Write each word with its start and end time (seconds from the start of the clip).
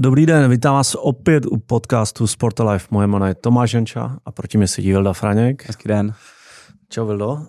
Dobrý 0.00 0.26
den, 0.26 0.50
vítám 0.50 0.74
vás 0.74 0.94
opět 0.94 1.46
u 1.46 1.56
podcastu 1.56 2.26
Sport 2.26 2.58
Life. 2.58 2.86
Moje 2.90 3.06
jméno 3.06 3.26
je 3.26 3.34
Tomáš 3.34 3.74
Janča 3.74 4.18
a 4.24 4.32
proti 4.32 4.58
mě 4.58 4.68
sedí 4.68 4.92
Vilda 4.92 5.12
Franěk. 5.12 5.66
Hezký 5.66 5.88
den. 5.88 6.14
Čau 6.88 7.06
Vildo. 7.06 7.28
Uh, 7.32 7.44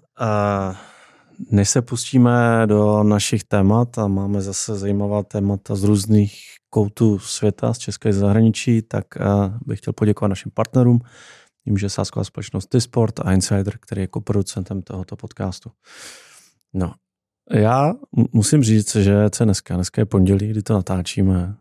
než 1.52 1.70
se 1.70 1.82
pustíme 1.82 2.64
do 2.66 3.04
našich 3.04 3.44
témat 3.44 3.98
a 3.98 4.08
máme 4.08 4.42
zase 4.42 4.76
zajímavá 4.76 5.24
témata 5.24 5.76
z 5.76 5.84
různých 5.84 6.34
koutů 6.70 7.20
světa, 7.20 7.74
z 7.74 7.78
České 7.78 8.14
zahraničí, 8.14 8.82
tak 8.82 9.06
uh, 9.20 9.54
bych 9.66 9.80
chtěl 9.80 9.94
poděkovat 9.94 10.30
našim 10.30 10.52
partnerům, 10.52 11.00
tím, 11.64 11.78
že 11.78 11.90
sásková 11.90 12.24
společnost 12.24 12.66
T-Sport 12.66 13.20
a 13.20 13.34
Insider, 13.34 13.78
který 13.78 14.02
je 14.02 14.08
producentem 14.24 14.82
tohoto 14.82 15.16
podcastu. 15.16 15.72
No, 16.74 16.94
já 17.52 17.94
musím 18.34 18.64
říct, 18.64 18.96
že 18.96 19.30
co 19.30 19.44
je 19.44 19.46
dneska? 19.46 19.76
Dneska 19.76 20.02
je 20.02 20.06
pondělí, 20.06 20.48
kdy 20.48 20.64
to 20.64 20.74
natáčíme. 20.74 21.56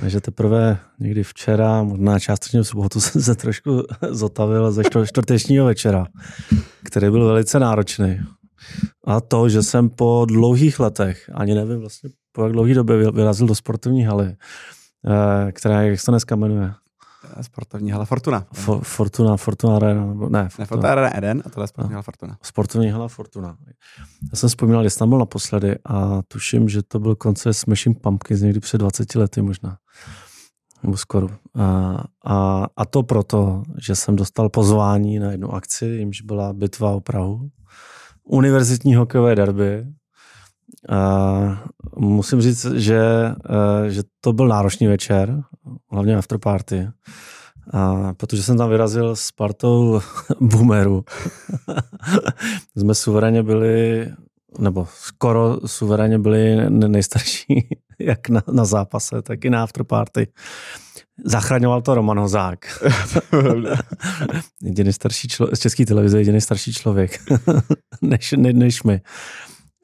Takže 0.00 0.20
teprve 0.20 0.78
někdy 0.98 1.22
včera, 1.22 1.82
možná 1.82 2.18
částečně 2.18 2.62
v 2.62 2.66
sobotu 2.66 3.00
jsem 3.00 3.22
se 3.22 3.34
trošku 3.34 3.82
zotavil 4.10 4.72
ze 4.72 4.82
čtvrtečního 5.04 5.66
večera, 5.66 6.06
který 6.84 7.10
byl 7.10 7.26
velice 7.26 7.58
náročný. 7.60 8.20
A 9.06 9.20
to, 9.20 9.48
že 9.48 9.62
jsem 9.62 9.90
po 9.90 10.26
dlouhých 10.28 10.80
letech, 10.80 11.30
ani 11.34 11.54
nevím 11.54 11.78
vlastně 11.78 12.10
po 12.32 12.42
jak 12.42 12.52
dlouhé 12.52 12.74
době 12.74 13.10
vyrazil 13.10 13.46
do 13.46 13.54
sportovní 13.54 14.04
haly, 14.04 14.36
eh, 15.06 15.52
která, 15.52 15.82
jak 15.82 16.00
se 16.00 16.10
dneska 16.10 16.36
jmenuje? 16.36 16.72
Sportovní 17.40 17.90
hala 17.90 18.04
Fortuna. 18.04 18.46
For, 18.52 18.84
Fortuna, 18.84 19.36
Fortuna 19.36 19.76
Arena, 19.76 20.06
nebo 20.06 20.28
ne. 20.28 20.48
Fortuna. 20.48 20.62
Ne, 20.62 20.66
Fortuna 20.66 20.90
Arena 20.90 21.16
Eden 21.16 21.42
a 21.46 21.50
tohle 21.50 21.64
je 21.64 21.68
sportovní 21.68 21.92
hala 21.92 22.02
Fortuna. 22.02 22.38
Sportovní 22.42 22.90
hala 22.90 23.08
Fortuna. 23.08 23.56
Já 24.32 24.36
jsem 24.36 24.48
vzpomínal, 24.48 24.84
byl 25.06 25.18
naposledy 25.18 25.78
a 25.84 26.22
tuším, 26.28 26.68
že 26.68 26.82
to 26.82 26.98
byl 26.98 27.14
konce 27.14 27.54
Smashing 27.54 28.00
Pumpkins 28.00 28.40
někdy 28.40 28.60
před 28.60 28.78
20 28.78 29.14
lety 29.14 29.42
možná. 29.42 29.78
Nebo 30.82 30.96
skoro. 30.96 31.28
A, 31.54 31.96
a, 32.24 32.66
a 32.76 32.84
to 32.84 33.02
proto, 33.02 33.62
že 33.82 33.96
jsem 33.96 34.16
dostal 34.16 34.48
pozvání 34.48 35.18
na 35.18 35.30
jednu 35.30 35.54
akci, 35.54 35.86
jimž 35.86 36.20
byla 36.22 36.52
bitva 36.52 36.90
o 36.90 37.00
Prahu. 37.00 37.50
Univerzitní 38.24 38.94
hokejové 38.94 39.34
derby. 39.34 39.86
A 40.88 41.68
musím 41.96 42.40
říct, 42.40 42.66
že, 42.74 43.00
že 43.88 44.02
to 44.20 44.32
byl 44.32 44.48
náročný 44.48 44.86
večer, 44.86 45.42
hlavně 45.90 46.16
afterparty. 46.16 46.88
A 47.72 48.12
protože 48.14 48.42
jsem 48.42 48.58
tam 48.58 48.70
vyrazil 48.70 49.16
s 49.16 49.32
partou 49.32 50.00
boomerů. 50.40 51.04
jsme 52.76 52.94
suverénně 52.94 53.42
byli, 53.42 54.06
nebo 54.58 54.86
skoro 54.94 55.58
suverénně 55.66 56.18
byli 56.18 56.70
nejstarší, 56.70 57.68
jak 57.98 58.28
na, 58.28 58.42
na 58.52 58.64
zápase, 58.64 59.22
tak 59.22 59.44
i 59.44 59.50
na 59.50 59.62
afterparty. 59.62 60.28
Zachraňoval 61.24 61.82
to 61.82 61.94
Roman 61.94 62.18
Hozák. 62.18 62.58
jediný 64.62 64.92
starší 64.92 65.28
člověk, 65.28 65.56
z 65.56 65.60
české 65.60 65.86
televize 65.86 66.18
jediný 66.18 66.40
starší 66.40 66.72
člověk, 66.72 67.20
než, 68.02 68.34
ne, 68.36 68.52
než 68.52 68.82
my. 68.82 69.00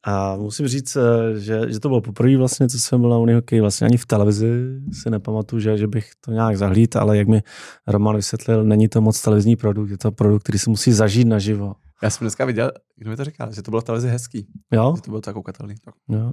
A 0.05 0.37
musím 0.37 0.69
říct, 0.69 0.97
eh, 0.97 1.41
že, 1.41 1.61
že 1.69 1.81
to 1.81 1.89
bylo 1.89 2.01
poprvé 2.01 2.37
vlastně, 2.37 2.69
co 2.69 2.79
jsem 2.79 3.01
byl 3.01 3.11
na 3.11 3.19
unihokej, 3.19 3.61
vlastně 3.61 3.87
ani 3.87 3.97
v 3.97 4.07
televizi 4.07 4.51
si 4.93 5.11
nepamatuju, 5.11 5.61
že, 5.61 5.79
že 5.79 5.87
bych 5.87 6.11
to 6.21 6.31
nějak 6.31 6.57
zahlíd, 6.57 6.97
ale 6.97 7.19
jak 7.19 7.29
mi 7.29 7.43
Roman 7.87 8.17
vysvětlil, 8.17 8.65
není 8.65 8.89
to 8.89 9.01
moc 9.01 9.23
televizní 9.23 9.57
produkt, 9.57 9.91
je 9.91 9.99
to 9.99 10.13
produkt, 10.13 10.43
který 10.43 10.59
se 10.59 10.71
musí 10.71 10.93
zažít 10.93 11.29
naživo. 11.29 11.75
Já 12.03 12.11
jsem 12.11 12.25
dneska 12.25 12.45
viděl, 12.45 12.73
kdo 12.97 13.11
mi 13.11 13.17
to 13.17 13.25
říkal, 13.25 13.53
že 13.53 13.63
to 13.63 13.71
bylo 13.71 13.81
v 13.81 13.85
televizi 13.85 14.09
hezký. 14.09 14.47
Jo? 14.73 14.93
Že 14.97 15.03
to 15.03 15.11
bylo 15.11 15.21
tak 15.21 15.35
koukatelný. 15.35 15.75
Jo. 16.09 16.33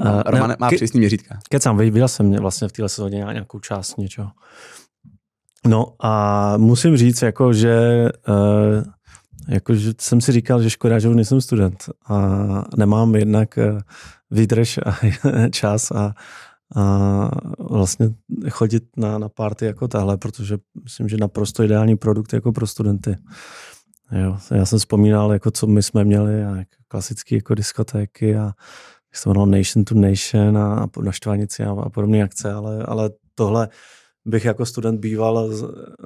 Uh, 0.00 0.22
Roman 0.26 0.50
ne, 0.50 0.56
má 0.58 0.70
ke, 0.70 0.76
přísný 0.76 1.00
měřítka. 1.00 1.38
Kecám, 1.50 1.78
viděl 1.78 2.08
jsem 2.08 2.32
vlastně 2.32 2.68
v 2.68 2.72
téhle 2.72 2.88
sezóně 2.88 3.16
nějakou 3.16 3.58
část 3.58 3.98
něčeho. 3.98 4.30
No 5.68 5.94
a 6.00 6.56
musím 6.56 6.96
říct, 6.96 7.22
jako, 7.22 7.52
že 7.52 8.08
uh, 8.28 8.34
Jakože 9.48 9.92
jsem 10.00 10.20
si 10.20 10.32
říkal, 10.32 10.62
že 10.62 10.70
škoda, 10.70 10.98
že 10.98 11.08
už 11.08 11.16
nejsem 11.16 11.40
student 11.40 11.84
a 12.08 12.18
nemám 12.76 13.14
jednak 13.14 13.58
eh, 13.58 13.78
výdrž 14.30 14.78
a 14.78 14.96
čas 15.50 15.90
a, 15.90 16.14
a 16.74 17.30
vlastně 17.58 18.08
chodit 18.50 18.84
na, 18.96 19.18
na 19.18 19.28
party 19.28 19.66
jako 19.66 19.88
tahle, 19.88 20.16
protože 20.16 20.58
myslím, 20.84 21.08
že 21.08 21.16
naprosto 21.16 21.62
ideální 21.62 21.96
produkt 21.96 22.32
jako 22.32 22.52
pro 22.52 22.66
studenty. 22.66 23.16
Jo, 24.12 24.38
já 24.54 24.66
jsem 24.66 24.78
vzpomínal, 24.78 25.32
jako 25.32 25.50
co 25.50 25.66
my 25.66 25.82
jsme 25.82 26.04
měli, 26.04 26.44
a 26.44 26.56
jako 26.56 26.76
klasické 26.88 27.34
jako 27.34 27.54
diskotéky 27.54 28.36
a 28.36 28.42
jak 28.42 29.16
se 29.16 29.28
Nation 29.46 29.84
to 29.84 29.94
Nation 29.94 30.58
a, 30.58 30.74
a 30.74 31.02
naštvanici 31.02 31.64
a, 31.64 31.70
a 31.70 31.90
podobné 31.90 32.22
akce, 32.22 32.52
ale, 32.52 32.84
ale 32.84 33.10
tohle 33.34 33.68
bych 34.26 34.44
jako 34.44 34.66
student 34.66 35.00
býval, 35.00 35.50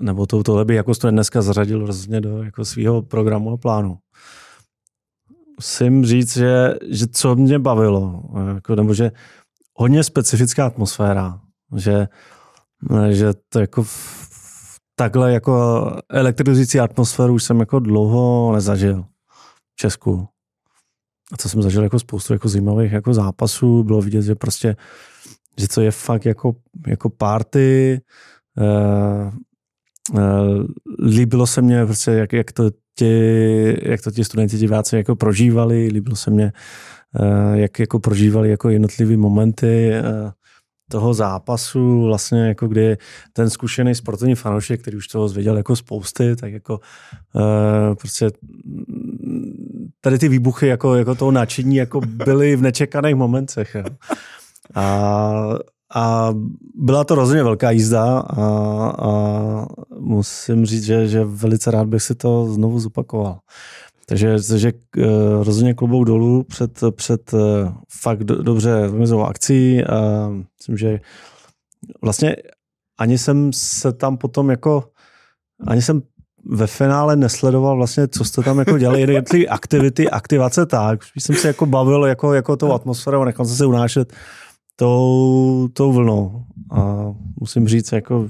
nebo 0.00 0.26
to, 0.26 0.42
tohle 0.42 0.64
bych 0.64 0.76
jako 0.76 0.94
student 0.94 1.16
dneska 1.16 1.42
zařadil 1.42 1.86
rozhodně 1.86 2.20
do 2.20 2.42
jako 2.42 2.64
svého 2.64 3.02
programu 3.02 3.52
a 3.52 3.56
plánu. 3.56 3.98
Musím 5.56 6.04
říct, 6.06 6.36
že, 6.36 6.74
že 6.90 7.06
co 7.06 7.36
mě 7.36 7.58
bavilo, 7.58 8.22
jako, 8.54 8.74
nebo 8.76 8.94
že 8.94 9.12
hodně 9.74 10.04
specifická 10.04 10.66
atmosféra, 10.66 11.40
že, 11.76 12.08
že 13.10 13.32
to 13.48 13.60
jako 13.60 13.84
takhle 14.94 15.32
jako 15.32 15.86
elektrizující 16.10 16.80
atmosféru 16.80 17.34
už 17.34 17.44
jsem 17.44 17.60
jako 17.60 17.78
dlouho 17.78 18.52
nezažil 18.52 19.02
v 19.72 19.76
Česku. 19.76 20.28
A 21.32 21.36
co 21.36 21.48
jsem 21.48 21.62
zažil 21.62 21.82
jako 21.82 21.98
spoustu 21.98 22.32
jako 22.32 22.48
zajímavých 22.48 22.92
jako 22.92 23.14
zápasů, 23.14 23.84
bylo 23.84 24.02
vidět, 24.02 24.22
že 24.22 24.34
prostě 24.34 24.76
že 25.60 25.68
to 25.68 25.80
je 25.80 25.90
fakt 25.90 26.26
jako, 26.26 26.56
jako 26.86 27.10
party. 27.10 28.00
Uh, 28.58 29.32
uh, 30.14 30.64
líbilo 31.06 31.46
se 31.46 31.62
mně 31.62 31.86
prostě, 31.86 32.10
jak, 32.10 32.32
jak, 32.32 32.52
to 32.52 32.70
ti, 32.98 33.76
jak 33.82 34.02
to 34.02 34.10
ti 34.10 34.24
studenti 34.24 34.56
diváci 34.58 34.96
jako 34.96 35.16
prožívali, 35.16 35.88
líbilo 35.92 36.16
se 36.16 36.30
mně, 36.30 36.52
uh, 37.20 37.54
jak 37.54 37.78
jako 37.78 37.98
prožívali 37.98 38.50
jako 38.50 38.68
jednotlivé 38.68 39.16
momenty 39.16 39.92
uh, 40.00 40.30
toho 40.90 41.14
zápasu, 41.14 42.02
vlastně 42.02 42.40
jako 42.48 42.68
kdy 42.68 42.96
ten 43.32 43.50
zkušený 43.50 43.94
sportovní 43.94 44.34
fanoušek, 44.34 44.80
který 44.80 44.96
už 44.96 45.08
toho 45.08 45.28
zvěděl 45.28 45.56
jako 45.56 45.76
spousty, 45.76 46.36
tak 46.36 46.52
jako 46.52 46.80
prostě 47.98 48.30
tady 50.00 50.18
ty 50.18 50.28
výbuchy 50.28 50.66
jako, 50.66 50.94
jako 50.94 51.14
toho 51.14 51.30
nadšení 51.30 51.76
jako 51.76 52.00
byly 52.00 52.56
v 52.56 52.62
nečekaných 52.62 53.14
momentech. 53.14 53.74
Jo. 53.74 53.84
A, 54.74 55.32
a 55.94 56.34
byla 56.74 57.04
to 57.04 57.14
rozhodně 57.14 57.42
velká 57.42 57.70
jízda 57.70 58.18
a, 58.18 58.42
a 58.98 59.66
musím 59.98 60.66
říct, 60.66 60.84
že, 60.84 61.08
že 61.08 61.24
velice 61.24 61.70
rád 61.70 61.86
bych 61.86 62.02
si 62.02 62.14
to 62.14 62.46
znovu 62.52 62.80
zopakoval. 62.80 63.38
Takže, 64.06 64.36
takže 64.48 64.72
uh, 64.72 65.04
rozhodně 65.42 65.74
klubou 65.74 66.04
dolů 66.04 66.42
před, 66.42 66.80
před 66.90 67.32
uh, 67.32 67.40
fakt 68.00 68.24
do, 68.24 68.42
dobře 68.42 68.88
vymezovou 68.88 69.24
akcí. 69.24 69.84
A 69.84 70.28
myslím, 70.58 70.76
že 70.76 71.00
vlastně 72.02 72.36
ani 72.98 73.18
jsem 73.18 73.52
se 73.52 73.92
tam 73.92 74.16
potom 74.16 74.50
jako, 74.50 74.84
ani 75.66 75.82
jsem 75.82 76.02
ve 76.44 76.66
finále 76.66 77.16
nesledoval 77.16 77.76
vlastně, 77.76 78.08
co 78.08 78.24
jste 78.24 78.42
tam 78.42 78.58
jako 78.58 78.78
dělali, 78.78 79.00
jednotlivé 79.00 79.46
aktivity, 79.46 80.10
aktivace 80.10 80.66
tak. 80.66 81.04
Spíš 81.04 81.24
jsem 81.24 81.36
se 81.36 81.48
jako 81.48 81.66
bavil 81.66 82.04
jako, 82.06 82.34
jako 82.34 82.56
tou 82.56 82.72
atmosférou 82.72 83.20
a 83.20 83.24
nechal 83.24 83.46
jsem 83.46 83.56
se 83.56 83.66
unášet 83.66 84.12
tou, 84.80 85.68
tou 85.72 85.92
vlnou. 85.92 86.44
A 86.70 87.12
musím 87.40 87.68
říct, 87.68 87.92
jako 87.92 88.28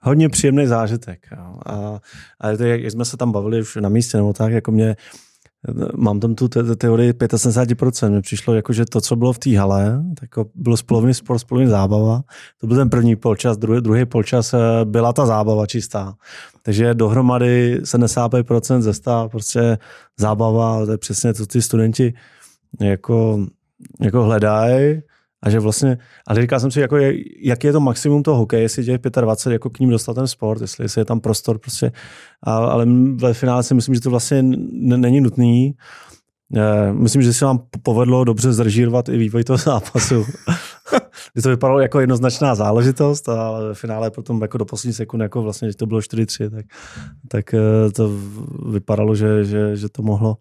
hodně 0.00 0.28
příjemný 0.28 0.66
zážitek. 0.66 1.26
A, 1.66 2.00
a 2.40 2.56
to, 2.56 2.64
jak 2.64 2.80
jsme 2.80 3.04
se 3.04 3.16
tam 3.16 3.32
bavili 3.32 3.60
už 3.60 3.76
na 3.76 3.88
místě, 3.88 4.16
nebo 4.16 4.32
tak, 4.32 4.52
jako 4.52 4.72
mě, 4.72 4.96
mám 5.96 6.20
tam 6.20 6.34
tu 6.34 6.48
te- 6.48 6.76
teorii 6.76 7.12
75%. 7.12 8.10
Mně 8.10 8.20
přišlo, 8.20 8.54
jako, 8.54 8.72
že 8.72 8.84
to, 8.84 9.00
co 9.00 9.16
bylo 9.16 9.32
v 9.32 9.38
té 9.38 9.58
hale, 9.58 10.02
tak 10.14 10.22
jako 10.22 10.50
bylo 10.54 10.76
spolovný 10.76 11.14
sport, 11.14 11.38
spolovný 11.38 11.70
zábava. 11.70 12.22
To 12.60 12.66
byl 12.66 12.76
ten 12.76 12.90
první 12.90 13.16
polčas, 13.16 13.56
druhý, 13.56 13.80
druhý 13.80 14.04
polčas 14.04 14.54
eh, 14.54 14.58
byla 14.84 15.12
ta 15.12 15.26
zábava 15.26 15.66
čistá. 15.66 16.14
Takže 16.62 16.94
dohromady 16.94 17.80
75% 17.82 18.80
ze 18.80 18.94
100 18.94 19.28
prostě 19.30 19.78
zábava, 20.18 20.86
to 20.86 20.92
je 20.92 20.98
přesně 20.98 21.34
to, 21.34 21.46
ty 21.46 21.62
studenti 21.62 22.14
jako, 22.80 23.46
jako 24.00 24.22
hledají 24.22 25.02
a 25.46 25.50
že 25.50 25.60
vlastně, 25.60 25.98
ale 26.26 26.40
říkal 26.40 26.60
jsem 26.60 26.70
si, 26.70 26.80
jako 26.80 26.96
je, 26.96 27.14
jak 27.42 27.64
je 27.64 27.72
to 27.72 27.80
maximum 27.80 28.22
toho 28.22 28.36
hokeje, 28.36 28.62
jestli 28.62 28.84
těch 28.84 28.98
25, 29.20 29.52
jako 29.52 29.70
k 29.70 29.78
ním 29.78 29.90
dostat 29.90 30.14
ten 30.14 30.26
sport, 30.26 30.60
jestli, 30.60 30.84
jestli 30.84 31.00
je 31.00 31.04
tam 31.04 31.20
prostor 31.20 31.58
prostě, 31.58 31.92
a, 32.42 32.56
ale 32.56 32.86
ve 33.14 33.34
finále 33.34 33.62
si 33.62 33.74
myslím, 33.74 33.94
že 33.94 34.00
to 34.00 34.10
vlastně 34.10 34.42
není 34.42 35.20
nutný. 35.20 35.74
E, 36.56 36.92
myslím, 36.92 37.22
že 37.22 37.32
se 37.32 37.44
vám 37.44 37.58
povedlo 37.82 38.24
dobře 38.24 38.52
zdržírovat 38.52 39.08
i 39.08 39.16
vývoj 39.16 39.44
toho 39.44 39.56
zápasu. 39.64 40.24
Kdy 41.32 41.42
to 41.42 41.48
vypadalo 41.48 41.80
jako 41.80 42.00
jednoznačná 42.00 42.54
záležitost, 42.54 43.28
ale 43.28 43.68
ve 43.68 43.74
finále 43.74 44.10
potom 44.10 44.42
jako 44.42 44.58
do 44.58 44.64
poslední 44.64 44.92
sekund, 44.92 45.20
jako 45.20 45.42
vlastně, 45.42 45.70
že 45.70 45.76
to 45.76 45.86
bylo 45.86 46.00
4-3, 46.00 46.50
tak, 46.50 46.66
tak 47.28 47.54
e, 47.54 47.60
to 47.92 48.10
vypadalo, 48.72 49.14
že, 49.14 49.44
že, 49.44 49.76
že 49.76 49.88
to 49.88 50.02
mohlo 50.02 50.36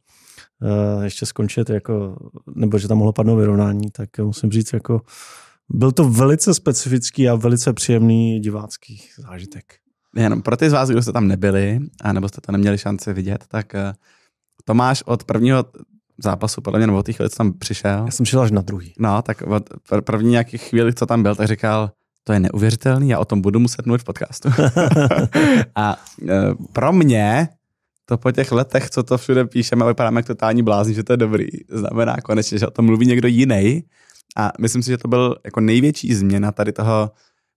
ještě 1.03 1.25
skončit, 1.25 1.69
jako, 1.69 2.17
nebo 2.55 2.77
že 2.77 2.87
tam 2.87 2.97
mohlo 2.97 3.13
padnout 3.13 3.39
vyrovnání, 3.39 3.91
tak 3.91 4.09
musím 4.19 4.51
říct, 4.51 4.73
jako 4.73 5.01
byl 5.69 5.91
to 5.91 6.09
velice 6.09 6.53
specifický 6.53 7.29
a 7.29 7.35
velice 7.35 7.73
příjemný 7.73 8.39
divácký 8.39 9.01
zážitek. 9.17 9.65
Jenom 10.15 10.41
pro 10.41 10.57
ty 10.57 10.69
z 10.69 10.73
vás, 10.73 10.89
kdo 10.89 11.01
jste 11.01 11.11
tam 11.11 11.27
nebyli, 11.27 11.79
a 12.01 12.13
nebo 12.13 12.29
jste 12.29 12.41
to 12.41 12.51
neměli 12.51 12.77
šanci 12.77 13.13
vidět, 13.13 13.45
tak 13.47 13.75
eh, 13.75 13.93
Tomáš 14.65 15.03
od 15.05 15.23
prvního 15.23 15.65
zápasu, 16.23 16.61
podle 16.61 16.79
mě, 16.79 16.87
nebo 16.87 16.99
od 16.99 17.05
té 17.05 17.13
chvíli, 17.13 17.29
co 17.29 17.37
tam 17.37 17.53
přišel. 17.53 18.03
Já 18.05 18.11
jsem 18.11 18.25
šel 18.25 18.41
až 18.41 18.51
na 18.51 18.61
druhý. 18.61 18.93
No, 18.99 19.21
tak 19.21 19.41
od 19.41 19.69
první 20.01 20.31
nějaký 20.31 20.57
chvíli, 20.57 20.93
co 20.93 21.05
tam 21.05 21.23
byl, 21.23 21.35
tak 21.35 21.47
říkal, 21.47 21.91
to 22.23 22.33
je 22.33 22.39
neuvěřitelný, 22.39 23.09
já 23.09 23.19
o 23.19 23.25
tom 23.25 23.41
budu 23.41 23.59
muset 23.59 23.85
mluvit 23.85 24.01
v 24.01 24.03
podcastu. 24.03 24.49
a 25.75 25.95
e, 26.29 26.55
pro 26.73 26.93
mě 26.93 27.49
to 28.05 28.17
po 28.17 28.31
těch 28.31 28.51
letech, 28.51 28.89
co 28.89 29.03
to 29.03 29.17
všude 29.17 29.45
píšeme, 29.45 29.85
vypadáme 29.85 30.19
jak 30.19 30.27
totální 30.27 30.63
blázni, 30.63 30.93
že 30.93 31.03
to 31.03 31.13
je 31.13 31.17
dobrý. 31.17 31.47
Znamená 31.69 32.15
konečně, 32.23 32.57
že 32.57 32.67
o 32.67 32.71
tom 32.71 32.85
mluví 32.85 33.05
někdo 33.05 33.27
jiný. 33.27 33.83
A 34.37 34.51
myslím 34.59 34.83
si, 34.83 34.89
že 34.89 34.97
to 34.97 35.07
byl 35.07 35.35
jako 35.45 35.59
největší 35.59 36.13
změna 36.13 36.51
tady 36.51 36.73
toho, 36.73 37.11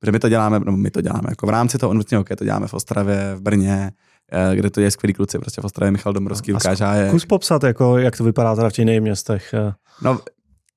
že 0.04 0.12
my 0.12 0.18
to 0.18 0.28
děláme, 0.28 0.60
no 0.60 0.76
my 0.76 0.90
to 0.90 1.00
děláme, 1.00 1.26
jako 1.28 1.46
v 1.46 1.50
rámci 1.50 1.78
toho 1.78 1.90
univerzitního 1.90 2.24
to 2.24 2.44
děláme 2.44 2.66
v 2.66 2.74
Ostravě, 2.74 3.34
v 3.34 3.40
Brně, 3.40 3.92
e, 4.32 4.56
kde 4.56 4.70
to 4.70 4.80
je 4.80 4.90
skvělý 4.90 5.14
kluci, 5.14 5.38
prostě 5.38 5.60
v 5.60 5.64
Ostravě 5.64 5.90
Michal 5.90 6.12
Domorovský, 6.12 6.52
Lukáš 6.52 6.80
Hájek. 6.80 7.10
Kus 7.10 7.26
popsat, 7.26 7.62
jako, 7.62 7.98
jak 7.98 8.16
to 8.16 8.24
vypadá 8.24 8.56
teda 8.56 8.68
v 8.68 8.72
těch 8.72 8.78
jiných 8.78 9.00
městech. 9.00 9.54
E. 9.54 9.74
No, 10.02 10.20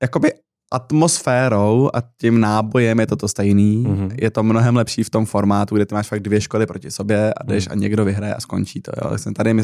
jakoby 0.02 0.32
atmosférou 0.72 1.90
a 1.94 2.04
tím 2.18 2.40
nábojem 2.40 3.00
je 3.00 3.08
to 3.08 3.16
to 3.16 3.28
stejný. 3.28 3.84
Mm-hmm. 3.84 4.16
Je 4.22 4.32
to 4.32 4.44
mnohem 4.44 4.76
lepší 4.76 5.04
v 5.04 5.10
tom 5.10 5.26
formátu, 5.26 5.76
kde 5.76 5.86
ty 5.86 5.96
máš 5.96 6.08
fakt 6.08 6.20
dvě 6.20 6.42
školy 6.42 6.66
proti 6.66 6.92
sobě 6.92 7.34
a 7.34 7.44
jdeš 7.44 7.68
mm. 7.68 7.72
a 7.72 7.76
někdo 7.76 8.06
vyhraje 8.06 8.36
a 8.36 8.40
skončí 8.40 8.82
to. 8.82 8.92
Jo. 9.04 9.18
Jsem 9.18 9.34
tady 9.34 9.54
my 9.54 9.64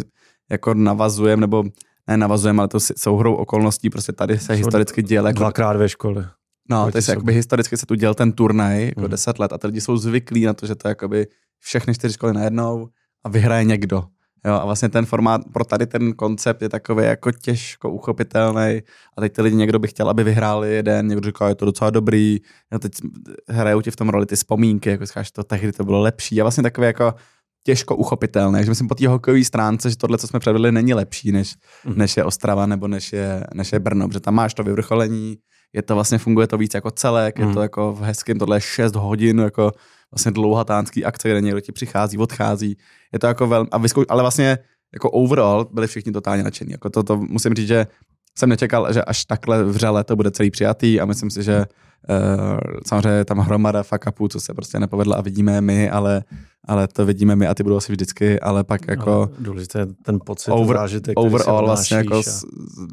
jako 0.52 0.74
navazujeme, 0.74 1.42
nebo 1.42 1.64
ne 2.08 2.18
navazujeme, 2.18 2.60
ale 2.60 2.68
to 2.68 2.80
souhrou 2.80 3.36
okolností, 3.36 3.90
prostě 3.90 4.12
tady 4.12 4.40
se 4.40 4.54
Jsou 4.54 4.58
historicky 4.58 5.04
děje. 5.04 5.22
Jako... 5.26 5.40
Dvakrát 5.40 5.74
dvě 5.74 5.90
školy. 5.90 6.26
No, 6.70 6.92
to 6.92 7.02
se 7.02 7.12
jakoby 7.12 7.34
historicky 7.34 7.78
se 7.78 7.86
tu 7.86 7.96
děl 7.96 8.14
ten 8.14 8.32
turnaj, 8.32 8.86
jako 8.86 9.02
mm. 9.02 9.08
deset 9.08 9.40
let 9.40 9.54
a 9.54 9.58
ty 9.58 9.68
lidi 9.68 9.82
jsou 9.82 9.98
zvyklí 9.98 10.46
na 10.46 10.54
to, 10.54 10.68
že 10.68 10.76
to 10.76 10.88
je 10.88 10.90
jakoby 10.90 11.28
všechny 11.60 11.94
čtyři 11.94 12.14
školy 12.14 12.34
najednou 12.34 12.88
a 13.24 13.30
vyhraje 13.30 13.64
někdo. 13.64 14.04
Jo, 14.46 14.54
a 14.54 14.66
vlastně 14.66 14.90
ten 14.90 15.06
formát 15.06 15.42
pro 15.54 15.66
tady 15.66 15.88
ten 15.88 16.14
koncept 16.14 16.62
je 16.62 16.70
takový 16.70 17.06
jako 17.06 17.32
těžko 17.32 17.92
uchopitelný. 17.92 18.82
A 19.18 19.22
teď 19.22 19.34
ty 19.34 19.42
lidi 19.42 19.56
někdo 19.56 19.80
by 19.80 19.88
chtěl, 19.88 20.10
aby 20.10 20.24
vyhráli 20.24 20.76
jeden, 20.76 21.08
někdo 21.08 21.26
říká, 21.26 21.50
je 21.50 21.56
to 21.56 21.66
docela 21.66 21.90
dobrý. 21.90 22.38
A 22.72 22.80
teď 22.80 22.92
hrajou 23.50 23.82
ti 23.82 23.92
v 23.92 23.96
tom 23.96 24.10
roli 24.10 24.26
ty 24.26 24.36
vzpomínky, 24.36 24.90
jako 24.90 25.06
říkáš, 25.06 25.32
to 25.32 25.44
tehdy 25.44 25.72
to 25.72 25.84
bylo 25.84 26.02
lepší. 26.02 26.42
A 26.42 26.44
vlastně 26.44 26.64
takový 26.64 26.88
jako 26.88 27.14
těžko 27.64 27.96
uchopitelné. 27.96 28.60
Takže 28.60 28.72
myslím 28.72 28.88
po 28.88 28.96
té 28.96 29.08
hokejové 29.08 29.44
stránce, 29.44 29.90
že 29.90 29.98
tohle, 29.98 30.18
co 30.18 30.28
jsme 30.28 30.40
předvedli, 30.40 30.72
není 30.72 30.94
lepší, 30.94 31.32
než, 31.32 31.56
mm. 31.86 31.98
než 31.98 32.18
je 32.18 32.24
Ostrava 32.24 32.66
nebo 32.66 32.88
než 32.88 33.14
je, 33.14 33.44
než 33.54 33.72
je 33.72 33.80
Brno, 33.80 34.08
protože 34.08 34.20
tam 34.20 34.36
máš 34.36 34.54
to 34.54 34.64
vyvrcholení, 34.64 35.38
je 35.78 35.82
to 35.82 35.96
vlastně, 35.96 36.18
funguje 36.18 36.48
to 36.48 36.58
víc 36.58 36.74
jako 36.74 36.92
celek, 36.92 37.40
mm. 37.40 37.42
je 37.42 37.54
to 37.54 37.60
mhm. 37.60 37.62
jako 37.62 37.94
v 37.94 38.02
hezkém, 38.02 38.40
tohle 38.40 38.58
je 38.58 38.62
6 38.62 38.96
hodin, 38.96 39.40
jako 39.40 39.72
vlastně 40.12 40.32
dlouhatánský 40.32 41.06
akce, 41.06 41.30
kde 41.30 41.42
někdo 41.42 41.60
ti 41.62 41.72
přichází, 41.72 42.18
odchází. 42.18 42.78
Je 43.14 43.20
to 43.20 43.28
jako 43.28 43.48
velmi, 43.48 43.70
a 43.72 43.78
vyzkou, 43.78 44.04
ale 44.10 44.24
vlastně 44.24 44.58
jako 44.94 45.12
overall 45.12 45.70
byli 45.72 45.88
všichni 45.88 46.12
totálně 46.12 46.44
nadšení. 46.44 46.72
Jako 46.72 46.90
to, 46.90 47.04
to 47.04 47.18
musím 47.18 47.54
říct, 47.54 47.68
že 47.68 47.88
jsem 48.38 48.50
nečekal, 48.50 48.94
že 48.94 49.02
až 49.02 49.26
takhle 49.26 49.64
vřele 49.64 50.04
to 50.04 50.16
bude 50.16 50.32
celý 50.32 50.52
přijatý 50.52 51.02
a 51.02 51.06
myslím 51.06 51.30
si, 51.30 51.44
že 51.44 51.66
uh, 52.10 52.60
samozřejmě 52.88 53.26
tam 53.26 53.38
hromada 53.38 53.84
fuck 53.84 54.06
upů, 54.08 54.28
co 54.28 54.40
se 54.40 54.54
prostě 54.54 54.80
nepovedlo 54.80 55.18
a 55.18 55.22
vidíme 55.22 55.62
my, 55.62 55.90
ale, 55.90 56.24
ale 56.66 56.88
to 56.88 57.06
vidíme 57.06 57.36
my 57.36 57.48
a 57.48 57.54
ty 57.54 57.64
budou 57.64 57.78
asi 57.78 57.92
vždycky, 57.92 58.40
ale 58.40 58.64
pak 58.64 58.88
jako... 58.88 59.14
Ale 59.14 59.28
důležité 59.40 59.80
je 59.80 59.86
ten 59.86 60.20
pocit, 60.26 60.52
over, 60.52 60.78
zážitek, 60.78 61.20
overall 61.20 61.66
vlastně 61.66 61.98
jako, 61.98 62.18
a... 62.18 62.22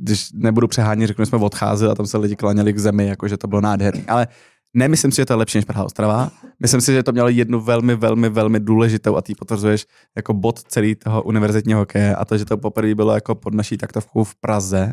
když 0.00 0.28
nebudu 0.34 0.68
přehánět, 0.68 1.08
řeknu, 1.08 1.22
že 1.22 1.26
jsme 1.26 1.38
odcházeli 1.38 1.92
a 1.92 1.94
tam 1.94 2.06
se 2.06 2.18
lidi 2.18 2.36
klaněli 2.36 2.72
k 2.72 2.78
zemi, 2.78 3.06
jako 3.06 3.28
že 3.28 3.36
to 3.36 3.46
bylo 3.46 3.60
nádherný, 3.60 4.02
ale 4.08 4.28
Nemyslím 4.74 5.12
si, 5.12 5.16
že 5.16 5.26
to 5.26 5.32
je 5.32 5.36
lepší 5.36 5.58
než 5.58 5.64
Praha 5.64 5.84
Ostrava. 5.84 6.30
Myslím 6.60 6.80
si, 6.80 6.92
že 6.92 7.02
to 7.02 7.12
mělo 7.12 7.28
jednu 7.28 7.60
velmi, 7.60 7.96
velmi, 7.96 8.28
velmi 8.28 8.60
důležitou 8.60 9.16
a 9.16 9.22
ty 9.22 9.34
potvrzuješ 9.34 9.86
jako 10.16 10.34
bod 10.34 10.58
celý 10.58 10.94
toho 10.94 11.22
univerzitního 11.22 11.80
hokeje 11.80 12.16
a 12.16 12.24
to, 12.24 12.38
že 12.38 12.44
to 12.44 12.56
poprvé 12.56 12.94
bylo 12.94 13.14
jako 13.14 13.34
pod 13.34 13.54
naší 13.54 13.76
taktovkou 13.76 14.24
v 14.24 14.34
Praze, 14.34 14.92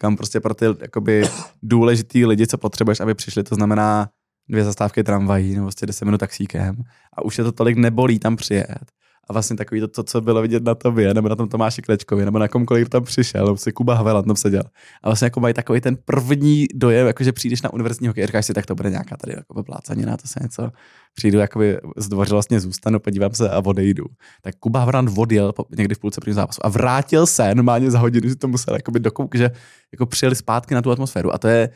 kam 0.00 0.16
prostě 0.16 0.40
pro 0.40 0.54
ty 0.54 0.64
jakoby 0.80 1.24
důležitý 1.62 2.26
lidi, 2.26 2.46
co 2.46 2.58
potřebuješ, 2.58 3.00
aby 3.00 3.14
přišli, 3.14 3.42
to 3.42 3.54
znamená 3.54 4.08
dvě 4.48 4.64
zastávky 4.64 5.04
tramvají 5.04 5.54
nebo 5.54 5.66
prostě 5.66 5.86
10 5.86 6.04
minut 6.04 6.18
taxíkem. 6.18 6.76
A 7.12 7.24
už 7.24 7.38
je 7.38 7.44
to 7.44 7.52
tolik 7.52 7.76
nebolí 7.76 8.18
tam 8.18 8.36
přijet 8.36 8.84
a 9.28 9.32
vlastně 9.32 9.56
takový 9.56 9.80
to, 9.80 9.88
to, 9.88 10.02
co 10.02 10.20
bylo 10.20 10.42
vidět 10.42 10.64
na 10.64 10.74
tobě, 10.74 11.14
nebo 11.14 11.28
na 11.28 11.36
tom 11.36 11.48
Tomáši 11.48 11.82
Klečkovi, 11.82 12.24
nebo 12.24 12.38
na 12.38 12.48
komkoliv 12.48 12.88
tam 12.88 13.04
přišel, 13.04 13.44
nebo 13.44 13.56
si 13.56 13.72
Kuba 13.72 13.94
Havela 13.94 14.22
tam 14.22 14.36
seděl. 14.36 14.62
A 15.02 15.08
vlastně 15.08 15.26
jako 15.26 15.40
mají 15.40 15.54
takový 15.54 15.80
ten 15.80 15.96
první 16.04 16.66
dojem, 16.74 17.06
jako 17.06 17.24
že 17.24 17.32
přijdeš 17.32 17.62
na 17.62 17.72
univerzitní 17.72 18.08
hokej, 18.08 18.26
říkáš 18.26 18.46
si, 18.46 18.54
tak 18.54 18.66
to 18.66 18.74
bude 18.74 18.90
nějaká 18.90 19.16
tady 19.16 19.32
jako 19.36 19.64
na 20.06 20.16
to 20.16 20.28
se 20.28 20.40
něco. 20.42 20.70
Přijdu, 21.14 21.38
jakoby 21.38 21.78
zdvořilostně 21.96 22.60
zůstanu, 22.60 23.00
podívám 23.00 23.34
se 23.34 23.50
a 23.50 23.58
odejdu. 23.58 24.04
Tak 24.42 24.54
Kuba 24.54 24.80
Havran 24.80 25.08
odjel 25.16 25.52
někdy 25.76 25.94
v 25.94 25.98
půlce 25.98 26.20
prvního 26.20 26.34
zápasu 26.34 26.66
a 26.66 26.68
vrátil 26.68 27.26
se 27.26 27.54
normálně 27.54 27.90
za 27.90 27.98
hodinu, 27.98 28.28
že 28.28 28.36
to 28.36 28.48
musel 28.48 28.74
jakoby 28.74 29.00
dokouk, 29.00 29.34
že 29.34 29.50
jako 29.92 30.06
přijeli 30.06 30.36
zpátky 30.36 30.74
na 30.74 30.82
tu 30.82 30.90
atmosféru. 30.90 31.34
A 31.34 31.38
to 31.38 31.48
je, 31.48 31.70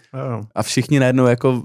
a 0.54 0.62
všichni 0.62 1.00
najednou 1.00 1.26
jako 1.26 1.62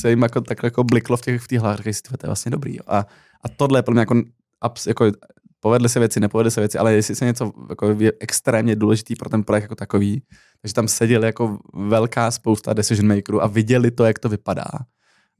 se 0.00 0.10
jim 0.10 0.22
jako 0.22 0.40
takhle 0.40 0.66
jako 0.66 0.84
bliklo 0.84 1.16
v 1.16 1.20
těch 1.20 1.42
v 1.42 1.48
těch 1.48 1.60
hlavách, 1.60 1.78
říkají 1.78 1.94
si, 1.94 2.02
to 2.02 2.16
je 2.22 2.26
vlastně 2.26 2.50
dobrý. 2.50 2.76
Jo. 2.76 2.82
A, 2.86 2.98
a 3.44 3.48
tohle 3.56 3.78
je 3.78 3.82
pro 3.82 3.92
mě 3.92 4.00
jako 4.00 4.22
abs, 4.62 4.86
jako 4.86 5.12
povedly 5.60 5.88
se 5.88 5.98
věci, 5.98 6.20
nepovedly 6.20 6.50
se 6.50 6.60
věci, 6.60 6.78
ale 6.78 6.94
jestli 6.94 7.14
se 7.14 7.24
něco 7.24 7.52
jako 7.68 7.96
je 7.98 8.12
extrémně 8.20 8.76
důležitý 8.76 9.16
pro 9.16 9.28
ten 9.28 9.42
projekt 9.42 9.62
jako 9.62 9.74
takový, 9.74 10.22
takže 10.62 10.74
tam 10.74 10.88
seděli 10.88 11.26
jako 11.26 11.58
velká 11.74 12.30
spousta 12.30 12.72
decision 12.72 13.08
makerů 13.16 13.42
a 13.42 13.46
viděli 13.46 13.90
to, 13.90 14.04
jak 14.04 14.18
to 14.18 14.28
vypadá. 14.28 14.70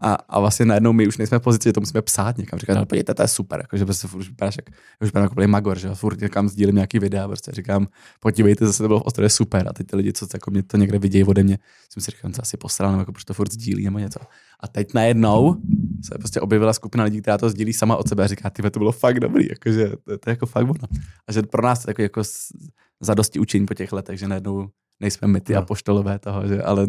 A, 0.04 0.14
a 0.14 0.40
vlastně 0.40 0.66
najednou 0.66 0.92
my 0.92 1.06
už 1.06 1.18
nejsme 1.18 1.38
v 1.38 1.42
pozici, 1.42 1.68
že 1.68 1.72
to 1.72 1.80
musíme 1.80 2.02
psát 2.02 2.38
někam. 2.38 2.58
Říkat, 2.58 2.74
no, 2.74 2.86
podívejte, 2.86 3.14
to 3.14 3.22
je 3.22 3.28
super, 3.28 3.60
jako, 3.60 3.76
že 3.76 3.84
prostě 3.84 4.08
furt 4.08 4.26
vypadáš, 4.26 4.56
jak, 4.56 4.68
už 5.00 5.08
vypadá 5.08 5.24
jako 5.24 5.34
magor, 5.46 5.78
že 5.78 5.94
furt 5.94 6.20
někam 6.20 6.48
sdílím 6.48 6.74
nějaký 6.74 6.98
videa, 6.98 7.28
prostě 7.28 7.52
říkám, 7.52 7.86
podívejte, 8.20 8.66
zase 8.66 8.82
to 8.82 8.88
bylo 8.88 9.00
v 9.00 9.02
Ostrově 9.02 9.30
super. 9.30 9.68
A 9.68 9.72
teď 9.72 9.86
ty 9.86 9.96
lidi, 9.96 10.12
co 10.12 10.26
jako 10.34 10.50
mě 10.50 10.62
to 10.62 10.76
někde 10.76 10.98
vidějí 10.98 11.24
ode 11.24 11.42
mě, 11.42 11.58
jsem 11.92 12.02
si 12.02 12.10
říkal, 12.10 12.30
co 12.30 12.42
asi 12.42 12.56
posral, 12.56 12.90
nebo 12.90 13.00
jako, 13.00 13.12
proč 13.12 13.24
to 13.24 13.34
furt 13.34 13.52
sdílí 13.52 13.84
nebo 13.84 13.98
něco. 13.98 14.20
A 14.60 14.68
teď 14.68 14.94
najednou 14.94 15.56
se 16.04 16.18
prostě 16.18 16.40
objevila 16.40 16.72
skupina 16.72 17.04
lidí, 17.04 17.20
která 17.20 17.38
to 17.38 17.50
sdílí 17.50 17.72
sama 17.72 17.96
od 17.96 18.08
sebe 18.08 18.24
a 18.24 18.26
říká, 18.26 18.50
ty 18.50 18.70
to 18.70 18.78
bylo 18.78 18.92
fakt 18.92 19.20
dobrý, 19.20 19.48
jakože 19.48 19.88
to, 19.88 20.18
to, 20.18 20.30
je 20.30 20.32
jako 20.32 20.46
fakt 20.46 20.64
ono. 20.64 20.88
A 21.28 21.32
že 21.32 21.42
pro 21.42 21.62
nás 21.62 21.78
to 21.78 21.82
je 21.82 21.86
takový 21.86 22.04
jako 22.04 22.22
zadosti 23.00 23.38
učení 23.38 23.66
po 23.66 23.74
těch 23.74 23.92
letech, 23.92 24.18
že 24.18 24.28
najednou 24.28 24.68
nejsme 25.00 25.28
my 25.28 25.40
ty 25.40 25.52
no. 25.52 25.58
apoštolové 25.58 26.18
toho, 26.18 26.48
že, 26.48 26.62
ale 26.62 26.86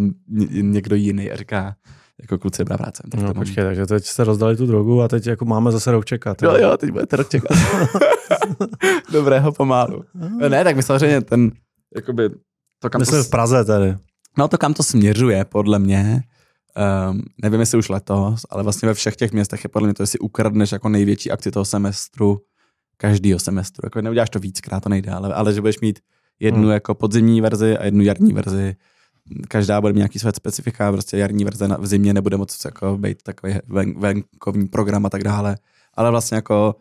někdo 0.51 0.95
jiný 0.95 1.31
a 1.31 1.35
říká, 1.35 1.75
jako 2.21 2.37
kluci 2.37 2.61
dobrá 2.61 2.77
práce. 2.77 3.03
Tak 3.11 3.21
no, 3.21 3.33
počkej, 3.33 3.63
takže 3.63 3.85
teď 3.85 4.05
jste 4.05 4.23
rozdali 4.23 4.57
tu 4.57 4.65
drogu 4.65 5.01
a 5.01 5.07
teď 5.07 5.27
jako 5.27 5.45
máme 5.45 5.71
zase 5.71 5.91
rok 5.91 6.05
čekat. 6.05 6.41
Jo, 6.41 6.55
jo, 6.57 6.77
teď 6.77 6.91
budete 6.91 7.15
rok 7.15 7.29
čekat. 7.29 7.57
Dobrého 9.11 9.51
pomálu. 9.51 10.03
ne, 10.49 10.63
tak 10.63 10.75
my 10.75 10.83
samozřejmě 10.83 11.21
ten, 11.21 11.51
jakoby, 11.95 12.29
to 12.79 12.89
kam 12.89 12.99
Myslím 12.99 13.19
to, 13.19 13.23
v 13.23 13.29
Praze 13.29 13.65
tady. 13.65 13.97
No 14.37 14.47
to, 14.47 14.57
kam 14.57 14.73
to 14.73 14.83
směřuje, 14.83 15.45
podle 15.45 15.79
mě, 15.79 16.23
um, 17.09 17.21
nevím, 17.41 17.59
jestli 17.59 17.77
už 17.77 17.89
letos, 17.89 18.45
ale 18.49 18.63
vlastně 18.63 18.87
ve 18.87 18.93
všech 18.93 19.15
těch 19.15 19.31
městech 19.31 19.63
je 19.63 19.69
podle 19.69 19.87
mě 19.87 19.93
to, 19.93 20.03
jestli 20.03 20.19
ukradneš 20.19 20.71
jako 20.71 20.89
největší 20.89 21.31
akci 21.31 21.51
toho 21.51 21.65
semestru, 21.65 22.41
každýho 22.97 23.39
semestru. 23.39 23.81
Jako 23.85 24.01
neuděláš 24.01 24.29
to 24.29 24.39
víckrát, 24.39 24.83
to 24.83 24.89
nejde, 24.89 25.11
ale, 25.11 25.33
ale 25.33 25.53
že 25.53 25.61
budeš 25.61 25.79
mít 25.79 25.99
jednu 26.39 26.61
hmm. 26.61 26.71
jako 26.71 26.95
podzimní 26.95 27.41
verzi 27.41 27.77
a 27.77 27.85
jednu 27.85 28.01
jarní 28.01 28.33
verzi 28.33 28.75
každá 29.47 29.81
bude 29.81 29.93
mít 29.93 29.97
nějaký 29.97 30.19
své 30.19 30.31
specifika, 30.31 30.91
prostě 30.91 31.17
jarní 31.17 31.43
verze 31.43 31.67
v 31.79 31.87
zimě 31.87 32.13
nebude 32.13 32.37
moc 32.37 32.65
jako 32.65 32.97
být 32.97 33.23
takový 33.23 33.53
ven, 33.67 33.99
venkovní 33.99 34.67
program 34.67 35.05
a 35.05 35.09
tak 35.09 35.23
dále, 35.23 35.57
ale 35.93 36.11
vlastně 36.11 36.35
jako 36.35 36.75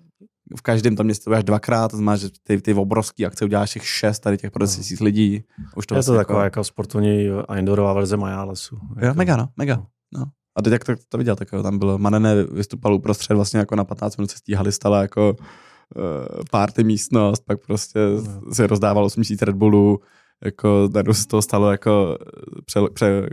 v 0.56 0.62
každém 0.62 0.96
tom 0.96 1.04
městě 1.04 1.30
až 1.30 1.44
dvakrát, 1.44 1.90
to 1.90 1.96
znamená, 1.96 2.16
že 2.16 2.28
ty, 2.42 2.60
ty 2.60 2.74
obrovské 2.74 3.26
akce 3.26 3.44
uděláš 3.44 3.72
těch 3.72 3.86
šest 3.86 4.18
tady 4.18 4.38
těch 4.38 4.50
pro 4.50 4.66
tisíc 4.66 5.00
lidí. 5.00 5.44
Už 5.76 5.86
to 5.86 5.94
je 5.94 5.96
vlastně 5.96 6.12
to 6.12 6.18
taková 6.18 6.44
jako, 6.44 6.58
jako 6.58 6.64
sportovní 6.64 7.28
a 7.48 7.58
indoorová 7.58 7.92
verze 7.92 8.16
Majálesu. 8.16 8.78
Jo, 8.96 9.06
jako... 9.06 9.18
mega, 9.18 9.36
no, 9.36 9.48
mega. 9.56 9.86
No. 10.12 10.24
A 10.56 10.62
teď 10.62 10.72
jak 10.72 10.84
to, 10.84 10.92
to 11.08 11.18
viděl, 11.18 11.36
tak 11.36 11.50
tam 11.50 11.78
bylo, 11.78 11.98
Manene 11.98 12.44
vystupal 12.44 12.94
uprostřed 12.94 13.34
vlastně 13.34 13.58
jako 13.58 13.76
na 13.76 13.84
15 13.84 14.16
minut 14.16 14.30
se 14.30 14.38
stíhali, 14.38 14.72
stala 14.72 15.02
jako 15.02 15.36
uh, 15.96 16.04
party 16.50 16.84
místnost, 16.84 17.44
pak 17.46 17.66
prostě 17.66 17.98
no. 17.98 18.54
se 18.54 18.66
rozdávalo 18.66 19.06
8 19.06 19.22
Red 19.42 19.56
Bullů, 19.56 20.00
jako 20.44 20.88
najednou 20.94 21.14
se 21.14 21.26
toho 21.26 21.42
stalo 21.42 21.70
jako, 21.70 22.18
pře, 22.64 22.80
pře, 22.92 23.28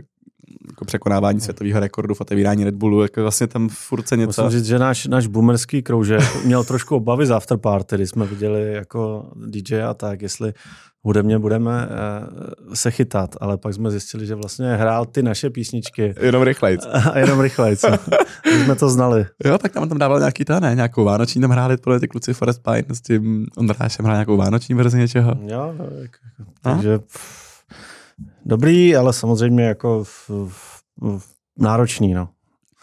jako 0.70 0.84
překonávání 0.84 1.40
světového 1.40 1.80
rekordu 1.80 2.14
v 2.14 2.20
otevírání 2.20 2.64
Red 2.64 2.74
Bullu, 2.74 3.02
jako 3.02 3.22
vlastně 3.22 3.46
tam 3.46 3.68
furt 3.68 4.08
se 4.08 4.16
něco... 4.16 4.44
Musím 4.44 4.58
říct, 4.58 4.68
že 4.68 4.78
náš, 4.78 5.06
náš 5.06 5.26
boomerský 5.26 5.82
kroužek 5.82 6.44
měl 6.44 6.64
trošku 6.64 6.96
obavy 6.96 7.26
z 7.26 7.30
afterparty, 7.30 7.96
kdy 7.96 8.06
jsme 8.06 8.26
viděli 8.26 8.72
jako 8.72 9.30
DJ 9.46 9.82
a 9.82 9.94
tak, 9.94 10.22
jestli 10.22 10.52
hudebně 11.02 11.38
budeme 11.38 11.88
uh, 11.88 12.74
se 12.74 12.90
chytat, 12.90 13.36
ale 13.40 13.58
pak 13.58 13.74
jsme 13.74 13.90
zjistili, 13.90 14.26
že 14.26 14.34
vlastně 14.34 14.76
hrál 14.76 15.06
ty 15.06 15.22
naše 15.22 15.50
písničky. 15.50 16.14
Jenom 16.20 16.42
rychlejc. 16.42 16.86
A 16.86 17.18
jenom 17.18 17.40
rychlejc. 17.40 17.84
My 18.44 18.64
jsme 18.64 18.74
to 18.74 18.90
znali. 18.90 19.26
Jo, 19.44 19.58
tak 19.58 19.72
tam 19.72 19.88
tam 19.88 19.98
dával 19.98 20.18
nějaký 20.18 20.44
ta, 20.44 20.60
ne, 20.60 20.74
nějakou 20.74 21.04
vánoční, 21.04 21.40
tam 21.40 21.50
hráli 21.50 21.76
podle 21.76 22.00
ty 22.00 22.08
kluci 22.08 22.34
Forest 22.34 22.62
Pine 22.62 22.94
s 22.94 23.00
tím 23.00 23.46
Ondrášem 23.56 24.04
hrál 24.04 24.16
nějakou 24.16 24.36
vánoční 24.36 24.74
verzi 24.74 24.98
něčeho. 24.98 25.34
Jo, 25.46 25.74
jako, 26.00 26.18
takže 26.62 26.98
pff, 26.98 27.64
dobrý, 28.44 28.96
ale 28.96 29.12
samozřejmě 29.12 29.64
jako 29.64 30.04
v, 30.04 30.28
v, 30.28 30.82
v, 31.18 31.28
náročný, 31.58 32.14
no. 32.14 32.28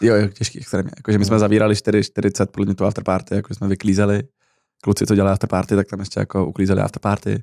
Jo, 0.02 0.14
jo, 0.14 0.28
těžký, 0.28 0.58
extrémně. 0.58 0.90
Jakože 0.96 1.18
my 1.18 1.24
jsme 1.24 1.38
zavírali 1.38 1.76
4, 1.76 2.04
40 2.04 2.50
podle 2.50 2.66
mě 2.66 2.74
tu 2.74 2.84
afterparty, 2.84 3.34
jako 3.34 3.54
jsme 3.54 3.68
vyklízeli. 3.68 4.22
Kluci, 4.82 5.06
co 5.06 5.14
dělali 5.14 5.32
afterparty, 5.32 5.76
tak 5.76 5.86
tam 5.86 6.00
ještě 6.00 6.20
jako 6.20 6.46
uklízeli 6.46 6.80
afterparty. 6.80 7.42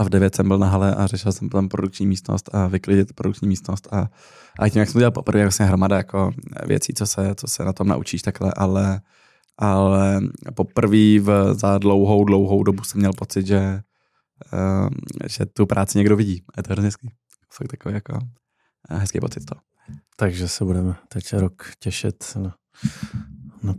A 0.00 0.04
v 0.04 0.08
9 0.08 0.34
jsem 0.34 0.48
byl 0.48 0.58
na 0.58 0.66
hale 0.66 0.94
a 0.94 1.06
řešil 1.06 1.32
jsem 1.32 1.48
tam 1.48 1.68
produkční 1.68 2.06
místnost 2.06 2.50
a 2.52 2.66
vyklidit 2.66 3.12
produkční 3.12 3.48
místnost. 3.48 3.88
A, 3.92 4.08
a 4.58 4.68
tím, 4.68 4.80
jak 4.80 4.88
jsem 4.88 4.92
to 4.92 4.98
dělal 4.98 5.10
poprvé, 5.10 5.42
vlastně 5.42 5.66
hromada 5.66 5.96
jako 5.96 6.30
věcí, 6.66 6.94
co 6.94 7.06
se, 7.06 7.34
co 7.34 7.46
se 7.46 7.64
na 7.64 7.72
tom 7.72 7.88
naučíš 7.88 8.22
takhle, 8.22 8.52
ale, 8.56 9.00
ale 9.58 10.20
poprvé 10.54 11.20
v, 11.20 11.54
za 11.54 11.78
dlouhou, 11.78 12.24
dlouhou 12.24 12.62
dobu 12.62 12.84
jsem 12.84 12.98
měl 12.98 13.12
pocit, 13.12 13.46
že, 13.46 13.80
uh, 14.52 14.88
že 15.26 15.46
tu 15.46 15.66
práci 15.66 15.98
někdo 15.98 16.16
vidí. 16.16 16.42
A 16.48 16.52
je 16.56 16.62
to 16.62 16.72
hrozně 16.72 16.86
hezký. 16.86 17.10
Fakt 17.52 17.68
takový 17.68 17.94
jako 17.94 18.18
hezký 18.90 19.20
pocit 19.20 19.44
to. 19.44 19.54
Takže 20.16 20.48
se 20.48 20.64
budeme 20.64 20.94
teď 21.08 21.32
rok 21.32 21.70
těšit 21.78 22.36
na, 22.36 22.54
na... 23.62 23.74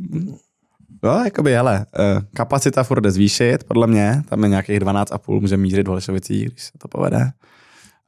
No, 1.03 1.23
jakoby, 1.23 1.53
hele, 1.53 1.85
eh, 1.99 2.21
kapacita 2.33 2.83
furt 2.83 3.01
jde 3.01 3.11
zvýšit, 3.11 3.63
podle 3.63 3.87
mě, 3.87 4.23
tam 4.29 4.43
je 4.43 4.49
nějakých 4.49 4.79
12,5, 4.79 5.41
může 5.41 5.57
mířit 5.57 5.87
v 5.87 5.89
Holešovicích, 5.89 6.49
když 6.49 6.63
se 6.63 6.71
to 6.77 6.87
povede. 6.87 7.31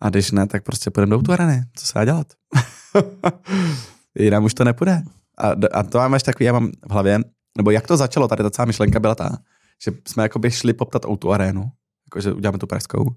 A 0.01 0.09
když 0.09 0.31
ne, 0.31 0.47
tak 0.47 0.63
prostě 0.63 0.91
půjdeme 0.91 1.09
do 1.09 1.17
autoareny. 1.17 1.63
Co 1.75 1.85
se 1.85 1.93
dá 1.95 2.05
dělat? 2.05 2.27
Jinam 4.19 4.43
už 4.43 4.53
to 4.53 4.63
nepůjde. 4.63 5.03
A, 5.37 5.51
a 5.71 5.83
to 5.83 5.97
mám 5.97 6.13
ještě 6.13 6.25
takový, 6.25 6.45
já 6.45 6.53
mám 6.53 6.71
v 6.87 6.91
hlavě, 6.91 7.19
nebo 7.57 7.71
jak 7.71 7.87
to 7.87 7.97
začalo, 7.97 8.27
tady 8.27 8.43
ta 8.43 8.49
celá 8.49 8.65
myšlenka 8.65 8.99
byla 8.99 9.15
ta, 9.15 9.37
že 9.85 9.91
jsme 10.07 10.23
jakoby 10.23 10.51
šli 10.51 10.73
poptat 10.73 11.05
autoarénu, 11.05 11.71
jakože 12.07 12.33
uděláme 12.33 12.57
tu 12.57 12.67
pražskou, 12.67 13.15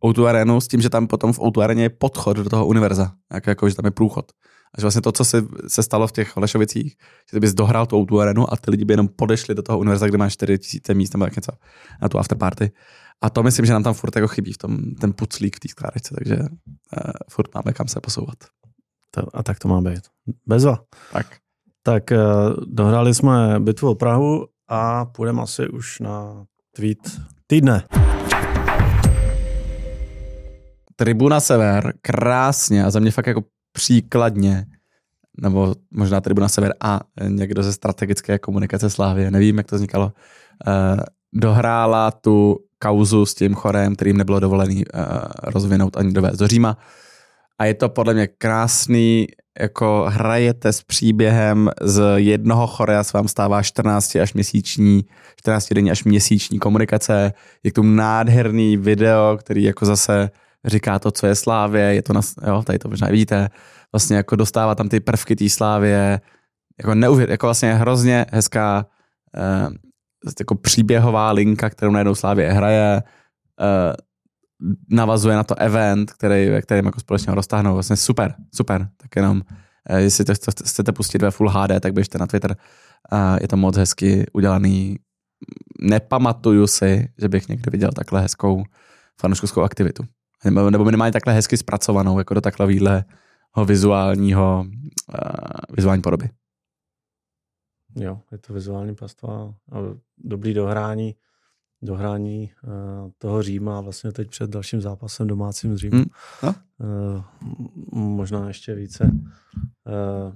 o 0.00 0.24
arénu 0.24 0.60
s 0.60 0.68
tím, 0.68 0.80
že 0.80 0.90
tam 0.90 1.06
potom 1.06 1.32
v 1.32 1.38
o 1.38 1.60
aréně 1.60 1.82
je 1.82 1.90
podchod 1.90 2.36
do 2.36 2.50
toho 2.50 2.66
univerza, 2.66 3.12
jako, 3.32 3.50
jako 3.50 3.68
že 3.68 3.74
tam 3.74 3.84
je 3.84 3.90
průchod. 3.90 4.32
A 4.76 4.80
že 4.80 4.84
vlastně 4.84 5.02
to, 5.02 5.12
co 5.12 5.24
se, 5.24 5.44
se 5.66 5.82
stalo 5.82 6.06
v 6.06 6.12
těch 6.12 6.36
Holešovicích, 6.36 6.96
že 7.30 7.36
ty 7.36 7.40
bys 7.40 7.54
dohrál 7.54 7.86
tu 7.86 8.06
o 8.10 8.18
arénu 8.18 8.52
a 8.52 8.56
ty 8.56 8.70
lidi 8.70 8.84
by 8.84 8.92
jenom 8.92 9.08
podešli 9.08 9.54
do 9.54 9.62
toho 9.62 9.78
univerza, 9.78 10.06
kde 10.06 10.18
máš 10.18 10.32
4000 10.32 10.94
míst 10.94 11.14
nebo 11.14 11.26
něco 11.26 11.52
na 12.02 12.08
tu 12.08 12.18
afterparty. 12.18 12.72
A 13.22 13.30
to 13.30 13.42
myslím, 13.42 13.66
že 13.66 13.72
nám 13.72 13.82
tam 13.82 13.94
furt 13.94 14.16
jako 14.16 14.28
chybí 14.28 14.52
v 14.52 14.58
tom, 14.58 14.94
ten 15.00 15.12
puclík 15.12 15.56
v 15.56 15.60
té 15.60 15.68
skládačce, 15.68 16.14
takže 16.14 16.36
uh, 16.36 17.12
furt 17.30 17.54
máme 17.54 17.72
kam 17.72 17.88
se 17.88 18.00
posouvat. 18.00 18.36
To, 19.10 19.36
a 19.36 19.42
tak 19.42 19.58
to 19.58 19.68
má 19.68 19.80
být. 19.80 20.02
Bezva. 20.46 20.78
Tak. 21.12 21.26
Tak 21.82 22.04
uh, 22.10 22.64
dohráli 22.66 23.14
jsme 23.14 23.60
bitvu 23.60 23.90
o 23.90 23.94
Prahu 23.94 24.46
a 24.68 25.04
půjdeme 25.04 25.42
asi 25.42 25.68
už 25.68 26.00
na 26.00 26.44
tweet 26.76 27.20
týdne. 27.46 27.82
Tribuna 30.96 31.40
Sever 31.40 31.92
krásně 32.02 32.84
a 32.84 32.90
za 32.90 33.00
mě 33.00 33.10
fakt 33.10 33.26
jako 33.26 33.42
příkladně, 33.76 34.66
nebo 35.42 35.74
možná 35.90 36.20
Tribuna 36.20 36.48
Sever 36.48 36.74
a 36.80 37.00
někdo 37.28 37.62
ze 37.62 37.72
strategické 37.72 38.38
komunikace 38.38 38.90
Slávy, 38.90 39.30
nevím, 39.30 39.58
jak 39.58 39.66
to 39.66 39.76
vznikalo, 39.76 40.04
uh, 40.06 41.00
dohrála 41.32 42.10
tu 42.10 42.58
kauzu 42.78 43.26
s 43.26 43.34
tím 43.34 43.54
chorem, 43.54 43.94
kterým 43.94 44.16
nebylo 44.16 44.40
dovolený 44.40 44.76
uh, 44.76 45.02
rozvinout 45.42 45.96
ani 45.96 46.12
dovést 46.12 46.38
do 46.38 46.48
Říma. 46.48 46.78
A 47.58 47.64
je 47.64 47.74
to 47.74 47.88
podle 47.88 48.14
mě 48.14 48.26
krásný, 48.26 49.26
jako 49.60 50.06
hrajete 50.08 50.72
s 50.72 50.82
příběhem 50.82 51.70
z 51.82 52.02
jednoho 52.16 52.66
chorea 52.66 53.04
se 53.04 53.18
vám 53.18 53.28
stává 53.28 53.62
14 53.62 54.16
až 54.16 54.34
měsíční, 54.34 55.04
14 55.36 55.72
denní 55.72 55.90
až 55.90 56.04
měsíční 56.04 56.58
komunikace. 56.58 57.32
Je 57.62 57.72
tu 57.72 57.82
nádherný 57.82 58.76
video, 58.76 59.36
který 59.36 59.62
jako 59.62 59.86
zase 59.86 60.30
říká 60.66 60.98
to, 60.98 61.10
co 61.10 61.26
je 61.26 61.34
Slávě, 61.34 61.82
je 61.82 62.02
to 62.02 62.12
na, 62.12 62.20
jo, 62.46 62.62
tady 62.62 62.78
to 62.78 62.88
možná 62.88 63.08
vidíte, 63.08 63.48
vlastně 63.92 64.16
jako 64.16 64.36
dostává 64.36 64.74
tam 64.74 64.88
ty 64.88 65.00
prvky 65.00 65.36
té 65.36 65.48
Slávě, 65.48 66.20
jako 66.78 66.94
neuvěř, 66.94 67.30
jako 67.30 67.46
vlastně 67.46 67.74
hrozně 67.74 68.26
hezká 68.32 68.86
eh, 69.36 69.68
jako 70.38 70.54
příběhová 70.54 71.32
linka, 71.32 71.70
kterou 71.70 71.90
najednou 71.90 72.14
Slávě 72.14 72.52
hraje, 72.52 73.02
eh, 73.60 73.92
navazuje 74.90 75.36
na 75.36 75.44
to 75.44 75.54
event, 75.54 76.12
který, 76.12 76.50
ve 76.50 76.62
kterém 76.62 76.86
jako 76.86 77.00
společně 77.00 77.34
roztáhnou. 77.34 77.74
Vlastně 77.74 77.96
super, 77.96 78.34
super. 78.54 78.88
Tak 78.96 79.16
jenom, 79.16 79.42
eh, 79.88 80.00
jestli 80.00 80.24
to 80.24 80.32
chcete 80.64 80.92
pustit 80.92 81.22
ve 81.22 81.30
Full 81.30 81.48
HD, 81.48 81.80
tak 81.80 81.92
běžte 81.92 82.18
na 82.18 82.26
Twitter. 82.26 82.56
Eh, 83.12 83.38
je 83.40 83.48
to 83.48 83.56
moc 83.56 83.76
hezky 83.76 84.26
udělaný. 84.32 84.98
Nepamatuju 85.80 86.66
si, 86.66 87.08
že 87.18 87.28
bych 87.28 87.48
někdy 87.48 87.70
viděl 87.70 87.90
takhle 87.92 88.20
hezkou 88.20 88.64
fanouškovskou 89.20 89.62
aktivitu 89.62 90.04
nebo, 90.50 90.70
nebo 90.70 90.84
minimálně 90.84 91.12
takhle 91.12 91.32
hezky 91.32 91.56
zpracovanou, 91.56 92.18
jako 92.18 92.34
do 92.34 92.40
takového 92.40 93.04
vizuálního, 93.66 94.66
uh, 94.68 95.76
vizuální 95.76 96.02
podoby. 96.02 96.30
Jo, 97.96 98.20
je 98.32 98.38
to 98.38 98.52
vizuální 98.52 98.94
pastva 98.94 99.54
a 99.72 99.78
dobrý 100.18 100.54
dohrání, 100.54 101.14
dohrání 101.82 102.50
uh, 102.64 103.10
toho 103.18 103.42
Říma 103.42 103.80
vlastně 103.80 104.12
teď 104.12 104.30
před 104.30 104.50
dalším 104.50 104.80
zápasem 104.80 105.26
domácím 105.26 105.76
s 105.76 105.80
Římem. 105.80 105.98
Hmm. 105.98 106.08
No? 106.42 106.54
Uh, 106.78 107.22
možná 107.92 108.48
ještě 108.48 108.74
více. 108.74 109.04
Uh, 109.04 110.32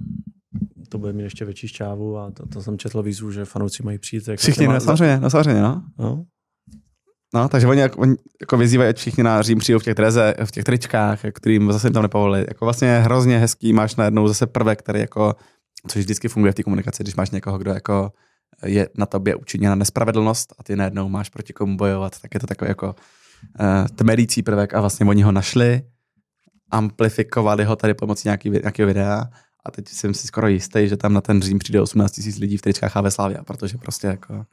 to 0.89 0.99
bude 0.99 1.13
mít 1.13 1.23
ještě 1.23 1.45
větší 1.45 1.69
šťávu 1.69 2.19
a 2.19 2.31
to, 2.31 2.47
to 2.47 2.63
jsem 2.63 2.79
četl 2.79 3.03
výzvu, 3.03 3.31
že 3.31 3.45
fanouci 3.45 3.83
mají 3.83 3.99
přijít. 3.99 4.29
Jako 4.29 4.41
Všichni, 4.41 4.67
no, 4.67 4.81
samozřejmě, 4.81 5.21
no, 5.21 5.31
samozřejmě, 5.31 5.63
no. 5.63 5.85
no. 5.99 6.25
No, 7.35 7.49
takže 7.49 7.67
oni 7.67 7.81
jako, 7.81 8.01
oni 8.01 8.17
jako 8.41 8.57
vyzývají 8.57 8.95
všichni 8.95 9.23
na 9.23 9.43
Řím 9.43 9.59
přijdou 9.59 9.79
v 9.79 9.83
těch, 9.83 9.95
dreze, 9.95 10.35
v 10.45 10.51
těch 10.51 10.65
tričkách, 10.65 11.21
kterým 11.33 11.73
zase 11.73 11.91
tam 11.91 12.03
nepovolili. 12.03 12.45
Jako 12.49 12.65
vlastně 12.65 12.99
hrozně 12.99 13.39
hezký, 13.39 13.73
máš 13.73 13.97
najednou 13.97 14.29
zase 14.29 14.47
prvek, 14.47 14.79
který 14.79 15.01
jako, 15.01 15.37
což 15.89 16.03
vždycky 16.03 16.29
funguje 16.29 16.53
v 16.53 16.55
té 16.55 16.63
komunikaci, 16.63 17.03
když 17.03 17.17
máš 17.17 17.31
někoho, 17.31 17.59
kdo 17.59 17.71
jako 17.71 18.13
je 18.67 18.89
na 18.95 19.07
tobě 19.07 19.35
učiněna 19.35 19.75
nespravedlnost 19.75 20.55
a 20.59 20.63
ty 20.63 20.77
najednou 20.77 21.09
máš 21.09 21.29
proti 21.29 21.53
komu 21.53 21.77
bojovat, 21.77 22.21
tak 22.23 22.35
je 22.35 22.41
to 22.41 22.47
takový 22.47 22.69
jako 22.69 22.87
uh, 22.87 23.87
tmelící 23.95 24.43
prvek 24.43 24.75
a 24.75 24.81
vlastně 24.81 25.07
oni 25.07 25.23
ho 25.23 25.33
našli, 25.33 25.83
amplifikovali 26.71 27.65
ho 27.65 27.77
tady 27.77 27.95
pomocí 27.95 28.29
nějaký, 28.29 28.51
nějakého 28.51 28.87
videa 28.87 29.25
a 29.67 29.71
teď 29.71 29.89
jsem 29.89 30.15
si 30.15 30.27
skoro 30.27 30.49
jistý, 30.49 30.89
že 30.89 30.97
tam 30.97 31.13
na 31.13 31.21
ten 31.21 31.43
Řím 31.43 31.59
přijde 31.59 31.81
18 31.81 32.19
000 32.19 32.33
lidí 32.41 32.57
v 32.57 32.63
tričkách 32.63 32.97
HV 32.97 33.13
Slavia, 33.15 33.45
protože 33.45 33.79
prostě 33.79 34.07
jako... 34.07 34.45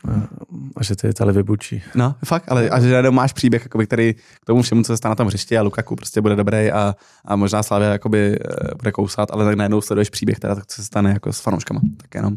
A 0.76 0.84
že 0.84 0.96
ty 0.96 1.08
Itali 1.08 1.34
vybučí. 1.34 1.84
No, 1.96 2.16
fakt, 2.26 2.52
ale 2.52 2.70
a 2.70 2.80
že 2.80 3.12
máš 3.12 3.34
příběh, 3.34 3.64
jakoby, 3.64 3.86
který 3.86 4.14
k 4.14 4.46
tomu 4.46 4.62
všemu, 4.62 4.84
co 4.84 4.94
se 4.94 4.98
stane 4.98 5.12
na 5.12 5.16
tom 5.16 5.28
hřišti 5.28 5.58
a 5.58 5.62
Lukaku 5.62 5.96
prostě 5.96 6.22
bude 6.22 6.36
dobrý 6.36 6.72
a, 6.72 6.96
a 7.26 7.36
možná 7.36 7.64
Slavia 7.64 7.92
jakoby, 7.92 8.40
eh, 8.40 8.76
bude 8.76 8.92
kousat, 8.92 9.32
ale 9.32 9.46
tak 9.46 9.56
najednou 9.56 9.82
sleduješ 9.82 10.10
příběh, 10.10 10.40
teda, 10.40 10.56
co 10.56 10.76
se 10.76 10.84
stane 10.84 11.10
jako 11.10 11.34
s 11.34 11.40
fanouškama. 11.40 11.82
Tak 11.98 12.16
jenom 12.16 12.34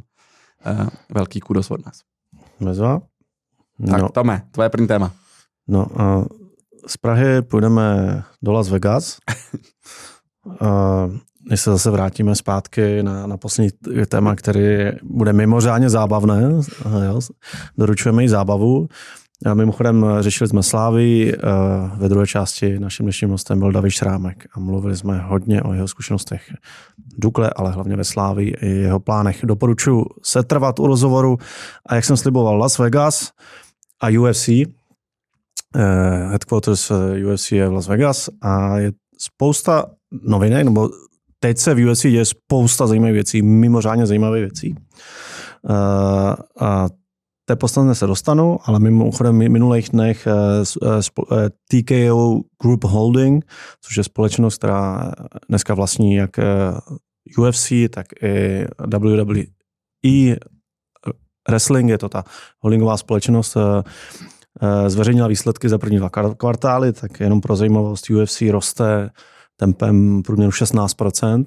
uh, 0.67 0.89
velký 1.15 1.41
kudos 1.41 1.71
od 1.71 1.87
nás. 1.87 2.01
Mezva? 2.61 3.01
No. 3.79 3.99
Tak 3.99 4.13
Tome, 4.13 4.43
tvoje 4.51 4.69
první 4.69 4.87
téma. 4.87 5.13
No, 5.69 5.87
uh, 5.87 6.25
z 6.87 6.97
Prahy 6.97 7.43
půjdeme 7.43 8.23
do 8.43 8.53
Las 8.53 8.69
Vegas. 8.69 9.19
uh, 10.45 10.57
než 11.51 11.61
se 11.61 11.71
zase 11.71 11.91
vrátíme 11.91 12.35
zpátky 12.35 13.03
na, 13.03 13.27
na 13.27 13.37
poslední 13.37 13.71
téma, 14.09 14.35
který 14.35 14.63
bude 15.03 15.33
mimořádně 15.33 15.91
zábavné, 15.91 16.43
jo, 17.07 17.21
doručujeme 17.79 18.25
i 18.25 18.29
zábavu. 18.29 18.89
A 19.47 19.55
mimochodem 19.55 20.07
řešili 20.21 20.49
jsme 20.49 20.63
Slávy, 20.63 21.35
ve 21.97 22.09
druhé 22.09 22.27
části 22.27 22.79
naším 22.79 23.07
dnešním 23.07 23.31
hostem 23.31 23.59
byl 23.59 23.73
David 23.73 23.93
Šrámek 23.93 24.47
a 24.55 24.61
mluvili 24.61 24.97
jsme 24.97 25.19
hodně 25.19 25.63
o 25.63 25.73
jeho 25.73 25.89
zkušenostech 25.89 26.43
Dukle, 27.19 27.51
ale 27.57 27.71
hlavně 27.71 27.97
ve 27.97 28.05
Slávy 28.05 28.45
i 28.45 28.69
jeho 28.69 29.01
plánech. 29.01 29.41
Doporučuji 29.45 30.05
se 30.23 30.43
trvat 30.43 30.81
u 30.81 30.87
rozhovoru 30.87 31.39
a 31.87 31.95
jak 31.95 32.05
jsem 32.05 32.17
sliboval 32.17 32.59
Las 32.59 32.79
Vegas 32.79 33.31
a 34.01 34.21
UFC, 34.21 34.49
eh, 34.49 34.67
headquarters 36.31 36.93
UFC 37.25 37.53
je 37.53 37.69
v 37.69 37.73
Las 37.73 37.89
Vegas 37.89 38.29
a 38.43 38.79
je 38.79 38.93
spousta 39.19 39.85
novinek, 40.23 40.65
nebo 40.65 40.91
teď 41.41 41.59
se 41.59 41.75
v 41.75 41.91
UFC 41.91 42.03
děje 42.03 42.25
spousta 42.25 42.87
zajímavých 42.87 43.15
věcí, 43.15 43.43
mimořádně 43.43 44.07
zajímavých 44.07 44.43
věcí. 44.43 44.75
Uh, 45.63 45.75
a 46.61 46.89
té 47.45 47.57
podstatné 47.57 47.95
se 47.95 48.07
dostanu, 48.07 48.59
ale 48.65 48.79
mimochodem 48.79 49.39
minulých 49.39 49.89
dnech 49.89 50.29
uh, 50.83 50.93
uh, 51.33 51.39
TKO 51.69 52.41
Group 52.63 52.85
Holding, 52.85 53.45
což 53.81 53.97
je 53.97 54.05
společnost, 54.05 54.59
která 54.59 55.13
dneska 55.49 55.75
vlastní 55.75 56.15
jak 56.15 56.31
UFC, 57.39 57.73
tak 57.91 58.07
i 58.23 58.67
WWE 58.87 59.45
Wrestling, 61.49 61.91
je 61.91 61.99
to 61.99 62.09
ta 62.09 62.25
holdingová 62.61 62.97
společnost, 62.97 63.57
zveřejnila 64.87 65.29
výsledky 65.29 65.69
za 65.69 65.79
první 65.79 65.97
dva 65.97 66.11
kvartály, 66.37 66.93
tak 66.93 67.21
jenom 67.21 67.41
pro 67.41 67.57
zajímavost 67.57 68.11
UFC 68.11 68.41
roste 68.41 69.11
tempem 69.61 70.23
průměru 70.23 70.51
16%. 70.51 71.45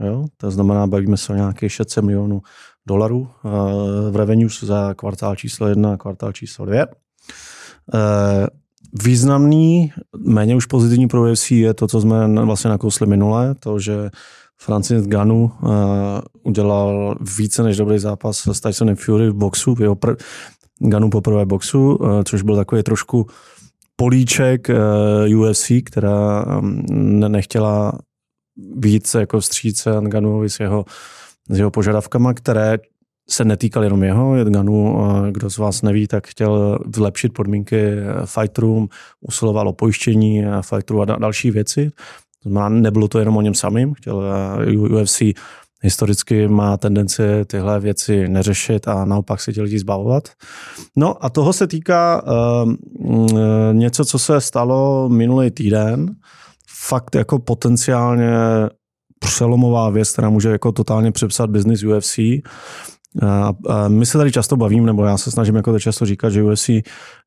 Jo? 0.00 0.24
To 0.36 0.50
znamená, 0.50 0.86
bavíme 0.86 1.16
se 1.16 1.32
o 1.32 1.36
nějakých 1.36 1.72
600 1.72 2.04
milionů 2.04 2.42
dolarů 2.86 3.28
eh, 3.28 4.10
v 4.10 4.16
revenue 4.16 4.48
za 4.62 4.94
kvartál 4.94 5.36
číslo 5.36 5.68
1 5.68 5.92
a 5.92 5.96
kvartál 5.96 6.32
číslo 6.32 6.66
2. 6.66 6.76
Eh, 6.76 6.86
významný, 9.02 9.92
méně 10.16 10.56
už 10.56 10.66
pozitivní 10.66 11.08
pro 11.08 11.30
UFC 11.30 11.50
je 11.50 11.74
to, 11.74 11.88
co 11.88 12.00
jsme 12.00 12.44
vlastně 12.44 12.70
nakousli 12.70 13.06
minule, 13.06 13.54
to, 13.54 13.78
že 13.78 14.10
Francis 14.58 15.06
Ganu 15.06 15.52
uh, 15.62 15.70
udělal 16.42 17.16
více 17.38 17.62
než 17.62 17.76
dobrý 17.76 17.98
zápas 17.98 18.48
s 18.52 18.60
Tysonem 18.60 18.96
Fury 18.96 19.30
v 19.30 19.34
boxu, 19.34 19.76
jeho 19.80 19.94
pr- 19.94 20.16
Ganu 20.78 21.10
poprvé 21.10 21.46
boxu, 21.46 21.96
uh, 21.96 22.22
což 22.22 22.42
byl 22.42 22.56
takový 22.56 22.82
trošku 22.82 23.26
políček 23.96 24.68
uh, 25.28 25.40
UFC, 25.40 25.70
která 25.84 26.44
um, 26.58 26.84
nechtěla 27.28 27.92
víc 28.76 29.14
jako 29.14 29.40
vstříce 29.40 29.90
Ganuovi 30.02 30.50
s 30.50 30.60
jeho, 30.60 30.84
s 31.48 31.58
jeho 31.58 31.70
požadavkama, 31.70 32.34
které 32.34 32.78
se 33.30 33.44
netýkal 33.44 33.84
jenom 33.84 34.02
jeho, 34.02 34.44
Ganu, 34.44 34.98
kdo 35.30 35.50
z 35.50 35.58
vás 35.58 35.82
neví, 35.82 36.06
tak 36.06 36.26
chtěl 36.26 36.78
vylepšit 36.86 37.32
podmínky 37.32 37.92
fighterům, 38.24 38.88
usiloval 39.20 39.68
o 39.68 39.72
pojištění 39.72 40.44
fighterů 40.60 41.02
a 41.02 41.04
další 41.04 41.50
věci. 41.50 41.90
To 42.42 42.48
znamená, 42.48 42.68
nebylo 42.68 43.08
to 43.08 43.18
jenom 43.18 43.36
o 43.36 43.40
něm 43.40 43.54
samým, 43.54 43.94
chtěl 43.94 44.22
UFC 44.90 45.22
historicky 45.82 46.48
má 46.48 46.76
tendenci 46.76 47.22
tyhle 47.46 47.80
věci 47.80 48.28
neřešit 48.28 48.88
a 48.88 49.04
naopak 49.04 49.40
se 49.40 49.52
ti 49.52 49.62
lidi 49.62 49.78
zbavovat. 49.78 50.28
No 50.96 51.24
a 51.24 51.30
toho 51.30 51.52
se 51.52 51.66
týká 51.66 52.22
uh, 52.22 52.72
něco, 53.72 54.04
co 54.04 54.18
se 54.18 54.40
stalo 54.40 55.08
minulý 55.08 55.50
týden. 55.50 56.16
Fakt 56.88 57.14
jako 57.14 57.38
potenciálně 57.38 58.30
přelomová 59.18 59.90
věc, 59.90 60.12
která 60.12 60.30
může 60.30 60.48
jako 60.48 60.72
totálně 60.72 61.12
přepsat 61.12 61.50
business 61.50 61.82
UFC. 61.82 62.18
A, 63.22 63.52
a 63.68 63.88
my 63.88 64.06
se 64.06 64.18
tady 64.18 64.32
často 64.32 64.56
bavím, 64.56 64.86
nebo 64.86 65.04
já 65.04 65.18
se 65.18 65.30
snažím 65.30 65.56
jako 65.56 65.72
to 65.72 65.80
často 65.80 66.06
říkat, 66.06 66.30
že 66.30 66.42
UFC 66.42 66.68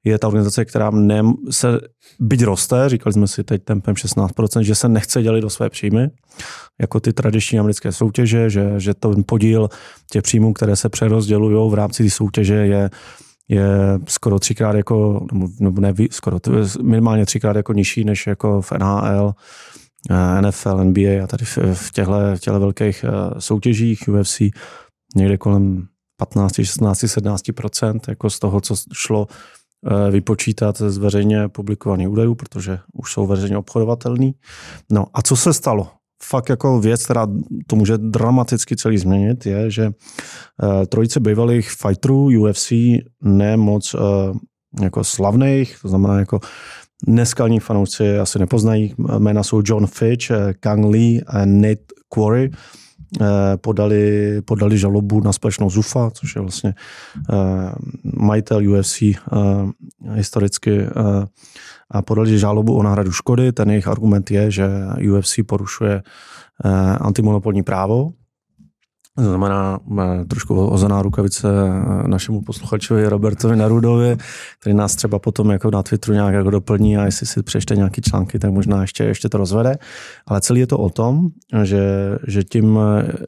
je 0.04 0.20
ta 0.20 0.28
organizace, 0.28 0.66
která 0.66 0.90
ne, 0.90 1.22
se 1.50 1.80
byť 2.20 2.44
roste, 2.44 2.90
říkali 2.90 3.14
jsme 3.14 3.28
si 3.28 3.44
teď 3.44 3.64
tempem 3.64 3.96
16%, 3.96 4.60
že 4.60 4.76
se 4.76 4.90
nechce 4.90 5.22
dělit 5.22 5.42
do 5.42 5.50
své 5.50 5.70
příjmy, 5.70 6.08
jako 6.82 7.00
ty 7.00 7.14
tradiční 7.14 7.60
americké 7.60 7.92
soutěže, 7.92 8.50
že, 8.50 8.74
že 8.78 8.94
ten 8.94 9.24
podíl 9.26 9.70
těch 10.12 10.24
příjmů, 10.24 10.54
které 10.54 10.76
se 10.76 10.90
přerozdělují 10.90 11.72
v 11.72 11.74
rámci 11.74 12.04
té 12.04 12.10
soutěže 12.10 12.56
je 12.56 12.90
je 13.50 13.66
skoro 14.08 14.40
třikrát 14.40 14.76
jako, 14.76 15.26
nebo 15.60 15.82
ne, 15.82 15.94
skoro, 16.12 16.40
minimálně 16.82 17.26
třikrát 17.26 17.56
jako 17.56 17.74
nižší 17.74 18.04
než 18.04 18.28
jako 18.28 18.62
v 18.62 18.72
NHL, 18.72 19.34
eh, 20.10 20.42
NFL, 20.42 20.84
NBA 20.84 21.24
a 21.24 21.28
tady 21.28 21.46
v, 21.46 21.58
v 21.74 21.92
těchto, 22.42 22.60
velkých 22.60 23.06
eh, 23.08 23.42
soutěžích 23.42 24.04
UFC 24.08 24.42
někde 25.16 25.38
kolem 25.38 25.88
15, 26.18 26.54
16, 26.56 27.04
17% 27.04 28.00
jako 28.08 28.30
z 28.30 28.40
toho, 28.40 28.62
co 28.62 28.76
šlo 28.94 29.28
eh, 29.28 30.12
vypočítat 30.12 30.78
z 30.78 30.98
veřejně 30.98 31.48
publikovaných 31.48 32.10
údajů, 32.10 32.36
protože 32.36 32.80
už 32.94 33.14
jsou 33.14 33.28
veřejně 33.28 33.58
obchodovatelný. 33.58 34.36
No 34.92 35.06
a 35.14 35.22
co 35.22 35.36
se 35.36 35.54
stalo? 35.54 35.88
Fakt 36.24 36.50
jako 36.50 36.80
věc, 36.80 37.04
která 37.04 37.28
to 37.68 37.76
může 37.76 37.98
dramaticky 37.98 38.76
celý 38.76 38.98
změnit, 38.98 39.46
je, 39.46 39.72
že 39.72 39.86
eh, 39.86 40.86
trojice 40.86 41.20
bývalých 41.20 41.72
fighterů 41.72 42.26
UFC 42.26 42.72
ne 43.24 43.58
moc 43.58 43.96
eh, 43.96 44.00
jako 44.84 45.04
slavných, 45.04 45.78
to 45.82 45.88
znamená 45.88 46.20
jako 46.20 46.40
neskalní 47.08 47.60
fanoušci 47.60 48.20
asi 48.20 48.40
nepoznají. 48.40 48.96
Jména 49.18 49.44
jsou 49.44 49.62
John 49.66 49.88
Fitch, 49.88 50.32
Kang 50.60 50.86
Lee 50.86 51.22
a 51.28 51.46
Nate 51.46 51.84
Quarry 52.14 52.52
podali, 53.62 54.42
podali 54.42 54.78
žalobu 54.78 55.22
na 55.22 55.34
společnost 55.34 55.74
ZUFA, 55.74 56.12
což 56.12 56.36
je 56.36 56.42
vlastně 56.42 56.74
eh, 56.74 57.72
majitel 58.04 58.72
UFC 58.72 59.02
eh, 59.02 59.16
historicky 60.14 60.88
a 61.92 62.02
podali 62.02 62.38
žalobu 62.38 62.74
o 62.74 62.84
náhradu 62.84 63.12
škody. 63.12 63.52
Ten 63.52 63.70
jejich 63.70 63.88
argument 63.88 64.32
je, 64.32 64.52
že 64.52 64.68
UFC 65.12 65.40
porušuje 65.46 66.04
antimonopolní 67.00 67.64
právo, 67.64 68.14
to 69.20 69.30
znamená 69.30 69.80
trošku 70.28 70.68
ozená 70.68 71.02
rukavice 71.02 71.48
našemu 72.08 72.42
posluchačovi 72.42 73.10
Robertovi 73.10 73.56
Narudovi, 73.56 74.18
který 74.60 74.76
nás 74.76 74.96
třeba 74.96 75.20
potom 75.20 75.50
jako 75.52 75.72
na 75.72 75.84
Twitteru 75.84 76.14
nějak 76.14 76.34
jako 76.34 76.50
doplní 76.50 76.98
a 76.98 77.06
jestli 77.06 77.26
si 77.26 77.44
přečte 77.44 77.76
nějaký 77.76 78.02
články, 78.02 78.40
tak 78.40 78.52
možná 78.52 78.82
ještě, 78.82 79.04
ještě 79.04 79.30
to 79.30 79.38
rozvede. 79.38 79.78
Ale 80.28 80.42
celý 80.42 80.60
je 80.60 80.68
to 80.68 80.78
o 80.78 80.90
tom, 80.90 81.28
že, 81.64 82.18
že 82.28 82.44
tím, 82.44 82.80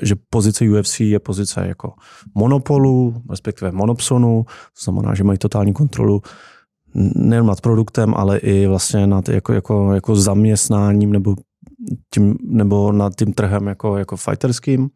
že 0.02 0.16
pozice 0.30 0.66
UFC 0.70 1.00
je 1.00 1.20
pozice 1.20 1.68
jako 1.68 1.94
monopolu, 2.36 3.22
respektive 3.30 3.72
monopsonu, 3.72 4.46
to 4.48 4.84
znamená, 4.84 5.16
že 5.16 5.24
mají 5.24 5.38
totální 5.38 5.74
kontrolu 5.74 6.22
nejen 7.16 7.46
nad 7.46 7.62
produktem, 7.62 8.14
ale 8.18 8.38
i 8.38 8.68
vlastně 8.68 9.08
nad 9.08 9.30
jako, 9.30 9.54
jako, 9.54 9.94
jako 9.94 10.16
zaměstnáním 10.16 11.12
nebo 11.12 11.36
tím, 12.14 12.38
nebo 12.44 12.92
nad 12.92 13.16
tím 13.16 13.34
trhem 13.34 13.68
jako, 13.68 13.98
jako 13.98 14.18
fighterským. 14.18 14.90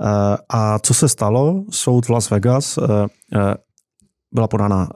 Eh, 0.00 0.36
a 0.48 0.78
co 0.78 0.94
se 0.94 1.08
stalo? 1.08 1.64
Soud 1.70 2.06
v 2.06 2.10
Las 2.10 2.30
Vegas 2.30 2.78
eh, 2.78 2.82
eh, 3.34 3.54
byla 4.34 4.48
podána 4.48 4.88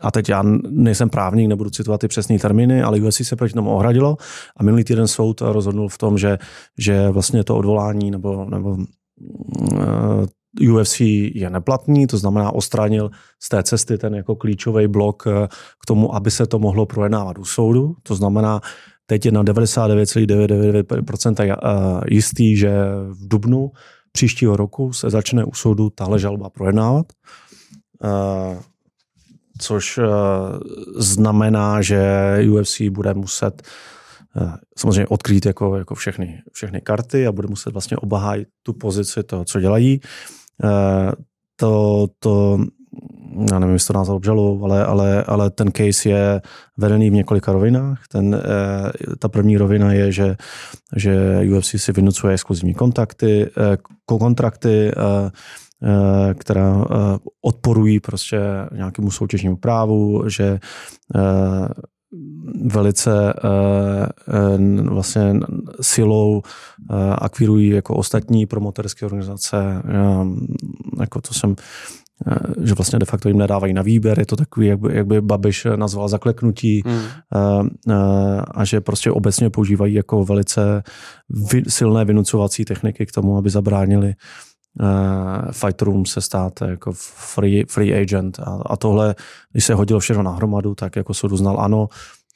a 0.00 0.10
teď 0.10 0.28
já 0.28 0.42
nejsem 0.70 1.10
právník, 1.10 1.48
nebudu 1.48 1.70
citovat 1.70 2.00
ty 2.00 2.08
přesné 2.08 2.38
termíny, 2.38 2.82
ale 2.82 3.00
UFC 3.00 3.24
se 3.24 3.36
proti 3.36 3.54
tomu 3.54 3.70
ohradilo 3.70 4.16
a 4.56 4.62
minulý 4.62 4.84
týden 4.84 5.08
soud 5.08 5.40
rozhodnul 5.40 5.88
v 5.88 5.98
tom, 5.98 6.18
že, 6.18 6.38
že 6.78 7.08
vlastně 7.08 7.44
to 7.44 7.56
odvolání 7.56 8.10
nebo, 8.10 8.44
nebo 8.44 8.76
UFC 10.70 11.00
je 11.34 11.50
neplatný, 11.50 12.06
to 12.06 12.18
znamená 12.18 12.54
ostranil 12.54 13.10
z 13.42 13.48
té 13.48 13.62
cesty 13.62 13.98
ten 13.98 14.14
jako 14.14 14.36
klíčový 14.36 14.88
blok 14.88 15.22
k 15.82 15.86
tomu, 15.86 16.14
aby 16.14 16.30
se 16.30 16.46
to 16.46 16.58
mohlo 16.58 16.86
projednávat 16.86 17.38
u 17.38 17.44
soudu. 17.44 17.94
To 18.02 18.14
znamená, 18.14 18.60
teď 19.06 19.26
je 19.26 19.32
na 19.32 19.44
99,99% 19.44 22.04
jistý, 22.08 22.56
že 22.56 22.70
v 23.08 23.28
dubnu 23.28 23.70
příštího 24.12 24.56
roku 24.56 24.92
se 24.92 25.10
začne 25.10 25.44
u 25.44 25.52
soudu 25.52 25.90
tahle 25.90 26.18
žalba 26.18 26.50
projednávat, 26.50 27.06
což 29.58 30.00
znamená, 30.96 31.82
že 31.82 32.36
UFC 32.50 32.80
bude 32.80 33.14
muset 33.14 33.62
samozřejmě 34.78 35.06
odkrýt 35.06 35.46
jako, 35.46 35.76
jako 35.76 35.94
všechny, 35.94 36.42
všechny 36.52 36.80
karty 36.80 37.26
a 37.26 37.32
bude 37.32 37.48
muset 37.48 37.72
vlastně 37.72 37.96
obhájit 37.96 38.48
tu 38.62 38.72
pozici 38.72 39.22
toho, 39.22 39.44
co 39.44 39.60
dělají. 39.60 40.00
To, 41.56 42.06
to 42.18 42.58
já 43.50 43.58
nevím, 43.58 43.72
jestli 43.72 43.86
to 43.86 43.98
nás 43.98 44.08
obžalu, 44.08 44.60
ale, 44.64 44.84
ale, 44.84 45.24
ale 45.24 45.50
ten 45.50 45.72
case 45.72 46.08
je 46.08 46.42
vedený 46.76 47.10
v 47.10 47.14
několika 47.14 47.52
rovinách. 47.52 48.02
Ten, 48.08 48.34
eh, 48.34 49.16
ta 49.16 49.28
první 49.28 49.56
rovina 49.56 49.92
je, 49.92 50.12
že, 50.12 50.36
že 50.96 51.40
UFC 51.56 51.78
si 51.78 51.92
vynucuje 51.92 52.34
exkluzivní 52.34 52.74
kontakty, 52.74 53.46
eh, 53.46 53.76
kontrakty, 54.06 54.90
eh, 54.90 55.30
která 56.34 56.84
odporují 57.42 58.00
prostě 58.00 58.40
nějakému 58.72 59.10
soutěžnímu 59.10 59.56
právu, 59.56 60.28
že 60.28 60.58
velice 62.64 63.34
vlastně 64.84 65.40
silou 65.80 66.42
akvirují 67.18 67.68
jako 67.68 67.94
ostatní 67.94 68.46
promoterské 68.46 69.06
organizace, 69.06 69.82
jako 71.00 71.20
to 71.20 71.34
jsem 71.34 71.56
že 72.62 72.74
vlastně 72.74 72.98
de 72.98 73.06
facto 73.06 73.28
jim 73.28 73.38
nedávají 73.38 73.74
na 73.74 73.82
výběr, 73.82 74.18
je 74.18 74.26
to 74.26 74.36
takový, 74.36 74.66
jak 74.66 74.78
by, 74.78 74.96
jak 74.96 75.06
by 75.06 75.20
Babiš 75.20 75.66
nazval 75.76 76.08
zakleknutí 76.08 76.82
hmm. 76.86 77.00
Eh, 77.34 77.68
eh, 77.88 78.40
a 78.54 78.64
že 78.64 78.80
prostě 78.80 79.10
obecně 79.10 79.50
používají 79.50 79.94
jako 79.94 80.24
velice 80.24 80.82
silné 81.68 82.04
vynucovací 82.04 82.64
techniky 82.64 83.06
k 83.06 83.12
tomu, 83.12 83.36
aby 83.36 83.50
zabránili 83.50 84.14
fighterům 85.52 86.06
se 86.06 86.20
stát 86.20 86.52
jako 86.60 86.92
free, 87.34 87.64
free 87.68 88.00
agent 88.02 88.38
a, 88.38 88.62
a 88.66 88.76
tohle, 88.76 89.14
když 89.52 89.64
se 89.64 89.74
hodilo 89.74 90.00
všechno 90.00 90.22
na 90.22 90.30
hromadu, 90.30 90.74
tak 90.74 90.96
jako 90.96 91.14
soud 91.14 91.32
uznal 91.32 91.60
ano, 91.60 91.88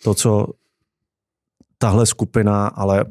to, 0.04 0.14
co 0.14 0.46
tahle 1.78 2.06
skupina, 2.06 2.66
ale 2.66 3.04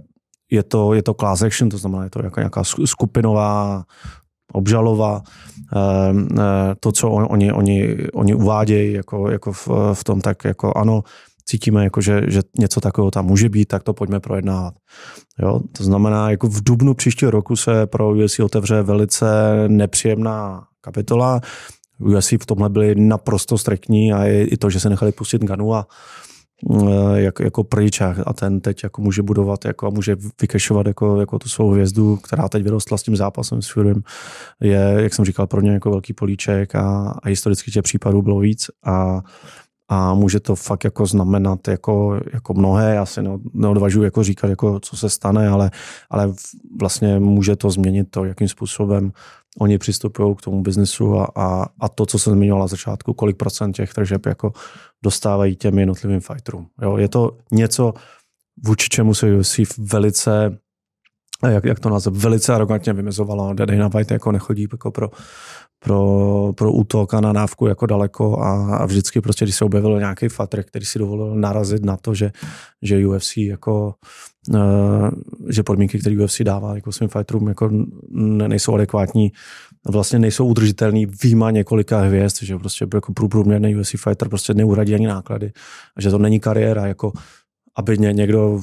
je 0.51 0.63
to, 0.63 0.93
je 0.93 1.03
to 1.03 1.13
class 1.13 1.41
action, 1.41 1.69
to 1.69 1.77
znamená, 1.77 2.03
je 2.03 2.09
to 2.09 2.23
jako 2.23 2.39
nějaká 2.39 2.63
skupinová 2.85 3.83
obžalova, 4.53 5.21
ehm, 5.75 6.27
eh, 6.39 6.75
to, 6.79 6.91
co 6.91 7.09
oni, 7.09 7.51
oni, 7.51 7.97
oni 8.13 8.35
uvádějí 8.35 8.93
jako, 8.93 9.29
jako 9.29 9.51
v, 9.51 9.69
v 9.93 10.03
tom, 10.03 10.21
tak 10.21 10.43
jako 10.43 10.77
ano, 10.77 11.03
cítíme, 11.45 11.83
jako 11.83 12.01
že, 12.01 12.21
že 12.27 12.41
něco 12.59 12.81
takového 12.81 13.11
tam 13.11 13.25
může 13.25 13.49
být, 13.49 13.65
tak 13.65 13.83
to 13.83 13.93
pojďme 13.93 14.19
projednávat. 14.19 14.73
Jo? 15.39 15.59
To 15.77 15.83
znamená, 15.83 16.29
jako 16.29 16.47
v 16.47 16.63
dubnu 16.63 16.93
příštího 16.93 17.31
roku 17.31 17.55
se 17.55 17.87
pro 17.87 18.11
UFC 18.11 18.39
otevře 18.39 18.81
velice 18.81 19.25
nepříjemná 19.67 20.63
kapitola. 20.81 21.41
UFC 21.99 22.31
v 22.31 22.45
tomhle 22.45 22.69
byli 22.69 22.95
naprosto 22.95 23.57
striktní 23.57 24.13
a 24.13 24.25
i 24.25 24.57
to, 24.57 24.69
že 24.69 24.79
se 24.79 24.89
nechali 24.89 25.11
pustit 25.11 25.43
Ganu 25.43 25.75
a 25.75 25.87
Eh, 26.65 27.21
jako, 27.21 27.43
jako 27.43 27.63
pryč 27.63 28.01
a 28.01 28.33
ten 28.33 28.59
teď 28.59 28.83
jako 28.83 29.01
může 29.01 29.21
budovat 29.21 29.65
jako 29.65 29.87
a 29.87 29.89
může 29.89 30.15
vykešovat 30.41 30.87
jako, 30.87 31.19
jako 31.19 31.39
tu 31.39 31.49
svou 31.49 31.71
hvězdu, 31.71 32.17
která 32.17 32.49
teď 32.49 32.63
vyrostla 32.63 32.97
s 32.97 33.03
tím 33.03 33.15
zápasem 33.15 33.61
s 33.61 33.69
Furym, 33.69 34.03
je, 34.61 34.95
jak 34.97 35.13
jsem 35.13 35.25
říkal, 35.25 35.47
pro 35.47 35.61
ně 35.61 35.71
jako 35.71 35.89
velký 35.89 36.13
políček 36.13 36.75
a, 36.75 37.15
a 37.23 37.29
historicky 37.29 37.71
těch 37.71 37.83
případů 37.83 38.21
bylo 38.21 38.39
víc 38.39 38.67
a, 38.85 39.21
a 39.89 40.13
může 40.13 40.39
to 40.39 40.55
fakt 40.55 40.83
jako 40.83 41.05
znamenat 41.05 41.67
jako, 41.67 42.19
jako 42.33 42.53
mnohé, 42.53 42.95
já 42.95 43.05
si 43.05 43.21
neodvažuji 43.53 44.03
jako 44.03 44.23
říkat, 44.23 44.47
jako 44.47 44.79
co 44.79 44.97
se 44.97 45.09
stane, 45.09 45.49
ale, 45.49 45.71
ale 46.09 46.33
vlastně 46.79 47.19
může 47.19 47.55
to 47.55 47.69
změnit 47.69 48.07
to, 48.09 48.25
jakým 48.25 48.47
způsobem 48.47 49.11
oni 49.59 49.77
přistupují 49.77 50.35
k 50.35 50.41
tomu 50.41 50.61
biznesu 50.61 51.19
a, 51.19 51.27
a, 51.35 51.65
a 51.79 51.89
to, 51.89 52.05
co 52.05 52.19
jsem 52.19 52.33
zmiňoval 52.33 52.61
na 52.61 52.67
začátku, 52.67 53.13
kolik 53.13 53.37
procent 53.37 53.73
těch 53.73 53.93
tržeb 53.93 54.25
jako 54.25 54.51
dostávají 55.03 55.55
těm 55.55 55.79
jednotlivým 55.79 56.19
fighterům. 56.19 56.67
Jo, 56.81 56.97
je 56.97 57.09
to 57.09 57.37
něco, 57.51 57.93
vůči 58.65 58.89
čemu 58.89 59.13
se 59.13 59.35
UFC 59.35 59.59
velice 59.77 60.57
jak, 61.45 61.65
jak 61.65 61.79
to 61.79 61.89
nazvat, 61.89 62.17
velice 62.17 62.53
arrogantně 62.53 62.93
vymezovalo. 62.93 63.53
Dana 63.53 63.87
White 63.87 64.11
jako 64.11 64.31
nechodí 64.31 64.67
jako 64.71 64.91
pro, 64.91 65.09
pro, 65.79 66.53
pro 66.55 66.71
útok 66.71 67.13
a 67.13 67.21
na 67.21 67.33
návku 67.33 67.67
jako 67.67 67.85
daleko 67.85 68.39
a, 68.39 68.77
a 68.77 68.85
vždycky 68.85 69.21
prostě, 69.21 69.45
když 69.45 69.55
se 69.55 69.65
objevil 69.65 69.99
nějaký 69.99 70.29
fatr, 70.29 70.63
který 70.63 70.85
si 70.85 70.99
dovolil 70.99 71.35
narazit 71.35 71.85
na 71.85 71.97
to, 71.97 72.13
že, 72.13 72.31
že 72.81 73.07
UFC 73.07 73.37
jako 73.37 73.93
uh, 74.49 75.09
že 75.49 75.63
podmínky, 75.63 75.99
které 75.99 76.23
UFC 76.23 76.41
dává 76.41 76.75
jako 76.75 76.91
svým 76.91 77.09
fighterům 77.09 77.47
jako 77.47 77.69
nejsou 78.47 78.73
adekvátní, 78.73 79.31
vlastně 79.89 80.19
nejsou 80.19 80.45
udržitelný 80.45 81.05
výjima 81.05 81.51
několika 81.51 81.99
hvězd, 81.99 82.43
že 82.43 82.57
prostě 82.57 82.87
jako 82.93 83.13
průměrný 83.13 83.75
UFC 83.75 83.89
fighter 83.89 84.29
prostě 84.29 84.53
neuhradí 84.53 84.95
ani 84.95 85.07
náklady 85.07 85.51
že 85.99 86.09
to 86.09 86.17
není 86.17 86.39
kariéra, 86.39 86.87
jako 86.87 87.13
aby 87.75 87.97
někdo 87.97 88.61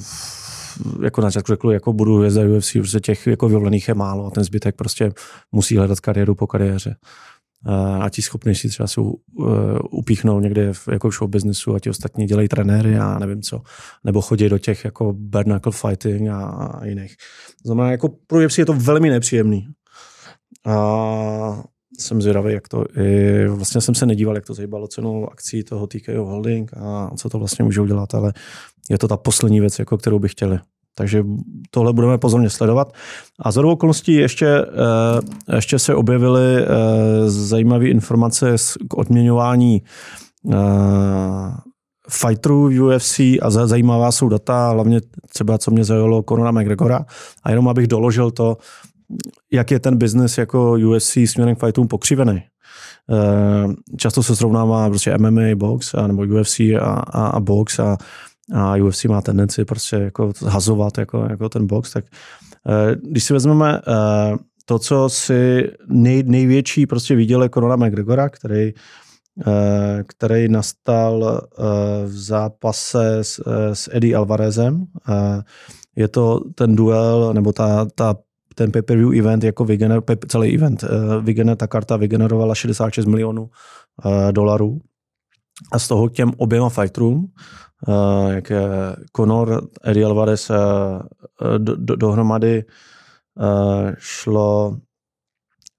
jako 1.02 1.20
na 1.20 1.28
začátku 1.28 1.52
řekl, 1.52 1.72
jako 1.72 1.92
budu 1.92 2.16
hvězda 2.16 2.42
UFC, 2.42 2.72
protože 2.72 3.00
těch 3.00 3.26
jako 3.26 3.48
vyvolených 3.48 3.88
je 3.88 3.94
málo 3.94 4.26
a 4.26 4.30
ten 4.30 4.44
zbytek 4.44 4.76
prostě 4.76 5.12
musí 5.52 5.76
hledat 5.76 6.00
kariéru 6.00 6.34
po 6.34 6.46
kariéře. 6.46 6.96
A 8.00 8.08
ti 8.10 8.22
schopnější 8.22 8.68
třeba 8.68 8.86
si 8.86 9.00
upíchnou 9.90 10.40
někde 10.40 10.72
v, 10.72 10.88
jako 10.92 11.10
show 11.10 11.30
businessu 11.30 11.74
a 11.74 11.80
ti 11.80 11.90
ostatní 11.90 12.26
dělají 12.26 12.48
trenéry 12.48 12.98
a 12.98 13.18
nevím 13.18 13.42
co. 13.42 13.62
Nebo 14.04 14.20
chodí 14.22 14.48
do 14.48 14.58
těch 14.58 14.84
jako 14.84 15.12
bare 15.12 15.44
knuckle 15.44 15.72
fighting 15.72 16.28
a, 16.28 16.44
a 16.44 16.84
jiných. 16.84 17.16
To 17.62 17.68
znamená, 17.68 17.90
jako 17.90 18.08
pro 18.26 18.46
UFC 18.46 18.58
je 18.58 18.66
to 18.66 18.72
velmi 18.72 19.10
nepříjemný. 19.10 19.68
A 20.66 21.62
jsem 21.98 22.22
zvědavý, 22.22 22.52
jak 22.52 22.68
to 22.68 22.84
i, 22.98 23.48
vlastně 23.48 23.80
jsem 23.80 23.94
se 23.94 24.06
nedíval, 24.06 24.34
jak 24.34 24.46
to 24.46 24.54
zajíbalo 24.54 24.88
cenou 24.88 25.32
akcí 25.32 25.64
toho 25.64 25.86
TKO 25.86 26.24
Holding 26.24 26.70
a 26.76 27.10
co 27.16 27.28
to 27.28 27.38
vlastně 27.38 27.64
může 27.64 27.80
udělat, 27.80 28.14
ale 28.14 28.32
je 28.90 28.98
to 28.98 29.08
ta 29.08 29.16
poslední 29.16 29.60
věc, 29.60 29.78
jako 29.78 29.98
kterou 29.98 30.18
bych 30.18 30.32
chtěli. 30.32 30.58
Takže 30.94 31.24
tohle 31.70 31.92
budeme 31.92 32.18
pozorně 32.18 32.50
sledovat. 32.50 32.92
A 33.38 33.50
z 33.50 33.56
okolností 33.56 34.14
ještě, 34.14 34.46
eh, 34.46 35.56
ještě 35.56 35.78
se 35.78 35.94
objevily 35.94 36.62
eh, 36.62 36.66
zajímavé 37.30 37.88
informace 37.88 38.56
k 38.88 38.94
odměňování 38.94 39.82
eh, 40.52 40.56
fighterů 42.08 42.70
UFC 42.86 43.20
a 43.42 43.50
zajímavá 43.50 44.12
jsou 44.12 44.28
data, 44.28 44.70
hlavně 44.70 45.00
třeba, 45.32 45.58
co 45.58 45.70
mě 45.70 45.84
zaujalo 45.84 46.24
Conora 46.28 46.50
McGregora. 46.50 47.04
A 47.42 47.50
jenom 47.50 47.68
abych 47.68 47.86
doložil 47.86 48.30
to, 48.30 48.56
jak 49.52 49.70
je 49.70 49.80
ten 49.80 49.96
biznes 49.96 50.38
jako 50.38 50.72
UFC 50.72 51.16
směrem 51.24 51.56
k 51.56 51.60
fightům 51.60 51.88
pokřivený. 51.88 52.42
Často 53.96 54.22
se 54.22 54.36
srovnává 54.36 54.88
prostě 54.88 55.18
MMA, 55.18 55.54
box, 55.54 55.94
nebo 56.06 56.22
UFC 56.22 56.60
a, 56.60 57.02
a, 57.12 57.26
a 57.26 57.40
box 57.40 57.78
a 57.78 57.96
a 58.52 58.76
UFC 58.76 59.04
má 59.04 59.20
tendenci 59.20 59.64
prostě 59.64 59.96
jako 59.96 60.32
hazovat 60.46 60.98
jako, 60.98 61.26
jako 61.30 61.48
ten 61.48 61.66
box, 61.66 61.92
tak 61.92 62.04
eh, 62.68 62.96
když 63.02 63.24
si 63.24 63.32
vezmeme 63.32 63.80
eh, 63.88 64.36
to, 64.64 64.78
co 64.78 65.08
si 65.08 65.70
nej, 65.88 66.22
největší 66.22 66.86
prostě 66.86 67.14
viděl 67.14 67.42
je 67.42 67.50
Conora 67.50 67.76
McGregora, 67.76 68.28
který, 68.28 68.72
eh, 69.46 70.04
který 70.06 70.48
nastal 70.48 71.40
v 72.04 72.18
zápase 72.18 73.18
s, 73.18 73.42
s 73.72 73.90
Eddie 73.92 74.16
Alvarezem. 74.16 74.84
Je 75.96 76.08
to 76.08 76.40
ten 76.54 76.76
duel, 76.76 77.34
nebo 77.34 77.52
ta, 77.52 77.86
ta 77.94 78.16
ten 78.54 78.72
pay-per-view 78.72 79.18
event, 79.18 79.44
jako 79.44 79.64
vygener, 79.64 80.02
celý 80.28 80.54
event, 80.54 80.84
vygener, 81.22 81.56
ta 81.56 81.66
karta 81.66 81.96
vygenerovala 81.96 82.54
66 82.54 83.06
milionů 83.06 83.50
dolarů. 84.30 84.80
A 85.72 85.78
z 85.78 85.88
toho 85.88 86.08
těm 86.08 86.32
oběma 86.36 86.68
fighterům 86.68 87.28
Eh, 87.88 88.34
jak 88.34 88.50
je 88.50 88.96
Conor, 89.16 89.68
Eddie 89.84 90.06
Alvarez 90.06 90.50
eh, 90.50 90.54
do, 91.58 91.76
do, 91.76 91.96
dohromady 91.96 92.64
eh, 93.40 93.94
šlo 93.98 94.76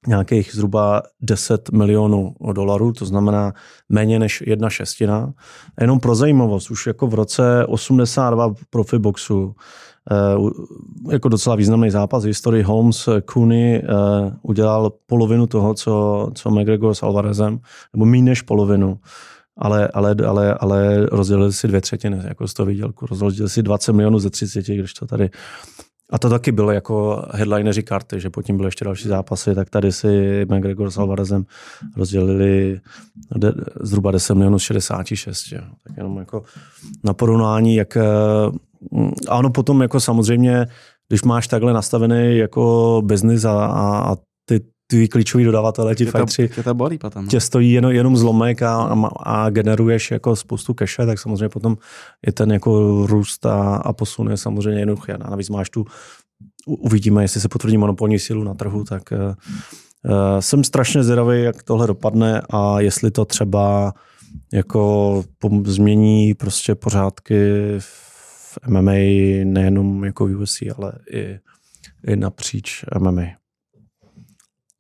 nějakých 0.08 0.52
zhruba 0.54 1.04
10 1.22 1.72
milionů 1.72 2.36
dolarů, 2.54 2.94
to 2.94 3.06
znamená 3.06 3.54
méně 3.90 4.20
než 4.20 4.44
jedna 4.48 4.70
šestina. 4.70 5.34
Jenom 5.82 6.00
pro 6.00 6.16
zajímavost, 6.16 6.72
už 6.72 6.88
jako 6.88 7.08
v 7.08 7.14
roce 7.14 7.66
82 7.66 8.54
profi 8.70 9.00
boxu, 9.00 9.56
jako 11.12 11.30
docela 11.30 11.56
významný 11.56 11.90
zápas 11.90 12.24
v 12.24 12.28
historii 12.28 12.64
Holmes 12.64 13.10
Cooney 13.34 13.82
udělal 14.42 14.92
polovinu 15.06 15.48
toho, 15.48 15.74
co, 15.74 16.28
co 16.34 16.52
McGregor 16.52 16.96
s 16.96 17.04
Alvarezem, 17.04 17.60
nebo 17.94 18.06
méně 18.06 18.24
než 18.24 18.42
polovinu 18.42 19.00
ale, 19.58 19.88
ale, 19.88 20.16
ale, 20.28 20.54
ale 20.54 21.06
rozdělili 21.06 21.54
si 21.54 21.68
dvě 21.68 21.82
třetiny, 21.82 22.22
jako 22.28 22.48
z 22.48 22.54
toho 22.54 22.66
výdělku. 22.68 23.06
Rozdělili 23.06 23.50
si 23.50 23.64
20 23.64 23.94
milionů 23.94 24.20
ze 24.20 24.30
30, 24.30 24.66
když 24.68 24.94
to 24.94 25.06
tady 25.06 25.30
a 26.10 26.20
to 26.20 26.30
taky 26.30 26.52
bylo 26.52 26.72
jako 26.72 27.26
headlineři 27.32 27.84
karty, 27.84 28.20
že 28.20 28.30
potom 28.30 28.58
byly 28.58 28.68
ještě 28.68 28.86
další 28.86 29.08
zápasy, 29.08 29.56
tak 29.56 29.70
tady 29.70 29.92
si 29.92 30.46
McGregor 30.46 30.92
s 30.92 30.98
Alvarezem 30.98 31.46
rozdělili 31.98 32.80
de, 33.36 33.54
zhruba 33.82 34.12
10 34.12 34.34
milionů 34.34 34.60
z 34.60 34.64
66. 34.64 35.52
Jo. 35.52 35.62
Tak 35.84 35.98
jenom 35.98 36.18
jako 36.18 36.44
na 37.04 37.14
porovnání, 37.14 37.76
jak 37.76 37.98
a 39.28 39.38
ono 39.38 39.50
potom 39.50 39.82
jako 39.82 40.00
samozřejmě, 40.00 40.66
když 41.08 41.24
máš 41.24 41.48
takhle 41.48 41.74
nastavený 41.74 42.38
jako 42.38 43.02
biznis 43.06 43.46
a, 43.46 43.66
a, 43.66 44.12
a 44.12 44.16
ty 44.46 44.62
ty 44.88 45.08
klíčoví 45.08 45.44
dodavatelé, 45.44 45.96
ti 45.96 46.06
fajtři, 46.06 46.50
tě 46.56 46.64
to 46.64 46.74
bolí 46.74 46.98
potom. 46.98 47.26
No. 47.26 47.30
tě 47.30 47.40
stojí 47.40 47.72
jenom, 47.72 47.92
jenom 47.92 48.18
zlomek 48.18 48.62
a, 48.62 48.76
a, 48.76 49.08
a, 49.24 49.50
generuješ 49.50 50.12
jako 50.12 50.36
spoustu 50.36 50.74
keše, 50.74 51.06
tak 51.06 51.20
samozřejmě 51.20 51.50
potom 51.50 51.78
je 52.26 52.34
ten 52.34 52.52
jako 52.52 53.06
růst 53.08 53.46
a, 53.46 53.76
a 53.76 53.94
posun 53.94 54.30
je 54.32 54.38
samozřejmě 54.38 54.80
jednoduchý. 54.80 55.12
A 55.12 55.30
navíc 55.30 55.50
máš 55.50 55.70
tu, 55.70 55.86
uvidíme, 56.68 57.24
jestli 57.24 57.42
se 57.42 57.50
potvrdí 57.50 57.78
monopolní 57.78 58.20
sílu 58.20 58.44
na 58.44 58.54
trhu, 58.54 58.84
tak 58.84 59.04
uh, 59.12 59.34
jsem 60.40 60.64
strašně 60.64 61.04
zvědavý, 61.04 61.44
jak 61.44 61.64
tohle 61.64 61.88
dopadne 61.88 62.42
a 62.50 62.80
jestli 62.80 63.12
to 63.12 63.26
třeba 63.26 63.94
jako 64.54 65.24
změní 65.66 66.34
prostě 66.34 66.76
pořádky 66.76 67.36
v 67.80 68.05
MMA 68.68 68.92
nejenom 69.44 70.04
jako 70.04 70.28
v 70.28 70.42
UFC, 70.42 70.62
ale 70.78 70.94
i, 71.12 71.40
i 72.08 72.16
napříč 72.16 72.86
MMA. 73.00 73.26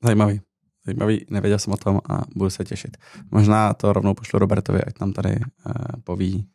Zajímavý. 0.03 0.41
Zajímavý, 0.85 1.25
nevěděl 1.29 1.59
jsem 1.59 1.73
o 1.73 1.77
tom 1.77 1.99
a 2.09 2.21
budu 2.35 2.49
se 2.49 2.63
těšit. 2.63 2.97
Možná 3.31 3.73
to 3.73 3.93
rovnou 3.93 4.13
pošlu 4.13 4.39
Robertovi, 4.39 4.81
ať 4.81 4.99
nám 5.01 5.13
tady 5.13 5.29
uh, 5.29 5.73
poví, 6.03 6.47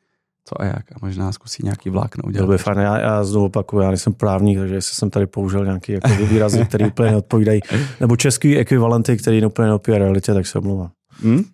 co 0.44 0.62
a 0.62 0.64
jak 0.64 0.92
a 0.92 0.94
možná 1.02 1.32
zkusí 1.32 1.62
nějaký 1.64 1.90
vlákno 1.90 2.22
udělat. 2.26 2.46
To 2.46 2.52
by 2.52 2.58
fajn. 2.58 2.78
Já, 2.78 2.98
já 2.98 3.24
znovu 3.24 3.46
opakuju, 3.46 3.82
já 3.82 3.88
nejsem 3.88 4.14
právník, 4.14 4.58
takže 4.58 4.74
jestli 4.74 4.94
jsem 4.94 5.10
tady 5.10 5.26
použil 5.26 5.64
nějaký 5.64 5.92
jako 5.92 6.26
výrazy, 6.26 6.64
které 6.64 6.86
úplně 6.90 7.10
neodpovídají, 7.10 7.60
nebo 8.00 8.16
český 8.16 8.58
ekvivalenty, 8.58 9.16
které 9.16 9.46
úplně 9.46 9.68
neodpovídají 9.68 10.02
realitě, 10.02 10.34
tak 10.34 10.46
se 10.46 10.58
omlouvám. 10.58 10.90
Hmm? 11.22 11.44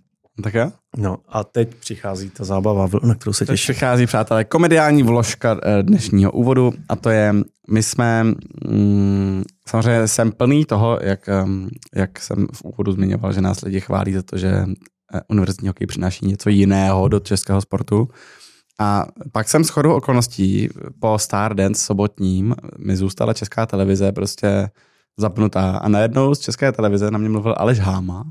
Tak 0.42 0.54
jo? 0.54 0.72
No 0.96 1.16
a 1.28 1.44
teď 1.44 1.74
přichází 1.74 2.30
ta 2.30 2.44
zábava, 2.44 2.88
na 3.02 3.14
kterou 3.14 3.32
se 3.32 3.46
těším. 3.46 3.54
Teď 3.54 3.60
přichází, 3.60 4.06
přátelé, 4.06 4.44
komediální 4.44 5.02
vložka 5.02 5.60
eh, 5.62 5.82
dnešního 5.82 6.32
úvodu 6.32 6.72
a 6.88 6.96
to 6.96 7.10
je, 7.10 7.34
my 7.70 7.82
jsme, 7.82 8.24
mm, 8.68 9.42
samozřejmě 9.68 10.08
jsem 10.08 10.32
plný 10.32 10.64
toho, 10.64 10.98
jak, 11.02 11.28
jak 11.94 12.20
jsem 12.20 12.46
v 12.52 12.62
úvodu 12.62 12.92
zmiňoval, 12.92 13.32
že 13.32 13.40
nás 13.40 13.60
lidi 13.60 13.80
chválí 13.80 14.12
za 14.12 14.22
to, 14.22 14.38
že 14.38 14.48
eh, 15.14 15.20
univerzitní 15.28 15.68
hokej 15.68 15.86
přináší 15.86 16.26
něco 16.26 16.48
jiného 16.48 17.08
do 17.08 17.20
českého 17.20 17.60
sportu. 17.60 18.08
A 18.80 19.06
pak 19.32 19.48
jsem 19.48 19.64
s 19.64 19.68
chodou 19.68 19.94
okolností 19.94 20.68
po 21.00 21.18
Star 21.18 21.54
Dance 21.54 21.82
sobotním 21.82 22.54
mi 22.78 22.96
zůstala 22.96 23.34
česká 23.34 23.66
televize 23.66 24.12
prostě 24.12 24.70
zapnutá 25.18 25.76
a 25.76 25.88
najednou 25.88 26.34
z 26.34 26.38
české 26.38 26.72
televize 26.72 27.10
na 27.10 27.18
mě 27.18 27.28
mluvil 27.28 27.54
Aleš 27.58 27.78
Háma, 27.80 28.24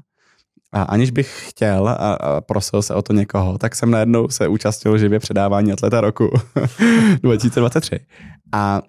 a 0.76 0.84
aniž 0.84 1.12
bych 1.12 1.50
chtěl 1.50 1.88
a, 1.90 2.42
prosil 2.42 2.82
se 2.82 2.94
o 2.94 3.02
to 3.02 3.14
někoho, 3.14 3.58
tak 3.58 3.76
jsem 3.76 3.92
najednou 3.92 4.28
se 4.28 4.48
účastnil 4.48 4.98
živě 4.98 5.20
předávání 5.20 5.72
atleta 5.72 6.02
roku 6.02 6.30
2023. 7.22 8.00
A 8.54 8.82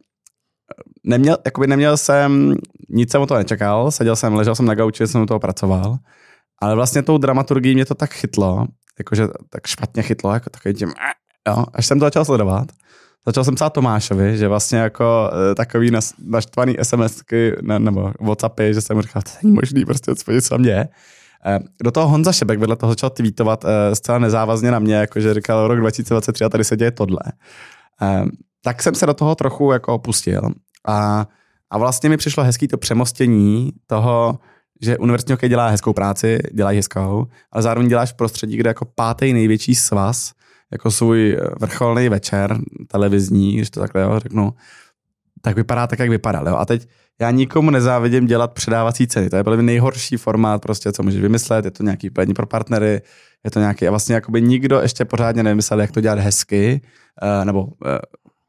neměl, 1.05 1.38
jakoby 1.44 1.66
neměl 1.66 1.96
jsem, 1.96 2.55
nic 2.88 3.11
jsem 3.11 3.22
o 3.22 3.27
to 3.27 3.35
nečekal, 3.35 3.90
seděl 3.90 4.16
jsem, 4.16 4.35
ležel 4.35 4.55
jsem 4.55 4.66
na 4.66 4.75
gauči, 4.75 5.07
jsem 5.07 5.22
u 5.22 5.27
toho 5.27 5.40
pracoval, 5.40 5.96
ale 6.62 6.75
vlastně 6.75 7.03
tou 7.03 7.18
dramaturgií 7.18 7.75
mě 7.75 7.85
to 7.85 7.94
tak 7.94 8.14
chytlo, 8.14 8.66
jakože 8.99 9.29
tak 9.51 9.66
špatně 9.66 10.03
chytlo, 10.03 10.33
jako 10.33 10.51
takový 10.51 10.75
tím, 10.75 10.92
jo, 11.49 11.64
až 11.75 11.87
jsem 11.87 11.99
to 11.99 12.07
začal 12.07 12.25
sledovat, 12.25 12.66
začal 13.27 13.44
jsem 13.44 13.55
psát 13.55 13.70
Tomášovi, 13.70 14.38
že 14.38 14.49
vlastně 14.49 14.79
jako 14.79 15.31
e, 15.51 15.55
takový 15.55 15.90
naštvaný 16.25 16.77
SMSky 16.83 17.53
ne, 17.62 17.79
nebo 17.79 18.12
Whatsappy, 18.20 18.75
že 18.75 18.81
jsem 18.81 19.03
říkal, 19.03 19.22
to 19.22 19.31
není 19.42 19.55
možný, 19.55 19.85
prostě 19.85 20.14
co 20.14 20.25
se 20.40 20.59
děje. 20.59 20.88
Eh, 21.46 21.59
do 21.82 21.90
toho 21.90 22.09
Honza 22.09 22.32
Šebek 22.32 22.59
vedle 22.59 22.76
toho 22.76 22.92
začal 22.92 23.11
tweetovat 23.11 23.64
eh, 23.64 23.96
zcela 23.96 24.18
nezávazně 24.18 24.70
na 24.70 24.78
mě, 24.78 24.94
jakože 24.94 25.35
říkal 25.35 25.68
rok 25.68 25.80
2023 25.80 26.44
a 26.44 26.48
tady 26.48 26.64
se 26.64 26.76
děje 26.76 26.90
tohle. 26.90 27.20
Eh, 28.02 28.24
tak 28.62 28.82
jsem 28.82 28.94
se 28.94 29.06
do 29.06 29.14
toho 29.14 29.35
trochu 29.35 29.72
jako 29.72 29.94
opustil 29.94 30.42
a, 30.88 31.26
a 31.70 31.78
vlastně 31.78 32.09
mi 32.09 32.16
přišlo 32.16 32.44
hezký 32.44 32.68
to 32.68 32.78
přemostění 32.78 33.72
toho, 33.87 34.38
že 34.82 34.98
univerzitní 34.98 35.32
hokej 35.32 35.48
dělá 35.48 35.68
hezkou 35.68 35.92
práci, 35.92 36.38
dělá 36.52 36.70
hezkou, 36.70 37.26
ale 37.52 37.62
zároveň 37.62 37.88
děláš 37.88 38.12
v 38.12 38.16
prostředí, 38.16 38.56
kde 38.56 38.70
jako 38.70 38.85
pátý 38.85 39.32
největší 39.32 39.74
svaz, 39.74 40.32
jako 40.72 40.90
svůj 40.90 41.38
vrcholný 41.61 42.09
večer 42.09 42.59
televizní, 42.88 43.56
když 43.56 43.70
to 43.70 43.80
takhle 43.80 44.02
jo, 44.02 44.20
řeknu, 44.20 44.52
tak 45.46 45.56
vypadá 45.56 45.87
tak, 45.87 45.98
jak 45.98 46.11
vypadá. 46.11 46.42
Jo? 46.46 46.56
A 46.56 46.64
teď 46.64 46.88
já 47.20 47.30
nikomu 47.30 47.70
nezávidím 47.70 48.26
dělat 48.26 48.52
předávací 48.52 49.06
ceny. 49.06 49.30
To 49.30 49.37
je 49.37 49.42
byl 49.42 49.62
nejhorší 49.62 50.16
formát, 50.16 50.62
prostě, 50.62 50.92
co 50.92 51.02
můžeš 51.02 51.20
vymyslet. 51.20 51.64
Je 51.64 51.70
to 51.70 51.82
nějaký 51.82 52.11
plení 52.11 52.35
pro 52.35 52.46
partnery, 52.46 53.02
je 53.44 53.50
to 53.50 53.61
nějaký, 53.61 53.87
a 53.87 53.90
vlastně 53.90 54.14
jakoby 54.14 54.42
nikdo 54.42 54.80
ještě 54.80 55.04
pořádně 55.04 55.42
nevymyslel, 55.42 55.80
jak 55.80 55.90
to 55.90 56.00
dělat 56.00 56.18
hezky, 56.18 56.80
uh, 57.22 57.44
nebo 57.44 57.62
uh, 57.62 57.70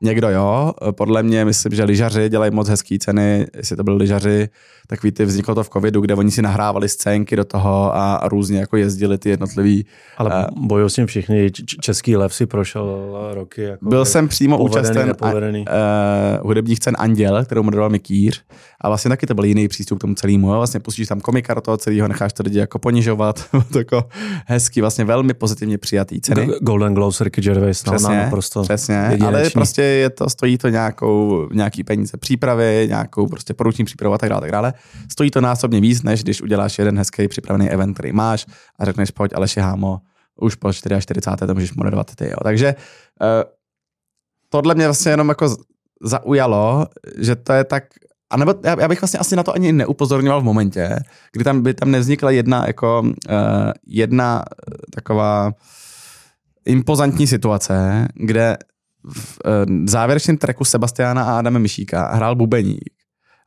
Někdo 0.04 0.30
jo, 0.30 0.74
podle 0.92 1.24
mě 1.24 1.46
myslím, 1.46 1.74
že 1.74 1.84
lyžaři 1.84 2.30
dělají 2.30 2.52
moc 2.52 2.70
hezký 2.70 3.00
ceny, 3.00 3.48
jestli 3.56 3.76
to 3.76 3.84
byli 3.84 3.98
lyžaři, 3.98 4.50
takový 4.88 5.12
ty 5.12 5.26
vzniklo 5.26 5.56
to 5.56 5.64
v 5.64 5.70
covidu, 5.70 6.02
kde 6.02 6.16
oni 6.16 6.32
si 6.32 6.42
nahrávali 6.42 6.90
scénky 6.90 7.36
do 7.36 7.46
toho 7.46 7.96
a, 7.96 8.16
a 8.16 8.28
různě 8.28 8.60
jako 8.60 8.78
jezdili 8.78 9.18
ty 9.18 9.30
jednotlivý. 9.30 9.86
Ale 10.18 10.48
uh, 10.52 10.68
bojují 10.68 10.90
s 10.90 10.94
tím 10.94 11.06
všichni, 11.06 11.52
český 11.82 12.16
lev 12.16 12.34
si 12.34 12.46
prošel 12.46 13.18
roky. 13.34 13.62
Jako 13.62 13.90
byl 13.90 14.06
jsem 14.06 14.28
přímo 14.28 14.58
účasten 14.58 15.14
uh, 15.22 15.28
hudebních 16.42 16.80
cen 16.80 16.96
Anděl, 17.00 17.46
kterou 17.46 17.64
moderoval 17.64 17.90
Mikýř 17.90 18.44
a 18.82 18.88
vlastně 18.88 19.10
taky 19.10 19.26
to 19.26 19.34
byl 19.34 19.46
jiný 19.46 19.68
přístup 19.68 19.98
k 19.98 20.02
tomu 20.02 20.16
celému. 20.16 20.48
Vlastně 20.48 20.80
pustíš 20.80 21.08
tam 21.08 21.22
komika 21.22 21.54
do 21.54 21.62
toho 21.62 21.78
celého, 21.78 22.08
necháš 22.08 22.34
to 22.34 22.44
lidi 22.44 22.60
jako 22.60 22.80
ponižovat, 22.80 23.46
to 23.72 23.78
jako 23.78 24.10
hezký, 24.46 24.82
vlastně 24.82 25.06
velmi 25.06 25.34
pozitivně 25.34 25.78
přijatý 25.78 26.22
ceny. 26.22 26.48
Golden 26.62 26.94
Globes, 26.94 27.22
Ricky 27.22 27.42
Gervais, 27.42 27.86
no, 27.86 27.94
přesně, 27.94 28.28
prostě 28.30 28.60
přesně, 28.64 29.18
ale 29.26 29.50
prostě 29.50 29.82
je 29.82 30.10
to, 30.10 30.30
stojí 30.30 30.58
to 30.58 30.70
nějakou, 30.70 31.48
nějaký 31.54 31.84
peníze 31.84 32.18
přípravy, 32.18 32.86
nějakou 32.90 33.28
prostě 33.28 33.54
poruční 33.54 33.86
přípravu 33.86 34.14
a 34.14 34.18
tak 34.18 34.30
dále, 34.30 34.42
tak 34.42 34.52
dále. 34.52 34.74
Stojí 35.12 35.32
to 35.32 35.42
násobně 35.42 35.82
víc, 35.82 36.04
než 36.04 36.24
když 36.24 36.42
uděláš 36.42 36.80
jeden 36.80 36.98
hezký 36.98 37.28
připravený 37.28 37.70
event, 37.70 37.94
který 37.94 38.12
máš 38.12 38.46
a 38.80 38.86
řekneš, 38.86 39.12
pojď 39.12 39.32
Aleši 39.36 39.60
Hámo, 39.60 40.00
už 40.42 40.56
po 40.56 40.74
44. 40.74 41.22
to 41.48 41.54
můžeš 41.54 41.74
moderovat 41.74 42.16
ty. 42.16 42.26
Jo. 42.26 42.38
Takže 42.44 42.76
uh, 43.22 43.28
tohle 44.50 44.76
mě 44.76 44.88
vlastně 44.88 45.12
jenom 45.12 45.30
jako 45.30 45.56
zaujalo, 46.02 46.88
že 47.18 47.36
to 47.36 47.54
je 47.54 47.64
tak 47.64 47.84
a 48.30 48.38
nebo 48.38 48.56
já, 48.64 48.82
já 48.82 48.88
bych 48.88 49.02
vlastně 49.02 49.20
asi 49.20 49.36
na 49.36 49.44
to 49.44 49.56
ani 49.56 49.72
neupozorňoval 49.72 50.42
v 50.42 50.46
momentě, 50.46 51.00
kdy 51.32 51.44
tam 51.44 51.62
by 51.62 51.74
tam 51.74 51.92
nevznikla 51.92 52.32
jedna 52.32 52.68
jako 52.68 53.02
uh, 53.02 53.12
jedna 53.88 54.44
taková 54.96 55.52
impozantní 56.66 57.28
situace, 57.28 58.08
kde 58.16 58.58
v 59.14 59.40
uh, 59.46 59.86
závěrečném 59.86 60.38
treku 60.38 60.66
Sebastiana 60.66 61.24
a 61.24 61.40
Adama 61.40 61.60
Mišíka 61.60 62.16
hrál 62.16 62.36
bubeník. 62.36 62.90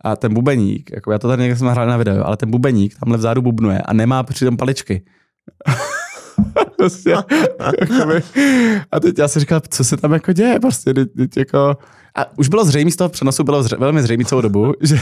A 0.05 0.17
ten 0.17 0.35
bubeník, 0.35 0.91
jako 0.93 1.13
já 1.13 1.19
to 1.19 1.29
tady 1.29 1.43
někde 1.43 1.57
jsem 1.57 1.69
hrál 1.69 1.87
na 1.87 1.97
video, 1.97 2.27
ale 2.27 2.37
ten 2.37 2.51
bubeník 2.51 2.99
tamhle 2.99 3.19
vzadu 3.19 3.43
bubnuje 3.43 3.79
a 3.79 3.93
nemá 3.93 4.23
přitom 4.23 4.57
paličky. 4.57 5.05
prostě, 6.77 7.11
jakoby, 7.81 8.23
a 8.93 9.01
teď 9.01 9.19
já 9.19 9.29
si 9.29 9.41
říkal, 9.41 9.61
co 9.69 9.85
se 9.85 9.97
tam 9.97 10.13
jako 10.13 10.33
děje, 10.33 10.61
prostě, 10.61 10.95
teď, 10.95 11.09
teď 11.17 11.37
jako, 11.37 11.77
a 12.17 12.39
už 12.39 12.49
bylo 12.49 12.65
zřejmé 12.65 12.91
z 12.91 12.97
toho 12.97 13.09
přenosu, 13.09 13.45
bylo 13.45 13.63
zře, 13.63 13.77
velmi 13.77 14.03
zřejmé 14.03 14.25
celou 14.25 14.41
dobu, 14.41 14.73
že, 14.81 14.97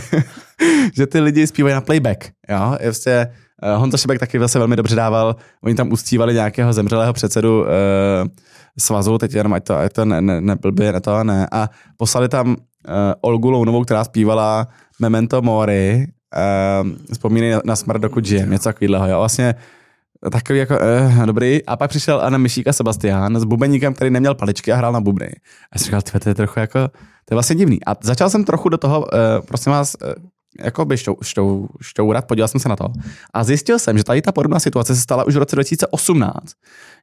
že 0.94 1.06
ty 1.06 1.20
lidi 1.20 1.46
zpívají 1.46 1.74
na 1.74 1.80
playback, 1.80 2.24
jo, 2.48 2.72
je 2.80 2.86
prostě, 2.86 3.28
uh, 3.62 3.80
Honza 3.80 3.98
Šebek 3.98 4.18
taky 4.18 4.38
vlastně 4.38 4.58
velmi 4.58 4.76
dobře 4.76 4.96
dával, 4.96 5.36
oni 5.64 5.74
tam 5.74 5.92
ustívali 5.92 6.34
nějakého 6.34 6.72
zemřelého 6.72 7.12
předsedu 7.12 7.60
uh, 7.60 7.66
svazu, 8.78 9.18
teď 9.18 9.34
jenom 9.34 9.52
ať 9.52 9.64
to, 9.64 9.76
ať 9.76 9.92
to 9.92 10.04
ne, 10.04 10.20
ne, 10.20 10.40
ne, 10.40 10.56
blbě, 10.56 10.92
ne 10.92 11.00
to, 11.00 11.24
ne, 11.24 11.48
a 11.52 11.70
poslali 11.96 12.28
tam 12.28 12.48
uh, 12.48 12.54
Olgu 13.20 13.50
Lounovou, 13.50 13.84
která 13.84 14.04
zpívala 14.04 14.66
Memento 15.00 15.42
Mori, 15.42 16.06
uh, 16.84 16.88
vzpomínej 17.12 17.50
na, 17.50 17.60
na 17.64 17.76
smrt, 17.76 18.02
dokud 18.02 18.24
žijem, 18.24 18.50
něco 18.50 18.68
takového, 18.68 19.08
jo, 19.08 19.18
vlastně 19.18 19.54
takový 20.32 20.58
jako 20.58 20.78
eh, 20.80 21.26
dobrý. 21.26 21.64
A 21.64 21.76
pak 21.76 21.90
přišel 21.90 22.20
Anna 22.20 22.38
Myšík 22.38 22.68
a 22.68 22.72
Sebastián 22.72 23.40
s 23.40 23.44
bubeníkem, 23.44 23.94
který 23.94 24.10
neměl 24.10 24.34
paličky 24.34 24.72
a 24.72 24.76
hrál 24.76 24.92
na 24.92 25.00
bubny. 25.00 25.30
A 25.72 25.78
jsem 25.78 25.84
říkal, 25.84 26.20
to 26.22 26.28
je 26.28 26.34
trochu 26.34 26.60
jako, 26.60 26.88
to 27.24 27.30
je 27.30 27.34
vlastně 27.34 27.56
divný. 27.56 27.78
A 27.86 27.96
začal 28.02 28.30
jsem 28.30 28.44
trochu 28.44 28.68
do 28.68 28.78
toho, 28.78 29.14
eh, 29.14 29.18
prosím 29.46 29.72
vás, 29.72 29.96
eh, 30.02 30.14
jako 30.60 30.84
by 30.84 30.96
štou, 30.96 31.16
štou, 31.22 31.68
šťourat, 31.82 32.24
podíval 32.24 32.48
jsem 32.48 32.60
se 32.60 32.68
na 32.68 32.76
to. 32.76 32.88
A 33.34 33.44
zjistil 33.44 33.78
jsem, 33.78 33.98
že 33.98 34.04
tady 34.04 34.22
ta 34.22 34.32
podobná 34.32 34.60
situace 34.60 34.94
se 34.94 35.00
stala 35.00 35.24
už 35.24 35.34
v 35.34 35.38
roce 35.38 35.56
2018, 35.56 36.52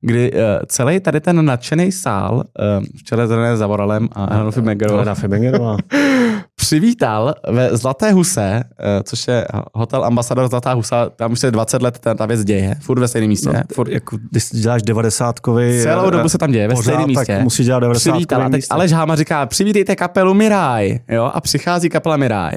kdy 0.01 0.31
uh, 0.31 0.39
celý 0.67 0.99
tady 0.99 1.19
ten 1.19 1.45
nadšený 1.45 1.91
sál, 1.91 2.35
uh, 2.35 2.85
v 2.97 3.03
čele 3.03 3.27
s 3.27 3.59
Zavoralem 3.59 4.09
a 4.11 4.33
Helenou 4.33 4.51
Fimengerová, 4.51 5.77
přivítal 6.65 7.33
ve 7.49 7.77
Zlaté 7.77 8.11
huse, 8.11 8.63
uh, 8.63 9.03
což 9.03 9.27
je 9.27 9.47
hotel 9.73 10.05
Ambasador 10.05 10.49
Zlatá 10.49 10.73
husa, 10.73 11.09
tam 11.09 11.31
už 11.31 11.39
se 11.39 11.51
20 11.51 11.81
let 11.81 11.99
ta, 11.99 12.13
ta 12.13 12.25
věc 12.25 12.43
děje, 12.43 12.75
furt 12.81 12.99
ve 12.99 13.07
stejném 13.07 13.29
místě. 13.29 13.49
No, 13.49 13.61
furt, 13.73 13.89
jako, 13.91 14.17
když 14.31 14.49
děláš 14.49 14.83
90 14.83 15.39
kovy, 15.39 15.79
Celou 15.83 16.09
dobu 16.09 16.29
se 16.29 16.37
tam 16.37 16.51
děje, 16.51 16.67
ve 16.67 16.75
stejném 16.75 17.07
místě. 17.07 17.25
Tak 17.25 17.41
musí 17.41 17.63
dělat 17.63 17.79
90 17.79 18.11
Přivítal, 18.11 18.41
a 18.41 18.49
teď 18.49 18.65
Aleš 18.69 18.91
Háma 18.91 19.15
říká, 19.15 19.45
přivítejte 19.45 19.95
kapelu 19.95 20.33
Miraj, 20.33 20.99
jo, 21.09 21.31
a 21.33 21.41
přichází 21.41 21.89
kapela 21.89 22.17
Miraj. 22.17 22.51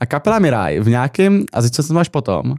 A 0.00 0.06
kapela 0.06 0.38
Miraj 0.38 0.80
v 0.80 0.88
nějakém, 0.88 1.44
a 1.52 1.60
zjistil 1.60 1.84
jsem 1.84 1.98
až 1.98 2.08
potom, 2.08 2.54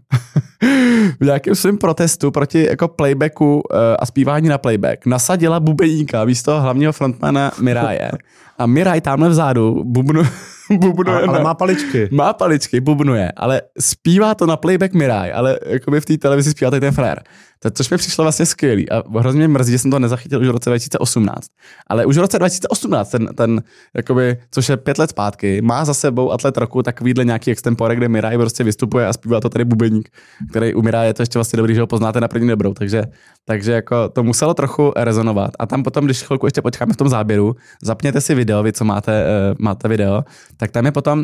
v 1.19 1.25
nějakém 1.25 1.55
svém 1.55 1.77
protestu 1.77 2.31
proti 2.31 2.65
jako 2.69 2.87
playbacku 2.87 3.55
uh, 3.55 3.79
a 3.99 4.05
zpívání 4.05 4.49
na 4.49 4.57
playback 4.57 5.05
nasadila 5.05 5.59
bubeníka 5.59 6.25
místo 6.25 6.61
hlavního 6.61 6.91
frontmana 6.91 7.51
Miraje. 7.61 8.11
A 8.57 8.65
Miraj 8.65 9.01
tamhle 9.01 9.29
vzadu 9.29 9.83
bubnu, 9.85 10.23
bubnuje. 10.71 11.17
Ale, 11.17 11.27
ale 11.27 11.43
má 11.43 11.53
paličky. 11.53 12.09
Má 12.11 12.33
paličky, 12.33 12.79
bubnuje, 12.79 13.31
ale 13.37 13.61
zpívá 13.79 14.35
to 14.35 14.45
na 14.45 14.57
playback 14.57 14.93
Miraj, 14.93 15.33
ale 15.33 15.59
jakoby 15.65 16.01
v 16.01 16.05
té 16.05 16.17
televizi 16.17 16.51
zpívá 16.51 16.71
ten 16.71 16.91
frér. 16.91 17.23
To, 17.63 17.71
což 17.71 17.89
mi 17.89 17.97
přišlo 17.97 18.23
vlastně 18.23 18.45
skvělý 18.45 18.89
a 18.89 19.03
hrozně 19.19 19.37
mě 19.37 19.47
mrzí, 19.47 19.71
že 19.71 19.79
jsem 19.79 19.91
to 19.91 19.99
nezachytil 19.99 20.41
už 20.41 20.47
v 20.47 20.51
roce 20.51 20.69
2018. 20.69 21.47
Ale 21.87 22.05
už 22.05 22.17
v 22.17 22.21
roce 22.21 22.39
2018, 22.39 23.09
ten, 23.09 23.27
ten 23.35 23.63
jakoby, 23.95 24.37
což 24.51 24.69
je 24.69 24.77
pět 24.77 24.97
let 24.97 25.09
zpátky, 25.09 25.61
má 25.61 25.85
za 25.85 25.93
sebou 25.93 26.31
atlet 26.31 26.57
roku 26.57 26.83
takovýhle 26.83 27.25
nějaký 27.31 27.51
extempore, 27.51 27.95
kde 27.95 28.09
Miraj 28.09 28.37
prostě 28.37 28.63
vystupuje 28.63 29.07
a 29.07 29.13
zpívá 29.13 29.39
to 29.39 29.49
tady 29.49 29.65
bubeník, 29.65 30.09
který 30.49 30.73
umírá, 30.73 31.03
je 31.03 31.13
to 31.13 31.21
ještě 31.21 31.39
vlastně 31.39 31.57
dobrý, 31.57 31.75
že 31.75 31.81
ho 31.81 31.87
poznáte 31.87 32.21
na 32.21 32.27
první 32.27 32.49
dobrou. 32.49 32.73
Takže, 32.73 33.03
takže 33.45 33.71
jako 33.71 34.09
to 34.09 34.23
muselo 34.23 34.53
trochu 34.53 34.93
rezonovat. 34.95 35.51
A 35.59 35.65
tam 35.65 35.83
potom, 35.83 36.05
když 36.05 36.23
chvilku 36.23 36.47
ještě 36.47 36.61
počkáme 36.61 36.93
v 36.93 36.97
tom 36.97 37.09
záběru, 37.09 37.55
zapněte 37.81 38.21
si 38.21 38.35
video, 38.35 38.63
vy 38.63 38.73
co 38.73 38.85
máte, 38.85 39.25
uh, 39.25 39.55
máte 39.59 39.87
video, 39.87 40.23
tak 40.57 40.71
tam 40.71 40.85
je 40.85 40.91
potom 40.91 41.23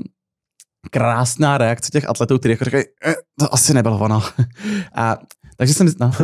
krásná 0.91 1.57
reakce 1.57 1.89
těch 1.91 2.09
atletů, 2.09 2.39
kteří 2.39 2.51
jako 2.51 2.65
říkají, 2.65 2.83
eh, 3.05 3.15
to 3.39 3.53
asi 3.53 3.73
nebylo 3.73 3.99
ono. 3.99 4.23
A 4.95 5.17
takže 5.57 5.73
jsem, 5.73 5.87
no, 5.99 6.11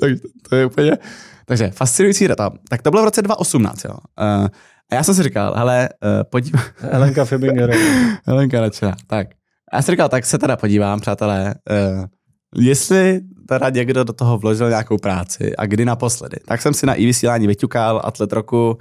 takže 0.00 0.16
to 0.48 0.56
je 0.56 0.66
úplně, 0.66 0.92
takže 1.46 1.70
fascinující 1.70 2.28
data. 2.28 2.50
Tak 2.68 2.82
to 2.82 2.90
bylo 2.90 3.02
v 3.02 3.04
roce 3.04 3.22
2018, 3.22 3.84
jo. 3.84 3.94
Uh, 4.40 4.46
a 4.90 4.94
já 4.94 5.02
jsem 5.02 5.14
si 5.14 5.22
říkal, 5.22 5.54
hele, 5.56 5.88
uh, 6.04 6.10
podívám. 6.30 6.64
Helenka 6.92 7.24
Fibinger. 7.24 7.74
Helenka 8.26 8.60
načela. 8.60 8.96
Tak. 9.06 9.26
A 9.72 9.76
já 9.76 9.82
jsem 9.82 9.92
říkal, 9.92 10.08
tak 10.08 10.26
se 10.26 10.38
teda 10.38 10.56
podívám, 10.56 11.00
přátelé, 11.00 11.54
uh, 11.70 12.04
jestli 12.56 13.20
teda 13.48 13.70
někdo 13.70 14.04
do 14.04 14.12
toho 14.12 14.38
vložil 14.38 14.68
nějakou 14.68 14.98
práci 14.98 15.56
a 15.56 15.66
kdy 15.66 15.84
naposledy. 15.84 16.36
Tak 16.46 16.62
jsem 16.62 16.74
si 16.74 16.86
na 16.86 16.94
i 16.94 17.06
vysílání 17.06 17.46
vyťukal 17.46 18.00
atlet 18.04 18.32
roku 18.32 18.78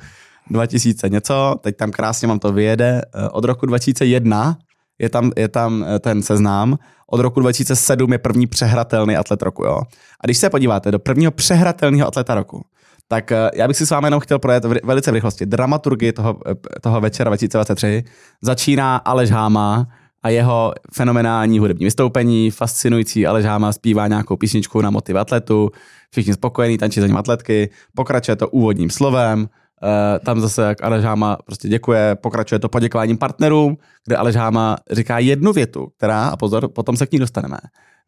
2000 0.49 1.09
něco, 1.09 1.55
teď 1.61 1.77
tam 1.77 1.91
krásně 1.91 2.27
mám 2.27 2.39
to 2.39 2.51
vyjede, 2.51 3.01
od 3.31 3.43
roku 3.43 3.65
2001 3.65 4.57
je 4.99 5.09
tam, 5.09 5.31
je 5.37 5.47
tam 5.47 5.85
ten 5.99 6.21
seznam 6.21 6.77
od 7.13 7.19
roku 7.19 7.39
2007 7.39 8.11
je 8.11 8.17
první 8.17 8.47
přehratelný 8.47 9.15
atlet 9.15 9.41
roku. 9.41 9.63
Jo? 9.63 9.81
A 10.19 10.25
když 10.25 10.37
se 10.37 10.49
podíváte 10.49 10.91
do 10.91 10.99
prvního 10.99 11.31
přehratelného 11.31 12.07
atleta 12.07 12.35
roku, 12.35 12.65
tak 13.13 13.31
eh, 13.31 13.51
já 13.55 13.67
bych 13.67 13.77
si 13.77 13.85
s 13.85 13.89
vámi 13.89 14.07
jenom 14.07 14.19
chtěl 14.19 14.39
projet 14.39 14.65
velice 14.83 15.11
v 15.11 15.13
rychlosti. 15.13 15.45
Dramaturgii 15.45 16.11
toho, 16.11 16.39
eh, 16.49 16.79
toho 16.81 17.01
večera 17.01 17.29
2023 17.29 18.03
začíná 18.41 18.97
Aleš 18.97 19.31
Háma 19.31 19.87
a 20.23 20.29
jeho 20.29 20.73
fenomenální 20.93 21.59
hudební 21.59 21.85
vystoupení, 21.85 22.51
fascinující 22.51 23.27
Aleš 23.27 23.45
Háma 23.45 23.71
zpívá 23.71 24.07
nějakou 24.07 24.37
písničku 24.37 24.81
na 24.81 24.89
motiv 24.89 25.15
atletu, 25.15 25.69
všichni 26.11 26.33
spokojení, 26.33 26.77
tančí 26.77 26.99
za 26.99 27.07
ním 27.07 27.17
atletky, 27.17 27.69
pokračuje 27.95 28.35
to 28.35 28.49
úvodním 28.49 28.89
slovem, 28.89 29.47
Uh, 29.83 30.25
tam 30.25 30.41
zase, 30.41 30.61
jak 30.61 30.83
Aleš 30.83 31.03
Háma 31.03 31.37
prostě 31.45 31.67
děkuje, 31.67 32.15
pokračuje 32.15 32.59
to 32.59 32.69
poděkováním 32.69 33.17
partnerům, 33.17 33.77
kde 34.05 34.17
Aleš 34.17 34.35
Háma 34.35 34.77
říká 34.91 35.19
jednu 35.19 35.53
větu, 35.53 35.87
která, 35.97 36.27
a 36.27 36.37
pozor, 36.37 36.67
potom 36.67 36.97
se 36.97 37.07
k 37.07 37.11
ní 37.11 37.19
dostaneme. 37.19 37.57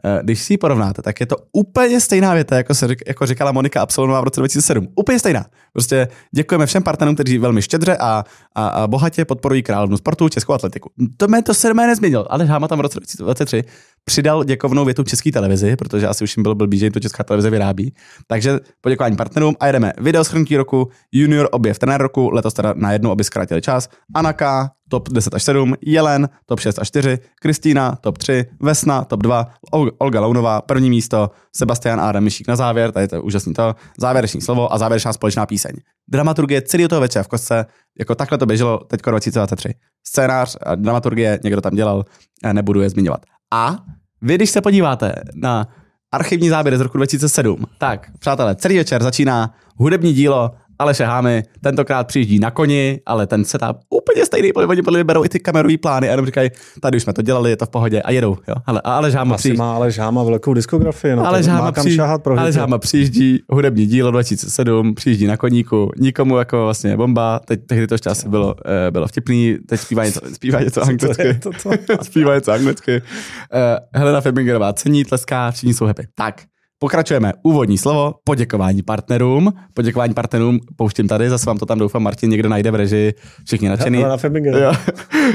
Uh, 0.03 0.23
když 0.23 0.41
si 0.41 0.53
ji 0.53 0.57
porovnáte, 0.57 1.01
tak 1.01 1.19
je 1.19 1.25
to 1.25 1.35
úplně 1.51 1.99
stejná 1.99 2.33
věta, 2.33 2.55
jako, 2.55 2.73
se, 2.73 2.87
jako 3.07 3.25
říkala 3.25 3.51
Monika 3.51 3.81
Absolonová 3.81 4.21
v 4.21 4.23
roce 4.23 4.41
2007. 4.41 4.87
Úplně 4.95 5.19
stejná. 5.19 5.45
Prostě 5.73 6.07
děkujeme 6.31 6.65
všem 6.65 6.83
partnerům, 6.83 7.15
kteří 7.15 7.37
velmi 7.37 7.61
štědře 7.61 7.97
a, 7.97 8.23
a, 8.55 8.67
a 8.67 8.87
bohatě 8.87 9.25
podporují 9.25 9.63
královnu 9.63 9.97
sportu, 9.97 10.29
českou 10.29 10.53
atletiku. 10.53 10.89
To 11.17 11.27
mě 11.27 11.41
to 11.41 11.53
se 11.53 11.73
nezměnil. 11.73 12.27
Aleš 12.29 12.49
Háma 12.49 12.67
tam 12.67 12.77
v 12.77 12.81
roce 12.81 12.99
2023 12.99 13.63
přidal 14.05 14.43
děkovnou 14.43 14.85
větu 14.85 15.03
české 15.03 15.31
televizi, 15.31 15.75
protože 15.75 16.07
asi 16.07 16.23
už 16.23 16.37
jim 16.37 16.43
byl 16.43 16.55
blbý, 16.55 16.77
že 16.77 16.85
jim 16.85 16.93
to 16.93 16.99
česká 16.99 17.23
televize 17.23 17.49
vyrábí. 17.49 17.93
Takže 18.27 18.59
poděkování 18.81 19.15
partnerům 19.15 19.55
a 19.59 19.67
jedeme. 19.67 19.93
Video 19.97 20.23
schrnutí 20.23 20.57
roku, 20.57 20.89
junior 21.11 21.49
objev 21.51 21.79
trenér 21.79 22.01
roku, 22.01 22.29
letos 22.33 22.53
teda 22.53 22.73
na 22.77 22.91
jednu, 22.91 23.11
aby 23.11 23.23
zkrátili 23.23 23.61
čas, 23.61 23.89
Anaka, 24.15 24.71
top 24.89 25.09
10 25.09 25.33
až 25.33 25.43
7, 25.43 25.73
Jelen, 25.81 26.29
top 26.45 26.59
6 26.59 26.79
až 26.79 26.87
4, 26.87 27.19
Kristýna, 27.41 27.95
top 28.01 28.17
3, 28.17 28.45
Vesna, 28.61 29.03
top 29.03 29.23
2, 29.23 29.49
Olga 29.97 30.21
Lounová, 30.21 30.61
první 30.61 30.89
místo, 30.89 31.31
Sebastian 31.55 32.01
Adam 32.01 32.23
Mišík 32.23 32.47
na 32.47 32.55
závěr, 32.55 32.91
tady 32.91 33.07
to 33.07 33.15
je 33.15 33.21
úžasný 33.21 33.53
to, 33.53 33.75
závěrečný 33.97 34.41
slovo 34.41 34.73
a 34.73 34.77
závěrečná 34.77 35.13
společná 35.13 35.45
píseň. 35.45 35.71
Dramaturgie 36.09 36.61
celý 36.61 36.87
toho 36.87 37.01
večer 37.01 37.23
v 37.23 37.27
kostce, 37.27 37.65
jako 37.99 38.15
takhle 38.15 38.37
to 38.37 38.45
běželo 38.45 38.77
teď 38.77 39.01
2023. 39.01 39.73
Scénář, 40.07 40.57
dramaturgie, 40.75 41.39
někdo 41.43 41.61
tam 41.61 41.75
dělal, 41.75 42.05
nebudu 42.53 42.81
je 42.81 42.89
zmiňovat. 42.89 43.21
A 43.53 43.77
vy, 44.21 44.35
když 44.35 44.49
se 44.49 44.61
podíváte 44.61 45.13
na 45.35 45.67
archivní 46.11 46.49
záběry 46.49 46.77
z 46.77 46.81
roku 46.81 46.97
2007, 46.97 47.65
tak, 47.77 48.11
přátelé, 48.19 48.55
celý 48.55 48.77
večer 48.77 49.03
začíná 49.03 49.53
hudební 49.75 50.13
dílo 50.13 50.51
Aleše 50.79 51.03
Hámy 51.03 51.43
tentokrát 51.61 52.07
přijíždí 52.07 52.39
na 52.39 52.51
koni, 52.51 53.01
ale 53.05 53.27
ten 53.27 53.45
se 53.45 53.57
tam 53.57 53.75
úplně 53.89 54.25
stejný, 54.25 54.53
oni 54.53 54.81
podle 54.81 54.97
mě 54.97 55.03
berou 55.03 55.25
i 55.25 55.29
ty 55.29 55.39
kamerový 55.39 55.77
plány 55.77 56.07
a 56.07 56.11
jenom 56.11 56.25
říkají, 56.25 56.49
tady 56.81 56.97
už 56.97 57.03
jsme 57.03 57.13
to 57.13 57.21
dělali, 57.21 57.49
je 57.49 57.57
to 57.57 57.65
v 57.65 57.69
pohodě 57.69 58.01
a 58.01 58.11
jedou. 58.11 58.37
Jo? 58.47 58.55
Ale, 58.65 58.81
a 58.83 58.95
Aleš 58.95 59.15
Háma 59.15 59.37
přijíždí. 59.37 59.57
má 59.57 59.75
Aleš 59.75 59.99
Háma 59.99 60.23
velkou 60.23 60.53
diskografii, 60.53 61.15
no, 61.15 61.27
Aleš 61.27 61.47
Háma, 61.47 61.71
při... 61.71 61.97
Aleš 62.37 62.55
Háma 62.55 62.77
přijíždí, 62.77 63.39
hudební 63.49 63.85
dílo 63.85 64.11
2007, 64.11 64.95
přijíždí 64.95 65.27
na 65.27 65.37
koníku, 65.37 65.91
nikomu 65.97 66.37
jako 66.37 66.63
vlastně 66.63 66.97
bomba, 66.97 67.39
teď 67.39 67.59
tehdy 67.65 67.87
to 67.87 67.93
ještě 67.93 68.09
asi 68.09 68.29
bylo, 68.29 68.47
uh, 68.47 68.53
bylo 68.91 69.07
vtipný, 69.07 69.57
teď 69.67 69.79
zpívá 69.79 70.05
něco, 70.05 70.21
zpívá 70.33 70.59
něco 70.59 70.81
anglicky. 70.81 71.39
zpívá 72.01 72.35
něco 72.35 72.51
anglicky. 72.51 73.01
Uh, 73.01 74.01
Helena 74.01 74.21
Femingerová 74.21 74.73
cení, 74.73 75.05
tleská, 75.05 75.51
všichni 75.51 75.73
jsou 75.73 75.85
happy. 75.85 76.07
Tak, 76.15 76.41
Pokračujeme. 76.79 77.33
Úvodní 77.43 77.77
slovo, 77.77 78.13
poděkování 78.23 78.81
partnerům. 78.81 79.53
Poděkování 79.73 80.13
partnerům 80.13 80.59
pouštím 80.75 81.07
tady, 81.07 81.29
zase 81.29 81.45
vám 81.45 81.57
to 81.57 81.65
tam 81.65 81.79
doufám, 81.79 82.03
Martin 82.03 82.29
někdo 82.29 82.49
najde 82.49 82.71
v 82.71 82.75
režii, 82.75 83.13
všichni 83.45 83.69
nadšený. 83.69 83.99
Jo. 84.01 84.73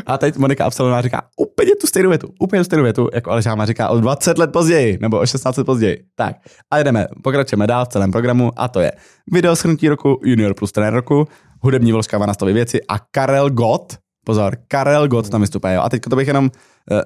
A 0.07 0.19
teď 0.19 0.37
Monika 0.37 0.65
Absalonová 0.65 1.03
říká 1.03 1.23
úplně 1.37 1.71
tu 1.81 1.87
stejnou 1.87 2.09
větu, 2.09 2.29
úplně 2.41 2.61
tu 2.61 2.65
stejnou 2.65 2.85
větu, 2.85 3.09
jako 3.15 3.31
Alešáma 3.31 3.67
říká 3.67 3.89
o 3.89 4.01
20 4.01 4.39
let 4.39 4.53
později, 4.53 4.99
nebo 5.01 5.19
o 5.19 5.27
16 5.27 5.57
let 5.57 5.65
později. 5.65 6.03
Tak, 6.17 6.37
a 6.71 6.79
jdeme, 6.79 7.07
pokračujeme 7.23 7.67
dál 7.67 7.85
v 7.85 7.89
celém 7.89 8.13
programu 8.13 8.51
a 8.57 8.69
to 8.69 8.81
je 8.81 8.93
video 9.33 9.57
schrnutí 9.57 9.89
roku, 9.89 10.21
junior 10.25 10.55
plus 10.55 10.73
trenér 10.73 10.95
roku, 10.95 11.29
hudební 11.63 11.93
vložka 11.93 12.19
na 12.19 12.33
věci 12.53 12.81
a 12.89 12.99
Karel 13.11 13.51
Gott, 13.51 13.97
pozor, 14.25 14.57
Karel 14.69 15.09
Gott 15.09 15.31
tam 15.31 15.41
vystupuje. 15.41 15.79
A 15.79 15.89
teď 15.89 16.03
to 16.03 16.17
bych 16.17 16.29
jenom 16.29 16.51
uh, 16.91 17.01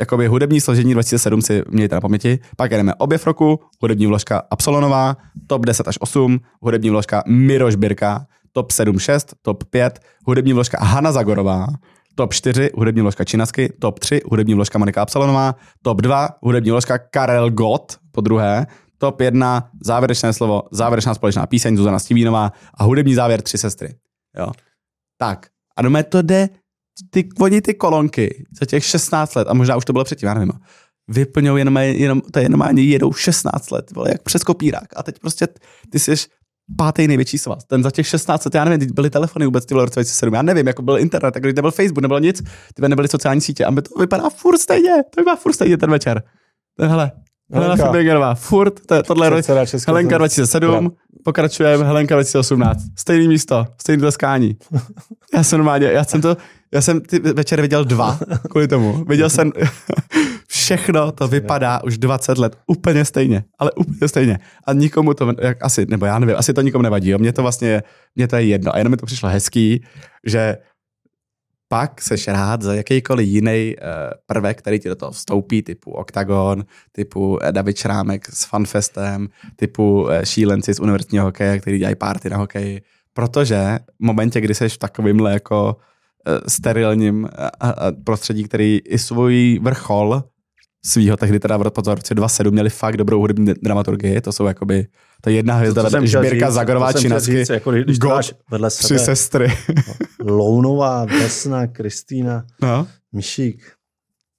jakoby 0.00 0.26
hudební 0.26 0.60
složení 0.60 0.92
2007 0.92 1.42
si 1.42 1.62
mějte 1.68 1.94
na 1.94 2.00
paměti. 2.00 2.38
Pak 2.56 2.70
jdeme 2.70 2.94
objev 2.94 3.26
roku, 3.26 3.60
hudební 3.80 4.06
vložka 4.06 4.42
Absolonová, 4.50 5.16
top 5.46 5.66
10 5.66 5.88
až 5.88 5.96
8, 6.00 6.40
hudební 6.62 6.90
vložka 6.90 7.22
Miroš 7.26 7.74
Birka, 7.74 8.26
top 8.52 8.70
7 8.70 8.98
6, 8.98 9.34
top 9.42 9.64
5, 9.64 10.00
hudební 10.26 10.52
vložka 10.52 10.84
Hanna 10.84 11.12
Zagorová, 11.12 11.66
top 12.14 12.34
4 12.34 12.70
hudební 12.74 13.02
vložka 13.02 13.24
Činasky, 13.24 13.72
top 13.80 13.98
3 13.98 14.20
hudební 14.30 14.54
vložka 14.54 14.78
Monika 14.78 15.02
Absalonová, 15.02 15.54
top 15.82 16.00
2 16.00 16.28
hudební 16.42 16.70
vložka 16.70 16.98
Karel 16.98 17.50
Gott, 17.50 17.98
po 18.12 18.20
druhé, 18.20 18.66
top 18.98 19.20
1 19.20 19.70
závěrečné 19.82 20.32
slovo, 20.32 20.62
závěrečná 20.70 21.14
společná 21.14 21.46
píseň 21.46 21.76
Zuzana 21.76 21.98
Stivínová 21.98 22.52
a 22.74 22.84
hudební 22.84 23.14
závěr 23.14 23.42
Tři 23.42 23.58
sestry. 23.58 23.94
Jo. 24.38 24.52
Tak, 25.18 25.46
a 25.76 25.82
do 25.82 25.90
to 26.08 26.22
jde 26.22 26.48
ty, 27.10 27.28
oni 27.40 27.62
ty 27.62 27.74
kolonky 27.74 28.44
za 28.60 28.66
těch 28.66 28.84
16 28.84 29.34
let, 29.34 29.48
a 29.48 29.54
možná 29.54 29.76
už 29.76 29.84
to 29.84 29.92
bylo 29.92 30.04
předtím, 30.04 30.26
já 30.26 30.34
nevím, 30.34 30.52
vyplňují 31.08 31.60
jenom, 31.60 31.76
jenom, 31.76 32.20
to 32.20 32.38
je 32.38 32.48
normálně 32.48 32.82
jedou 32.82 33.12
16 33.12 33.70
let, 33.70 33.90
vole, 33.90 34.08
jak 34.12 34.22
přes 34.22 34.44
kopírák. 34.44 34.88
A 34.96 35.02
teď 35.02 35.18
prostě 35.18 35.48
ty 35.90 35.98
jsi 35.98 36.14
pátý 36.76 37.08
největší 37.08 37.38
svaz. 37.38 37.64
Ten 37.64 37.82
za 37.82 37.90
těch 37.90 38.06
16 38.06 38.44
let, 38.44 38.54
já 38.54 38.64
nevím, 38.64 38.88
byly 38.94 39.10
telefony 39.10 39.44
vůbec 39.44 39.66
ty 39.66 39.74
v 39.74 39.78
roce 39.78 40.00
2007, 40.00 40.34
já 40.34 40.42
nevím, 40.42 40.66
jako 40.66 40.82
byl 40.82 40.98
internet, 40.98 41.32
tak 41.32 41.42
když 41.42 41.54
nebyl 41.54 41.70
Facebook, 41.70 42.02
nebylo 42.02 42.20
nic, 42.20 42.42
ty 42.74 42.88
nebyly 42.88 43.08
sociální 43.08 43.40
sítě 43.40 43.64
a 43.64 43.72
to 43.72 44.00
vypadá 44.00 44.30
furt 44.30 44.58
stejně, 44.58 44.94
to 45.14 45.20
vypadá 45.20 45.36
furt 45.36 45.52
stejně 45.52 45.76
ten 45.76 45.90
večer. 45.90 46.22
Hele, 46.80 47.12
Helena 47.52 47.76
Fibigerová, 47.76 48.34
furt, 48.34 48.86
to, 48.86 49.02
tohle 49.02 49.26
je 49.26 49.42
Helenka 49.86 50.18
2007, 50.18 50.92
pokračujeme, 51.24 51.84
Helenka 51.84 52.14
2018. 52.14 52.82
Stejný 52.96 53.28
místo, 53.28 53.66
stejný 53.80 54.00
tleskání. 54.00 54.56
Já 55.34 55.42
jsem 55.42 55.58
normálně, 55.58 55.86
já 55.86 56.04
jsem 56.04 56.20
to, 56.20 56.36
já 56.72 56.80
jsem 56.80 57.00
ty 57.00 57.18
večer 57.18 57.60
viděl 57.60 57.84
dva 57.84 58.18
kvůli 58.50 58.68
tomu. 58.68 59.04
Viděl 59.04 59.30
jsem, 59.30 59.52
všechno 60.48 61.12
to 61.12 61.28
vypadá 61.28 61.82
už 61.84 61.98
20 61.98 62.38
let 62.38 62.56
úplně 62.66 63.04
stejně, 63.04 63.44
ale 63.58 63.70
úplně 63.72 64.08
stejně. 64.08 64.38
A 64.66 64.72
nikomu 64.72 65.14
to, 65.14 65.32
jak 65.40 65.64
asi, 65.64 65.86
nebo 65.88 66.06
já 66.06 66.18
nevím, 66.18 66.36
asi 66.36 66.54
to 66.54 66.60
nikomu 66.60 66.82
nevadí. 66.82 67.10
Jo? 67.10 67.18
Mně 67.18 67.32
to 67.32 67.42
vlastně, 67.42 67.82
mně 68.16 68.28
to 68.28 68.36
je 68.36 68.44
jedno. 68.44 68.74
A 68.74 68.78
jenom 68.78 68.90
mi 68.90 68.96
to 68.96 69.06
přišlo 69.06 69.28
hezký, 69.28 69.84
že 70.26 70.56
pak 71.72 72.02
seš 72.02 72.28
rád 72.28 72.62
za 72.62 72.74
jakýkoliv 72.74 73.28
jiný 73.28 73.76
uh, 73.76 73.84
prvek, 74.26 74.58
který 74.58 74.78
ti 74.78 74.88
do 74.88 74.96
toho 74.96 75.12
vstoupí, 75.12 75.62
typu 75.62 75.90
Octagon, 75.90 76.64
typu 76.92 77.30
uh, 77.30 77.38
David 77.50 77.76
Šrámek 77.76 78.26
s 78.26 78.44
Fanfestem, 78.44 79.28
typu 79.56 80.02
uh, 80.02 80.10
šílenci 80.24 80.74
z 80.74 80.80
univerzitního 80.80 81.24
hokeje, 81.24 81.58
který 81.58 81.78
dělají 81.78 81.96
party 81.96 82.30
na 82.30 82.36
hokeji. 82.36 82.82
Protože 83.12 83.78
v 84.00 84.04
momentě, 84.04 84.40
kdy 84.40 84.54
seš 84.54 84.74
v 84.74 84.78
takovýmhle 84.78 85.32
jako 85.32 85.76
sterilním 86.48 87.28
prostředí, 88.04 88.44
který 88.44 88.78
i 88.84 88.98
svůj 88.98 89.58
vrchol 89.62 90.22
svýho, 90.84 91.16
tehdy 91.16 91.40
teda 91.40 91.56
v 91.56 91.62
roce 91.62 92.14
27 92.14 92.52
měli 92.52 92.70
fakt 92.70 92.96
dobrou 92.96 93.20
hudební 93.20 93.54
dramaturgii, 93.62 94.20
to 94.20 94.32
jsou 94.32 94.46
jakoby, 94.46 94.86
to 95.20 95.30
je 95.30 95.36
jedna 95.36 95.54
hvězda, 95.54 95.82
vedle 95.82 96.06
Žbírka 96.06 96.50
Zagorová 96.50 96.92
Činasky, 96.92 97.44
jako 97.50 97.72
když 97.72 97.98
God, 97.98 98.36
vedle 98.50 98.70
sebe. 98.70 98.86
Tři 98.86 99.04
sestry. 99.04 99.52
Lounová, 100.24 101.04
Vesna, 101.04 101.66
Kristýna, 101.66 102.44
no. 102.62 102.86
Myšík. 103.12 103.72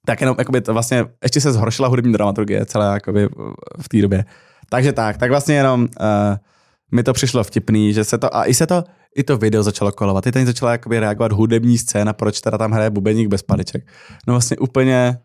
Tak 0.06 0.20
jenom, 0.20 0.36
jakoby 0.38 0.60
to 0.60 0.72
vlastně, 0.72 1.04
ještě 1.22 1.40
se 1.40 1.52
zhoršila 1.52 1.88
hudební 1.88 2.12
dramaturgie 2.12 2.66
celé 2.66 2.94
jakoby 2.94 3.28
v 3.80 3.88
té 3.88 4.02
době. 4.02 4.24
Takže 4.70 4.92
tak, 4.92 5.16
tak 5.16 5.30
vlastně 5.30 5.54
jenom 5.54 5.80
uh, 5.80 6.36
mi 6.92 7.02
to 7.02 7.12
přišlo 7.12 7.44
vtipný, 7.44 7.92
že 7.92 8.04
se 8.04 8.18
to, 8.18 8.36
a 8.36 8.44
i 8.44 8.54
se 8.54 8.66
to, 8.66 8.84
i 9.16 9.22
to 9.22 9.36
video 9.36 9.62
začalo 9.62 9.92
kolovat, 9.92 10.26
i 10.26 10.32
tady 10.32 10.46
začala 10.46 10.72
jakoby 10.72 11.00
reagovat 11.00 11.32
hudební 11.32 11.78
scéna, 11.78 12.12
proč 12.12 12.40
teda 12.40 12.58
tam 12.58 12.72
hraje 12.72 12.90
bubeník 12.90 13.28
bez 13.28 13.42
paliček. 13.42 13.86
No 14.26 14.34
vlastně 14.34 14.56
úplně 14.56 15.18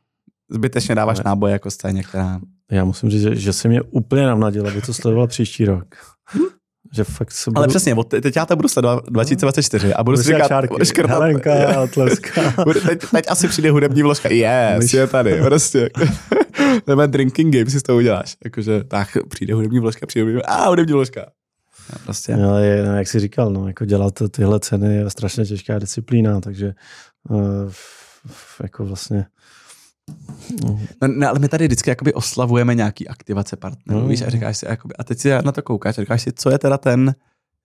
zbytečně 0.49 0.95
dáváš 0.95 1.19
náboje 1.19 1.53
jako 1.53 1.71
scéně, 1.71 2.03
která... 2.03 2.39
Já 2.71 2.85
musím 2.85 3.09
říct, 3.09 3.21
že, 3.21 3.35
že 3.35 3.53
se 3.53 3.67
mě 3.67 3.81
úplně 3.81 4.25
navnadil, 4.25 4.67
aby 4.67 4.81
to 4.81 4.93
sledoval 4.93 5.27
příští 5.27 5.65
rok. 5.65 5.95
Že 6.93 7.03
fakt 7.03 7.31
se 7.31 7.49
budu... 7.49 7.57
Ale 7.57 7.67
přesně, 7.67 7.95
teď 8.21 8.35
já 8.35 8.45
to 8.45 8.55
budu 8.55 8.67
sledovat 8.67 9.03
2024 9.09 9.93
a 9.93 10.03
budu 10.03 10.17
si 10.17 10.23
říkat, 10.23 10.65
budu 10.65 10.85
škrtat. 10.85 11.11
Helenka, 11.11 11.87
tleska. 11.93 12.53
teď, 12.87 12.99
teď, 13.11 13.25
asi 13.27 13.47
přijde 13.47 13.71
hudební 13.71 14.01
vložka. 14.01 14.29
Yes, 14.29 14.93
je 14.93 15.07
tady, 15.07 15.41
prostě. 15.41 15.89
Nebo 16.87 17.05
drinking 17.05 17.55
game 17.55 17.69
si 17.69 17.79
z 17.79 17.83
toho 17.83 17.97
uděláš. 17.97 18.35
Jakože, 18.43 18.83
tak 18.83 19.17
přijde 19.29 19.53
hudební 19.53 19.79
vložka, 19.79 20.05
přijde 20.05 20.23
hudební 20.23 20.35
vložka, 20.35 20.53
a 20.53 20.69
hudební 20.69 20.93
vložka. 20.93 21.25
No, 21.93 21.99
prostě. 22.03 22.37
No, 22.37 22.59
je, 22.59 22.85
no, 22.85 22.97
jak 22.97 23.07
jsi 23.07 23.19
říkal, 23.19 23.49
no, 23.49 23.67
jako 23.67 23.85
dělat 23.85 24.13
tyhle 24.31 24.59
ceny 24.59 24.95
je 24.95 25.09
strašně 25.09 25.45
těžká 25.45 25.79
disciplína, 25.79 26.41
takže 26.41 26.73
uh, 27.29 27.71
jako 28.63 28.85
vlastně 28.85 29.25
No, 31.01 31.07
no, 31.07 31.29
ale 31.29 31.39
my 31.39 31.47
tady 31.47 31.67
vždycky 31.67 31.89
jakoby 31.89 32.13
oslavujeme 32.13 32.75
nějaký 32.75 33.07
aktivace 33.07 33.55
partnerů, 33.55 34.01
no. 34.01 34.07
víš, 34.07 34.21
a 34.21 34.29
říkáš 34.29 34.57
si, 34.57 34.65
jakoby, 34.69 34.93
a 34.99 35.03
teď 35.03 35.19
si 35.19 35.29
na 35.29 35.51
to 35.51 35.61
koukáš 35.61 35.97
a 35.97 36.01
říkáš 36.01 36.21
si, 36.21 36.31
co 36.31 36.49
je 36.49 36.59
teda 36.59 36.77
ten, 36.77 37.15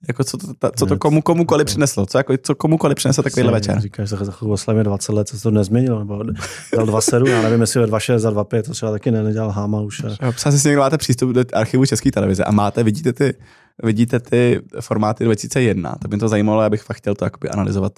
jako 0.09 0.25
co 0.25 0.37
to, 0.37 0.55
ta, 0.55 0.71
co 0.71 0.87
to 0.87 0.97
komu, 0.97 1.23
komukoliv 1.23 1.67
přineslo, 1.67 2.07
co, 2.07 2.19
jako, 2.19 2.35
co 2.43 2.55
komukoliv 2.55 2.97
přineslo 2.97 3.23
takovýhle 3.23 3.53
večer. 3.53 3.81
Říkáš, 3.81 4.09
že 4.09 4.17
za 4.17 4.33
chvíli 4.33 4.53
oslavíme 4.53 4.85
20 4.85 5.13
let, 5.13 5.29
co 5.29 5.37
se 5.37 5.43
to 5.43 5.51
nezměnilo, 5.51 5.99
nebo 5.99 6.23
dal 6.77 6.87
2,7, 6.87 7.29
já 7.29 7.43
nevím, 7.43 7.61
jestli 7.61 7.81
ve 7.81 7.87
2,6 7.87 8.19
za 8.19 8.31
2,5, 8.31 8.63
to 8.63 8.73
třeba 8.73 8.93
taky 8.93 9.11
nedělal 9.11 9.51
Háma 9.51 9.81
už. 9.81 10.03
A... 10.21 10.33
Psa 10.33 10.53
si 10.53 10.69
někdo 10.69 10.81
máte 10.81 10.99
přístup 10.99 11.31
do 11.31 11.45
archivu 11.53 11.87
České 11.87 12.11
televize 12.11 12.45
a 12.45 12.53
máte, 12.53 12.83
vidíte 12.83 13.13
ty, 13.13 13.35
vidíte 13.83 14.21
ty 14.21 14.61
formáty 14.81 15.25
2001, 15.25 15.95
to 16.03 16.09
by 16.09 16.17
to 16.19 16.29
zajímalo, 16.29 16.61
abych 16.61 16.83
fakt 16.83 16.97
chtěl 16.97 17.15
to 17.15 17.27
analyzovat 17.51 17.93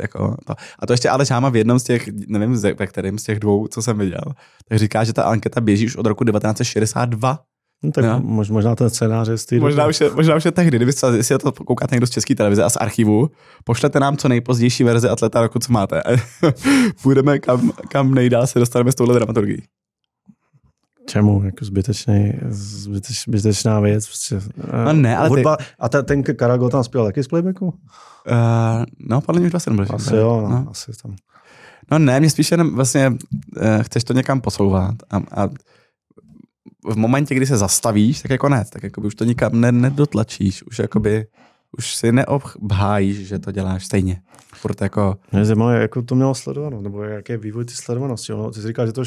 jako 0.00 0.36
to. 0.46 0.54
A 0.78 0.86
to 0.86 0.92
ještě 0.92 1.08
ale 1.08 1.24
Žáma 1.24 1.48
v 1.48 1.56
jednom 1.56 1.78
z 1.78 1.84
těch, 1.84 2.08
nevím, 2.26 2.56
ve 2.78 2.86
kterým 2.86 3.18
z 3.18 3.22
těch 3.22 3.40
dvou, 3.40 3.66
co 3.66 3.82
jsem 3.82 3.98
viděl, 3.98 4.24
tak 4.68 4.78
říká, 4.78 5.04
že 5.04 5.12
ta 5.12 5.22
anketa 5.22 5.60
běží 5.60 5.86
už 5.86 5.96
od 5.96 6.06
roku 6.06 6.24
1962. 6.24 7.38
No, 7.82 7.92
tak 7.92 8.04
no. 8.04 8.20
možná 8.22 8.76
ten 8.76 8.90
scénář 8.90 9.28
je 9.28 9.38
z 9.38 9.50
možná 9.50 9.86
už 9.86 10.00
je, 10.00 10.10
možná 10.10 10.36
už 10.36 10.44
je 10.44 10.52
tehdy, 10.52 10.76
kdyby 10.76 10.92
se, 10.92 11.16
jestli 11.16 11.38
to 11.38 11.52
koukáte 11.52 11.94
někdo 11.94 12.06
z 12.06 12.10
české 12.10 12.34
televize 12.34 12.64
a 12.64 12.70
z 12.70 12.76
archivu, 12.76 13.30
pošlete 13.64 14.00
nám 14.00 14.16
co 14.16 14.28
nejpozdější 14.28 14.84
verzi 14.84 15.08
atleta 15.08 15.42
roku, 15.42 15.58
co 15.58 15.72
máte. 15.72 16.02
Půjdeme 17.02 17.38
kam, 17.38 17.72
kam 17.88 18.14
nejdál 18.14 18.46
se 18.46 18.58
dostaneme 18.58 18.92
s 18.92 18.94
touhle 18.94 19.14
dramaturgií. 19.14 19.62
Čemu? 21.06 21.44
Jako 21.44 21.64
zbytečný, 21.64 22.32
zbyteč, 22.48 23.22
zbytečná 23.22 23.80
věc. 23.80 24.06
Prostě. 24.06 24.40
No 24.84 24.92
ne, 24.92 25.16
ale 25.16 25.28
Hudba, 25.28 25.56
ty... 25.56 25.64
A 25.78 25.88
ten, 25.88 26.04
ten 26.04 26.22
Karago 26.22 26.68
tam 26.68 26.84
zpěl 26.84 27.04
taky 27.04 27.22
z 27.22 27.28
playbacku? 27.28 27.66
Uh, 27.66 27.72
no, 28.98 29.20
podle 29.20 29.38
mě 29.40 29.46
už 29.46 29.50
27 29.50 29.76
byl. 29.76 29.86
Asi 29.94 30.16
jo, 30.16 30.40
no. 30.42 30.48
no. 30.48 30.66
asi 30.70 30.92
tam. 31.02 31.16
No 31.90 31.98
ne, 31.98 32.20
mě 32.20 32.30
spíš 32.30 32.50
jenom 32.50 32.74
vlastně 32.74 33.10
uh, 33.10 33.82
chceš 33.82 34.04
to 34.04 34.12
někam 34.12 34.40
posouvat 34.40 34.94
a, 35.10 35.16
a 35.16 35.48
v 36.88 36.96
momentě, 36.96 37.34
kdy 37.34 37.46
se 37.46 37.56
zastavíš, 37.56 38.22
tak 38.22 38.30
je 38.30 38.38
konec, 38.38 38.70
tak 38.70 38.82
jako 38.82 39.00
už 39.00 39.14
to 39.14 39.24
nikam 39.24 39.60
ne, 39.60 39.72
nedotlačíš, 39.72 40.62
už 40.62 40.78
jakoby 40.78 41.26
už 41.78 41.94
si 41.94 42.12
neobhájíš, 42.12 43.16
že 43.16 43.38
to 43.38 43.52
děláš 43.52 43.86
stejně. 43.86 44.22
Proto 44.62 44.84
jako... 44.84 45.16
Mě 45.32 45.44
zajímavé, 45.44 45.80
jako 45.80 46.02
to 46.02 46.14
mělo 46.14 46.34
sledováno, 46.34 46.80
nebo 46.80 47.02
jaký 47.02 47.32
je 47.32 47.38
vývoj 47.38 47.64
ty 47.64 47.74
sledovanosti. 47.74 48.32
No, 48.32 48.50
ty 48.50 48.60
jsi 48.60 48.66
říkal, 48.66 48.86
že 48.86 48.92
to 48.92 49.02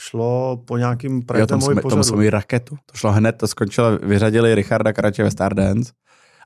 šlo 0.00 0.62
po 0.66 0.76
nějakým 0.76 1.22
Primeovi 1.22 1.74
pořadu. 1.74 1.88
Tomu 1.90 2.04
jsme 2.04 2.30
raketu. 2.30 2.76
To 2.86 2.96
šlo 2.96 3.12
hned, 3.12 3.32
to 3.32 3.48
skončilo, 3.48 3.98
vyřadili 4.02 4.54
Richarda 4.54 4.92
Karače 4.92 5.22
ve 5.22 5.30
Stardance. 5.30 5.92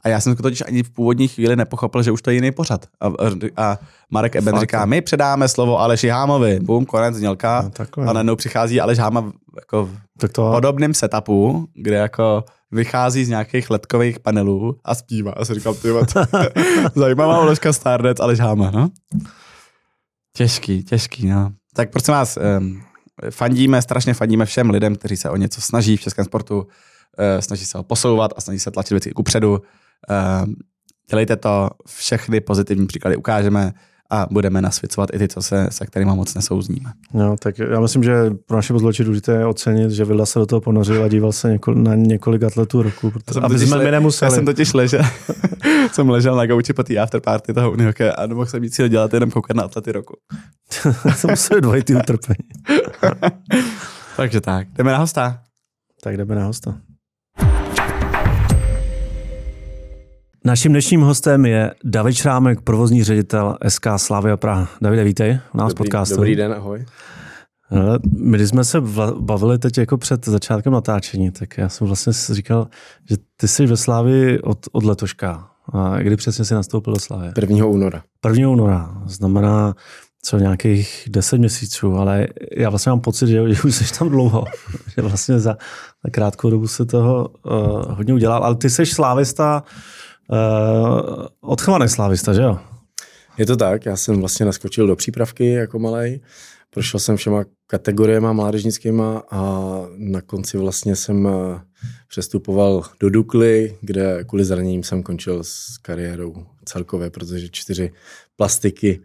A 0.05 0.09
já 0.09 0.21
jsem 0.21 0.37
to 0.37 0.43
totiž 0.43 0.63
ani 0.67 0.83
v 0.83 0.91
původní 0.91 1.29
chvíli 1.29 1.57
nepochopil, 1.57 2.03
že 2.03 2.11
už 2.11 2.23
to 2.23 2.31
je 2.31 2.35
jiný 2.35 2.53
pořad. 2.53 2.87
A, 3.01 3.13
a 3.57 3.79
Marek 4.11 4.37
Eben 4.37 4.55
Fakt. 4.55 4.61
říká, 4.61 4.87
my 4.87 5.01
předáme 5.01 5.49
slovo 5.49 5.81
Aleši 5.81 6.09
Hámovi. 6.09 6.61
Bum, 6.61 6.85
konec 6.87 7.15
znělka. 7.15 7.71
No, 7.97 8.11
a 8.11 8.13
najednou 8.13 8.37
přichází 8.37 8.81
Aleš 8.81 8.99
Háma 8.99 9.33
jako 9.57 9.85
v 9.85 9.99
tak 10.19 10.33
to... 10.33 10.53
podobném 10.53 10.95
setupu, 10.95 11.69
kde 11.75 11.97
jako 11.97 12.45
vychází 12.71 13.25
z 13.25 13.29
nějakých 13.29 13.71
letkových 13.71 14.21
panelů 14.21 14.77
a 14.85 14.95
zpívá. 14.95 15.33
A 15.33 15.45
jsem 15.45 15.57
říkal, 15.57 15.75
ty 15.75 15.89
zajímavá 16.95 17.43
uložka 17.43 17.73
Stardance, 17.73 18.23
Aleš 18.23 18.41
Háma, 18.41 18.71
no. 18.71 18.91
Těžký, 20.37 20.85
těžký, 20.85 21.27
no. 21.27 21.53
Tak 21.75 21.91
prosím 21.91 22.15
vás, 22.15 22.39
um, 22.59 22.83
fandíme, 23.31 23.83
strašně 23.83 24.15
fandíme 24.15 24.45
všem 24.47 24.71
lidem, 24.71 24.97
kteří 24.97 25.17
se 25.17 25.31
o 25.31 25.37
něco 25.37 25.61
snaží 25.61 25.97
v 25.97 26.01
českém 26.01 26.25
sportu, 26.25 26.59
uh, 26.59 26.65
snaží 27.41 27.65
se 27.65 27.79
ho 27.79 27.85
posouvat 27.85 28.31
a 28.37 28.41
snaží 28.41 28.59
se 28.59 28.71
tlačit 28.71 28.95
věci 28.95 29.11
kupředu. 29.11 29.53
Uh, 29.53 30.53
dělejte 31.11 31.37
to, 31.37 31.71
všechny 31.87 32.41
pozitivní 32.41 32.87
příklady 32.87 33.17
ukážeme 33.17 33.73
a 34.11 34.27
budeme 34.31 34.63
nasvěcovat 34.63 35.11
i 35.13 35.19
ty, 35.19 35.29
co 35.29 35.43
se, 35.43 35.67
se 35.71 35.87
kterými 35.87 36.13
moc 36.15 36.35
nesouzníme. 36.35 36.93
No, 37.15 37.37
tak 37.37 37.59
já 37.59 37.81
myslím, 37.81 38.03
že 38.03 38.31
pro 38.47 38.57
naše 38.57 38.73
posluchače 38.73 39.05
důležité 39.05 39.33
je 39.33 39.47
ocenit, 39.47 39.91
že 39.91 40.05
Vilda 40.05 40.27
se 40.27 40.39
do 40.39 40.47
toho 40.47 40.61
ponořil 40.61 41.05
a 41.05 41.09
díval 41.09 41.33
se 41.33 41.51
něko, 41.51 41.75
na 41.75 41.95
několik 41.95 42.43
atletů 42.43 42.83
roku, 42.83 43.11
protože, 43.11 43.41
aby 43.41 43.59
jsme 43.59 43.77
le, 43.77 43.85
my 43.85 43.91
nemuseli. 43.91 44.33
Já 44.33 44.35
jsem 44.35 44.45
totiž 44.45 44.73
ležel, 44.73 45.03
jsem 45.93 46.11
ležel 46.11 46.37
na 46.37 46.47
gauči 46.47 46.73
po 46.73 46.83
té 46.83 46.99
afterparty 46.99 47.55
toho 47.55 47.71
unihokeje 47.71 48.13
a 48.13 48.27
nemohl 48.27 48.47
jsem 48.47 48.63
nic 48.63 48.81
dělat, 48.89 49.15
jenom 49.15 49.31
koukat 49.31 49.57
na 49.57 49.63
atlety 49.63 49.93
roku. 49.93 50.15
to 51.23 51.29
museli 51.29 51.61
dvojitý 51.61 51.95
utrpení. 51.95 52.49
Takže 54.17 54.41
tak, 54.41 54.69
jdeme 54.73 54.93
na 54.93 54.99
hosta. 54.99 55.41
Tak 56.03 56.17
jdeme 56.17 56.35
na 56.35 56.45
hosta. 56.45 56.75
Naším 60.47 60.73
dnešním 60.73 61.01
hostem 61.01 61.47
je 61.47 61.75
David 61.85 62.17
Šrámek, 62.17 62.61
provozní 62.61 63.05
ředitel 63.05 63.57
SK 63.69 63.87
Slavia 63.97 64.37
Praha. 64.37 64.69
Davide, 64.81 65.05
vítej 65.05 65.39
u 65.55 65.59
nás 65.59 65.69
dobrý, 65.69 65.77
podcastu. 65.77 66.17
Dobrý 66.17 66.37
den, 66.37 66.53
ahoj. 66.53 66.87
My 68.17 68.37
když 68.37 68.49
jsme 68.49 68.65
se 68.65 68.81
bavili 69.19 69.59
teď 69.59 69.79
jako 69.79 69.99
před 69.99 70.27
začátkem 70.27 70.73
natáčení, 70.73 71.31
tak 71.31 71.59
já 71.59 71.69
jsem 71.69 71.87
vlastně 71.87 72.13
říkal, 72.31 72.69
že 73.11 73.17
ty 73.37 73.49
jsi 73.49 73.67
ve 73.67 73.77
Slávii 73.77 74.41
od, 74.41 74.59
od 74.73 74.85
letoška. 74.85 75.49
A 75.73 75.99
kdy 75.99 76.17
přesně 76.17 76.45
jsi 76.45 76.55
nastoupil 76.55 76.93
do 76.93 77.01
Slávy? 77.01 77.33
1. 77.41 77.67
února. 77.67 78.03
1. 78.29 78.49
února. 78.49 79.03
Znamená 79.07 79.75
co 80.23 80.39
nějakých 80.39 81.05
10 81.11 81.39
měsíců, 81.39 81.95
ale 81.95 82.27
já 82.57 82.71
vlastně 82.71 82.91
mám 82.91 83.01
pocit, 83.01 83.27
že, 83.27 83.55
že 83.55 83.63
už 83.63 83.75
jsi 83.75 83.99
tam 83.99 84.09
dlouho. 84.09 84.45
že 84.97 85.03
vlastně 85.03 85.39
za, 85.39 85.57
za 86.05 86.11
krátkou 86.11 86.51
dobu 86.51 86.69
se 86.69 86.85
toho 86.85 87.29
uh, 87.29 87.53
hodně 87.97 88.15
udělal. 88.15 88.45
Ale 88.45 88.55
ty 88.55 88.71
jsi 88.71 88.87
slávista 88.87 89.63
uh, 89.63 90.04
odchovaný 91.41 91.89
slávista, 91.89 92.33
že 92.33 92.43
jo? 92.43 92.59
Je 93.39 93.47
to 93.47 93.57
tak, 93.57 93.87
já 93.87 93.97
jsem 93.97 94.21
vlastně 94.21 94.47
naskočil 94.47 94.87
do 94.87 94.97
přípravky 94.97 95.49
jako 95.49 95.79
malý. 95.79 96.21
Prošel 96.71 97.01
jsem 97.01 97.17
všema 97.17 97.45
kategoriemi 97.67 98.27
mládežnickýma 98.33 99.23
a 99.31 99.61
na 99.97 100.21
konci 100.21 100.59
vlastně 100.59 100.97
jsem 100.97 101.27
eh, 101.27 101.61
přestupoval 102.09 102.83
do 103.01 103.11
Dukly, 103.11 103.79
kde 103.81 104.25
kvůli 104.25 104.45
zraněním 104.45 104.83
jsem 104.83 105.03
končil 105.03 105.45
s 105.45 105.79
kariérou 105.83 106.47
celkově, 106.65 107.11
protože 107.11 107.49
čtyři 107.49 107.93
plastiky 108.37 109.01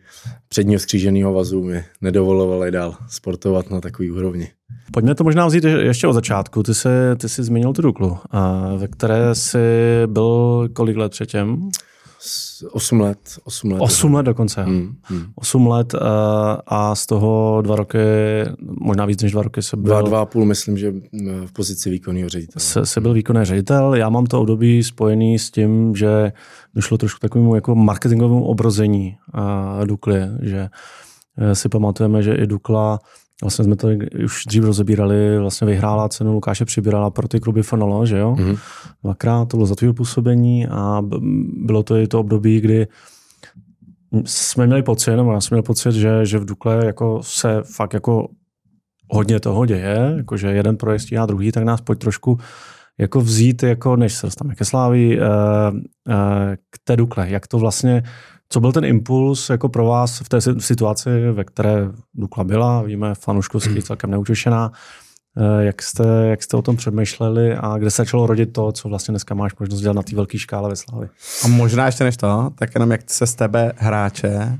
předního 0.47 0.79
skříženého 0.79 1.33
vazu 1.33 1.63
mi 1.63 1.85
nedovolovaly 2.01 2.71
dál 2.71 2.97
sportovat 3.09 3.69
na 3.69 3.81
takový 3.81 4.11
úrovni. 4.11 4.51
Pojďme 4.93 5.15
to 5.15 5.23
možná 5.23 5.47
vzít 5.47 5.63
ještě 5.63 6.07
od 6.07 6.13
začátku. 6.13 6.63
Ty 6.63 6.73
jsi, 6.73 6.89
ty 7.17 7.29
jsi 7.29 7.43
zmínil 7.43 7.73
tu 7.73 7.81
Duklu, 7.81 8.17
ve 8.77 8.87
které 8.87 9.35
jsi 9.35 9.57
byl 10.05 10.69
kolik 10.73 10.97
let 10.97 11.11
předtím? 11.11 11.71
8 12.71 13.01
let. 13.01 13.17
8 13.43 13.71
let, 13.71 13.81
8 13.81 14.13
let 14.13 14.23
dokonce. 14.23 14.63
Hmm, 14.63 14.95
hmm. 15.03 15.23
8 15.35 15.67
let 15.67 15.95
a 16.67 16.95
z 16.95 17.05
toho 17.05 17.61
dva 17.61 17.75
roky, 17.75 17.99
možná 18.79 19.05
víc 19.05 19.21
než 19.21 19.31
dva 19.31 19.43
roky 19.43 19.61
se 19.61 19.77
byl... 19.77 19.91
Dva, 19.91 20.01
dva 20.01 20.21
a 20.21 20.25
půl, 20.25 20.45
myslím, 20.45 20.77
že 20.77 20.93
v 21.45 21.51
pozici 21.53 21.89
výkonného 21.89 22.29
ředitele. 22.29 22.61
Se, 22.63 22.85
se 22.85 23.01
byl 23.01 23.13
výkonný 23.13 23.45
ředitel. 23.45 23.95
Já 23.95 24.09
mám 24.09 24.25
to 24.25 24.41
období 24.41 24.83
spojený 24.83 25.39
s 25.39 25.51
tím, 25.51 25.95
že 25.95 26.31
došlo 26.75 26.97
trošku 26.97 27.19
takovému 27.19 27.55
jako 27.55 27.75
marketingovému 27.75 28.45
obrození 28.45 29.17
Dukly, 29.85 30.21
že 30.41 30.69
uh, 31.41 31.51
si 31.51 31.69
pamatujeme, 31.69 32.23
že 32.23 32.35
i 32.35 32.47
Dukla 32.47 32.99
Vlastně 33.43 33.65
jsme 33.65 33.75
to 33.75 33.87
už 34.25 34.45
dřív 34.45 34.63
rozebírali, 34.63 35.39
vlastně 35.39 35.67
vyhrála 35.67 36.09
cenu 36.09 36.33
Lukáše 36.33 36.65
Přibírala 36.65 37.09
pro 37.09 37.27
ty 37.27 37.39
kluby 37.39 37.63
FNL, 37.63 38.05
že 38.05 38.17
jo? 38.17 38.35
Mm-hmm. 38.39 38.57
Dvakrát 39.03 39.45
to 39.45 39.57
bylo 39.57 39.67
za 39.67 39.75
tvého 39.75 39.93
působení 39.93 40.67
a 40.67 41.01
bylo 41.53 41.83
to 41.83 41.97
i 41.97 42.07
to 42.07 42.19
období, 42.19 42.61
kdy 42.61 42.87
jsme 44.25 44.67
měli 44.67 44.83
pocit, 44.83 45.15
nebo 45.15 45.33
já 45.33 45.41
jsem 45.41 45.55
měl 45.55 45.63
pocit, 45.63 45.91
že, 45.91 46.25
že 46.25 46.39
v 46.39 46.45
Dukle 46.45 46.85
jako 46.85 47.19
se 47.23 47.63
fakt 47.75 47.93
jako 47.93 48.27
hodně 49.09 49.39
toho 49.39 49.65
děje, 49.65 50.13
jakože 50.17 50.47
jeden 50.47 50.77
projekt 50.77 51.01
stíhá 51.01 51.25
druhý, 51.25 51.51
tak 51.51 51.63
nás 51.63 51.81
pojď 51.81 51.99
trošku 51.99 52.37
jako 52.97 53.21
vzít, 53.21 53.63
jako 53.63 53.95
než 53.95 54.13
se 54.13 54.27
dostaneme 54.27 54.55
ke 54.55 54.65
Slávi, 54.65 55.19
eh, 55.19 55.25
eh, 56.09 56.57
k 56.69 56.79
té 56.83 56.95
Dukle. 56.95 57.29
Jak 57.29 57.47
to 57.47 57.59
vlastně 57.59 58.03
co 58.49 58.59
byl 58.59 58.71
ten 58.71 58.85
impuls 58.85 59.49
jako 59.49 59.69
pro 59.69 59.85
vás 59.85 60.19
v 60.19 60.29
té 60.29 60.41
situaci, 60.41 61.09
ve 61.31 61.43
které 61.43 61.87
Dukla 62.13 62.43
byla, 62.43 62.81
víme, 62.81 63.15
fanuškovský 63.15 63.71
hmm. 63.71 63.81
celkem 63.81 64.11
neutěšená, 64.11 64.71
eh, 65.37 65.63
jak 65.63 65.81
jste, 65.81 66.03
jak 66.29 66.43
jste 66.43 66.57
o 66.57 66.61
tom 66.61 66.75
přemýšleli 66.75 67.55
a 67.55 67.77
kde 67.77 67.91
se 67.91 68.01
začalo 68.01 68.27
rodit 68.27 68.53
to, 68.53 68.71
co 68.71 68.89
vlastně 68.89 69.11
dneska 69.11 69.35
máš 69.35 69.55
možnost 69.59 69.81
dělat 69.81 69.95
na 69.95 70.03
té 70.03 70.15
velké 70.15 70.37
škále 70.37 70.69
ve 70.69 70.75
Slávi? 70.75 71.09
A 71.43 71.47
možná 71.47 71.85
ještě 71.85 72.03
než 72.03 72.17
to, 72.17 72.51
tak 72.55 72.75
jenom 72.75 72.91
jak 72.91 73.09
se 73.09 73.27
z 73.27 73.35
tebe 73.35 73.73
hráče 73.77 74.59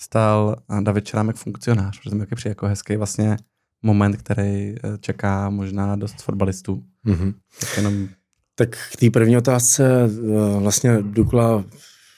stal 0.00 0.56
David 0.80 1.06
Čerámek 1.06 1.36
funkcionář, 1.36 2.00
protože 2.02 2.16
mi 2.16 2.26
přijde 2.26 2.50
jako 2.50 2.66
hezký 2.66 2.96
vlastně 2.96 3.36
moment, 3.82 4.16
který 4.16 4.74
eh, 4.74 4.98
čeká 5.00 5.50
možná 5.50 5.96
dost 5.96 6.22
fotbalistů. 6.22 6.82
Mm-hmm. 7.06 7.34
Tak 7.60 7.76
jenom 7.76 8.08
tak 8.54 8.68
k 8.92 8.96
té 8.96 9.10
první 9.10 9.36
otázce 9.36 10.04
eh, 10.04 10.60
vlastně 10.60 11.02
Dukla 11.02 11.64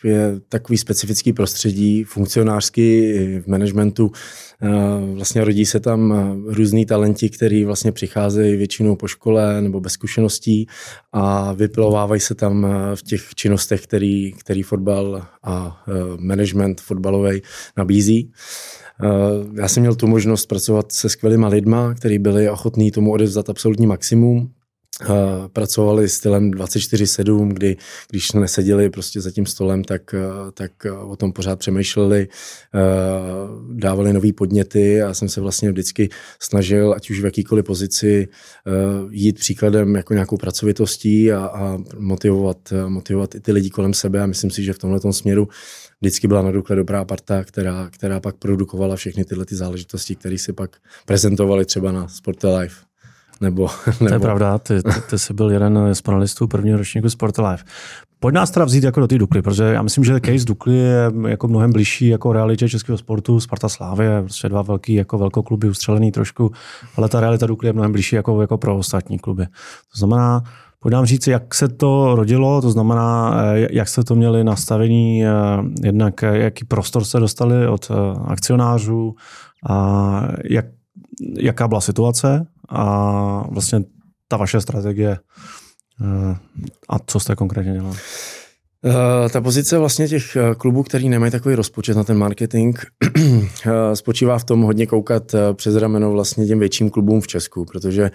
je 0.07 0.41
takový 0.49 0.79
specifický 0.79 1.33
prostředí, 1.33 2.05
funkcionářský 2.05 3.13
v 3.41 3.47
managementu. 3.47 4.11
Eh, 4.63 4.69
vlastně 5.15 5.45
rodí 5.45 5.67
se 5.67 5.81
tam 5.81 6.13
eh, 6.13 6.55
různý 6.55 6.87
talenti, 6.87 7.31
který 7.31 7.65
vlastně 7.65 7.93
přicházejí 7.93 8.57
většinou 8.57 8.97
po 8.97 9.09
škole 9.09 9.63
nebo 9.63 9.81
bez 9.81 9.93
zkušeností 9.93 10.67
a 11.13 11.53
vypilovávají 11.53 12.21
se 12.21 12.35
tam 12.35 12.67
eh, 12.67 12.97
v 12.97 13.03
těch 13.03 13.35
činnostech, 13.35 13.83
který, 13.83 14.33
který 14.33 14.63
fotbal 14.63 15.27
a 15.43 15.85
management 16.19 16.81
fotbalový 16.81 17.43
nabízí. 17.77 18.33
Já 19.55 19.69
jsem 19.69 19.81
měl 19.81 19.95
tu 19.95 20.07
možnost 20.07 20.47
pracovat 20.47 20.93
se 20.93 21.09
skvělýma 21.09 21.49
lidma, 21.49 21.95
kteří 21.95 22.19
byli 22.19 22.51
ochotní 22.51 22.91
tomu 22.91 23.13
odevzdat 23.13 23.51
absolutní 23.51 23.87
maximum 23.87 24.51
pracovali 25.53 26.09
stylem 26.09 26.51
24-7, 26.51 27.49
kdy 27.49 27.77
když 28.11 28.33
neseděli 28.33 28.91
prostě 28.91 29.21
za 29.21 29.31
tím 29.31 29.47
stolem, 29.47 29.85
tak, 29.85 30.15
tak 30.55 30.73
o 31.01 31.17
tom 31.17 31.33
pořád 31.33 31.59
přemýšleli, 31.59 32.29
dávali 33.73 34.13
nové 34.13 34.33
podněty 34.33 35.03
a 35.03 35.15
jsem 35.15 35.29
se 35.29 35.41
vlastně 35.41 35.73
vždycky 35.73 36.09
snažil, 36.43 36.95
ať 36.97 37.11
už 37.11 37.21
v 37.21 37.25
jakýkoliv 37.25 37.65
pozici, 37.65 38.29
jít 39.11 39.39
příkladem 39.39 39.95
jako 39.95 40.15
nějakou 40.15 40.37
pracovitostí 40.37 41.33
a, 41.33 41.47
a 41.47 41.79
motivovat, 41.99 42.73
motivovat 42.89 43.35
i 43.35 43.41
ty 43.41 43.53
lidi 43.53 43.71
kolem 43.71 43.95
sebe 43.95 44.23
a 44.23 44.27
myslím 44.27 44.51
si, 44.51 44.65
že 44.65 44.73
v 44.73 44.79
tomhle 44.79 45.13
směru 45.13 45.49
vždycky 46.01 46.29
byla 46.29 46.43
na 46.43 46.51
Dukle 46.51 46.77
dobrá 46.77 47.05
parta, 47.05 47.45
která, 47.45 47.91
která 47.93 48.21
pak 48.21 48.37
produkovala 48.37 48.97
všechny 48.97 49.25
tyhle 49.25 49.45
ty 49.45 49.57
záležitosti, 49.57 50.17
které 50.17 50.39
si 50.39 50.53
pak 50.53 50.77
prezentovali 51.07 51.65
třeba 51.65 51.93
na 51.93 52.09
Sporte 52.09 52.49
Live. 52.49 52.86
Nebo, 53.41 53.69
nebo... 53.87 54.09
To 54.09 54.15
je 54.15 54.21
pravda, 54.21 54.59
ty, 54.59 54.83
ty, 54.83 55.01
ty 55.11 55.19
jsi 55.19 55.35
byl 55.35 55.51
jeden 55.51 55.95
z 55.95 56.03
panelistů 56.03 56.49
prvního 56.49 56.79
ročníku 56.79 57.11
Sport 57.11 57.39
Life. 57.39 57.65
Pojď 58.21 58.35
nás 58.35 58.51
teda 58.51 58.67
vzít 58.67 58.85
jako 58.85 59.01
do 59.01 59.07
té 59.07 59.19
Dukly, 59.19 59.43
protože 59.43 59.65
já 59.65 59.83
myslím, 59.83 60.05
že 60.05 60.21
case 60.21 60.45
Dukly 60.45 60.75
je 60.77 61.13
jako 61.29 61.49
mnohem 61.49 61.73
blížší 61.73 62.09
jako 62.09 62.33
realitě 62.33 62.69
českého 62.69 62.99
sportu. 62.99 63.41
Sparta 63.41 63.69
Slávy, 63.69 64.07
prostě 64.23 64.49
dva 64.49 64.63
velký 64.63 64.95
jako 64.95 65.19
velkokluby 65.19 65.69
ustřelený 65.69 66.13
trošku, 66.13 66.51
ale 66.97 67.09
ta 67.09 67.21
realita 67.21 67.47
Dukly 67.47 67.69
je 67.69 67.73
mnohem 67.73 67.93
blížší 67.93 68.17
jako, 68.17 68.41
jako 68.41 68.59
pro 68.59 68.77
ostatní 68.77 69.19
kluby. 69.19 69.47
To 69.93 69.99
znamená, 69.99 70.43
Pojď 70.81 70.93
nám 70.93 71.05
říct, 71.07 71.27
jak 71.27 71.55
se 71.55 71.69
to 71.69 72.15
rodilo, 72.15 72.63
to 72.63 72.71
znamená, 72.71 73.37
eh, 73.37 73.69
jak 73.71 73.89
jste 73.89 74.05
to 74.05 74.15
měli 74.15 74.45
nastavení, 74.45 75.25
eh, 75.25 75.31
jednak 75.83 76.23
jaký 76.23 76.65
prostor 76.65 77.05
se 77.05 77.21
dostali 77.21 77.69
od 77.69 77.91
akcionářů, 78.25 79.15
a 79.69 80.29
jak, 80.45 80.67
jaká 81.39 81.69
byla 81.69 81.81
situace 81.81 82.47
a 82.69 83.51
vlastně 83.51 83.81
ta 84.29 84.37
vaše 84.37 84.61
strategie 84.61 85.19
a 86.89 86.99
co 87.07 87.21
jste 87.21 87.37
konkrétně 87.37 87.73
dělali? 87.73 87.97
Uh, 88.85 89.29
ta 89.33 89.41
pozice 89.41 89.79
vlastně 89.79 90.09
těch 90.09 90.37
uh, 90.37 90.55
klubů, 90.55 90.83
který 90.83 91.09
nemají 91.09 91.33
takový 91.33 91.55
rozpočet 91.55 91.97
na 91.97 92.05
ten 92.05 92.19
marketing, 92.19 92.79
spočívá 93.95 94.39
v 94.39 94.45
tom 94.45 94.63
hodně 94.63 94.87
koukat 94.87 95.35
přes 95.53 95.77
rameno 95.77 96.13
vlastně 96.13 96.47
těm 96.47 96.59
větším 96.59 96.91
klubům 96.91 97.21
v 97.21 97.27
Česku, 97.27 97.65
protože 97.65 98.11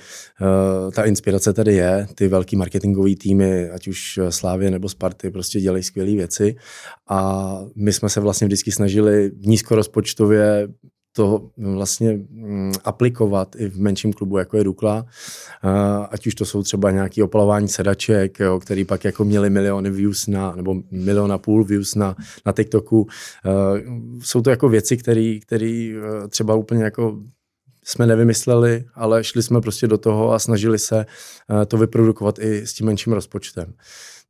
ta 0.95 1.03
inspirace 1.03 1.53
tady 1.53 1.73
je, 1.73 2.07
ty 2.15 2.27
velký 2.27 2.55
marketingové 2.55 3.15
týmy, 3.15 3.69
ať 3.69 3.87
už 3.87 4.19
Slávě 4.29 4.71
nebo 4.71 4.89
Sparty, 4.89 5.31
prostě 5.31 5.61
dělají 5.61 5.83
skvělé 5.83 6.11
věci 6.11 6.55
a 7.09 7.59
my 7.75 7.93
jsme 7.93 8.09
se 8.09 8.19
vlastně 8.19 8.47
vždycky 8.47 8.71
snažili 8.71 9.31
nízkorozpočtově 9.45 10.67
to 11.13 11.49
vlastně 11.57 12.19
mm, 12.29 12.73
aplikovat 12.83 13.55
i 13.55 13.69
v 13.69 13.79
menším 13.79 14.13
klubu, 14.13 14.37
jako 14.37 14.57
je 14.57 14.63
Dukla. 14.63 15.05
Ať 16.09 16.27
už 16.27 16.35
to 16.35 16.45
jsou 16.45 16.63
třeba 16.63 16.91
nějaké 16.91 17.23
opalování 17.23 17.67
sedaček, 17.67 18.39
jo, 18.39 18.59
který 18.59 18.85
pak 18.85 19.03
jako 19.03 19.25
měli 19.25 19.49
miliony 19.49 19.89
views 19.89 20.27
na, 20.27 20.55
nebo 20.55 20.75
milion 20.91 21.31
a 21.31 21.37
půl 21.37 21.63
views 21.63 21.95
na, 21.95 22.15
na 22.45 22.51
TikToku. 22.51 23.07
Jsou 24.19 24.41
to 24.41 24.49
jako 24.49 24.69
věci, 24.69 24.97
které 24.97 25.71
e, 25.71 26.27
třeba 26.29 26.55
úplně 26.55 26.83
jako 26.83 27.19
jsme 27.83 28.07
nevymysleli, 28.07 28.85
ale 28.93 29.23
šli 29.23 29.43
jsme 29.43 29.61
prostě 29.61 29.87
do 29.87 29.97
toho 29.97 30.33
a 30.33 30.39
snažili 30.39 30.79
se 30.79 31.05
e, 31.61 31.65
to 31.65 31.77
vyprodukovat 31.77 32.39
i 32.39 32.67
s 32.67 32.73
tím 32.73 32.87
menším 32.87 33.13
rozpočtem 33.13 33.73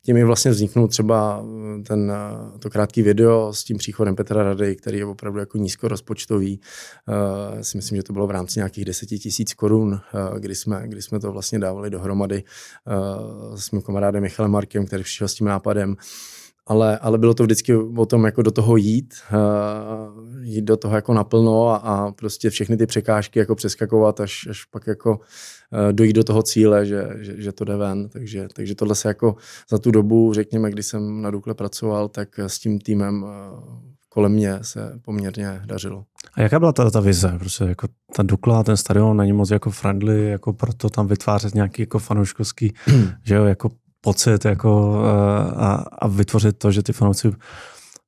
tím 0.06 0.16
mi 0.16 0.24
vlastně 0.24 0.52
vzniknul 0.52 0.88
třeba 0.88 1.44
eh, 1.44 1.84
ten, 1.84 2.12
eh, 2.12 2.60
to 2.60 2.70
krátký 2.70 3.02
video 3.02 3.54
s 3.54 3.64
tím 3.64 3.78
příchodem 3.78 4.16
Petra 4.16 4.44
Rady, 4.44 4.76
který 4.76 4.98
je 4.98 5.06
opravdu 5.06 5.40
jako 5.40 5.58
nízkorozpočtový. 5.58 6.60
Uh, 7.08 7.62
si 7.62 7.78
myslím, 7.78 7.96
že 7.96 8.04
to 8.04 8.14
bylo 8.14 8.28
v 8.28 8.32
rámci 8.32 8.60
nějakých 8.60 8.86
deseti 8.86 9.20
tisíc 9.20 9.54
korun, 9.54 9.88
uh, 9.94 10.40
kdy, 10.40 10.56
jsme, 10.56 10.84
kdy 10.88 11.02
jsme 11.02 11.20
to 11.20 11.32
vlastně 11.32 11.60
dávali 11.60 11.90
dohromady 11.90 12.44
uh, 13.50 13.56
s 13.56 13.72
mým 13.72 13.82
kamarádem 13.82 14.24
Michalem 14.24 14.52
Markem, 14.52 14.86
který 14.86 15.04
přišel 15.04 15.28
s 15.28 15.34
tím 15.34 15.48
nápadem 15.48 15.96
ale, 16.68 16.98
ale 16.98 17.18
bylo 17.18 17.34
to 17.34 17.44
vždycky 17.44 17.76
o 17.76 18.06
tom, 18.06 18.26
jako 18.26 18.42
do 18.42 18.52
toho 18.52 18.78
jít, 18.78 19.14
uh, 19.34 20.44
jít 20.44 20.62
do 20.62 20.78
toho 20.78 20.96
jako 20.96 21.14
naplno 21.14 21.68
a, 21.68 21.76
a 21.76 22.12
prostě 22.12 22.50
všechny 22.50 22.78
ty 22.78 22.86
překážky 22.86 23.40
jako 23.40 23.56
přeskakovat, 23.56 24.20
až, 24.20 24.48
až 24.50 24.66
pak 24.66 24.88
jako 24.88 25.12
uh, 25.12 25.92
dojít 25.92 26.14
do 26.14 26.24
toho 26.24 26.44
cíle, 26.44 26.86
že, 26.86 27.08
že, 27.20 27.42
že 27.42 27.52
to 27.52 27.66
jde 27.66 27.78
ven. 27.78 28.10
Takže, 28.10 28.48
takže 28.54 28.76
tohle 28.76 28.96
se 28.96 29.08
jako 29.08 29.36
za 29.70 29.78
tu 29.78 29.92
dobu, 29.92 30.34
řekněme, 30.34 30.72
kdy 30.72 30.84
jsem 30.84 31.22
na 31.22 31.32
Dukle 31.32 31.54
pracoval, 31.54 32.10
tak 32.10 32.40
s 32.40 32.60
tím 32.60 32.80
týmem 32.80 33.24
uh, 33.24 33.30
kolem 34.14 34.32
mě 34.32 34.60
se 34.62 35.00
poměrně 35.02 35.62
dařilo. 35.66 36.04
A 36.34 36.42
jaká 36.42 36.60
byla 36.60 36.72
ta, 36.72 36.92
ta 36.92 37.00
vize? 37.00 37.36
Protože 37.40 37.66
jako 37.66 37.88
ta 38.16 38.24
Dukla, 38.24 38.64
ten 38.64 38.78
stadion 38.78 39.18
není 39.18 39.34
moc 39.34 39.50
jako 39.50 39.72
friendly, 39.72 40.30
jako 40.30 40.54
proto 40.54 40.90
tam 40.90 41.08
vytvářet 41.08 41.56
nějaký 41.56 41.82
jako 41.82 42.00
fanouškovský, 42.00 42.74
že 43.24 43.36
jo, 43.36 43.46
jako 43.46 43.70
pocit 44.02 44.46
jako, 44.46 45.02
eh, 45.06 45.52
a, 45.56 45.86
a 46.00 46.08
vytvořit 46.08 46.58
to, 46.58 46.72
že 46.72 46.84
ty 46.84 46.94
fanoušci 46.94 47.32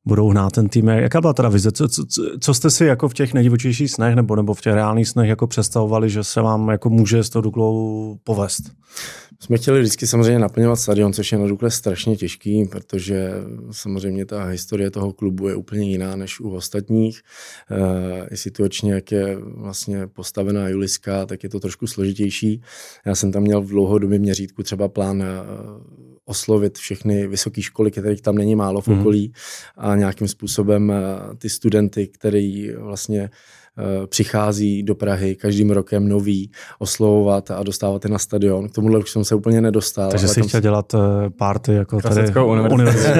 budou 0.05 0.29
hnát 0.29 0.53
ten 0.53 0.69
tým. 0.69 0.87
Jaká 0.87 1.21
byla 1.21 1.33
teda 1.33 1.49
vize? 1.49 1.71
Co, 1.71 1.87
co, 1.87 2.03
co 2.39 2.53
jste 2.53 2.69
si 2.69 2.85
jako 2.85 3.09
v 3.09 3.13
těch 3.13 3.33
nejdivočejších 3.33 3.91
snech 3.91 4.15
nebo, 4.15 4.35
nebo 4.35 4.53
v 4.53 4.61
těch 4.61 4.73
reálných 4.73 5.09
snech 5.09 5.29
jako 5.29 5.47
představovali, 5.47 6.09
že 6.09 6.23
se 6.23 6.41
vám 6.41 6.69
jako 6.69 6.89
může 6.89 7.23
s 7.23 7.29
tou 7.29 7.41
Duklou 7.41 8.17
povést? 8.23 8.63
Jsme 9.39 9.57
chtěli 9.57 9.79
vždycky 9.79 10.07
samozřejmě 10.07 10.39
naplňovat 10.39 10.79
stadion, 10.79 11.13
což 11.13 11.31
je 11.31 11.37
na 11.37 11.47
Dukle 11.47 11.71
strašně 11.71 12.15
těžký, 12.15 12.65
protože 12.65 13.31
samozřejmě 13.71 14.25
ta 14.25 14.43
historie 14.43 14.91
toho 14.91 15.13
klubu 15.13 15.47
je 15.47 15.55
úplně 15.55 15.89
jiná 15.89 16.15
než 16.15 16.39
u 16.39 16.49
ostatních. 16.49 17.21
E, 17.71 18.27
I 18.31 18.37
situačně, 18.37 18.93
jak 18.93 19.11
je 19.11 19.37
vlastně 19.37 20.07
postavená 20.07 20.67
Juliska, 20.67 21.25
tak 21.25 21.43
je 21.43 21.49
to 21.49 21.59
trošku 21.59 21.87
složitější. 21.87 22.61
Já 23.05 23.15
jsem 23.15 23.31
tam 23.31 23.43
měl 23.43 23.61
v 23.61 23.69
dlouhodobém 23.69 24.21
měřítku 24.21 24.63
třeba 24.63 24.87
plán 24.87 25.23
eh, 25.23 25.27
oslovit 26.25 26.77
všechny 26.77 27.27
vysoké 27.27 27.61
školy, 27.61 27.91
kterých 27.91 28.21
tam 28.21 28.35
není 28.35 28.55
málo 28.55 28.81
v 28.81 28.87
mhm. 28.87 28.99
okolí 28.99 29.27
mm. 29.27 29.33
a 29.85 29.95
nějakým 29.95 30.27
způsobem 30.27 30.91
eh, 30.91 31.35
ty 31.37 31.49
studenty, 31.49 32.07
který 32.07 32.71
vlastně 32.71 33.29
přichází 34.05 34.83
do 34.83 34.95
Prahy 34.95 35.35
každým 35.35 35.71
rokem 35.71 36.09
nový, 36.09 36.51
oslovovat 36.79 37.51
a 37.51 37.63
dostávat 37.63 38.05
je 38.05 38.11
na 38.11 38.19
stadion. 38.19 38.69
K 38.69 38.71
tomuhle 38.71 38.99
už 38.99 39.11
jsem 39.11 39.23
se 39.23 39.35
úplně 39.35 39.61
nedostal. 39.61 40.11
Takže 40.11 40.27
jsi 40.27 40.41
chtěl 40.41 40.61
dělat 40.61 40.93
eh, 40.93 41.29
party 41.29 41.73
jako 41.73 42.01
tady 42.01 42.31
univerzitu. 42.71 43.19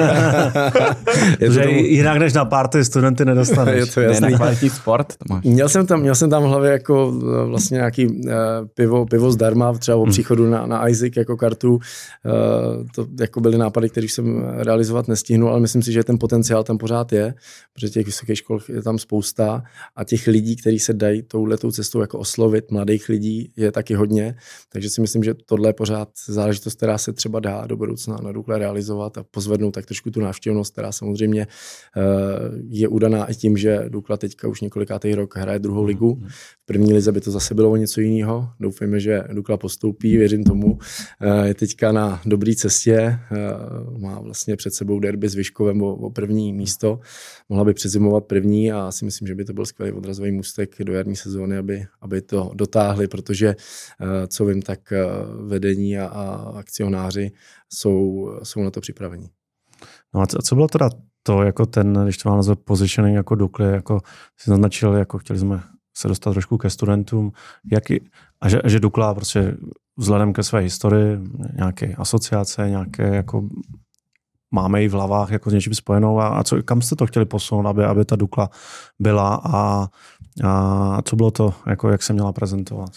Protože 1.38 1.60
tomu... 1.60 1.78
jinak 1.78 2.18
než 2.18 2.32
na 2.32 2.44
party 2.44 2.84
studenty 2.84 3.24
nedostaneš. 3.24 3.76
je 3.76 3.86
to 3.86 4.00
jasný. 4.00 4.30
Ne, 4.30 4.36
kvalitní 4.36 4.70
sport. 4.70 5.06
To 5.06 5.34
máš. 5.34 5.44
Měl, 5.44 5.68
jsem 5.68 5.86
tam, 5.86 6.00
měl 6.00 6.14
jsem 6.14 6.30
tam 6.30 6.42
v 6.42 6.46
hlavě 6.46 6.72
jako 6.72 7.12
eh, 7.16 7.46
vlastně 7.46 7.74
nějaký 7.74 8.06
uh, 8.06 8.32
pivo, 8.74 9.06
pivo 9.06 9.32
zdarma, 9.32 9.72
třeba 9.72 9.96
o 9.96 10.02
hmm. 10.02 10.10
příchodu 10.10 10.50
na, 10.50 10.66
na 10.66 10.88
Isaac 10.88 11.12
jako 11.16 11.36
kartu. 11.36 11.74
Uh, 11.74 11.80
to 12.94 13.06
jako 13.20 13.40
byly 13.40 13.58
nápady, 13.58 13.90
které 13.90 14.06
jsem 14.08 14.44
realizovat 14.56 15.08
nestihnul, 15.08 15.50
ale 15.50 15.60
myslím 15.60 15.82
si, 15.82 15.92
že 15.92 16.04
ten 16.04 16.18
potenciál 16.18 16.64
tam 16.64 16.78
pořád 16.78 17.12
je, 17.12 17.34
protože 17.74 17.90
těch 17.90 18.06
vysokých 18.06 18.38
škol 18.38 18.58
je 18.68 18.82
tam 18.82 18.98
spousta 18.98 19.62
a 19.96 20.04
těch 20.04 20.26
lidí 20.26 20.43
lidí, 20.44 20.56
kteří 20.56 20.78
se 20.78 20.92
dají 20.92 21.22
touhletou 21.22 21.70
cestou 21.70 22.00
jako 22.00 22.18
oslovit, 22.18 22.70
mladých 22.70 23.08
lidí 23.08 23.52
je 23.56 23.72
taky 23.72 23.94
hodně, 23.94 24.34
takže 24.72 24.90
si 24.90 25.00
myslím, 25.00 25.24
že 25.24 25.34
tohle 25.34 25.68
je 25.68 25.72
pořád 25.72 26.08
záležitost, 26.28 26.76
která 26.76 26.98
se 26.98 27.12
třeba 27.12 27.40
dá 27.40 27.66
do 27.66 27.76
budoucna 27.76 28.16
na 28.22 28.32
Dukle 28.32 28.58
realizovat 28.58 29.18
a 29.18 29.24
pozvednout 29.24 29.74
tak 29.74 29.86
trošku 29.86 30.10
tu 30.10 30.20
návštěvnost, 30.20 30.72
která 30.72 30.92
samozřejmě 30.92 31.42
eh, 31.42 32.00
je 32.68 32.88
udaná 32.88 33.30
i 33.30 33.34
tím, 33.34 33.56
že 33.56 33.84
Dukla 33.88 34.16
teďka 34.16 34.48
už 34.48 34.60
několikátý 34.60 35.14
rok 35.14 35.36
hraje 35.36 35.58
druhou 35.58 35.80
mhm, 35.80 35.88
ligu. 35.88 36.22
V 36.62 36.66
první 36.66 36.92
lize 36.92 37.12
by 37.12 37.20
to 37.20 37.30
zase 37.30 37.54
bylo 37.54 37.70
o 37.70 37.76
něco 37.76 38.00
jiného. 38.00 38.48
Doufejme, 38.60 39.00
že 39.00 39.22
Dukla 39.32 39.56
postoupí, 39.56 40.16
věřím 40.16 40.44
tomu. 40.44 40.78
Eh, 41.20 41.48
je 41.48 41.54
teďka 41.54 41.92
na 41.92 42.20
dobré 42.26 42.54
cestě, 42.54 42.96
eh, 42.96 43.18
má 43.98 44.20
vlastně 44.20 44.56
před 44.56 44.74
sebou 44.74 45.00
derby 45.00 45.28
s 45.28 45.34
Vyškovem 45.34 45.82
o, 45.82 45.94
o 45.94 46.10
první 46.10 46.52
místo. 46.52 47.00
Mohla 47.48 47.64
by 47.64 47.74
přezimovat 47.74 48.24
první 48.24 48.72
a 48.72 48.92
si 48.92 49.04
myslím, 49.04 49.28
že 49.28 49.34
by 49.34 49.44
to 49.44 49.52
byl 49.52 49.66
skvělý 49.66 49.92
odrazový 49.92 50.33
můstek 50.34 50.82
do 50.82 50.92
jarní 50.92 51.16
sezóny, 51.16 51.58
aby, 51.58 51.86
aby 52.00 52.22
to 52.22 52.50
dotáhli, 52.54 53.08
protože, 53.08 53.48
eh, 54.00 54.26
co 54.26 54.44
vím, 54.44 54.62
tak 54.62 54.92
eh, 54.92 55.04
vedení 55.46 55.98
a, 55.98 56.06
a 56.06 56.52
akcionáři 56.58 57.32
jsou, 57.72 58.30
jsou 58.42 58.62
na 58.62 58.70
to 58.70 58.80
připraveni. 58.80 59.30
No 60.14 60.20
a 60.20 60.26
co, 60.26 60.38
co 60.38 60.54
bylo 60.54 60.68
teda 60.68 60.90
to, 61.22 61.42
jako 61.42 61.66
ten, 61.66 61.92
když 62.04 62.18
to 62.18 62.28
mám 62.28 62.38
nazvat 62.38 62.58
positioning 62.58 63.16
jako 63.16 63.34
Dukly, 63.34 63.66
jako 63.66 64.00
si 64.38 64.50
naznačil, 64.50 64.92
jako 64.92 65.18
chtěli 65.18 65.38
jsme 65.38 65.62
se 65.96 66.08
dostat 66.08 66.32
trošku 66.32 66.58
ke 66.58 66.70
studentům, 66.70 67.32
jaký, 67.72 68.10
a 68.40 68.48
že, 68.48 68.60
že 68.64 68.80
Dukla 68.80 69.14
prostě 69.14 69.56
vzhledem 69.96 70.32
ke 70.32 70.42
své 70.42 70.60
historii, 70.60 71.18
nějaké 71.56 71.94
asociace, 71.94 72.70
nějaké 72.70 73.14
jako 73.14 73.48
máme 74.54 74.82
ji 74.82 74.88
v 74.88 74.92
hlavách 74.92 75.30
jako 75.30 75.50
s 75.50 75.52
něčím 75.52 75.74
spojenou 75.74 76.20
a, 76.20 76.28
a 76.28 76.44
co, 76.44 76.62
kam 76.62 76.82
jste 76.82 76.96
to 76.96 77.06
chtěli 77.06 77.24
posunout, 77.24 77.66
aby, 77.66 77.84
aby 77.84 78.04
ta 78.04 78.16
Dukla 78.16 78.50
byla 78.98 79.40
a, 79.44 79.86
a 80.42 81.02
co 81.04 81.16
bylo 81.16 81.30
to, 81.30 81.54
jako 81.66 81.88
jak 81.88 82.02
se 82.02 82.12
měla 82.12 82.32
prezentovat? 82.32 82.90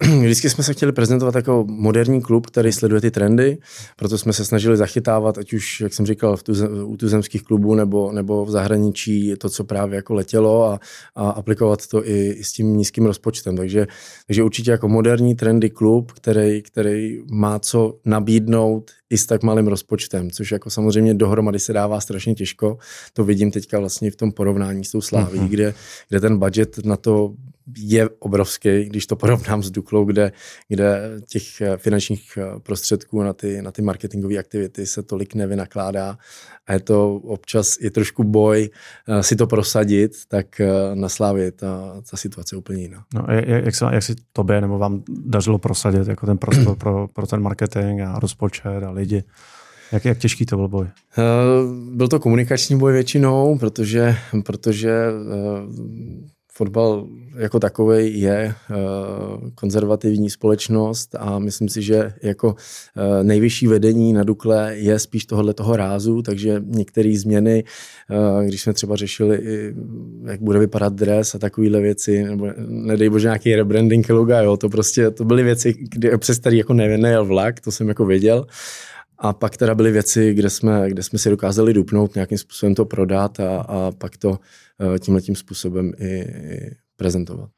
Vždycky 0.20 0.50
jsme 0.50 0.64
se 0.64 0.72
chtěli 0.72 0.92
prezentovat 0.92 1.34
jako 1.34 1.64
moderní 1.68 2.22
klub, 2.22 2.46
který 2.46 2.72
sleduje 2.72 3.00
ty 3.00 3.10
trendy, 3.10 3.58
proto 3.96 4.18
jsme 4.18 4.32
se 4.32 4.44
snažili 4.44 4.76
zachytávat, 4.76 5.38
ať 5.38 5.52
už, 5.52 5.80
jak 5.80 5.94
jsem 5.94 6.06
říkal, 6.06 6.36
v 6.36 6.42
tu, 6.42 6.52
u 6.84 6.96
tuzemských 6.96 7.42
klubů 7.42 7.74
nebo, 7.74 8.12
nebo 8.12 8.44
v 8.44 8.50
zahraničí 8.50 9.34
to, 9.38 9.50
co 9.50 9.64
právě 9.64 9.96
jako 9.96 10.14
letělo 10.14 10.64
a, 10.64 10.80
a 11.14 11.30
aplikovat 11.30 11.86
to 11.86 12.08
i, 12.08 12.30
i 12.30 12.44
s 12.44 12.52
tím 12.52 12.76
nízkým 12.76 13.06
rozpočtem. 13.06 13.56
Takže, 13.56 13.86
takže 14.26 14.42
určitě 14.42 14.70
jako 14.70 14.88
moderní 14.88 15.34
trendy 15.34 15.70
klub, 15.70 16.12
který, 16.12 16.62
který 16.62 17.22
má 17.30 17.58
co 17.58 17.98
nabídnout 18.04 18.90
i 19.10 19.18
s 19.18 19.26
tak 19.26 19.42
malým 19.42 19.66
rozpočtem, 19.66 20.30
což 20.30 20.52
jako 20.52 20.70
samozřejmě 20.70 21.14
dohromady 21.14 21.58
se 21.58 21.72
dává 21.72 22.00
strašně 22.00 22.34
těžko. 22.34 22.78
To 23.12 23.24
vidím 23.24 23.50
teďka 23.50 23.78
vlastně 23.78 24.10
v 24.10 24.16
tom 24.16 24.32
porovnání 24.32 24.84
s 24.84 24.90
tou 24.90 25.00
Sláví, 25.00 25.38
uh-huh. 25.38 25.48
kde, 25.48 25.74
kde 26.08 26.20
ten 26.20 26.29
budget 26.38 26.78
na 26.84 26.96
to 26.96 27.34
je 27.78 28.08
obrovský, 28.18 28.84
když 28.84 29.06
to 29.06 29.16
porovnám 29.16 29.62
s 29.62 29.70
Duklou, 29.70 30.04
kde, 30.04 30.32
kde 30.68 31.00
těch 31.28 31.60
eh, 31.60 31.76
finančních 31.76 32.38
eh, 32.38 32.60
prostředků 32.60 33.22
na 33.22 33.32
ty, 33.32 33.62
na 33.62 33.72
ty 33.72 33.82
marketingové 33.82 34.38
aktivity 34.38 34.86
se 34.86 35.02
tolik 35.02 35.34
nevynakládá 35.34 36.18
a 36.66 36.72
je 36.72 36.80
to 36.80 37.14
občas 37.14 37.76
je 37.80 37.90
trošku 37.90 38.24
boj 38.24 38.70
eh, 39.08 39.22
si 39.22 39.36
to 39.36 39.46
prosadit, 39.46 40.12
tak 40.28 40.60
na 40.94 41.08
Slávě 41.08 41.52
ta, 41.52 42.02
ta 42.10 42.16
situace 42.16 42.54
je 42.54 42.58
úplně 42.58 42.82
jiná. 42.82 43.04
No, 43.14 43.26
jak, 43.34 43.64
jak, 43.64 43.74
se, 43.74 43.84
jak 43.92 44.02
si 44.02 44.14
tobě 44.32 44.60
nebo 44.60 44.78
vám 44.78 45.02
dařilo 45.08 45.58
prosadit 45.58 46.08
jako 46.08 46.26
ten 46.26 46.38
prostor 46.38 46.76
pro, 46.78 47.08
pro 47.08 47.26
ten 47.26 47.42
marketing 47.42 48.00
a 48.00 48.18
rozpočet 48.18 48.82
a 48.86 48.90
lidi? 48.90 49.24
Jak, 49.92 50.04
jak 50.04 50.18
těžký 50.18 50.46
to 50.46 50.56
byl 50.56 50.68
boj? 50.68 50.86
Byl 51.92 52.08
to 52.08 52.20
komunikační 52.20 52.78
boj 52.78 52.92
většinou, 52.92 53.58
protože, 53.58 54.16
protože 54.44 54.92
fotbal 56.52 57.06
jako 57.36 57.60
takový 57.60 58.20
je 58.20 58.54
konzervativní 59.54 60.30
společnost 60.30 61.14
a 61.18 61.38
myslím 61.38 61.68
si, 61.68 61.82
že 61.82 62.12
jako 62.22 62.54
nejvyšší 63.22 63.66
vedení 63.66 64.12
na 64.12 64.24
Dukle 64.24 64.76
je 64.76 64.98
spíš 64.98 65.24
tohohle 65.24 65.54
toho 65.54 65.76
rázu, 65.76 66.22
takže 66.22 66.62
některé 66.64 67.16
změny, 67.16 67.64
když 68.46 68.62
jsme 68.62 68.72
třeba 68.72 68.96
řešili, 68.96 69.40
jak 70.26 70.40
bude 70.40 70.58
vypadat 70.58 70.92
dres 70.92 71.34
a 71.34 71.38
takovéhle 71.38 71.80
věci, 71.80 72.24
nebo 72.24 72.48
nedej 72.66 73.08
bože 73.08 73.26
nějaký 73.26 73.56
rebranding 73.56 74.08
loga, 74.08 74.42
jo, 74.42 74.56
to 74.56 74.68
prostě, 74.68 75.10
to 75.10 75.24
byly 75.24 75.42
věci, 75.42 75.74
kde, 75.78 76.18
přes 76.18 76.38
které 76.38 76.56
jako 76.56 76.74
nejel 76.74 77.24
vlak, 77.24 77.60
to 77.60 77.72
jsem 77.72 77.88
jako 77.88 78.06
věděl, 78.06 78.46
a 79.20 79.32
pak 79.32 79.56
teda 79.56 79.74
byly 79.74 79.92
věci, 79.92 80.34
kde 80.34 80.50
jsme, 80.50 80.90
kde 80.90 81.02
jsme 81.02 81.18
si 81.18 81.30
dokázali 81.30 81.74
dupnout, 81.74 82.14
nějakým 82.14 82.38
způsobem 82.38 82.74
to 82.74 82.84
prodat 82.84 83.40
a, 83.40 83.60
a 83.60 83.92
pak 83.98 84.16
to 84.16 84.38
eh, 84.94 84.98
tímhle 84.98 85.20
tím 85.20 85.36
způsobem 85.36 85.92
i, 85.98 86.06
i 86.06 86.76
prezentovat. 86.96 87.50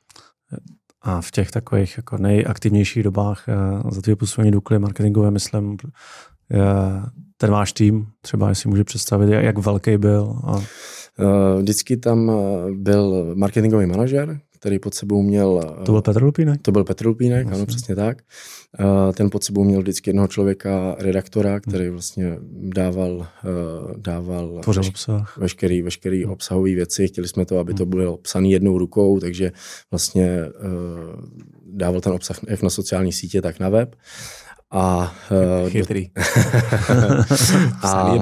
A 1.02 1.20
v 1.20 1.30
těch 1.30 1.50
takových 1.50 1.96
jako 1.96 2.18
nejaktivnějších 2.18 3.02
dobách 3.02 3.44
eh, 3.48 3.54
za 3.90 4.02
tvého 4.02 4.16
působení 4.16 4.50
Dukly 4.50 4.78
marketingové, 4.78 5.30
myslím, 5.30 5.76
eh, 6.52 6.58
ten 7.36 7.50
váš 7.50 7.72
tým, 7.72 8.06
třeba 8.20 8.48
jestli 8.48 8.70
může 8.70 8.84
představit, 8.84 9.30
jak 9.30 9.58
velký 9.58 9.98
byl? 9.98 10.36
A... 10.44 10.60
Vždycky 11.58 11.96
tam 11.96 12.32
byl 12.70 13.32
marketingový 13.34 13.86
manažer, 13.86 14.40
který 14.62 14.78
pod 14.78 14.94
sebou 14.94 15.22
měl... 15.22 15.76
To 15.84 15.92
byl 15.92 16.02
Petr 16.02 16.22
Lupínek? 16.22 16.62
To 16.62 16.72
byl 16.72 16.84
Petr 16.84 17.06
Lupínek, 17.06 17.46
ano, 17.46 17.66
přesně 17.66 17.96
tak. 17.96 18.22
Ten 19.14 19.30
pod 19.30 19.44
sebou 19.44 19.64
měl 19.64 19.80
vždycky 19.80 20.10
jednoho 20.10 20.28
člověka, 20.28 20.96
redaktora, 20.98 21.60
který 21.60 21.88
vlastně 21.88 22.36
dával, 22.52 23.26
dával 23.96 24.60
Tvořil 24.62 24.82
obsah. 24.88 25.36
veškerý, 25.36 25.82
veškerý 25.82 26.26
obsahový 26.26 26.74
věci. 26.74 27.08
Chtěli 27.08 27.28
jsme 27.28 27.44
to, 27.44 27.58
aby 27.58 27.74
to 27.74 27.86
bylo 27.86 28.16
psané 28.16 28.48
jednou 28.48 28.78
rukou, 28.78 29.20
takže 29.20 29.52
vlastně 29.90 30.38
dával 31.66 32.00
ten 32.00 32.12
obsah 32.12 32.40
jak 32.48 32.62
na 32.62 32.70
sociální 32.70 33.12
sítě, 33.12 33.42
tak 33.42 33.60
na 33.60 33.68
web. 33.68 33.96
A, 34.74 35.14
uh, 35.62 35.70
Chytrý. 35.70 36.10
a 37.82 38.18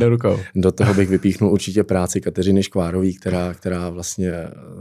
do 0.54 0.72
toho 0.72 0.94
bych 0.94 1.08
vypíchnul 1.08 1.52
určitě 1.52 1.84
práci 1.84 2.20
Kateřiny 2.20 2.62
Škvárový, 2.62 3.14
která, 3.14 3.54
která 3.54 3.90
vlastně 3.90 4.32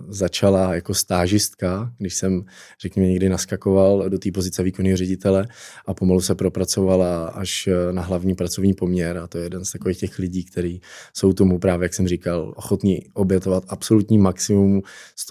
začala 0.07 0.75
jako 0.75 0.93
stážistka, 0.93 1.91
když 1.97 2.15
jsem, 2.15 2.45
řekněme, 2.81 3.07
někdy 3.07 3.29
naskakoval 3.29 4.09
do 4.09 4.19
té 4.19 4.31
pozice 4.31 4.63
výkonného 4.63 4.97
ředitele 4.97 5.47
a 5.85 5.93
pomalu 5.93 6.21
se 6.21 6.35
propracovala 6.35 7.27
až 7.27 7.69
na 7.91 8.01
hlavní 8.01 8.35
pracovní 8.35 8.73
poměr 8.73 9.17
a 9.17 9.27
to 9.27 9.37
je 9.37 9.43
jeden 9.43 9.65
z 9.65 9.71
takových 9.71 9.97
těch 9.97 10.19
lidí, 10.19 10.43
kteří 10.43 10.81
jsou 11.13 11.33
tomu 11.33 11.59
právě, 11.59 11.85
jak 11.85 11.93
jsem 11.93 12.07
říkal, 12.07 12.53
ochotní 12.55 13.01
obětovat 13.13 13.63
absolutní 13.67 14.17
maximum 14.17 14.81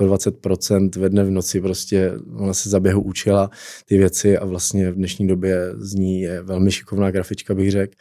120% 0.01 0.91
ve 0.99 1.09
dne 1.09 1.25
v 1.25 1.31
noci, 1.31 1.61
prostě 1.61 2.13
ona 2.37 2.55
se 2.55 2.71
za 2.71 2.81
běhu 2.81 3.03
učila 3.03 3.51
ty 3.87 3.99
věci 3.99 4.39
a 4.39 4.45
vlastně 4.45 4.91
v 4.91 4.95
dnešní 4.95 5.27
době 5.27 5.73
z 5.77 5.95
ní 5.95 6.28
je 6.29 6.43
velmi 6.43 6.73
šikovná 6.73 7.11
grafička, 7.11 7.55
bych 7.55 7.71
řekl, 7.71 7.93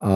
a 0.00 0.10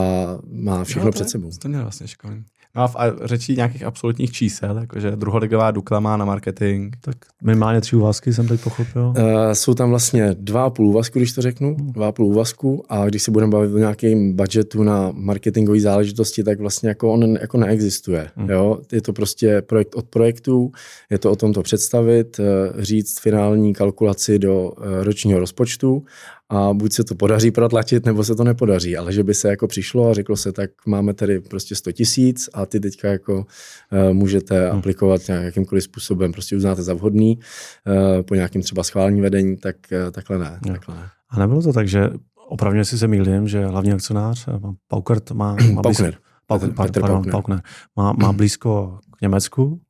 má 0.50 0.84
všechno 0.84 1.04
no, 1.06 1.12
před 1.12 1.30
sebou. 1.30 1.50
To 1.58 1.68
měl 1.68 1.82
vlastně 1.82 2.08
šikovný. 2.08 2.44
No 2.76 2.82
a 2.82 2.86
v 2.86 2.96
řečí 3.24 3.56
nějakých 3.56 3.82
absolutních 3.82 4.32
čísel, 4.32 4.78
jakože 4.78 5.10
druholigová 5.10 5.70
Dukla 5.70 6.00
má 6.00 6.16
na 6.16 6.24
marketing. 6.24 6.96
Tak 7.00 7.16
minimálně 7.42 7.80
tři 7.80 7.96
úvazky 7.96 8.32
jsem 8.32 8.48
teď 8.48 8.60
pochopil. 8.60 9.06
Uh, 9.06 9.14
jsou 9.52 9.74
tam 9.74 9.90
vlastně 9.90 10.36
dva 10.38 10.64
a 10.64 10.70
půl 10.70 10.86
úvazku, 10.86 11.18
když 11.18 11.32
to 11.32 11.42
řeknu, 11.42 11.74
hmm. 11.74 11.92
dva 11.92 12.08
a 12.08 12.12
půl 12.12 12.26
úvazku 12.26 12.84
a 12.88 13.06
když 13.06 13.22
se 13.22 13.30
budeme 13.30 13.52
bavit 13.52 13.74
o 13.74 13.78
nějakém 13.78 14.32
budgetu 14.32 14.82
na 14.82 15.10
marketingové 15.14 15.80
záležitosti, 15.80 16.44
tak 16.44 16.60
vlastně 16.60 16.88
jako 16.88 17.12
on 17.12 17.36
jako 17.40 17.58
neexistuje. 17.58 18.30
Hmm. 18.36 18.50
Jo? 18.50 18.80
Je 18.92 19.00
to 19.00 19.12
prostě 19.12 19.62
projekt 19.62 19.94
od 19.94 20.06
projektu, 20.06 20.72
je 21.10 21.18
to 21.18 21.32
o 21.32 21.36
tom 21.36 21.52
to 21.52 21.62
představit, 21.62 22.40
eh, 22.40 22.44
říct 22.82 23.20
finální 23.20 23.74
kalkulaci 23.74 24.38
do 24.38 24.72
eh, 24.78 25.04
ročního 25.04 25.40
rozpočtu 25.40 26.04
a 26.48 26.74
buď 26.74 26.92
se 26.92 27.04
to 27.04 27.14
podaří 27.14 27.50
protlačit, 27.50 28.06
nebo 28.06 28.24
se 28.24 28.34
to 28.34 28.44
nepodaří, 28.44 28.96
ale 28.96 29.12
že 29.12 29.22
by 29.22 29.34
se 29.34 29.48
jako 29.48 29.66
přišlo 29.66 30.10
a 30.10 30.14
řeklo 30.14 30.36
se, 30.36 30.52
tak 30.52 30.70
máme 30.86 31.14
tady 31.14 31.40
prostě 31.40 31.74
100 31.74 31.92
tisíc 31.92 32.48
a 32.54 32.66
ty 32.66 32.80
teďka 32.80 33.08
jako 33.08 33.34
uh, 33.36 34.12
můžete 34.12 34.68
hmm. 34.68 34.78
aplikovat 34.78 35.20
nějakýmkoliv 35.28 35.84
způsobem, 35.84 36.32
prostě 36.32 36.56
uznáte 36.56 36.82
za 36.82 36.94
vhodný 36.94 37.38
uh, 37.38 38.22
po 38.22 38.34
nějakým 38.34 38.62
třeba 38.62 38.82
schválení 38.82 39.20
vedení, 39.20 39.56
tak 39.56 39.76
uh, 39.92 40.10
takhle 40.10 40.38
ne, 40.38 40.58
no. 40.66 40.72
takhle 40.72 40.94
ne. 40.94 41.08
A 41.30 41.38
nebylo 41.38 41.62
to 41.62 41.72
tak, 41.72 41.88
že 41.88 42.10
opravdu 42.48 42.84
si 42.84 42.98
se 42.98 43.08
mýlím, 43.08 43.48
že 43.48 43.66
hlavní 43.66 43.92
akcionář, 43.92 44.48
Paukert 44.88 45.30
má, 45.30 45.56
má 45.72 45.82
Paukner. 45.82 46.18
Paukner, 46.46 46.72
Petr, 46.72 47.00
pardon, 47.00 47.22
Paukner. 47.30 47.62
Má, 47.96 48.12
má 48.12 48.32
blízko 48.32 48.98
k 49.18 49.20
Německu, 49.20 49.80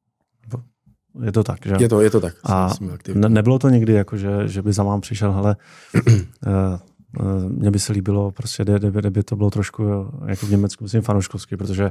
je 1.22 1.32
to 1.32 1.44
tak, 1.44 1.58
že? 1.64 1.74
Je 1.80 1.88
to, 1.88 2.00
je 2.00 2.10
to 2.10 2.20
tak. 2.20 2.34
A 2.44 2.70
ne, 3.14 3.28
nebylo 3.28 3.58
to 3.58 3.68
někdy, 3.68 3.92
jako, 3.92 4.16
že, 4.16 4.48
že 4.48 4.62
by 4.62 4.72
za 4.72 4.82
vám 4.82 5.00
přišel, 5.00 5.32
hele, 5.32 5.56
uh, 5.96 7.48
mně 7.48 7.70
by 7.70 7.78
se 7.78 7.92
líbilo, 7.92 8.30
prostě, 8.30 8.64
kdyby, 8.64 9.00
kdyby 9.00 9.22
to 9.22 9.36
bylo 9.36 9.50
trošku 9.50 10.12
jako 10.26 10.46
v 10.46 10.50
Německu, 10.50 10.84
myslím, 10.84 11.02
fanouškovský, 11.02 11.56
protože 11.56 11.84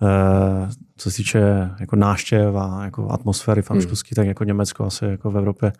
uh, 0.00 0.70
co 0.96 1.10
se 1.10 1.16
týče 1.16 1.70
jako 1.80 1.96
náštěv 1.96 2.56
a 2.56 2.84
jako 2.84 3.10
atmosféry 3.10 3.62
fanouškovský, 3.62 4.14
hmm. 4.16 4.22
tak 4.22 4.26
jako 4.26 4.44
Německo 4.44 4.84
asi 4.84 5.04
jako 5.04 5.30
v 5.30 5.38
Evropě 5.38 5.72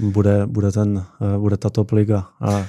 bude, 0.00 0.46
bude, 0.46 0.72
ten, 0.72 1.04
bude 1.38 1.56
ta 1.56 1.70
top 1.70 1.92
liga. 1.92 2.26
A 2.40 2.66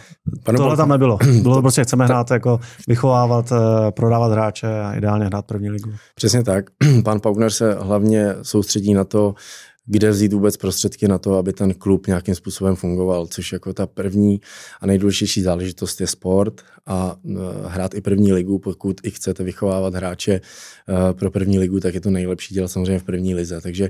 tohle 0.55 0.77
tam 0.77 0.89
nebylo. 0.89 1.17
Bylo 1.41 1.55
to 1.55 1.61
prostě, 1.61 1.83
chceme 1.83 2.05
hrát, 2.05 2.31
jako 2.31 2.59
vychovávat, 2.87 3.53
prodávat 3.89 4.31
hráče 4.31 4.81
a 4.81 4.93
ideálně 4.93 5.25
hrát 5.25 5.45
první 5.45 5.69
ligu. 5.69 5.91
Přesně 6.15 6.43
tak. 6.43 6.65
Pan 7.03 7.19
Paugner 7.19 7.51
se 7.51 7.73
hlavně 7.73 8.35
soustředí 8.41 8.93
na 8.93 9.03
to, 9.03 9.35
kde 9.85 10.09
vzít 10.11 10.33
vůbec 10.33 10.57
prostředky 10.57 11.07
na 11.07 11.17
to, 11.17 11.35
aby 11.35 11.53
ten 11.53 11.73
klub 11.73 12.07
nějakým 12.07 12.35
způsobem 12.35 12.75
fungoval, 12.75 13.27
což 13.27 13.53
jako 13.53 13.73
ta 13.73 13.87
první 13.87 14.41
a 14.81 14.85
nejdůležitější 14.85 15.41
záležitost 15.41 16.01
je 16.01 16.07
sport 16.07 16.61
a 16.87 17.15
hrát 17.67 17.93
i 17.93 18.01
první 18.01 18.33
ligu, 18.33 18.59
pokud 18.59 19.01
i 19.03 19.11
chcete 19.11 19.43
vychovávat 19.43 19.95
hráče 19.95 20.41
pro 21.13 21.31
první 21.31 21.59
ligu, 21.59 21.79
tak 21.79 21.93
je 21.93 22.01
to 22.01 22.09
nejlepší 22.09 22.53
dělat 22.53 22.67
samozřejmě 22.67 22.99
v 22.99 23.03
první 23.03 23.35
lize. 23.35 23.61
Takže 23.61 23.89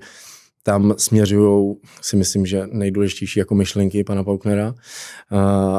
tam 0.63 0.93
směřují, 0.97 1.75
si 2.01 2.15
myslím, 2.15 2.45
že 2.45 2.67
nejdůležitější 2.71 3.39
jako 3.39 3.55
myšlenky 3.55 4.03
pana 4.03 4.23
Pauknera. 4.23 4.75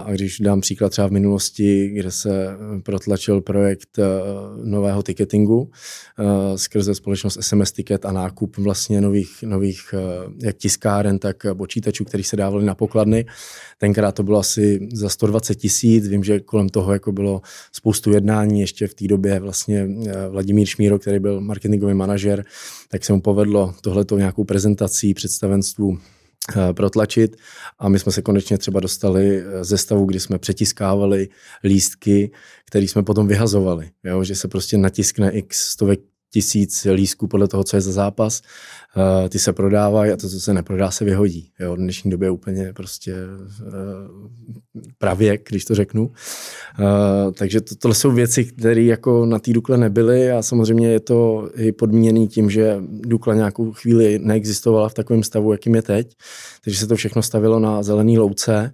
A 0.05 0.13
když 0.13 0.41
dám 0.41 0.61
příklad 0.61 0.89
třeba 0.89 1.09
v 1.09 1.13
minulosti, 1.13 1.89
kde 1.89 2.11
se 2.11 2.49
protlačil 2.83 3.41
projekt 3.41 3.99
e, 3.99 4.03
nového 4.65 5.03
ticketingu 5.03 5.71
e, 6.19 6.59
skrze 6.59 6.95
společnost 6.95 7.39
SMS 7.41 7.73
Ticket 7.73 8.07
a 8.07 8.13
nákup 8.13 8.57
vlastně 8.57 9.01
nových, 9.01 9.43
nových 9.43 9.95
e, 9.95 9.99
jak 10.47 10.57
tiskáren, 10.57 11.19
tak 11.19 11.37
počítačů, 11.55 12.05
který 12.05 12.25
se 12.25 12.37
dávali 12.37 12.65
na 12.65 12.75
pokladny. 12.75 13.27
Tenkrát 13.79 14.13
to 14.13 14.23
bylo 14.23 14.39
asi 14.39 14.89
za 14.93 15.09
120 15.09 15.55
tisíc. 15.55 16.09
Vím, 16.09 16.25
že 16.25 16.41
kolem 16.41 16.69
toho 16.69 16.93
jako 16.93 17.13
bylo 17.13 17.41
spoustu 17.73 18.13
jednání. 18.13 18.61
Ještě 18.61 18.87
v 18.87 18.95
té 18.95 19.07
době 19.07 19.41
vlastně 19.41 19.89
Vladimír 20.31 20.67
Šmíro, 20.67 20.99
který 20.99 21.19
byl 21.19 21.41
marketingový 21.41 21.95
manažer, 21.95 22.45
tak 22.89 23.05
se 23.05 23.13
mu 23.13 23.21
povedlo 23.21 23.75
tohleto 23.81 24.19
nějakou 24.19 24.45
prezentací 24.75 25.15
představenstvu 25.15 25.99
eh, 26.57 26.73
protlačit 26.73 27.37
a 27.79 27.89
my 27.89 27.99
jsme 27.99 28.13
se 28.13 28.23
konečně 28.23 28.59
třeba 28.59 28.81
dostali 28.81 29.39
eh, 29.39 29.65
ze 29.65 29.79
stavu, 29.79 30.05
kdy 30.07 30.21
jsme 30.21 30.39
přetiskávali 30.39 31.29
lístky, 31.65 32.31
které 32.67 32.85
jsme 32.85 33.03
potom 33.03 33.29
vyhazovali, 33.29 33.91
jo? 34.05 34.25
že 34.25 34.35
se 34.35 34.49
prostě 34.49 34.79
natiskne 34.79 35.31
x 35.31 35.69
stovek 35.71 36.01
tisíc 36.33 36.87
lístků 36.95 37.27
podle 37.27 37.49
toho, 37.49 37.65
co 37.65 37.77
je 37.77 37.81
za 37.81 37.93
zápas. 37.93 38.43
Uh, 38.97 39.29
ty 39.29 39.39
se 39.39 39.53
prodávají 39.53 40.13
a 40.13 40.17
to, 40.17 40.29
co 40.29 40.41
se 40.41 40.55
neprodá, 40.55 40.91
se 40.91 41.05
vyhodí. 41.05 41.51
Jo, 41.61 41.75
v 41.75 41.77
dnešní 41.77 42.11
době 42.11 42.31
úplně 42.31 42.73
prostě 42.73 43.15
uh, 43.15 43.71
pravěk, 44.99 45.49
když 45.49 45.65
to 45.65 45.75
řeknu. 45.75 46.07
Uh, 46.07 47.33
takže 47.33 47.61
to, 47.61 47.75
tohle 47.75 47.95
jsou 47.95 48.11
věci, 48.11 48.45
které 48.45 48.83
jako 48.83 49.27
na 49.27 49.39
té 49.39 49.53
Dukle 49.53 49.79
nebyly 49.79 50.31
a 50.31 50.43
samozřejmě 50.43 50.89
je 50.89 51.01
to 51.01 51.51
i 51.57 51.73
podmíněný 51.73 52.29
tím, 52.29 52.51
že 52.51 52.77
Dukla 52.89 53.35
nějakou 53.35 53.73
chvíli 53.73 54.19
neexistovala 54.19 54.89
v 54.89 54.95
takovém 54.95 55.23
stavu, 55.23 55.53
jakým 55.53 55.75
je 55.75 55.83
teď. 55.83 56.17
Takže 56.65 56.79
se 56.79 56.87
to 56.87 56.97
všechno 56.97 57.23
stavilo 57.23 57.59
na 57.59 57.83
zelený 57.83 58.19
louce 58.19 58.73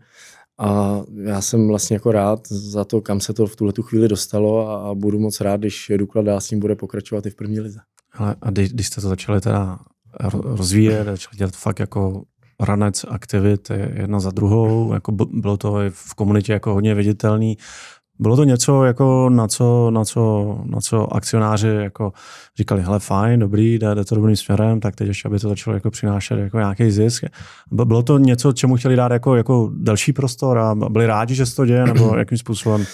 a 0.59 1.01
já 1.25 1.41
jsem 1.41 1.69
vlastně 1.69 1.95
jako 1.95 2.13
rád 2.13 2.49
za 2.49 2.85
to, 2.85 3.01
kam 3.01 3.21
se 3.21 3.33
to 3.33 3.47
v 3.47 3.57
tuhle 3.57 3.73
tu 3.73 3.83
chvíli 3.83 4.09
dostalo 4.09 4.71
a, 4.71 4.95
budu 4.95 5.19
moc 5.19 5.41
rád, 5.41 5.61
když 5.61 5.93
Dukla 5.97 6.23
dál 6.23 6.41
s 6.41 6.49
tím 6.49 6.61
bude 6.61 6.75
pokračovat 6.75 7.27
i 7.27 7.31
v 7.31 7.35
první 7.35 7.61
lize. 7.61 7.81
Ale 8.13 8.37
a 8.43 8.51
když, 8.51 8.73
když 8.73 8.87
jste 8.87 9.01
to 9.01 9.09
začali 9.09 9.41
teda 9.41 9.79
rozvíjet, 10.33 11.05
začali 11.05 11.37
dělat 11.37 11.57
fakt 11.57 11.79
jako 11.79 12.23
ranec 12.61 13.05
aktivit 13.09 13.71
jedna 13.95 14.21
za 14.21 14.31
druhou, 14.31 14.93
jako 14.93 15.13
bylo 15.13 15.57
to 15.57 15.81
i 15.81 15.91
v 15.91 16.15
komunitě 16.15 16.53
jako 16.53 16.75
hodně 16.75 16.95
viditelný, 16.95 17.57
bylo 18.19 18.37
to 18.37 18.45
něco, 18.45 18.85
jako 18.85 19.31
na, 19.31 19.49
co, 19.49 19.91
na, 19.91 20.05
co, 20.05 20.59
na 20.65 20.81
co 20.81 21.15
akcionáři 21.15 21.69
jako 21.69 22.13
říkali, 22.57 22.83
hele 22.83 23.01
fajn, 23.01 23.41
dobrý, 23.41 23.79
jde, 23.79 23.95
jde 23.95 24.05
to 24.05 24.15
dobrým 24.15 24.37
směrem, 24.37 24.81
tak 24.81 24.97
teď 24.97 25.09
ještě, 25.09 25.29
aby 25.29 25.39
to 25.39 25.49
začalo 25.49 25.75
jako 25.75 25.91
přinášet 25.91 26.39
jako 26.39 26.59
nějaký 26.59 26.91
zisk. 26.91 27.25
Bylo 27.73 28.03
to 28.03 28.19
něco, 28.19 28.53
čemu 28.53 28.77
chtěli 28.77 28.97
dát 28.97 29.13
jako, 29.13 29.37
jako 29.37 29.71
další 29.75 30.13
prostor 30.13 30.59
a 30.59 30.75
byli 30.75 31.07
rádi, 31.07 31.35
že 31.35 31.47
se 31.47 31.57
to 31.57 31.67
děje, 31.67 31.87
nebo 31.87 32.15
jakým 32.19 32.39
způsobem? 32.39 32.87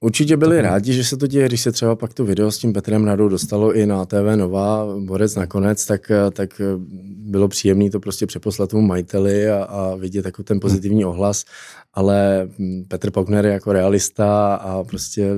Určitě 0.00 0.36
byli 0.36 0.60
rádi, 0.60 0.92
že 0.92 1.04
se 1.04 1.16
to 1.16 1.26
děje, 1.26 1.46
když 1.46 1.60
se 1.60 1.72
třeba 1.72 1.96
pak 1.96 2.14
to 2.14 2.24
video 2.24 2.50
s 2.50 2.58
tím 2.58 2.72
Petrem 2.72 3.04
Radou 3.04 3.28
dostalo 3.28 3.72
i 3.72 3.86
na 3.86 4.04
TV 4.04 4.36
Nová, 4.36 4.86
Borec 4.98 5.34
nakonec, 5.34 5.86
tak, 5.86 6.12
tak 6.32 6.60
bylo 7.16 7.48
příjemné 7.48 7.90
to 7.90 8.00
prostě 8.00 8.26
přeposlat 8.26 8.70
tomu 8.70 8.82
majiteli 8.82 9.50
a, 9.50 9.64
a 9.64 9.94
vidět 9.94 10.24
jako 10.24 10.42
ten 10.42 10.60
pozitivní 10.60 11.04
ohlas, 11.04 11.44
ale 11.94 12.48
hm, 12.58 12.84
Petr 12.88 13.10
Paukner 13.10 13.46
je 13.46 13.52
jako 13.52 13.72
realista 13.72 14.54
a 14.54 14.84
prostě 14.84 15.30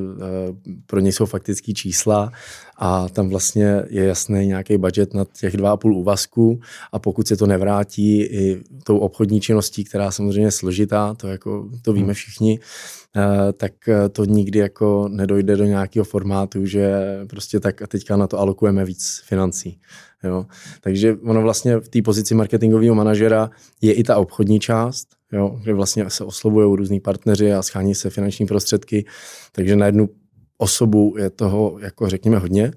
pro 0.87 1.01
něj 1.01 1.13
jsou 1.13 1.27
faktické 1.27 1.73
čísla 1.73 2.33
a 2.79 3.09
tam 3.09 3.29
vlastně 3.29 3.83
je 3.89 4.05
jasný 4.05 4.47
nějaký 4.47 4.79
budget 4.79 5.15
na 5.15 5.25
těch 5.41 5.57
dva 5.57 5.71
a 5.73 5.77
půl 5.77 5.97
úvazku 5.97 6.61
a 6.93 6.99
pokud 6.99 7.27
se 7.27 7.37
to 7.37 7.47
nevrátí 7.47 8.23
i 8.23 8.63
tou 8.85 8.99
obchodní 8.99 9.41
činností, 9.41 9.85
která 9.85 10.11
samozřejmě 10.11 10.47
je 10.47 10.51
složitá, 10.51 11.15
to, 11.15 11.29
jako, 11.29 11.69
to 11.83 11.93
víme 11.93 12.05
hmm. 12.05 12.15
všichni, 12.15 12.61
eh, 13.17 13.53
tak 13.53 13.89
eh, 13.89 14.09
to 14.09 14.25
nikdy 14.25 14.59
jako 14.59 15.09
nedojde 15.09 15.57
do 15.57 15.65
nějakého 15.65 16.05
formátu, 16.05 16.67
že 16.67 17.01
prostě 17.27 17.61
tak 17.61 17.83
a 17.83 17.87
teďka 17.87 18.17
na 18.17 18.27
to 18.27 18.39
alokujeme 18.39 18.85
víc 18.85 19.23
financí. 19.25 19.81
Jo. 20.25 20.47
Takže 20.81 21.17
ono 21.25 21.43
vlastně 21.43 21.77
v 21.77 21.89
té 21.89 22.03
pozici 22.03 22.35
marketingového 22.35 22.95
manažera 22.95 23.51
je 23.81 23.93
i 23.93 24.03
ta 24.03 24.17
obchodní 24.17 24.61
část, 24.61 25.09
jo, 25.33 25.59
kde 25.63 25.75
vlastně 25.75 26.11
se 26.11 26.25
oslovují 26.25 26.77
různí 26.77 27.01
partneři 27.01 27.53
a 27.53 27.63
schání 27.63 27.95
se 27.95 28.11
finanční 28.11 28.47
prostředky, 28.47 29.05
takže 29.53 29.77
na 29.77 29.87
jednu 29.87 30.09
osobu 30.59 31.15
je 31.19 31.31
toho, 31.31 31.79
jako 31.81 32.09
řekněme, 32.09 32.39
hodně. 32.39 32.73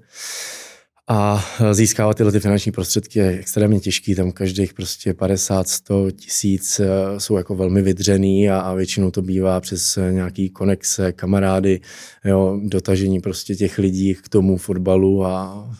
A 1.12 1.44
získávat 1.72 2.16
tyhle 2.16 2.32
ty 2.32 2.40
finanční 2.40 2.72
prostředky 2.72 3.18
je 3.18 3.38
extrémně 3.38 3.80
těžký, 3.80 4.14
tam 4.14 4.32
každých 4.32 4.74
prostě 4.74 5.14
50, 5.14 5.68
100 5.68 6.10
tisíc 6.10 6.80
eh, 6.80 6.86
jsou 7.20 7.36
jako 7.36 7.54
velmi 7.54 7.82
vydřený 7.82 8.50
a, 8.50 8.60
a 8.60 8.74
většinou 8.74 9.10
to 9.10 9.22
bývá 9.22 9.60
přes 9.60 9.98
nějaký 10.10 10.50
konexe, 10.50 11.12
kamarády, 11.12 11.80
jo, 12.24 12.60
dotažení 12.64 13.20
prostě 13.20 13.54
těch 13.54 13.78
lidí 13.78 14.14
k 14.14 14.28
tomu 14.28 14.56
fotbalu 14.56 15.24
a, 15.24 15.30
a 15.30 15.70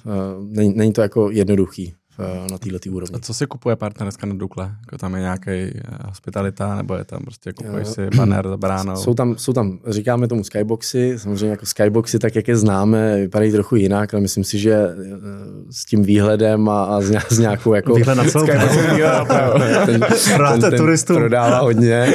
není, 0.41 0.75
není 0.77 0.93
to 0.93 1.01
jako 1.01 1.31
jednoduchý 1.31 1.95
na 2.51 2.59
této 2.59 2.91
úrovni. 2.91 3.17
A 3.17 3.19
co 3.19 3.35
si 3.35 3.47
kupuje 3.47 3.77
partner 3.77 4.05
dneska 4.05 4.27
na 4.27 4.35
Dukle? 4.35 4.71
Jako 4.87 4.99
tam 4.99 5.15
je 5.15 5.21
nějaký 5.21 5.51
eh, 5.51 5.81
hospitalita, 6.07 6.75
nebo 6.75 6.95
je 6.95 7.05
tam 7.05 7.23
prostě 7.23 7.53
kupuješ 7.53 7.89
si 7.89 8.07
banner 8.17 8.49
za 8.49 8.57
bránou? 8.57 8.97
Jsou 8.97 9.15
tam, 9.15 9.35
jsou 9.39 9.53
tam, 9.53 9.79
říkáme 9.87 10.29
tomu 10.29 10.45
skyboxy, 10.45 11.19
samozřejmě 11.19 11.49
jako 11.49 11.67
skyboxy, 11.67 12.19
tak 12.19 12.37
jak 12.37 12.49
je 12.49 12.57
známe, 12.57 13.17
vypadají 13.17 13.53
trochu 13.53 13.77
jinak, 13.77 14.15
ale 14.15 14.21
myslím 14.21 14.45
si, 14.45 14.59
že 14.59 14.73
eh, 14.73 14.95
s 15.71 15.85
tím 15.85 16.03
výhledem 16.03 16.69
a, 16.69 16.85
a 16.85 17.01
s, 17.29 17.39
nějakou 17.39 17.75
jako... 17.75 17.95
Výhled 17.95 18.19
na 18.19 18.25
celou 18.25 18.47
ten, 18.47 18.61
ten, 19.87 20.01
ten, 20.61 20.71
ten 20.71 21.17
prodává 21.17 21.59
hodně, 21.59 22.15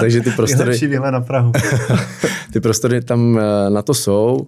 takže 0.00 0.20
ty 0.20 0.30
prostory... 0.36 0.78
výhled 0.78 1.10
na 1.10 1.20
Prahu. 1.20 1.52
ty 2.52 2.60
prostory 2.60 3.00
tam 3.00 3.38
eh, 3.38 3.70
na 3.70 3.82
to 3.82 3.94
jsou. 3.94 4.46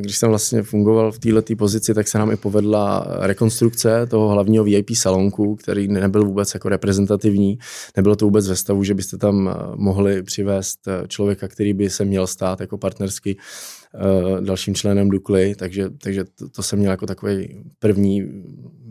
Když 0.00 0.18
jsem 0.18 0.28
vlastně 0.28 0.62
fungoval 0.62 1.12
v 1.12 1.18
této 1.18 1.56
pozici, 1.56 1.94
tak 1.94 2.08
se 2.08 2.18
nám 2.18 2.30
i 2.30 2.36
povedla 2.36 3.06
rekonstrukce 3.20 3.79
konstrukce 3.80 4.06
toho 4.06 4.28
hlavního 4.28 4.64
VIP 4.64 4.90
salonku, 4.94 5.56
který 5.56 5.88
nebyl 5.88 6.24
vůbec 6.24 6.54
jako 6.54 6.68
reprezentativní. 6.68 7.58
Nebylo 7.96 8.16
to 8.16 8.24
vůbec 8.24 8.48
ve 8.48 8.56
stavu, 8.56 8.84
že 8.84 8.94
byste 8.94 9.18
tam 9.18 9.48
eh, 9.48 9.76
mohli 9.76 10.22
přivést 10.22 10.88
eh, 10.88 11.08
člověka, 11.08 11.48
který 11.48 11.74
by 11.74 11.90
se 11.90 12.04
měl 12.04 12.26
stát 12.26 12.60
jako 12.60 12.78
partnersky 12.78 13.36
uh, 13.36 14.40
dalším 14.40 14.74
členem 14.74 15.08
Dukly, 15.08 15.54
takže, 15.54 15.90
takže 15.90 16.24
to, 16.24 16.48
to 16.48 16.62
jsem 16.62 16.78
měl 16.78 16.90
jako 16.90 17.06
takový 17.06 17.64
první 17.78 18.22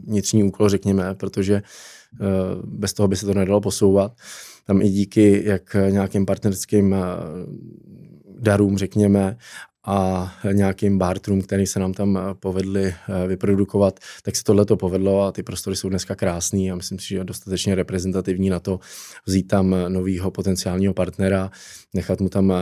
vnitřní 0.08 0.44
úkol, 0.44 0.70
řekněme, 0.70 1.16
protože 1.16 1.62
bez 2.66 2.94
toho 2.94 3.08
by 3.08 3.16
se 3.16 3.26
to 3.26 3.34
nedalo 3.34 3.62
posouvat. 3.62 4.12
Tam 4.68 4.82
i 4.82 4.90
díky 4.90 5.42
jak 5.46 5.76
nějakým 5.90 6.26
partnerským 6.26 6.96
darům, 8.40 8.78
řekněme, 8.78 9.38
a 9.90 10.34
nějakým 10.54 10.98
bartrům, 10.98 11.42
který 11.42 11.68
se 11.68 11.80
nám 11.80 11.94
tam 11.94 12.18
eh, 12.18 12.22
povedli 12.34 12.84
eh, 12.84 13.28
vyprodukovat, 13.28 14.00
tak 14.24 14.36
se 14.36 14.44
tohle 14.44 14.66
to 14.66 14.78
povedlo 14.78 15.22
a 15.22 15.32
ty 15.32 15.44
prostory 15.44 15.76
jsou 15.76 15.90
dneska 15.90 16.16
krásný 16.16 16.72
a 16.72 16.76
myslím 16.76 17.00
si, 17.00 17.08
že 17.08 17.18
je 17.18 17.24
dostatečně 17.24 17.76
reprezentativní 17.76 18.50
na 18.50 18.60
to 18.60 18.80
vzít 19.26 19.44
tam 19.44 19.74
eh, 19.74 19.90
novýho 19.90 20.32
potenciálního 20.32 20.94
partnera, 20.94 21.52
nechat 21.94 22.22
mu 22.22 22.30
tam 22.30 22.54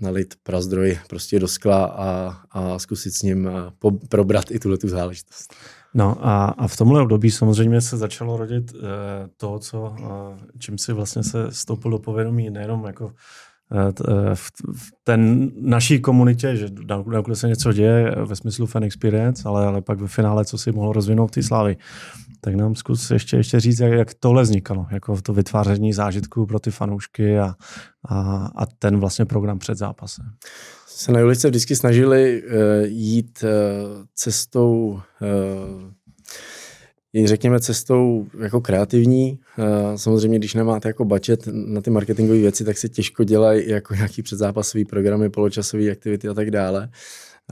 nalit, 0.00 0.34
prazdroj 0.42 0.98
prostě 1.08 1.38
do 1.38 1.48
skla 1.48 1.84
a, 1.84 2.36
a 2.50 2.78
zkusit 2.78 3.14
s 3.14 3.22
ním 3.22 3.50
po, 3.78 3.90
probrat 3.90 4.50
i 4.50 4.58
tuhle 4.58 4.78
tu 4.78 4.88
záležitost. 4.88 5.54
No 5.94 6.26
a, 6.26 6.44
a 6.44 6.68
v 6.68 6.76
tomhle 6.76 7.02
období 7.02 7.30
samozřejmě 7.30 7.80
se 7.80 7.96
začalo 7.96 8.36
rodit 8.36 8.72
eh, 8.74 8.78
to, 9.36 9.58
co, 9.58 9.96
eh, 9.98 10.04
čím 10.58 10.78
si 10.78 10.92
vlastně 10.92 11.22
se 11.22 11.46
stoupil 11.50 11.90
do 11.90 11.98
povědomí 11.98 12.50
nejenom 12.50 12.84
jako 12.84 13.12
v 14.74 14.92
ten 15.04 15.50
naší 15.60 16.00
komunitě, 16.00 16.56
že 16.56 16.68
na 16.86 17.04
se 17.32 17.48
něco 17.48 17.72
děje 17.72 18.14
ve 18.24 18.36
smyslu 18.36 18.66
fan 18.66 18.84
experience, 18.84 19.48
ale, 19.48 19.66
ale 19.66 19.82
pak 19.82 20.00
ve 20.00 20.08
finále, 20.08 20.44
co 20.44 20.58
si 20.58 20.72
mohlo 20.72 20.92
rozvinout 20.92 21.30
té 21.30 21.42
slávy. 21.42 21.76
Tak 22.40 22.54
nám 22.54 22.74
zkus 22.74 23.10
ještě, 23.10 23.36
ještě 23.36 23.60
říct, 23.60 23.80
jak, 23.80 23.92
jak 23.92 24.14
tohle 24.14 24.42
vznikalo, 24.42 24.86
jako 24.90 25.20
to 25.20 25.32
vytváření 25.32 25.92
zážitků 25.92 26.46
pro 26.46 26.58
ty 26.58 26.70
fanoušky 26.70 27.38
a, 27.38 27.54
a, 28.08 28.48
a 28.56 28.66
ten 28.66 29.00
vlastně 29.00 29.24
program 29.24 29.58
před 29.58 29.78
zápasem. 29.78 30.24
Se 30.86 31.12
na 31.12 31.20
Julice 31.20 31.48
vždycky 31.48 31.76
snažili 31.76 32.42
uh, 32.42 32.52
jít 32.84 33.44
uh, 33.44 33.48
cestou 34.14 34.88
uh, 34.90 35.00
řekněme, 37.26 37.60
cestou 37.60 38.26
jako 38.38 38.60
kreativní. 38.60 39.38
Eh, 39.58 39.98
samozřejmě, 39.98 40.38
když 40.38 40.54
nemáte 40.54 40.88
jako 40.88 41.04
budget 41.04 41.48
na 41.52 41.80
ty 41.80 41.90
marketingové 41.90 42.38
věci, 42.38 42.64
tak 42.64 42.78
se 42.78 42.88
těžko 42.88 43.24
dělají 43.24 43.68
jako 43.68 43.94
nějaký 43.94 44.22
předzápasový 44.22 44.84
programy, 44.84 45.30
poločasové 45.30 45.90
aktivity 45.90 46.28
a 46.28 46.34
tak 46.34 46.50
dále. 46.50 46.88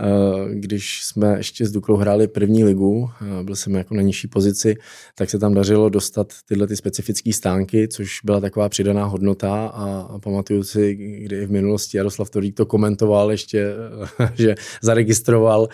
Eh, 0.00 0.54
když 0.54 1.04
jsme 1.04 1.36
ještě 1.36 1.66
s 1.66 1.72
Duklou 1.72 1.96
hráli 1.96 2.28
první 2.28 2.64
ligu, 2.64 3.10
eh, 3.40 3.44
byl 3.44 3.56
jsem 3.56 3.74
jako 3.74 3.94
na 3.94 4.02
nižší 4.02 4.28
pozici, 4.28 4.76
tak 5.14 5.30
se 5.30 5.38
tam 5.38 5.54
dařilo 5.54 5.88
dostat 5.88 6.32
tyhle 6.48 6.66
ty 6.66 6.76
specifické 6.76 7.32
stánky, 7.32 7.88
což 7.88 8.18
byla 8.24 8.40
taková 8.40 8.68
přidaná 8.68 9.04
hodnota 9.04 9.66
a, 9.66 10.08
a 10.10 10.18
pamatuju 10.18 10.62
si, 10.62 10.94
kdy 10.94 11.46
v 11.46 11.50
minulosti 11.50 11.96
Jaroslav 11.96 12.30
Torík 12.30 12.56
to 12.56 12.66
komentoval 12.66 13.30
ještě, 13.30 13.66
že 14.34 14.54
zaregistroval 14.82 15.68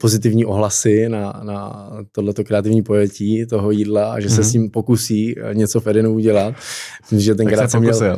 pozitivní 0.00 0.44
ohlasy 0.44 1.08
na, 1.08 1.40
na 1.42 1.90
tohleto 2.12 2.44
kreativní 2.44 2.82
pojetí 2.82 3.46
toho 3.46 3.70
jídla 3.70 4.12
a 4.12 4.20
že 4.20 4.30
se 4.30 4.40
mm-hmm. 4.40 4.44
s 4.44 4.52
tím 4.52 4.70
pokusí 4.70 5.34
něco 5.52 5.80
v 5.80 5.86
Edenu 5.86 6.14
udělat. 6.14 6.54
Myslím, 7.00 7.20
že 7.20 7.34
tenkrát 7.34 7.70
jsem 7.70 7.80
měl... 7.80 8.00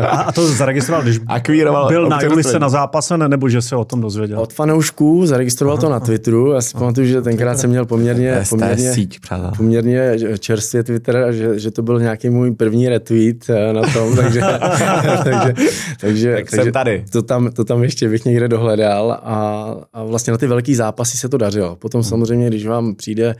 a, 0.00 0.22
a 0.22 0.32
to 0.32 0.46
zaregistroval, 0.46 1.02
když 1.02 1.20
Akvíroval 1.26 1.88
byl 1.88 2.08
na 2.08 2.22
Julice 2.22 2.58
na 2.58 2.68
zápase 2.68 3.23
nebo 3.28 3.48
že 3.48 3.62
se 3.62 3.76
o 3.76 3.84
tom 3.84 4.00
dozvěděl? 4.00 4.40
Od 4.40 4.52
fanoušků, 4.52 5.26
zaregistroval 5.26 5.78
to 5.78 5.88
na 5.88 6.00
Twitteru. 6.00 6.52
Já 6.52 6.60
si 6.60 6.72
pamatuju, 6.72 7.06
že 7.06 7.22
tenkrát 7.22 7.58
jsem 7.58 7.70
měl 7.70 7.86
poměrně, 7.86 8.42
poměrně, 8.48 8.92
síť, 8.92 9.18
poměrně 9.56 10.18
čerstvě 10.38 10.82
Twitter 10.82 11.16
a 11.16 11.32
že, 11.32 11.58
že 11.58 11.70
to 11.70 11.82
byl 11.82 12.00
nějaký 12.00 12.30
můj 12.30 12.50
první 12.50 12.88
retweet 12.88 13.50
eh, 13.50 13.72
na 13.72 13.82
tom, 13.82 14.16
takže, 14.16 14.40
takže, 15.24 15.54
takže, 16.00 16.34
tak 16.34 16.50
takže 16.50 16.62
jsem 16.62 16.72
tady. 16.72 17.04
To 17.12 17.22
tam, 17.22 17.50
to 17.50 17.64
tam 17.64 17.82
ještě 17.82 18.08
bych 18.08 18.24
někde 18.24 18.48
dohledal 18.48 19.12
a, 19.12 19.76
a 19.92 20.04
vlastně 20.04 20.30
na 20.30 20.38
ty 20.38 20.46
velký 20.46 20.74
zápasy 20.74 21.18
se 21.18 21.28
to 21.28 21.38
dařilo. 21.38 21.76
Potom 21.76 22.00
hmm. 22.00 22.08
samozřejmě, 22.08 22.46
když 22.46 22.66
vám 22.66 22.94
přijde 22.94 23.34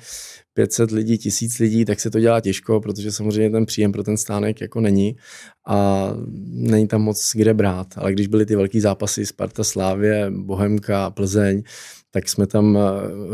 500 0.55 0.91
lidí, 0.91 1.19
1000 1.19 1.59
lidí, 1.59 1.85
tak 1.85 2.01
se 2.01 2.11
to 2.11 2.21
dělá 2.21 2.41
těžko, 2.41 2.81
protože 2.81 3.13
samozřejmě 3.13 3.51
ten 3.51 3.67
příjem 3.67 3.93
pro 3.93 4.03
ten 4.03 4.17
stánek 4.17 4.61
jako 4.61 4.81
není 4.81 5.17
a 5.67 6.09
není 6.47 6.89
tam 6.89 7.03
moc 7.03 7.33
kde 7.35 7.55
brát. 7.55 7.87
Ale 7.97 8.13
když 8.13 8.27
byly 8.27 8.47
ty 8.47 8.57
velký 8.57 8.81
zápasy 8.81 9.27
Sparta, 9.27 9.65
Slávě, 9.65 10.31
Bohemka, 10.31 11.11
Plzeň, 11.11 11.63
tak 12.11 12.29
jsme 12.29 12.47
tam 12.47 12.79
eh, 12.79 12.81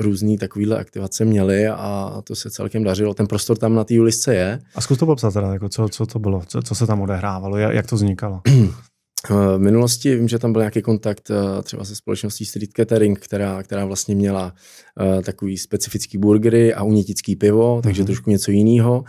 různý 0.02 0.38
takovýhle 0.38 0.78
aktivace 0.78 1.24
měli 1.24 1.68
a 1.68 2.22
to 2.24 2.34
se 2.34 2.50
celkem 2.50 2.84
dařilo. 2.84 3.14
Ten 3.14 3.26
prostor 3.26 3.58
tam 3.58 3.74
na 3.74 3.84
té 3.84 4.00
uličce 4.00 4.34
je. 4.34 4.58
A 4.74 4.80
zkus 4.80 4.98
to 4.98 5.06
popsat 5.06 5.34
teda, 5.34 5.52
jako 5.52 5.68
co, 5.68 5.88
co 5.88 6.06
to 6.06 6.18
bylo, 6.18 6.42
co, 6.46 6.62
co 6.62 6.74
se 6.74 6.86
tam 6.86 7.00
odehrávalo, 7.00 7.56
jak 7.56 7.86
to 7.86 7.96
vznikalo? 7.96 8.40
V 9.28 9.58
minulosti 9.58 10.16
vím, 10.16 10.28
že 10.28 10.38
tam 10.38 10.52
byl 10.52 10.60
nějaký 10.60 10.82
kontakt 10.82 11.30
eh, 11.30 11.62
třeba 11.62 11.84
se 11.84 11.96
společností 11.96 12.44
Street 12.44 12.72
Catering, 12.72 13.20
která, 13.20 13.62
která 13.62 13.84
vlastně 13.84 14.14
měla 14.14 14.54
uh, 15.00 15.22
takový 15.22 15.58
specifický 15.58 16.18
burgery 16.18 16.74
a 16.74 16.82
unitický 16.82 17.36
pivo, 17.36 17.80
takže 17.82 18.02
mm-hmm. 18.02 18.06
trošku 18.06 18.30
něco 18.30 18.50
jiného. 18.50 19.04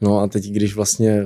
No 0.00 0.20
a 0.20 0.26
teď, 0.26 0.46
když 0.46 0.76
vlastně, 0.76 1.22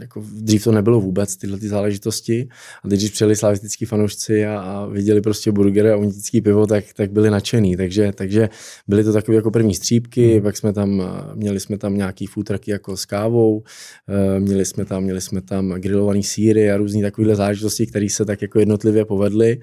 jako 0.00 0.24
dřív 0.32 0.64
to 0.64 0.72
nebylo 0.72 1.00
vůbec 1.00 1.36
tyhle 1.36 1.58
ty 1.58 1.68
záležitosti, 1.68 2.48
a 2.84 2.88
teď, 2.88 3.00
když 3.00 3.10
přijeli 3.10 3.36
slavistický 3.36 3.84
fanoušci 3.84 4.46
a, 4.46 4.60
a 4.60 4.86
viděli 4.86 5.20
prostě 5.20 5.52
burgery 5.52 5.90
a 5.90 5.96
unitický 5.96 6.40
pivo, 6.40 6.66
tak, 6.66 6.84
tak 6.96 7.12
byli 7.12 7.30
nadšený. 7.30 7.76
Takže, 7.76 8.12
takže 8.14 8.48
byly 8.88 9.04
to 9.04 9.12
takové 9.12 9.36
jako 9.36 9.50
první 9.50 9.74
střípky, 9.74 10.36
mm. 10.36 10.42
pak 10.42 10.56
jsme 10.56 10.72
tam, 10.72 11.00
eh, 11.00 11.36
měli 11.36 11.60
jsme 11.60 11.78
tam 11.78 11.96
nějaký 11.96 12.26
futraky 12.26 12.70
jako 12.70 12.96
s 12.96 13.04
kávou, 13.04 13.62
měli 14.38 14.64
jsme 14.64 14.84
tam, 14.84 15.02
měli 15.02 15.20
jsme 15.20 15.40
tam 15.40 15.68
grilovaný 15.70 16.22
síry 16.22 16.70
a 16.70 16.76
různé 16.76 17.02
takovéhle 17.02 17.36
záležitosti, 17.36 17.81
které 17.86 18.08
se 18.10 18.24
tak 18.24 18.42
jako 18.42 18.58
jednotlivě 18.58 19.04
povedly 19.04 19.60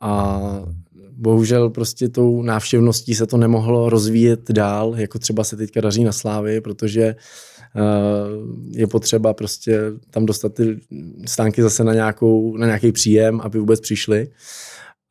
a 0.00 0.40
bohužel 1.16 1.70
prostě 1.70 2.08
tou 2.08 2.42
návštěvností 2.42 3.14
se 3.14 3.26
to 3.26 3.36
nemohlo 3.36 3.90
rozvíjet 3.90 4.50
dál, 4.50 4.94
jako 4.96 5.18
třeba 5.18 5.44
se 5.44 5.56
teďka 5.56 5.80
daří 5.80 6.04
na 6.04 6.12
Slávy, 6.12 6.60
protože 6.60 7.02
eh, 7.02 7.16
je 8.70 8.86
potřeba 8.86 9.34
prostě 9.34 9.80
tam 10.10 10.26
dostat 10.26 10.54
ty 10.54 10.80
stánky 11.26 11.62
zase 11.62 11.84
na, 11.84 11.94
nějakou, 11.94 12.56
na 12.56 12.66
nějaký 12.66 12.92
příjem, 12.92 13.40
aby 13.40 13.58
vůbec 13.58 13.80
přišli. 13.80 14.28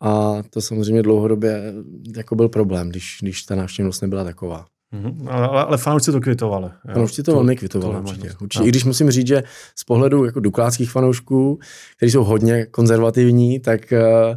A 0.01 0.41
to 0.49 0.62
samozřejmě 0.62 1.04
dlouhodobě 1.04 1.74
jako 2.18 2.36
byl 2.36 2.49
problém, 2.49 2.89
když, 2.89 3.18
když 3.22 3.43
ta 3.43 3.56
návštěvnost 3.56 4.01
nebyla 4.01 4.24
taková. 4.24 4.66
Mm-hmm. 4.94 5.28
Ale, 5.30 5.48
ale 5.48 5.78
fanoušci 5.78 6.12
to 6.12 6.22
kvitovali. 6.22 6.70
Fanoušci 6.94 7.24
to, 7.24 7.32
to 7.32 7.36
velmi 7.36 7.56
kvitovali, 7.56 7.94
to 7.94 8.02
určitě. 8.02 8.32
určitě. 8.41 8.66
I 8.66 8.70
když 8.70 8.84
musím 8.84 9.12
říct, 9.12 9.28
že 9.28 9.44
z 9.76 9.84
pohledu 9.84 10.26
jako 10.26 10.39
dukláckých 10.39 10.91
fanoušků, 10.91 11.60
kteří 11.98 12.12
jsou 12.12 12.24
hodně 12.24 12.66
konzervativní, 12.66 13.60
tak 13.60 13.82
uh, 13.91 14.36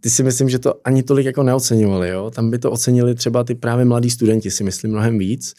ty 0.00 0.10
si 0.10 0.22
myslím, 0.22 0.48
že 0.48 0.58
to 0.58 0.74
ani 0.84 1.02
tolik 1.02 1.26
jako 1.26 1.42
neoceňovali. 1.42 2.08
Jo? 2.08 2.30
Tam 2.30 2.50
by 2.50 2.58
to 2.58 2.70
ocenili 2.70 3.14
třeba 3.14 3.44
ty 3.44 3.54
právě 3.54 3.84
mladí 3.84 4.10
studenti, 4.10 4.50
si 4.50 4.64
myslím, 4.64 4.90
mnohem 4.90 5.18
víc, 5.18 5.54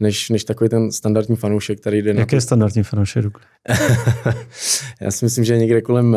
než, 0.00 0.30
než 0.30 0.44
takový 0.44 0.70
ten 0.70 0.92
standardní 0.92 1.36
fanoušek, 1.36 1.80
který 1.80 2.02
jde 2.02 2.10
Jaký 2.10 2.34
na... 2.34 2.36
je 2.36 2.40
standardní 2.40 2.82
fanoušek? 2.82 3.24
Já 5.00 5.10
si 5.10 5.24
myslím, 5.24 5.44
že 5.44 5.52
je 5.52 5.58
někde 5.58 5.82
kolem 5.82 6.16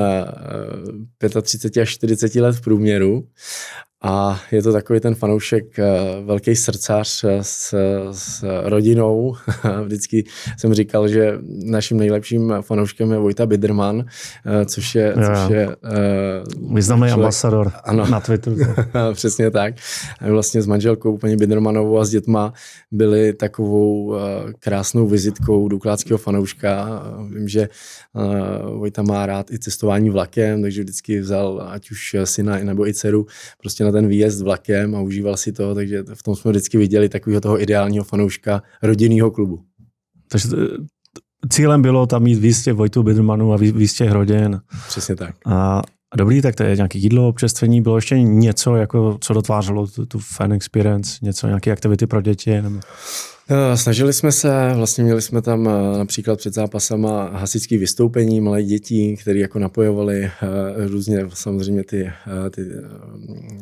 35 1.41 1.81
až 1.81 1.89
40 1.89 2.35
let 2.35 2.55
v 2.55 2.61
průměru 2.61 3.23
a 4.05 4.39
je 4.51 4.63
to 4.63 4.73
takový 4.73 4.99
ten 4.99 5.15
fanoušek, 5.15 5.79
eh, 5.79 5.85
velký 6.25 6.55
srdcař 6.55 7.23
eh, 7.23 7.37
s, 7.41 7.75
s 8.11 8.43
rodinou. 8.63 9.35
Vždycky 9.85 10.23
jsem 10.57 10.73
říkal, 10.73 11.07
že 11.07 11.39
naším 11.65 11.97
nejlepším 11.97 12.53
fanouškem 12.61 13.11
je 13.11 13.17
Vojta 13.17 13.45
Biderman, 13.45 14.05
eh, 14.45 14.65
což 14.65 14.95
je... 14.95 15.13
Jo, 15.17 15.27
což 15.27 15.49
je 15.49 15.69
Významný 16.73 17.11
ambasador 17.11 17.71
ano, 17.83 18.07
na 18.07 18.19
Twitteru. 18.19 18.57
přesně 19.13 19.51
tak. 19.51 19.75
A 20.19 20.29
vlastně 20.29 20.61
s 20.61 20.67
manželkou 20.67 21.17
paní 21.17 21.37
Bidermanovou 21.37 21.99
a 21.99 22.05
s 22.05 22.09
dětma 22.09 22.53
byli 22.91 23.33
takovou 23.33 24.15
krásnou 24.59 25.07
vizitkou 25.07 25.67
dukláckého 25.67 26.17
fanouška. 26.17 27.03
Vím, 27.35 27.47
že 27.47 27.69
Vojta 28.77 29.01
má 29.01 29.25
rád 29.25 29.51
i 29.51 29.59
cestování 29.59 30.09
vlakem, 30.09 30.61
takže 30.61 30.83
vždycky 30.83 31.19
vzal 31.19 31.67
ať 31.69 31.91
už 31.91 32.15
syna 32.23 32.57
nebo 32.57 32.87
i 32.87 32.93
dceru 32.93 33.25
prostě 33.59 33.83
na 33.83 33.92
ten 33.93 34.07
výjezd 34.07 34.41
vlakem 34.41 34.95
a 34.95 35.01
užíval 35.01 35.37
si 35.37 35.51
to, 35.51 35.75
takže 35.75 36.03
v 36.13 36.23
tom 36.23 36.35
jsme 36.35 36.51
vždycky 36.51 36.77
viděli 36.77 37.09
takového 37.09 37.41
toho 37.41 37.61
ideálního 37.61 38.03
fanouška 38.03 38.63
rodinného 38.81 39.31
klubu. 39.31 39.59
Takže 40.27 40.47
eh, 40.53 41.47
cílem 41.49 41.81
bylo 41.81 42.05
tam 42.05 42.23
mít 42.23 42.39
výstě 42.39 42.73
Vojtu 42.73 43.03
Bidermanu 43.03 43.53
a 43.53 43.57
výstě 43.57 44.13
rodin. 44.13 44.61
Přesně 44.87 45.15
tak. 45.15 45.35
A 45.45 45.81
dobrý, 46.17 46.41
tak 46.41 46.55
to 46.55 46.63
je 46.63 46.75
nějaké 46.75 46.97
jídlo, 46.97 47.27
občerstvení, 47.27 47.81
bylo 47.81 47.95
ještě 47.95 48.21
něco, 48.21 48.75
jako, 48.75 49.17
co 49.21 49.33
dotvářelo 49.33 49.87
tu, 49.87 50.05
tu 50.05 50.19
fan 50.19 50.53
experience, 50.53 51.17
něco, 51.21 51.47
nějaké 51.47 51.71
aktivity 51.71 52.07
pro 52.07 52.21
děti? 52.21 52.61
Nebo... 52.61 52.79
Eh, 53.49 53.77
snažili 53.77 54.13
jsme 54.13 54.31
se, 54.31 54.73
vlastně 54.75 55.03
měli 55.03 55.21
jsme 55.21 55.41
tam 55.41 55.67
eh, 55.67 55.97
například 55.97 56.39
před 56.39 56.53
zápasama 56.53 57.29
hasičské 57.33 57.77
vystoupení 57.77 58.41
malé 58.41 58.63
dětí, 58.63 59.17
které 59.17 59.39
jako 59.39 59.59
napojovali 59.59 60.23
eh, 60.23 60.31
různě 60.87 61.25
samozřejmě 61.33 61.83
ty, 61.83 62.11
ty, 62.51 62.61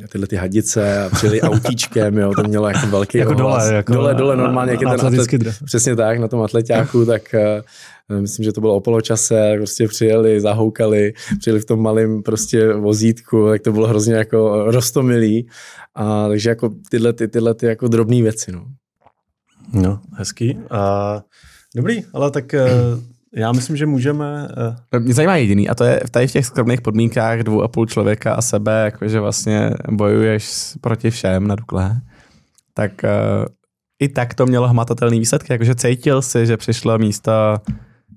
tyhle 0.10 0.28
ty 0.28 0.36
hadice 0.36 1.04
a 1.04 1.10
přijeli 1.10 1.42
autíčkem, 1.52 2.18
jo, 2.18 2.34
to 2.36 2.44
mělo 2.44 2.68
jako 2.68 2.88
velký 2.88 3.18
jako 3.18 3.34
dole, 3.34 3.74
jako 3.74 3.94
dole, 3.94 4.16
dole 4.16 4.36
normálně, 4.36 4.72
jak 4.72 4.82
je 4.82 4.88
ten 4.88 5.08
atlet, 5.08 5.30
přesně 5.66 5.96
tak, 5.96 6.20
na 6.20 6.28
tom 6.28 6.42
atletáku, 6.42 7.06
tak 7.06 7.36
myslím, 8.20 8.44
že 8.44 8.52
to 8.52 8.62
bylo 8.62 8.76
o 8.76 8.82
poločase, 8.82 9.54
prostě 9.58 9.88
přijeli, 9.88 10.42
zahoukali, 10.42 11.14
přijeli 11.40 11.60
v 11.60 11.66
tom 11.66 11.82
malém 11.82 12.24
prostě 12.24 12.74
vozítku, 12.74 13.48
tak 13.50 13.62
to 13.62 13.72
bylo 13.72 13.88
hrozně 13.88 14.14
jako 14.14 14.72
rostomilý. 14.72 15.48
A 15.96 16.28
takže 16.28 16.50
jako 16.50 16.70
tyhle, 16.90 17.14
ty, 17.14 17.28
tyhle 17.28 17.54
ty 17.54 17.66
jako 17.66 17.88
drobné 17.88 18.22
věci, 18.22 18.52
no. 18.52 18.66
No, 19.74 20.00
hezký. 20.14 20.56
Uh, 20.56 21.22
dobrý, 21.76 22.04
ale 22.14 22.32
tak 22.32 22.46
uh, 22.54 23.00
já 23.36 23.52
myslím, 23.52 23.78
že 23.78 23.86
můžeme... 23.86 24.48
Uh... 24.94 25.00
Mě 25.00 25.14
zajímá 25.14 25.36
jediný, 25.36 25.70
a 25.70 25.76
to 25.76 25.84
je 25.84 26.02
tady 26.12 26.28
v 26.28 26.32
těch 26.32 26.46
skromných 26.46 26.82
podmínkách 26.82 27.40
dvou 27.40 27.62
a 27.62 27.68
půl 27.68 27.86
člověka 27.86 28.34
a 28.34 28.42
sebe, 28.42 28.82
jakože 28.86 29.20
vlastně 29.20 29.72
bojuješ 29.92 30.74
proti 30.82 31.12
všem 31.12 31.48
na 31.48 31.56
Dukle, 31.56 32.02
tak 32.74 32.92
uh, 33.04 33.46
i 34.00 34.10
tak 34.10 34.34
to 34.34 34.46
mělo 34.46 34.68
hmatatelný 34.68 35.20
výsledky, 35.20 35.54
jakože 35.54 35.76
cítil 35.76 36.22
si, 36.22 36.46
že 36.46 36.58
přišlo 36.58 36.98
místo 36.98 37.32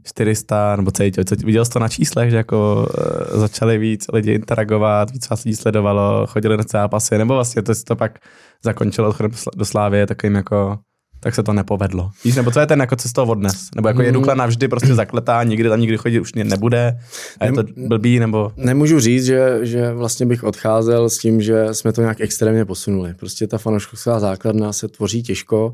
400, 0.04 0.76
nebo 0.76 0.90
cítil, 0.90 1.24
viděl 1.44 1.64
jsi 1.64 1.70
to 1.70 1.78
na 1.78 1.88
číslech, 1.88 2.30
že 2.30 2.36
jako 2.36 2.86
uh, 3.34 3.40
začali 3.40 3.78
víc 3.78 4.06
lidi 4.12 4.32
interagovat, 4.32 5.10
víc 5.10 5.28
vás 5.28 5.44
lidí 5.44 5.56
sledovalo, 5.56 6.26
chodili 6.26 6.56
na 6.56 6.64
zápasy, 6.70 7.18
nebo 7.18 7.34
vlastně 7.34 7.62
to 7.62 7.72
to 7.86 7.96
pak 7.96 8.18
zakončilo 8.64 9.14
do 9.56 9.64
Slávy 9.64 10.06
takovým 10.06 10.34
jako 10.34 10.78
tak 11.24 11.34
se 11.34 11.42
to 11.42 11.52
nepovedlo. 11.52 12.10
Víš, 12.24 12.36
nebo 12.36 12.50
co 12.50 12.60
je 12.60 12.66
ten 12.66 12.80
jako 12.80 12.96
cestou 12.96 13.26
odnes? 13.26 13.68
Nebo 13.74 13.88
jako 13.88 14.02
je 14.02 14.08
hmm. 14.08 14.14
Dukla 14.14 14.34
navždy 14.34 14.68
prostě 14.68 14.94
zakletá, 14.94 15.42
nikdy 15.42 15.68
tam 15.68 15.80
nikdy 15.80 15.96
chodit 15.96 16.20
už 16.20 16.32
nebude 16.34 16.98
a 17.40 17.46
je 17.46 17.52
to 17.52 17.64
blbý, 17.76 18.18
nebo... 18.18 18.52
Nemůžu 18.56 19.00
říct, 19.00 19.24
že, 19.24 19.58
že 19.62 19.92
vlastně 19.92 20.26
bych 20.26 20.44
odcházel 20.44 21.10
s 21.10 21.18
tím, 21.18 21.42
že 21.42 21.74
jsme 21.74 21.92
to 21.92 22.00
nějak 22.00 22.20
extrémně 22.20 22.64
posunuli. 22.64 23.14
Prostě 23.14 23.46
ta 23.46 23.58
fanouškovská 23.58 24.20
základna 24.20 24.72
se 24.72 24.88
tvoří 24.88 25.22
těžko 25.22 25.72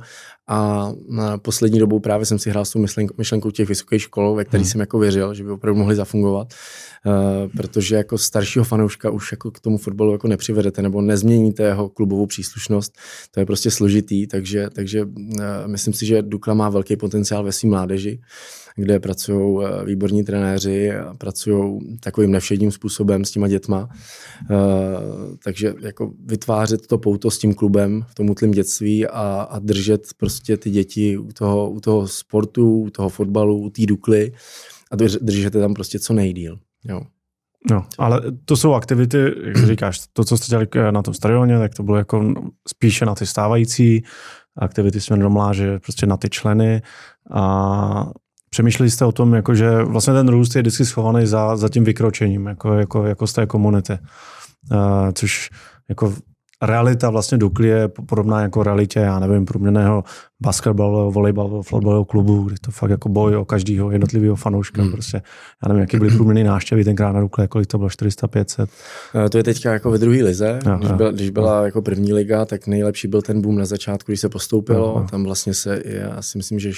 a 0.51 0.93
na 1.09 1.39
poslední 1.39 1.79
dobou 1.79 2.01
právě 2.01 2.27
jsem 2.27 2.39
si 2.39 2.51
hrál 2.51 2.65
s 2.65 2.71
tou 2.71 2.85
myšlenkou 3.19 3.51
těch 3.51 3.69
vysokých 3.69 4.03
škol, 4.03 4.35
ve 4.35 4.45
kterých 4.45 4.67
hmm. 4.67 4.71
jsem 4.71 4.81
jako 4.81 4.99
věřil, 4.99 5.35
že 5.35 5.45
by 5.45 5.51
opravdu 5.51 5.79
mohli 5.79 5.97
zafungovat. 5.97 6.55
Uh, 7.07 7.53
protože 7.57 7.97
jako 7.97 8.19
staršího 8.19 8.65
fanouška 8.65 9.11
už 9.11 9.33
jako 9.33 9.51
k 9.51 9.61
tomu 9.61 9.79
fotbalu 9.79 10.13
jako 10.13 10.29
nepřivedete 10.29 10.83
nebo 10.83 11.01
nezměníte 11.01 11.63
jeho 11.63 11.89
klubovou 11.89 12.27
příslušnost. 12.27 12.99
To 13.31 13.41
je 13.41 13.47
prostě 13.47 13.71
složitý, 13.71 14.27
takže, 14.27 14.71
takže 14.71 15.05
uh, 15.05 15.13
myslím 15.67 15.95
si, 15.95 16.07
že 16.07 16.23
Dukla 16.23 16.55
má 16.55 16.69
velký 16.69 16.97
potenciál 16.97 17.45
ve 17.45 17.53
svým 17.53 17.71
mládeži 17.71 18.21
kde 18.77 19.01
pracují 19.01 19.65
eh, 19.65 19.85
výborní 19.85 20.25
trenéři 20.25 20.93
a 20.93 21.15
pracují 21.15 21.81
takovým 22.01 22.31
nevšedním 22.31 22.71
způsobem 22.71 23.25
s 23.25 23.31
těma 23.31 23.49
dětma. 23.49 23.89
Takže 25.45 25.75
jako 25.81 26.13
vytvářet 26.27 26.87
to 26.87 26.99
pouto 26.99 27.31
s 27.31 27.39
tím 27.39 27.55
klubem 27.55 28.05
v 28.09 28.15
tom 28.15 28.31
útlém 28.31 28.51
dětství 28.51 29.07
a, 29.07 29.49
a 29.51 29.59
držet 29.59 30.07
prostě 30.17 30.40
ty 30.57 30.71
děti 30.71 31.19
u 31.19 31.33
toho, 31.33 31.71
u 31.71 31.81
toho 31.81 32.09
sportu, 32.09 32.81
u 32.81 32.91
toho 32.91 33.09
fotbalu, 33.09 33.59
u 33.59 33.71
té 33.71 33.87
Dukly 33.87 34.33
a 34.91 34.97
držet 35.21 35.55
je 35.55 35.61
tam 35.61 35.75
prostě 35.75 35.99
co 35.99 36.13
nejdíl. 36.13 36.59
Jo. 36.85 37.03
No, 37.71 37.87
ale 37.99 38.23
to 38.45 38.57
jsou 38.57 38.73
aktivity, 38.73 39.19
jak 39.45 39.67
říkáš, 39.67 40.01
to, 40.13 40.25
co 40.25 40.37
jste 40.37 40.47
dělali 40.49 40.93
na 40.93 41.03
tom 41.03 41.15
stadioně, 41.15 41.59
tak 41.59 41.75
to 41.75 41.83
bylo 41.83 41.97
jako 41.97 42.35
spíše 42.69 43.07
na 43.07 43.15
ty 43.15 43.27
stávající 43.27 44.05
aktivity 44.57 45.01
směrem 45.01 45.23
do 45.23 45.31
mláže, 45.31 45.79
prostě 45.79 46.07
na 46.07 46.17
ty 46.17 46.29
členy 46.29 46.83
a 47.31 48.11
přemýšleli 48.51 48.91
jste 48.91 49.05
o 49.05 49.13
tom, 49.13 49.35
jako, 49.35 49.55
že 49.55 49.83
vlastně 49.83 50.13
ten 50.13 50.29
růst 50.29 50.57
je 50.57 50.63
vždycky 50.63 50.85
schovaný 50.85 51.27
za, 51.27 51.57
za 51.57 51.69
tím 51.69 51.85
vykročením, 51.85 52.47
jako, 52.47 52.75
jako, 52.75 53.05
jako 53.05 53.27
z 53.27 53.33
té 53.33 53.47
komunity. 53.47 53.99
Uh, 54.73 54.79
což 55.15 55.51
jako 55.89 56.15
realita 56.63 57.11
vlastně 57.11 57.39
Dukly 57.39 57.69
je 57.69 57.89
podobná 57.89 58.43
jako 58.43 58.63
realitě, 58.63 58.99
já 59.01 59.19
nevím, 59.19 59.45
průměrného 59.45 60.05
basketbalového, 60.41 61.11
volejbalového, 61.11 61.63
fotbalového 61.63 62.05
klubu, 62.05 62.43
kdy 62.43 62.57
to 62.61 62.71
fakt 62.71 62.91
jako 62.91 63.09
boj 63.09 63.37
o 63.37 63.45
každého 63.45 63.91
jednotlivého 63.91 64.37
fanouška. 64.37 64.83
Hmm. 64.83 64.93
Prostě, 64.93 65.23
já 65.63 65.69
nevím, 65.69 65.81
jaký 65.81 65.97
byly 65.97 66.11
průměrné 66.11 66.45
návštěvy 66.45 66.85
tenkrát 66.85 67.13
na 67.13 67.21
Dukle, 67.21 67.49
kolik 67.49 67.67
to 67.67 67.79
bylo, 67.79 67.91
400, 67.91 68.29
500. 68.29 68.71
Eh, 69.27 69.29
to 69.29 69.39
je 69.39 69.45
teďka 69.45 69.73
jako 69.73 69.91
ve 69.91 69.99
druhé 69.99 70.23
lize. 70.23 70.59
No, 70.67 70.79
když, 70.79 70.93
byla, 70.93 71.11
když 71.11 71.31
byla 71.31 71.65
jako 71.65 71.83
první 71.83 72.13
liga, 72.13 72.45
tak 72.45 72.67
nejlepší 72.67 73.09
byl 73.09 73.23
ten 73.23 73.41
boom 73.41 73.59
na 73.59 73.65
začátku, 73.65 74.13
když 74.13 74.21
se 74.21 74.29
postoupilo. 74.29 74.99
No. 75.01 75.07
Tam 75.11 75.25
vlastně 75.25 75.55
se, 75.55 75.83
já 75.85 76.23
si 76.23 76.39
myslím, 76.39 76.59
že 76.59 76.71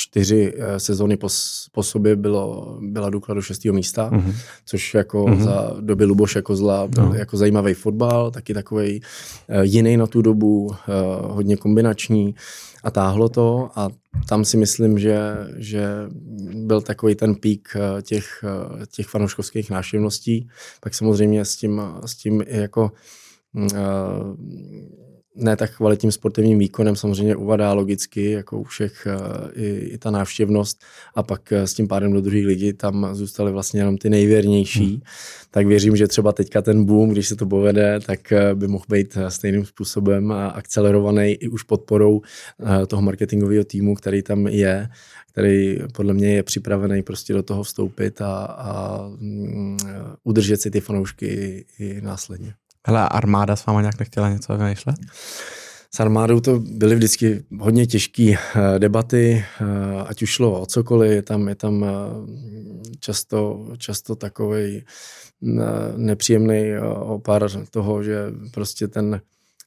čtyři 0.00 0.54
eh, 0.56 0.80
sezóny 0.80 1.16
po, 1.16 1.28
po 1.72 1.82
sobě 1.82 2.16
bylo, 2.16 2.78
byla 2.80 3.10
Dukla 3.10 3.34
do 3.34 3.42
šestého 3.42 3.74
místa, 3.74 4.10
mm-hmm. 4.10 4.34
což 4.64 4.94
jako 4.94 5.24
mm-hmm. 5.24 5.42
za 5.42 5.76
doby 5.80 6.04
Luboše 6.04 6.42
Kozla 6.42 6.86
byl 6.86 7.06
no. 7.06 7.14
jako 7.14 7.36
zajímavý 7.36 7.74
fotbal, 7.74 8.30
taky 8.30 8.54
takový 8.54 9.00
uh, 9.00 9.60
jiný 9.60 9.96
na 9.96 10.06
tu 10.06 10.22
dobu, 10.22 10.66
uh, 10.66 10.74
hodně 11.20 11.56
kombinační 11.56 12.34
a 12.84 12.90
táhlo 12.90 13.28
to 13.28 13.70
a 13.74 13.88
tam 14.28 14.44
si 14.44 14.56
myslím, 14.56 14.98
že, 14.98 15.20
že 15.56 15.88
byl 16.54 16.80
takový 16.80 17.14
ten 17.14 17.34
pík 17.34 17.68
těch, 18.02 18.44
těch 18.96 19.06
fanouškovských 19.06 19.70
návštěvností. 19.70 20.48
Pak 20.80 20.94
samozřejmě 20.94 21.44
s 21.44 21.56
tím, 21.56 21.82
s 22.06 22.14
tím 22.14 22.44
jako 22.46 22.92
uh, 23.52 23.68
ne 25.36 25.56
tak 25.56 25.76
kvalitním 25.76 26.12
sportovním 26.12 26.58
výkonem 26.58 26.96
samozřejmě 26.96 27.36
uvadá 27.36 27.72
logicky, 27.72 28.30
jako 28.30 28.58
u 28.60 28.64
všech 28.64 29.06
eh, 29.06 29.16
i, 29.62 29.68
i 29.68 29.98
ta 29.98 30.10
návštěvnost 30.10 30.82
a 31.14 31.22
pak 31.22 31.52
eh, 31.52 31.66
s 31.66 31.74
tím 31.74 31.88
pádem 31.88 32.12
do 32.12 32.20
druhých 32.20 32.46
lidí 32.46 32.72
tam 32.72 33.08
zůstaly 33.12 33.52
vlastně 33.52 33.80
jenom 33.80 33.98
ty 33.98 34.10
nejvěrnější. 34.10 34.90
Hmm. 34.90 35.00
Tak 35.50 35.66
věřím, 35.66 35.96
že 35.96 36.08
třeba 36.08 36.32
teďka 36.32 36.62
ten 36.62 36.84
boom, 36.84 37.10
když 37.10 37.28
se 37.28 37.36
to 37.36 37.46
povede, 37.46 38.00
tak 38.06 38.32
eh, 38.32 38.54
by 38.54 38.68
mohl 38.68 38.84
být 38.88 39.18
stejným 39.28 39.64
způsobem 39.64 40.32
akcelerovaný 40.32 41.32
i 41.32 41.48
už 41.48 41.62
podporou 41.62 42.22
toho 42.86 43.02
marketingového 43.02 43.64
týmu, 43.64 43.94
který 43.94 44.22
tam 44.22 44.46
je, 44.46 44.88
který 45.32 45.78
podle 45.92 46.14
mě 46.14 46.34
je 46.34 46.42
připravený 46.42 47.02
prostě 47.02 47.32
do 47.32 47.42
toho 47.42 47.62
vstoupit 47.62 48.20
a, 48.20 48.44
a 48.44 49.08
mm, 49.18 49.78
udržet 50.24 50.60
si 50.60 50.70
ty 50.70 50.80
fanoušky 50.80 51.26
i, 51.26 51.64
i 51.78 52.00
následně. 52.00 52.54
Hele, 52.90 53.08
armáda 53.08 53.56
s 53.56 53.66
váma 53.66 53.80
nějak 53.80 53.98
nechtěla 53.98 54.30
něco 54.30 54.56
vymýšlet? 54.56 54.96
S 55.94 56.00
armádou 56.00 56.40
to 56.40 56.58
byly 56.58 56.94
vždycky 56.94 57.44
hodně 57.58 57.86
těžké 57.86 58.34
eh, 58.34 58.78
debaty, 58.78 59.44
eh, 59.60 59.64
ať 60.06 60.22
už 60.22 60.30
šlo 60.30 60.60
o 60.60 60.66
cokoliv, 60.66 61.12
je 61.12 61.22
tam, 61.22 61.48
je 61.48 61.54
tam 61.54 61.84
eh, 61.84 61.88
často, 63.00 63.66
často 63.78 64.16
takový 64.16 64.84
nepříjemný 65.96 66.72
opár 67.00 67.48
toho, 67.70 68.02
že 68.02 68.26
prostě 68.50 68.88
ten 68.88 69.20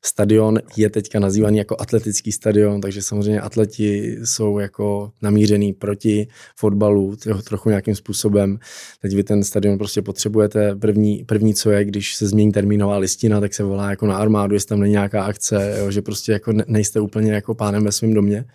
stadion 0.05 0.59
je 0.77 0.89
teďka 0.89 1.19
nazývaný 1.19 1.57
jako 1.57 1.75
atletický 1.79 2.31
stadion, 2.31 2.81
takže 2.81 3.01
samozřejmě 3.01 3.41
atleti 3.41 4.17
jsou 4.23 4.59
jako 4.59 5.11
namířený 5.21 5.73
proti 5.73 6.27
fotbalu 6.55 7.15
trochu 7.43 7.69
nějakým 7.69 7.95
způsobem. 7.95 8.59
Teď 9.01 9.15
vy 9.15 9.23
ten 9.23 9.43
stadion 9.43 9.77
prostě 9.77 10.01
potřebujete. 10.01 10.75
První, 10.75 11.23
první 11.25 11.53
co 11.53 11.71
je, 11.71 11.85
když 11.85 12.15
se 12.15 12.27
změní 12.27 12.51
termínová 12.51 12.97
listina, 12.97 13.39
tak 13.39 13.53
se 13.53 13.63
volá 13.63 13.89
jako 13.89 14.07
na 14.07 14.17
armádu, 14.17 14.53
jestli 14.53 14.67
tam 14.67 14.79
není 14.79 14.91
nějaká 14.91 15.23
akce, 15.23 15.75
jo, 15.79 15.91
že 15.91 16.01
prostě 16.01 16.31
jako 16.31 16.53
nejste 16.67 16.99
úplně 16.99 17.33
jako 17.33 17.55
pánem 17.55 17.83
ve 17.83 17.91
svém 17.91 18.13
domě 18.13 18.45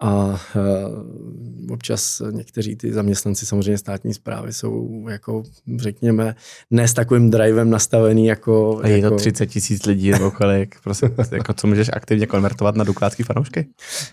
a 0.00 0.40
uh, 0.56 1.72
občas 1.72 2.22
někteří 2.30 2.76
ty 2.76 2.92
zaměstnanci 2.92 3.46
samozřejmě 3.46 3.78
státní 3.78 4.14
zprávy 4.14 4.52
jsou 4.52 5.06
jako, 5.08 5.42
řekněme, 5.76 6.34
ne 6.70 6.88
s 6.88 6.92
takovým 6.92 7.30
drivem 7.30 7.70
nastavený 7.70 8.26
jako... 8.26 8.80
A 8.82 8.88
je 8.88 8.98
jako... 8.98 9.10
to 9.10 9.16
30 9.16 9.46
tisíc 9.46 9.86
lidí 9.86 10.10
nebo 10.10 10.30
kolik? 10.30 10.76
Prosím, 10.84 11.08
jako 11.32 11.54
co 11.54 11.66
můžeš 11.66 11.90
aktivně 11.92 12.26
konvertovat 12.26 12.76
na 12.76 12.84
duklátský 12.84 13.22
fanoušky? 13.22 13.66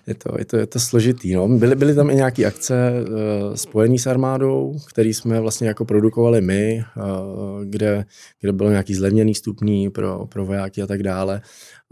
Je 0.07 0.15
to, 0.15 0.35
je 0.39 0.45
to, 0.45 0.57
je 0.57 0.67
to 0.67 0.79
složitý. 0.79 1.33
No. 1.33 1.47
Byly, 1.47 1.75
byly 1.75 1.95
tam 1.95 2.09
i 2.09 2.15
nějaké 2.15 2.45
akce 2.45 2.91
uh, 2.91 3.55
spojené 3.55 3.99
s 3.99 4.07
armádou, 4.07 4.75
které 4.89 5.09
jsme 5.09 5.39
vlastně 5.39 5.67
jako 5.67 5.85
produkovali 5.85 6.41
my, 6.41 6.83
uh, 6.97 7.63
kde, 7.65 8.05
kde 8.41 8.51
bylo 8.53 8.69
nějaký 8.69 8.95
zlevněný 8.95 9.35
stupní 9.35 9.89
pro, 9.89 10.25
pro 10.25 10.45
vojáky 10.45 10.81
a 10.81 10.87
tak 10.87 11.03
dále 11.03 11.41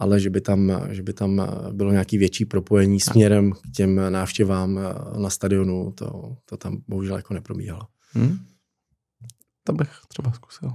ale 0.02 0.20
že 0.20 0.30
by 0.30 0.42
tam, 0.42 0.72
že 0.90 1.04
by 1.04 1.14
tam 1.14 1.48
bylo 1.72 1.92
nějaký 1.92 2.18
větší 2.18 2.46
propojení 2.46 3.00
směrem 3.00 3.52
k 3.52 3.58
těm 3.76 4.02
návštěvám 4.10 4.80
na 5.18 5.30
stadionu, 5.30 5.92
to, 5.92 6.36
to 6.46 6.58
tam 6.58 6.78
bohužel 6.88 7.16
jako 7.16 7.34
neprobíhalo. 7.34 7.82
Hmm. 8.14 8.38
To 9.64 9.74
bych 9.74 9.90
třeba 10.08 10.32
zkusil. 10.32 10.74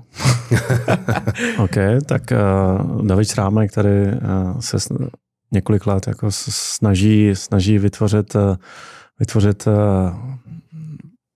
OK, 1.64 1.74
tak 2.06 2.22
uh, 2.32 3.06
David 3.06 3.28
Šrámek 3.28 3.70
který 3.70 3.90
uh, 3.90 4.60
se 4.60 4.76
několik 5.52 5.86
let 5.86 6.06
jako 6.06 6.28
snaží, 6.30 7.30
snaží 7.34 7.78
vytvořit, 7.78 8.34
uh, 8.34 8.56
vytvořit 9.20 9.66
uh, 9.66 9.74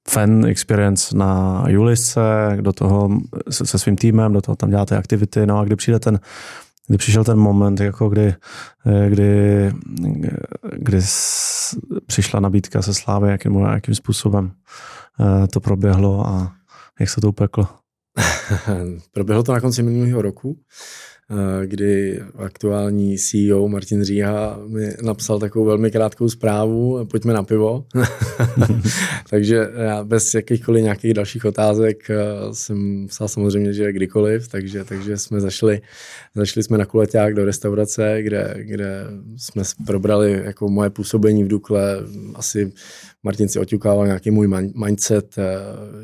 fan 0.09 0.45
experience 0.47 1.17
na 1.17 1.65
Julisce, 1.69 2.21
do 2.61 2.73
toho 2.73 3.19
se, 3.51 3.67
se 3.67 3.79
svým 3.79 3.97
týmem, 3.97 4.33
do 4.33 4.41
toho 4.41 4.57
tam 4.57 4.71
děláte 4.71 4.97
aktivity, 4.97 5.47
no 5.47 5.59
a 5.59 5.65
kdy 5.65 5.77
přijde 5.77 5.99
ten 5.99 6.21
kdy 6.91 6.99
přišel 6.99 7.25
ten 7.25 7.39
moment, 7.39 7.81
jako 7.81 8.09
kdy, 8.09 8.35
eh, 8.87 9.11
kdy, 9.11 9.73
kdy 10.77 11.01
přišla 12.07 12.41
nabídka 12.41 12.83
se 12.83 12.95
Slávy, 12.95 13.31
jakým, 13.31 13.61
jakým 13.61 13.95
způsobem 13.95 14.53
eh, 15.21 15.47
to 15.49 15.61
proběhlo 15.61 16.27
a 16.27 16.53
jak 17.01 17.11
se 17.11 17.21
to 17.21 17.29
upeklo? 17.29 17.69
proběhlo 19.13 19.43
to 19.43 19.53
na 19.53 19.61
konci 19.61 19.83
minulého 19.83 20.23
roku. 20.23 20.59
Eh, 21.33 21.67
kdy 21.67 22.23
aktuální 22.37 23.19
CEO 23.19 23.69
Martin 23.69 24.05
Říha 24.05 24.59
mi 24.67 24.95
napsal 25.03 25.39
takovou 25.39 25.65
velmi 25.65 25.91
krátkou 25.91 26.29
zprávu, 26.29 27.07
pojďme 27.11 27.33
na 27.33 27.43
pivo. 27.43 27.85
Takže 29.31 29.69
já 29.77 30.05
bez 30.05 30.35
jakýchkoliv 30.35 30.83
nějakých 30.83 31.15
dalších 31.15 31.45
otázek 31.45 32.11
eh, 32.11 32.17
jsem 32.53 33.07
psal 33.09 33.29
samozřejmě, 33.29 33.73
že 33.73 33.93
kdykoliv, 33.93 34.49
takže, 34.49 34.85
takže 34.85 35.19
jsme 35.19 35.41
zašli, 35.41 35.81
zašli 36.35 36.63
jsme 36.63 36.79
na 36.79 36.87
kuleťák 36.87 37.35
do 37.35 37.45
restaurace, 37.45 38.23
kde, 38.23 38.55
kde 38.57 39.07
jsme 39.37 39.63
probrali 39.87 40.43
jako 40.45 40.69
moje 40.69 40.91
působení 40.91 41.45
v 41.45 41.49
Dukle, 41.49 41.97
asi 42.35 42.73
Martin 43.23 43.49
si 43.49 43.59
oťukával 43.59 44.07
nějaký 44.07 44.31
můj 44.31 44.49
mindset, 44.87 45.39
eh, 45.39 45.45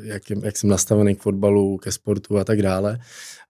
jak, 0.03 0.21
jak 0.43 0.57
jsem 0.57 0.69
nastavený 0.69 1.15
k 1.15 1.21
fotbalu, 1.21 1.77
ke 1.77 1.91
sportu 1.91 2.37
a 2.37 2.43
tak 2.43 2.61
dále 2.61 2.99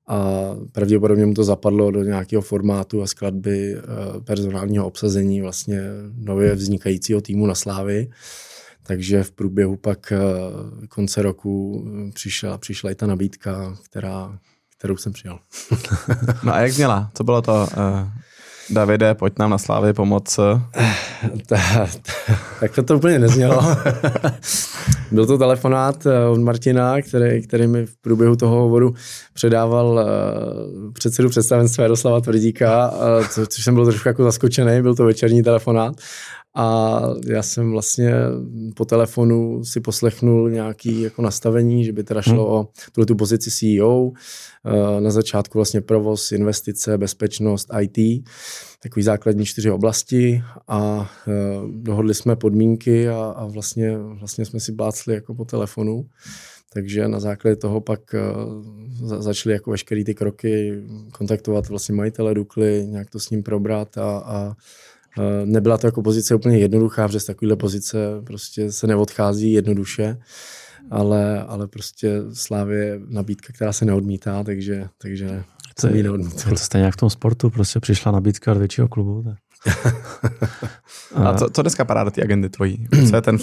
a 0.07 0.51
pravděpodobně 0.71 1.25
mu 1.25 1.33
to 1.33 1.43
zapadlo 1.43 1.91
do 1.91 2.03
nějakého 2.03 2.41
formátu 2.41 3.01
a 3.03 3.07
skladby 3.07 3.75
eh, 3.75 3.81
personálního 4.23 4.85
obsazení 4.85 5.41
vlastně 5.41 5.81
nově 6.15 6.55
vznikajícího 6.55 7.21
týmu 7.21 7.47
na 7.47 7.55
Slávy. 7.55 8.09
Takže 8.83 9.23
v 9.23 9.31
průběhu 9.31 9.77
pak 9.77 10.11
eh, 10.11 10.17
konce 10.89 11.21
roku 11.21 11.85
eh, 11.87 12.11
přišla, 12.11 12.57
přišla 12.57 12.91
i 12.91 12.95
ta 12.95 13.07
nabídka, 13.07 13.77
která, 13.85 14.39
kterou 14.77 14.97
jsem 14.97 15.13
přijal. 15.13 15.39
no 16.43 16.53
a 16.53 16.59
jak 16.59 16.71
zněla? 16.71 17.11
Co 17.13 17.23
bylo 17.23 17.41
to? 17.41 17.67
Davide, 18.69 19.15
pojď 19.15 19.33
nám 19.39 19.49
na 19.49 19.57
Slávy 19.57 19.93
pomoc. 19.93 20.39
tak 22.59 22.75
to, 22.75 22.83
to 22.83 22.95
úplně 22.95 23.19
neznělo. 23.19 23.61
Byl 25.11 25.25
to 25.25 25.37
telefonát 25.37 26.05
eh, 26.05 26.25
od 26.25 26.39
Martina, 26.39 27.01
který, 27.01 27.41
který 27.41 27.67
mi 27.67 27.85
v 27.85 27.97
průběhu 28.01 28.35
toho 28.35 28.59
hovoru 28.59 28.93
předával 29.33 29.87
uh, 29.87 30.93
předsedu 30.93 31.29
představenstva 31.29 31.81
Jaroslava 31.81 32.21
Tvrdíka, 32.21 32.93
co, 33.29 33.47
což 33.47 33.63
jsem 33.63 33.75
byl 33.75 33.85
trošku 33.85 34.07
jako 34.07 34.23
zaskočený, 34.23 34.81
byl 34.81 34.95
to 34.95 35.05
večerní 35.05 35.43
telefonát. 35.43 35.95
A 36.59 37.01
já 37.27 37.43
jsem 37.43 37.71
vlastně 37.71 38.13
po 38.75 38.85
telefonu 38.85 39.63
si 39.63 39.79
poslechnul 39.79 40.49
nějaký 40.49 41.01
jako 41.01 41.21
nastavení, 41.21 41.85
že 41.85 41.93
by 41.93 42.03
teda 42.03 42.21
šlo 42.21 42.45
hmm. 42.45 42.55
o 42.55 42.69
tuhle 42.91 43.05
tu 43.05 43.15
pozici 43.15 43.51
CEO. 43.51 44.11
Na 44.99 45.11
začátku 45.11 45.57
vlastně 45.57 45.81
provoz, 45.81 46.31
investice, 46.31 46.97
bezpečnost, 46.97 47.69
IT 47.81 48.23
takový 48.79 49.03
základní 49.03 49.45
čtyři 49.45 49.71
oblasti 49.71 50.43
a 50.67 51.11
e, 51.27 51.31
dohodli 51.71 52.13
jsme 52.13 52.35
podmínky 52.35 53.09
a, 53.09 53.33
a 53.37 53.45
vlastně, 53.45 53.97
vlastně 53.97 54.45
jsme 54.45 54.59
si 54.59 54.71
blácli 54.71 55.13
jako 55.13 55.35
po 55.35 55.45
telefonu. 55.45 56.09
Takže 56.73 57.07
na 57.07 57.19
základě 57.19 57.55
toho 57.55 57.81
pak 57.81 58.13
e, 58.13 58.19
začaly 59.01 59.53
jako 59.53 59.71
veškeré 59.71 60.03
ty 60.03 60.15
kroky 60.15 60.83
kontaktovat 61.11 61.69
vlastně 61.69 61.95
majitele 61.95 62.33
Dukly, 62.33 62.85
nějak 62.87 63.09
to 63.09 63.19
s 63.19 63.29
ním 63.29 63.43
probrat 63.43 63.97
a, 63.97 64.17
a 64.17 64.55
nebyla 65.45 65.77
to 65.77 65.87
jako 65.87 66.01
pozice 66.01 66.35
úplně 66.35 66.57
jednoduchá, 66.57 67.07
protože 67.07 67.19
z 67.19 67.25
takovéhle 67.25 67.55
pozice 67.55 67.97
prostě 68.23 68.71
se 68.71 68.87
neodchází 68.87 69.51
jednoduše, 69.51 70.17
ale, 70.91 71.43
ale 71.43 71.67
prostě 71.67 72.21
Slávě 72.33 72.85
je 72.85 72.99
nabídka, 73.07 73.53
která 73.53 73.73
se 73.73 73.85
neodmítá, 73.85 74.43
takže, 74.43 74.87
takže 74.97 75.43
to 75.81 75.87
je, 75.87 75.97
je 75.97 76.03
to 76.49 76.55
stejně 76.55 76.85
jak 76.85 76.93
v 76.93 76.97
tom 76.97 77.09
sportu, 77.09 77.49
prostě 77.49 77.79
přišla 77.79 78.11
nabídka 78.11 78.51
od 78.51 78.57
většího 78.57 78.87
klubu. 78.87 79.23
Tak. 79.23 79.37
a 81.15 81.33
co, 81.33 81.49
co 81.49 81.61
dneska 81.61 81.85
padá 81.85 82.03
do 82.03 82.11
té 82.11 82.21
agendy 82.23 82.49
tvojí? 82.49 82.87
Co 83.09 83.15
je 83.15 83.21
ten 83.21 83.37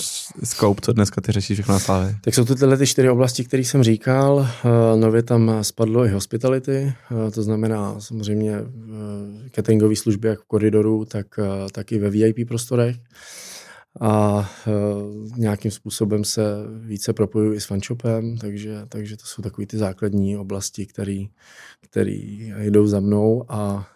scope, 0.45 0.81
co 0.81 0.93
dneska 0.93 1.20
ty 1.20 1.33
řešíš 1.33 1.57
všechno 1.57 1.75
na 1.75 1.79
Slávě? 1.79 2.16
Tak 2.20 2.35
jsou 2.35 2.45
to 2.45 2.55
tyhle 2.55 2.77
ty 2.77 2.87
čtyři 2.87 3.11
oblasti, 3.11 3.45
které 3.45 3.64
jsem 3.64 3.83
říkal. 3.83 4.49
Eh, 4.64 4.97
nově 4.97 5.22
tam 5.22 5.59
spadlo 5.62 6.05
i 6.05 6.09
hospitality, 6.09 6.95
eh, 7.27 7.31
to 7.31 7.43
znamená 7.43 8.01
samozřejmě 8.01 8.53
eh, 8.53 8.64
cateringové 9.51 9.97
služby 9.97 10.29
jak 10.29 10.41
v 10.41 10.45
koridoru, 10.45 11.05
tak, 11.05 11.27
tak 11.72 11.93
i 11.93 11.99
ve 11.99 12.11
VIP 12.11 12.49
prostorech 12.49 12.97
a 14.01 14.51
nějakým 15.37 15.70
způsobem 15.70 16.25
se 16.25 16.43
více 16.81 17.12
propojuji 17.12 17.57
i 17.57 17.61
s 17.61 17.64
fanshopem, 17.64 18.37
takže, 18.39 18.81
takže 18.89 19.16
to 19.16 19.27
jsou 19.27 19.43
takové 19.43 19.66
ty 19.66 19.79
základní 19.79 20.37
oblasti, 20.37 20.87
které 20.87 21.25
jdou 22.59 22.87
za 22.87 23.01
mnou 23.01 23.45
a 23.49 23.87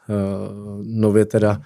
nově 0.83 1.25
teda 1.25 1.61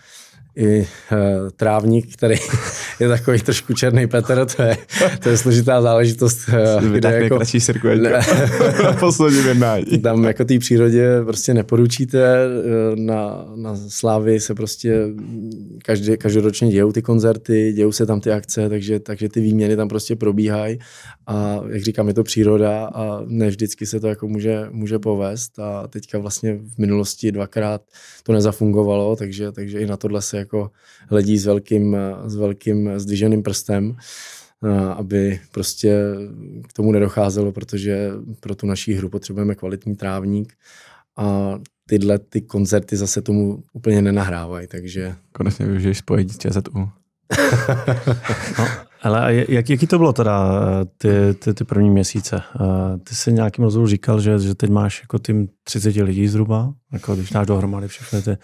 i 0.56 0.80
uh, 0.80 1.50
trávník, 1.56 2.12
který 2.16 2.34
je 3.00 3.08
takový 3.08 3.40
trošku 3.40 3.74
černý 3.74 4.06
Petr, 4.06 4.46
to 4.56 4.62
je, 4.62 4.76
to 5.22 5.28
je 5.28 5.36
složitá 5.36 5.82
záležitost. 5.82 6.48
Uh, 6.48 6.84
kde 6.88 7.00
tak 7.00 7.22
jako, 7.22 7.38
ne, 7.84 8.10
na 8.82 8.92
posledním 8.92 9.46
jednání. 9.46 9.84
Tam 10.02 10.24
jako 10.24 10.44
té 10.44 10.58
přírodě 10.58 11.08
prostě 11.24 11.54
neporučíte, 11.54 12.36
na, 12.94 13.46
na 13.54 13.76
Slávy 13.88 14.40
se 14.40 14.54
prostě 14.54 15.06
každý, 15.84 16.16
každoročně 16.16 16.68
dějou 16.68 16.92
ty 16.92 17.02
koncerty, 17.02 17.72
dějou 17.72 17.92
se 17.92 18.06
tam 18.06 18.20
ty 18.20 18.32
akce, 18.32 18.68
takže, 18.68 19.00
takže 19.00 19.28
ty 19.28 19.40
výměny 19.40 19.76
tam 19.76 19.88
prostě 19.88 20.16
probíhají 20.16 20.78
a 21.26 21.60
jak 21.68 21.82
říkám, 21.82 22.08
je 22.08 22.14
to 22.14 22.22
příroda 22.22 22.90
a 22.94 23.22
ne 23.26 23.48
vždycky 23.48 23.86
se 23.86 24.00
to 24.00 24.08
jako 24.08 24.28
může, 24.28 24.66
může 24.70 24.98
povést 24.98 25.58
a 25.58 25.88
teďka 25.88 26.18
vlastně 26.18 26.54
v 26.54 26.78
minulosti 26.78 27.32
dvakrát 27.32 27.82
to 28.22 28.32
nezafungovalo, 28.32 29.16
takže, 29.16 29.52
takže 29.52 29.80
i 29.80 29.86
na 29.86 29.96
tohle 29.96 30.22
se 30.22 30.41
jako 30.42 30.70
hledí 31.08 31.38
s 31.38 31.46
velkým, 31.46 31.96
s 32.26 32.36
velkým 32.36 32.90
zdviženým 32.96 33.42
prstem, 33.42 33.96
aby 34.96 35.40
prostě 35.52 36.02
k 36.68 36.72
tomu 36.72 36.92
nedocházelo, 36.92 37.52
protože 37.52 38.10
pro 38.40 38.54
tu 38.54 38.66
naší 38.66 38.94
hru 38.94 39.08
potřebujeme 39.08 39.54
kvalitní 39.54 39.96
trávník 39.96 40.54
a 41.16 41.58
tyhle 41.86 42.18
ty 42.18 42.40
koncerty 42.40 42.96
zase 42.96 43.22
tomu 43.22 43.64
úplně 43.72 44.02
nenahrávají, 44.02 44.66
takže... 44.66 45.14
Konečně 45.32 45.66
využiješ 45.66 45.98
spojení 45.98 46.30
s 46.30 46.38
ČZU. 46.38 46.60
no, 48.58 48.68
ale 49.02 49.34
jak, 49.34 49.70
jaký 49.70 49.86
to 49.86 49.98
bylo 49.98 50.12
teda 50.12 50.60
ty, 50.98 51.34
ty, 51.34 51.54
ty 51.54 51.64
první 51.64 51.90
měsíce? 51.90 52.42
Ty 53.04 53.14
jsi 53.14 53.32
nějakým 53.32 53.64
rozhovoru 53.64 53.88
říkal, 53.88 54.20
že, 54.20 54.38
že 54.38 54.54
teď 54.54 54.70
máš 54.70 55.00
jako 55.00 55.18
tým 55.18 55.48
30 55.64 55.96
lidí 55.96 56.28
zhruba, 56.28 56.72
jako 56.92 57.14
když 57.14 57.30
dáš 57.30 57.46
dohromady 57.46 57.88
všechny 57.88 58.22
ty, 58.22 58.36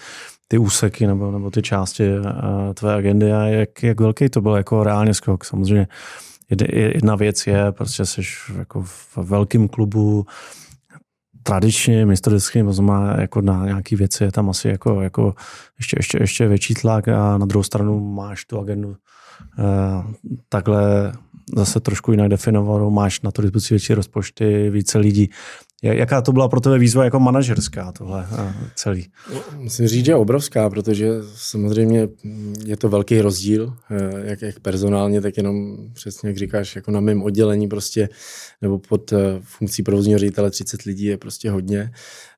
ty 0.49 0.59
úseky 0.59 1.07
nebo, 1.07 1.31
nebo 1.31 1.51
ty 1.51 1.63
části 1.63 2.05
tvé 2.75 2.95
agendy 2.95 3.33
a 3.33 3.45
jak, 3.45 3.83
jak 3.83 4.01
velký 4.01 4.29
to 4.29 4.41
byl 4.41 4.55
jako 4.55 4.85
reálně 4.85 5.15
skok. 5.15 5.45
Samozřejmě 5.45 5.89
jedna 6.95 7.17
věc 7.17 7.47
je, 7.47 7.73
prostě 7.73 8.07
jsi 8.07 8.21
jako 8.59 8.83
v 8.83 9.17
velkém 9.17 9.69
klubu, 9.69 10.27
tradičně, 11.43 12.07
historicky, 12.07 12.63
to 12.63 12.73
znamená 12.73 13.21
jako 13.21 13.41
na 13.41 13.65
nějaké 13.65 13.97
věci 13.97 14.25
je 14.25 14.33
tam 14.33 14.51
asi 14.51 14.69
jako, 14.69 15.01
jako 15.03 15.35
ještě, 15.79 15.97
ještě, 15.99 16.19
ještě 16.21 16.49
větší 16.49 16.75
tlak 16.75 17.09
a 17.09 17.39
na 17.39 17.47
druhou 17.47 17.63
stranu 17.63 18.01
máš 18.15 18.45
tu 18.45 18.61
agendu 18.61 18.97
takhle 20.49 21.13
zase 21.57 21.81
trošku 21.81 22.11
jinak 22.11 22.29
definovanou, 22.29 22.91
máš 22.91 23.21
na 23.21 23.31
to 23.31 23.43
dispozici 23.43 23.75
větší 23.75 23.95
rozpočty, 23.95 24.71
více 24.71 24.99
lidí. 24.99 25.31
Jaká 25.83 26.23
to 26.23 26.33
byla 26.33 26.49
pro 26.49 26.61
tebe 26.61 26.79
výzva 26.79 27.05
jako 27.05 27.21
manažerská 27.21 27.93
tohle 27.93 28.27
celý? 28.75 29.07
Musím 29.57 29.89
říct, 29.89 30.05
že 30.05 30.15
obrovská, 30.15 30.71
protože 30.71 31.09
samozřejmě 31.35 32.09
je 32.65 32.77
to 32.77 32.89
velký 32.89 33.21
rozdíl, 33.21 33.75
eh, 33.91 34.29
jak, 34.31 34.43
jak 34.43 34.61
personálně, 34.61 35.21
tak 35.21 35.37
jenom 35.37 35.77
přesně 35.93 36.29
jak 36.29 36.39
říkáš, 36.39 36.77
jako 36.77 36.91
na 36.91 37.01
mém 37.01 37.23
oddělení 37.23 37.69
prostě, 37.69 38.09
nebo 38.63 38.79
pod 38.79 39.13
eh, 39.13 39.19
funkcí 39.43 39.83
provozního 39.83 40.19
ředitele 40.19 40.51
30 40.51 40.83
lidí 40.83 41.05
je 41.05 41.17
prostě 41.17 41.51
hodně. 41.51 41.91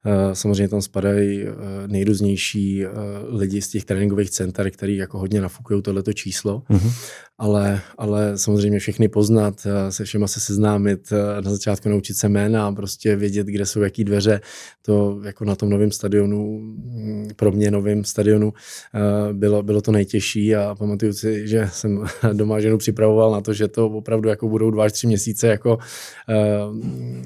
Eh, 0.07 0.35
samozřejmě 0.35 0.69
tam 0.69 0.83
spadají 0.83 1.45
nejrůznější 1.87 2.85
lidi 3.29 3.63
z 3.63 3.69
těch 3.69 3.85
tréninkových 3.85 4.31
center, 4.31 4.71
který 4.71 4.97
jako 4.97 5.19
hodně 5.19 5.41
nafukují 5.41 5.83
tohleto 5.83 6.13
číslo, 6.13 6.63
mm-hmm. 6.71 6.93
ale, 7.39 7.81
ale 7.99 8.39
samozřejmě 8.39 8.79
všechny 8.79 9.09
poznat, 9.09 9.67
se 9.89 10.05
všema 10.05 10.27
se 10.27 10.41
seznámit, 10.41 11.13
na 11.41 11.51
začátku 11.51 11.89
naučit 11.89 12.15
se 12.15 12.29
jména, 12.29 12.73
prostě 12.73 13.17
vědět, 13.17 13.47
kde 13.47 13.67
jsou 13.67 13.81
jaký 13.81 14.05
dveře, 14.05 14.41
to 14.83 15.21
jako 15.25 15.45
na 15.45 15.57
tom 15.57 15.71
novém 15.71 15.93
stadionu, 15.93 16.59
mm, 16.61 17.29
pro 17.37 17.53
mě 17.53 17.71
novém 17.71 18.05
stadionu, 18.05 18.53
eh, 18.95 19.33
bylo, 19.33 19.63
bylo 19.63 19.81
to 19.81 19.93
nejtěžší 19.93 20.57
a 20.57 20.75
pamatuju 20.79 21.13
si, 21.13 21.49
že 21.49 21.69
jsem 21.73 22.05
doma 22.33 22.61
ženu 22.61 22.79
připravoval 22.79 23.33
na 23.33 23.41
to, 23.41 23.53
že 23.53 23.69
to 23.69 23.87
opravdu 23.87 24.29
jako 24.29 24.49
budou 24.49 24.71
dva 24.71 24.85
až 24.85 24.93
tři 24.93 25.07
měsíce 25.07 25.47
jako 25.47 25.79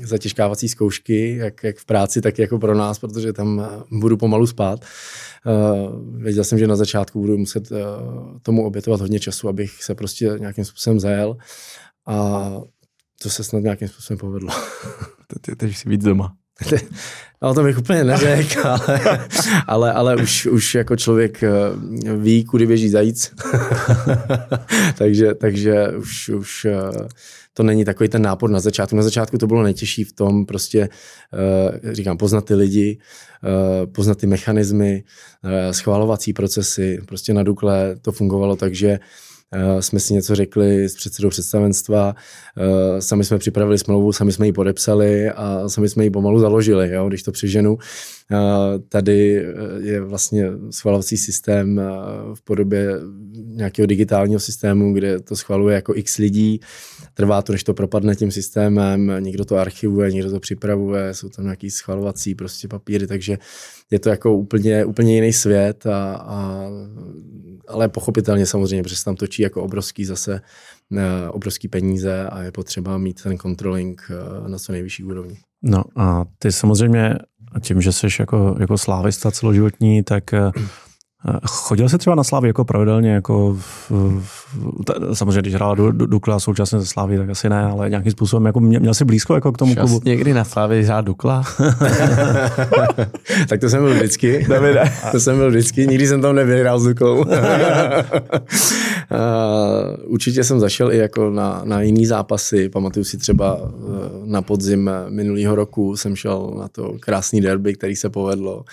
zatěžkávací 0.05 0.69
zkoušky, 0.69 1.37
jak, 1.37 1.65
jak 1.65 1.77
v 1.77 1.85
práci, 1.85 2.21
tak 2.21 2.39
jako 2.39 2.59
pro 2.65 2.75
nás, 2.75 2.99
protože 2.99 3.33
tam 3.33 3.67
budu 3.91 4.17
pomalu 4.17 4.47
spát. 4.47 4.81
Uh, 4.81 6.23
věděl 6.23 6.45
jsem, 6.45 6.59
že 6.59 6.67
na 6.67 6.77
začátku 6.77 7.21
budu 7.21 7.39
muset 7.39 7.71
uh, 7.71 7.79
tomu 8.43 8.67
obětovat 8.67 9.01
hodně 9.01 9.21
času, 9.21 9.49
abych 9.49 9.83
se 9.83 9.95
prostě 9.95 10.37
nějakým 10.39 10.65
způsobem 10.65 11.01
zajel. 11.01 11.37
A 12.07 12.51
to 13.23 13.31
se 13.31 13.45
snad 13.45 13.63
nějakým 13.63 13.89
způsobem 13.89 14.19
povedlo. 14.19 14.51
Teď 15.57 15.77
si 15.77 15.89
víc 15.89 16.05
doma. 16.05 16.37
No 17.43 17.55
to 17.55 17.63
bych 17.63 17.79
úplně 17.79 18.05
neřekl, 18.05 18.61
ale, 18.69 19.01
ale, 19.67 19.93
ale 19.93 20.17
už, 20.17 20.47
už 20.47 20.75
jako 20.75 20.97
člověk 20.97 21.43
eh, 21.43 21.51
ví, 22.17 22.45
kudy 22.45 22.67
běží 22.67 22.89
zajíc. 22.89 23.35
takže, 24.99 25.35
takže 25.35 25.89
už, 25.89 26.29
už 26.29 26.65
eh, 26.65 27.09
to 27.55 27.63
není 27.63 27.85
takový 27.85 28.09
ten 28.09 28.23
nápor 28.23 28.51
na 28.51 28.61
začátku. 28.61 28.97
Na 28.97 29.03
začátku 29.03 29.39
to 29.39 29.47
bylo 29.47 29.63
nejtěžší 29.63 30.05
v 30.05 30.13
tom 30.13 30.47
prostě, 30.47 30.89
eh, 31.35 31.95
říkám, 31.95 32.17
poznat 32.17 32.45
ty 32.45 32.55
lidi, 32.55 32.99
poznat 33.93 34.19
ty 34.19 34.27
mechanismy, 34.27 35.05
schvalovací 35.71 36.33
procesy. 36.33 36.99
Prostě 37.07 37.35
na 37.35 37.43
Dukle 37.43 37.97
to 38.03 38.13
fungovalo 38.13 38.57
tak, 38.57 38.75
že 38.75 38.89
Eh, 38.89 38.99
jsme 39.81 40.01
si 40.01 40.15
něco 40.15 40.35
řekli 40.35 40.89
s 40.89 40.95
předsedou 40.95 41.29
představenstva, 41.29 42.15
eh, 42.59 43.03
sami 43.03 43.25
jsme 43.25 43.39
připravili 43.39 43.79
smlouvu, 43.79 44.13
sami 44.13 44.33
jsme 44.33 44.47
ji 44.47 44.53
podepsali 44.53 45.31
a 45.31 45.69
sami 45.69 45.89
jsme 45.89 46.05
ji 46.05 46.11
pomalu 46.11 46.39
založili, 46.39 46.91
jo, 46.91 47.09
když 47.09 47.23
to 47.23 47.33
přeženu. 47.33 47.79
Eh, 48.33 48.37
tady 48.89 49.47
je 49.81 50.01
vlastně 50.01 50.47
schvalovací 50.71 51.17
systém 51.17 51.81
v 52.35 52.45
podobě 52.45 52.89
nějakého 53.45 53.87
digitálního 53.87 54.41
systému, 54.41 54.93
kde 54.93 55.21
to 55.21 55.37
schvaluje 55.37 55.75
jako 55.75 55.97
x 55.97 56.17
lidí. 56.17 56.61
Trvá 57.15 57.43
to, 57.43 57.53
než 57.53 57.65
to 57.65 57.75
propadne 57.75 58.15
tím 58.15 58.31
systémem, 58.31 59.13
někdo 59.19 59.45
to 59.45 59.57
archivuje, 59.57 60.13
někdo 60.13 60.31
to 60.31 60.41
připravuje, 60.41 61.15
jsou 61.15 61.29
tam 61.29 61.45
nějaký 61.45 61.71
schvalovací 61.71 62.35
prostě 62.35 62.69
papíry, 62.69 63.07
takže 63.07 63.39
je 63.91 63.99
to 63.99 64.09
jako 64.09 64.35
úplně, 64.35 64.85
úplně 64.85 65.15
jiný 65.15 65.33
svět, 65.33 65.87
a, 65.87 66.15
a, 66.15 66.69
ale 67.69 67.89
pochopitelně 67.89 68.47
samozřejmě, 68.47 68.83
protože 68.83 68.97
se 68.97 69.05
tam 69.05 69.17
točí 69.17 69.43
jako 69.43 69.63
obrovský 69.63 70.05
zase 70.05 70.41
eh, 70.97 71.29
obrovský 71.29 71.69
peníze 71.69 72.27
a 72.27 72.43
je 72.43 72.53
potřeba 72.53 72.99
mít 72.99 73.23
ten 73.23 73.39
controlling 73.39 74.11
eh, 74.11 74.49
na 74.49 74.59
co 74.59 74.73
nejvyšší 74.73 75.05
úrovni. 75.05 75.37
No 75.63 75.85
a 75.97 76.25
ty 76.39 76.53
samozřejmě 76.53 77.15
tím, 77.61 77.81
že 77.81 77.93
jsi 77.93 78.07
jako, 78.21 78.57
jako 78.61 78.79
slávista 78.79 79.31
celoživotní, 79.31 80.03
tak 80.03 80.35
eh, 80.35 80.51
Chodil 81.47 81.89
jsi 81.89 81.99
třeba 81.99 82.17
na 82.17 82.25
Slávy 82.25 82.49
jako 82.49 82.65
pravidelně, 82.65 83.11
jako 83.11 83.57
v, 83.61 83.91
v, 84.21 84.45
samozřejmě, 85.13 85.41
když 85.41 85.55
hrál 85.55 85.77
do, 85.77 85.93
do, 85.93 86.07
Dukla 86.07 86.41
současně 86.41 86.81
ze 86.81 86.87
Slávy, 86.87 87.19
tak 87.19 87.31
asi 87.31 87.49
ne, 87.49 87.65
ale 87.65 87.91
nějakým 87.91 88.13
způsobem 88.13 88.47
jako 88.47 88.61
měl, 88.61 88.81
měl 88.81 88.95
jsi 88.95 89.05
blízko 89.05 89.35
jako 89.35 89.53
k 89.53 89.59
tomu 89.59 89.75
Šast 89.75 89.91
klubu? 89.91 90.01
někdy 90.05 90.35
na 90.35 90.45
Slávy 90.45 90.85
hrál 90.85 91.03
Dukla? 91.03 91.45
tak 93.49 93.61
to 93.61 93.69
jsem 93.69 93.83
byl 93.83 93.95
vždycky. 93.95 94.47
to 95.13 95.21
jsem 95.21 95.37
byl 95.37 95.51
vždycky, 95.51 95.87
nikdy 95.87 96.07
jsem 96.07 96.23
tam 96.23 96.35
nevyhrál 96.35 96.81
s 96.81 96.85
Duklou. 96.85 97.25
určitě 100.07 100.45
jsem 100.45 100.61
zašel 100.61 100.93
i 100.93 100.97
jako 100.97 101.31
na, 101.31 101.63
na 101.65 101.81
jiný 101.81 102.07
zápasy, 102.07 102.69
pamatuju 102.69 103.05
si 103.05 103.19
třeba 103.19 103.59
eh, 103.63 103.71
na 104.25 104.43
podzim 104.43 104.91
minulého 105.09 105.55
roku 105.55 105.97
jsem 105.97 106.17
šel 106.17 106.55
na 106.59 106.69
to 106.69 106.97
krásný 107.01 107.41
derby, 107.41 107.75
který 107.75 107.97
se 107.97 108.11
povedlo, 108.11 108.65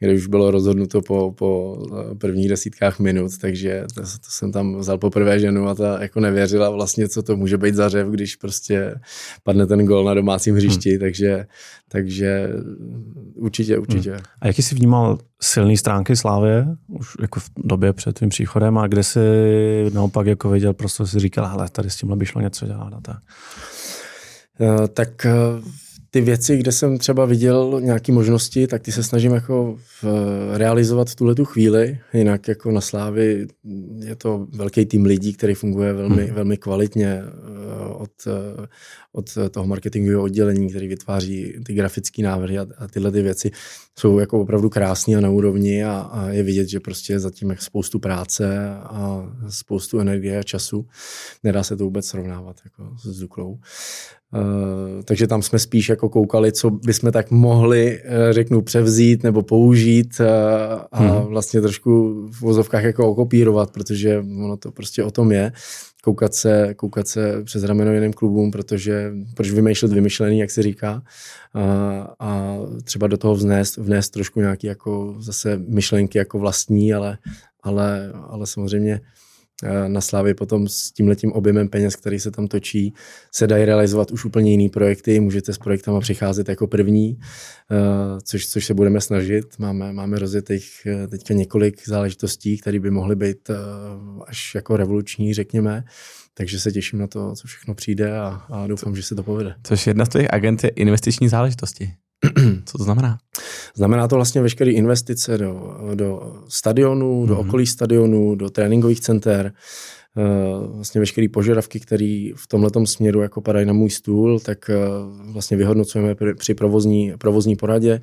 kde 0.00 0.14
už 0.14 0.26
bylo 0.26 0.50
rozhodnuto 0.50 1.02
po, 1.02 1.32
po 1.38 1.76
prvních 2.18 2.48
desítkách 2.48 2.98
minut, 2.98 3.38
takže 3.38 3.84
to, 3.94 4.00
to 4.00 4.30
jsem 4.30 4.52
tam 4.52 4.76
vzal 4.76 4.98
poprvé 4.98 5.40
ženu 5.40 5.68
a 5.68 5.74
ta 5.74 6.02
jako 6.02 6.20
nevěřila 6.20 6.70
vlastně, 6.70 7.08
co 7.08 7.22
to 7.22 7.36
může 7.36 7.58
být 7.58 7.74
za 7.74 7.88
řev, 7.88 8.08
když 8.08 8.36
prostě 8.36 8.94
padne 9.42 9.66
ten 9.66 9.86
gol 9.86 10.04
na 10.04 10.14
domácím 10.14 10.54
hřišti, 10.54 10.90
hmm. 10.90 11.00
takže, 11.00 11.46
takže 11.88 12.48
určitě, 13.34 13.78
určitě. 13.78 14.10
Hmm. 14.10 14.20
A 14.40 14.46
jaký 14.46 14.62
jsi 14.62 14.74
vnímal 14.74 15.18
silné 15.42 15.76
stránky 15.76 16.16
Slávě 16.16 16.66
už 16.88 17.08
jako 17.20 17.40
v 17.40 17.50
době 17.56 17.92
před 17.92 18.12
tvým 18.12 18.30
příchodem 18.30 18.78
a 18.78 18.86
kde 18.86 19.02
jsi 19.02 19.20
naopak 19.92 20.26
jako 20.26 20.50
viděl, 20.50 20.72
prostě 20.72 21.06
si 21.06 21.20
říkal, 21.20 21.46
hele, 21.46 21.68
tady 21.68 21.90
s 21.90 21.96
tímhle 21.96 22.16
by 22.16 22.26
šlo 22.26 22.40
něco 22.40 22.66
dělat 22.66 22.92
a 22.92 23.00
tak? 23.00 23.18
Uh, 24.58 24.86
tak 24.86 25.26
uh, 25.58 25.64
ty 26.16 26.20
věci, 26.20 26.56
kde 26.56 26.72
jsem 26.72 26.98
třeba 26.98 27.24
viděl 27.24 27.80
nějaké 27.80 28.12
možnosti, 28.12 28.66
tak 28.66 28.82
ty 28.82 28.92
se 28.92 29.02
snažím 29.02 29.32
jako 29.32 29.78
realizovat 30.52 31.10
v 31.10 31.14
tuhle 31.14 31.34
tu 31.34 31.44
chvíli. 31.44 31.98
Jinak 32.14 32.48
jako 32.48 32.70
na 32.70 32.80
Slávy 32.80 33.46
je 34.04 34.16
to 34.16 34.46
velký 34.52 34.86
tým 34.86 35.04
lidí, 35.04 35.32
který 35.32 35.54
funguje 35.54 35.92
velmi, 35.92 36.24
hmm. 36.24 36.34
velmi 36.34 36.56
kvalitně 36.56 37.22
eh, 37.22 37.88
od, 37.88 38.10
eh, 38.26 38.66
od 39.12 39.30
toho 39.50 39.66
marketingového 39.66 40.22
oddělení, 40.22 40.70
který 40.70 40.88
vytváří 40.88 41.54
ty 41.66 41.74
grafické 41.74 42.22
návrhy 42.22 42.58
a, 42.58 42.66
a 42.78 42.88
tyhle 42.88 43.12
ty 43.12 43.22
věci 43.22 43.50
jsou 43.98 44.18
jako 44.18 44.40
opravdu 44.40 44.70
krásné 44.70 45.16
a 45.16 45.20
na 45.20 45.30
úrovni 45.30 45.84
a, 45.84 45.98
a 45.98 46.28
je 46.28 46.42
vidět, 46.42 46.68
že 46.68 46.80
prostě 46.80 47.12
je 47.12 47.20
zatím 47.20 47.54
spoustu 47.58 47.98
práce 47.98 48.68
a 48.70 49.32
spoustu 49.48 50.00
energie 50.00 50.38
a 50.38 50.42
času. 50.42 50.86
Nedá 51.44 51.62
se 51.62 51.76
to 51.76 51.84
vůbec 51.84 52.06
srovnávat 52.06 52.56
jako 52.64 52.96
s 53.04 53.20
Duklou. 53.20 53.58
Uh, 54.36 55.02
takže 55.04 55.26
tam 55.26 55.42
jsme 55.42 55.58
spíš 55.58 55.88
jako 55.88 56.08
koukali, 56.08 56.52
co 56.52 56.70
bychom 56.70 57.12
tak 57.12 57.30
mohli, 57.30 58.00
uh, 58.00 58.10
řeknu, 58.30 58.62
převzít 58.62 59.22
nebo 59.22 59.42
použít 59.42 60.20
uh, 60.20 60.26
a 60.92 60.98
hmm. 60.98 61.26
vlastně 61.26 61.60
trošku 61.60 62.12
v 62.30 62.40
vozovkách 62.40 62.84
jako 62.84 63.10
okopírovat, 63.10 63.70
protože 63.70 64.18
ono 64.18 64.56
to 64.56 64.72
prostě 64.72 65.04
o 65.04 65.10
tom 65.10 65.32
je. 65.32 65.52
Koukat 66.04 66.34
se, 66.34 66.74
koukat 66.74 67.08
se 67.08 67.44
přes 67.44 67.64
rameno 67.64 67.92
jiným 67.92 68.12
klubům, 68.12 68.50
protože 68.50 69.12
proč 69.34 69.50
vymýšlet 69.50 69.92
vymyšlený, 69.92 70.38
jak 70.38 70.50
se 70.50 70.62
říká, 70.62 71.02
a, 71.54 71.62
a 72.18 72.58
třeba 72.84 73.06
do 73.06 73.16
toho 73.16 73.34
vnést, 73.36 73.76
vnést 73.76 74.10
trošku 74.10 74.40
nějaký 74.40 74.66
jako 74.66 75.16
zase 75.18 75.60
myšlenky 75.68 76.18
jako 76.18 76.38
vlastní, 76.38 76.94
ale, 76.94 77.18
ale, 77.62 78.12
ale 78.28 78.46
samozřejmě 78.46 79.00
Eh, 79.00 79.25
na 79.88 80.00
Slávě 80.00 80.34
potom 80.34 80.68
s 80.68 80.92
tímhletím 80.92 81.32
objemem 81.32 81.68
peněz, 81.68 81.96
který 81.96 82.20
se 82.20 82.30
tam 82.30 82.48
točí, 82.48 82.94
se 83.34 83.46
dají 83.46 83.64
realizovat 83.64 84.10
už 84.10 84.24
úplně 84.24 84.50
jiný 84.50 84.68
projekty. 84.68 85.20
Můžete 85.20 85.52
s 85.52 85.58
projektama 85.58 86.00
přicházet 86.00 86.48
jako 86.48 86.66
první, 86.66 87.18
což, 88.22 88.48
což 88.48 88.66
se 88.66 88.74
budeme 88.74 89.00
snažit. 89.00 89.58
Máme, 89.58 89.92
máme 89.92 90.18
rozjetých 90.18 90.86
eh, 90.86 91.08
teďka 91.08 91.34
několik 91.34 91.88
záležitostí, 91.88 92.58
které 92.58 92.80
by 92.80 92.90
mohly 92.90 93.16
být 93.16 93.50
až 94.26 94.54
jako 94.54 94.76
revoluční, 94.76 95.34
řekněme. 95.34 95.84
Takže 96.34 96.60
se 96.60 96.72
těším 96.72 96.98
na 96.98 97.06
to, 97.06 97.34
co 97.34 97.48
všechno 97.48 97.74
přijde 97.74 98.18
a, 98.18 98.26
a 98.50 98.66
doufám, 98.66 98.96
že 98.96 99.02
se 99.02 99.14
to 99.14 99.22
povede. 99.22 99.54
Což 99.62 99.86
jedna 99.86 100.04
z 100.04 100.08
těch 100.08 100.26
agent 100.30 100.64
je 100.64 100.70
investiční 100.70 101.28
záležitosti. 101.28 101.92
Co 102.64 102.78
to 102.78 102.84
znamená? 102.84 103.18
Znamená 103.74 104.08
to 104.08 104.14
vlastně 104.16 104.40
veškeré 104.42 104.70
investice 104.70 105.38
do, 105.38 105.78
do 105.94 106.42
stadionů, 106.48 107.22
mm-hmm. 107.22 107.28
do 107.28 107.34
mhm. 107.34 107.48
okolí 107.48 107.66
stadionů, 107.66 108.34
do 108.34 108.50
tréninkových 108.50 109.00
center, 109.00 109.52
eh, 110.16 110.22
vlastně 110.74 110.98
veškeré 110.98 111.26
požadavky, 111.28 111.80
které 111.80 112.30
v 112.36 112.46
tomhle 112.48 112.70
směru 112.84 113.20
jako 113.20 113.40
padají 113.40 113.66
na 113.66 113.72
můj 113.72 113.90
stůl, 113.90 114.40
tak 114.40 114.70
eh, 114.70 114.76
vlastně 115.32 115.56
vyhodnocujeme 115.56 116.14
při 116.38 116.54
provozní, 116.54 117.12
provozní 117.18 117.56
poradě, 117.56 118.00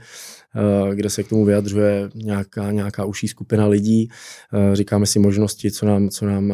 eh, 0.56 0.95
kde 0.95 1.10
se 1.10 1.23
k 1.23 1.30
tomu 1.30 1.45
vyjadřuje 1.45 2.10
nějaká, 2.15 2.72
nějaká 2.72 3.06
užší 3.06 3.27
skupina 3.27 3.68
lidí. 3.68 4.10
Říkáme 4.73 5.06
si 5.06 5.19
možnosti, 5.19 5.72
co 5.72 5.85
nám, 5.85 6.10
co 6.10 6.26
nám 6.26 6.53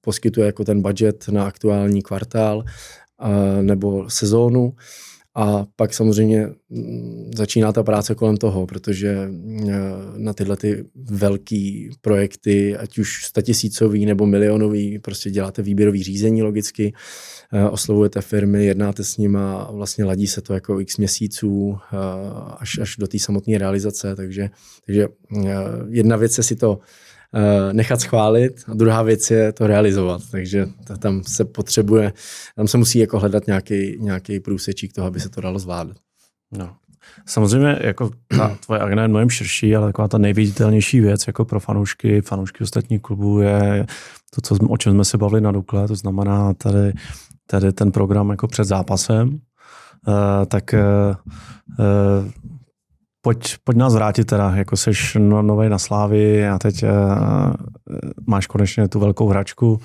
poskytuje 0.00 0.46
jako 0.46 0.64
ten 0.64 0.82
budget 0.82 1.28
na 1.28 1.46
aktuální 1.46 2.02
kvartál 2.02 2.64
nebo 3.62 4.10
sezónu 4.10 4.72
A 5.36 5.66
pak 5.76 5.94
samozřejmě 5.94 6.48
mm, 6.70 7.30
začíná 7.36 7.72
ta 7.72 7.82
práce 7.82 8.14
kolem 8.14 8.36
toho, 8.36 8.66
protože 8.66 9.28
eh, 9.68 9.72
na 10.16 10.32
tyhle 10.32 10.56
ty 10.56 10.84
velký 10.94 11.90
projekty, 12.00 12.76
ať 12.76 12.98
už 12.98 13.24
statisícový 13.24 14.06
nebo 14.06 14.26
milionový, 14.26 14.98
prostě 14.98 15.30
děláte 15.30 15.62
výběrový 15.62 16.02
řízení 16.02 16.42
logicky, 16.42 16.94
eh, 17.52 17.68
oslovujete 17.68 18.20
firmy, 18.20 18.66
jednáte 18.66 19.04
s 19.04 19.16
nimi 19.16 19.38
a 19.38 19.68
vlastně 19.72 20.04
ladí 20.04 20.26
se 20.26 20.40
to 20.40 20.54
jako 20.54 20.80
x 20.80 20.96
měsíců 20.96 21.78
eh, 21.92 21.96
až, 22.58 22.78
až 22.78 22.96
do 22.96 23.06
té 23.06 23.18
samotné 23.18 23.58
realizace. 23.58 24.16
Takže, 24.16 24.50
takže 24.86 25.08
jedna 25.88 26.16
věc 26.16 26.38
je 26.38 26.44
si 26.44 26.56
to 26.56 26.78
nechat 27.72 28.00
schválit 28.00 28.64
a 28.68 28.74
druhá 28.74 29.02
věc 29.02 29.30
je 29.30 29.52
to 29.52 29.66
realizovat. 29.66 30.22
Takže 30.30 30.66
tam 30.98 31.22
se 31.22 31.44
potřebuje, 31.44 32.12
tam 32.56 32.68
se 32.68 32.78
musí 32.78 32.98
jako 32.98 33.18
hledat 33.18 33.46
nějaký, 33.46 33.96
nějaký 34.00 34.40
průsečík 34.40 34.92
toho, 34.92 35.06
aby 35.06 35.20
se 35.20 35.28
to 35.28 35.40
dalo 35.40 35.58
zvládat. 35.58 35.96
No. 36.52 36.76
Samozřejmě 37.26 37.78
jako 37.80 38.10
ta 38.36 38.56
tvoje 38.66 38.80
agenda 38.80 39.02
je 39.02 39.08
mnohem 39.08 39.30
širší, 39.30 39.76
ale 39.76 39.86
taková 39.86 40.08
ta 40.08 40.18
nejviditelnější 40.18 41.00
věc 41.00 41.26
jako 41.26 41.44
pro 41.44 41.60
fanoušky, 41.60 42.20
fanoušky 42.20 42.64
ostatních 42.64 43.00
klubů 43.00 43.40
je 43.40 43.86
to, 44.34 44.40
co, 44.40 44.54
o 44.68 44.76
čem 44.76 44.92
jsme 44.92 45.04
se 45.04 45.18
bavili 45.18 45.40
na 45.40 45.52
Dukle, 45.52 45.88
to 45.88 45.94
znamená 45.94 46.54
tady, 46.54 46.92
tady 47.46 47.72
ten 47.72 47.92
program 47.92 48.30
jako 48.30 48.48
před 48.48 48.64
zápasem, 48.64 49.28
uh, 49.28 50.14
tak 50.48 50.74
uh, 50.74 52.30
pojď, 53.24 53.56
pojď 53.64 53.76
nás 53.78 53.94
vrátit 53.94 54.24
teda, 54.24 54.50
jako 54.56 54.76
jsi 54.76 54.90
no, 55.18 55.42
nový 55.42 55.68
na 55.68 55.78
Slávy 55.78 56.48
a 56.48 56.58
teď 56.58 56.82
uh, 56.82 56.90
máš 58.26 58.46
konečně 58.46 58.88
tu 58.88 59.00
velkou 59.00 59.28
hračku. 59.28 59.80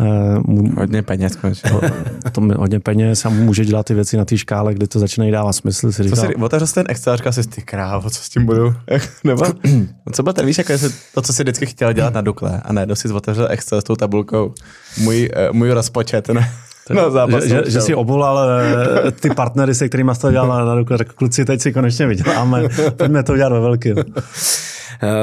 Uh, 0.00 0.74
hodně 0.78 1.02
peněz 1.02 1.36
konečně. 1.36 1.70
to, 2.32 2.40
hodně 2.40 2.80
peněz 2.80 3.24
a 3.24 3.28
může 3.28 3.64
dělat 3.64 3.86
ty 3.86 3.94
věci 3.94 4.16
na 4.16 4.24
té 4.24 4.38
škále, 4.38 4.74
kdy 4.74 4.86
to 4.86 4.98
začíná 4.98 5.30
dávat 5.30 5.52
smysl. 5.52 5.92
Si 5.92 6.02
říkal, 6.02 6.16
co 6.16 6.26
si, 6.26 6.34
otevřel 6.34 6.66
jsi 6.66 6.74
ten 6.74 6.86
Excel 6.88 7.12
a 7.12 7.16
říkal 7.16 7.32
jsi, 7.32 7.48
ty 7.48 7.62
krávo, 7.62 8.10
co 8.10 8.22
s 8.22 8.28
tím 8.28 8.46
budu? 8.46 8.74
Nebo, 9.24 9.44
co 10.12 10.22
byl 10.22 10.32
ten, 10.32 10.46
víš, 10.46 10.58
jako 10.58 10.72
to, 11.14 11.22
co 11.22 11.32
jsi 11.32 11.42
vždycky 11.42 11.66
chtěl 11.66 11.92
dělat 11.92 12.14
na 12.14 12.20
Dukle 12.20 12.60
a 12.64 12.72
ne, 12.72 12.86
jsi 12.94 13.08
otevřel 13.08 13.46
Excel 13.50 13.80
s 13.80 13.84
tou 13.84 13.96
tabulkou. 13.96 14.54
Můj, 14.98 15.30
můj 15.52 15.70
rozpočet, 15.70 16.28
ne? 16.28 16.52
No, 16.90 17.10
zápas, 17.10 17.44
že, 17.44 17.62
že, 17.66 17.80
si 17.80 17.94
obulal 17.94 18.38
eh, 18.60 19.10
ty 19.10 19.30
partnery, 19.30 19.74
se 19.74 19.88
kterými 19.88 20.14
jsi 20.14 20.20
to 20.20 20.32
dělal 20.32 20.48
na, 20.48 20.64
na 20.64 20.74
ruku, 20.74 20.96
tak 20.98 21.12
kluci, 21.12 21.44
teď 21.44 21.60
si 21.60 21.72
konečně 21.72 22.06
vyděláme, 22.06 22.68
pojďme 22.96 23.22
to 23.22 23.36
dělat 23.36 23.52
ve 23.52 23.60
velkým. 23.60 23.96
Uh, 23.96 24.04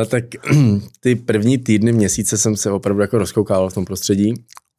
tak 0.08 0.24
ty 1.00 1.16
první 1.16 1.58
týdny, 1.58 1.92
měsíce 1.92 2.38
jsem 2.38 2.56
se 2.56 2.72
opravdu 2.72 3.02
jako 3.02 3.18
rozkoukal 3.18 3.70
v 3.70 3.74
tom 3.74 3.86
prostředí 3.86 4.34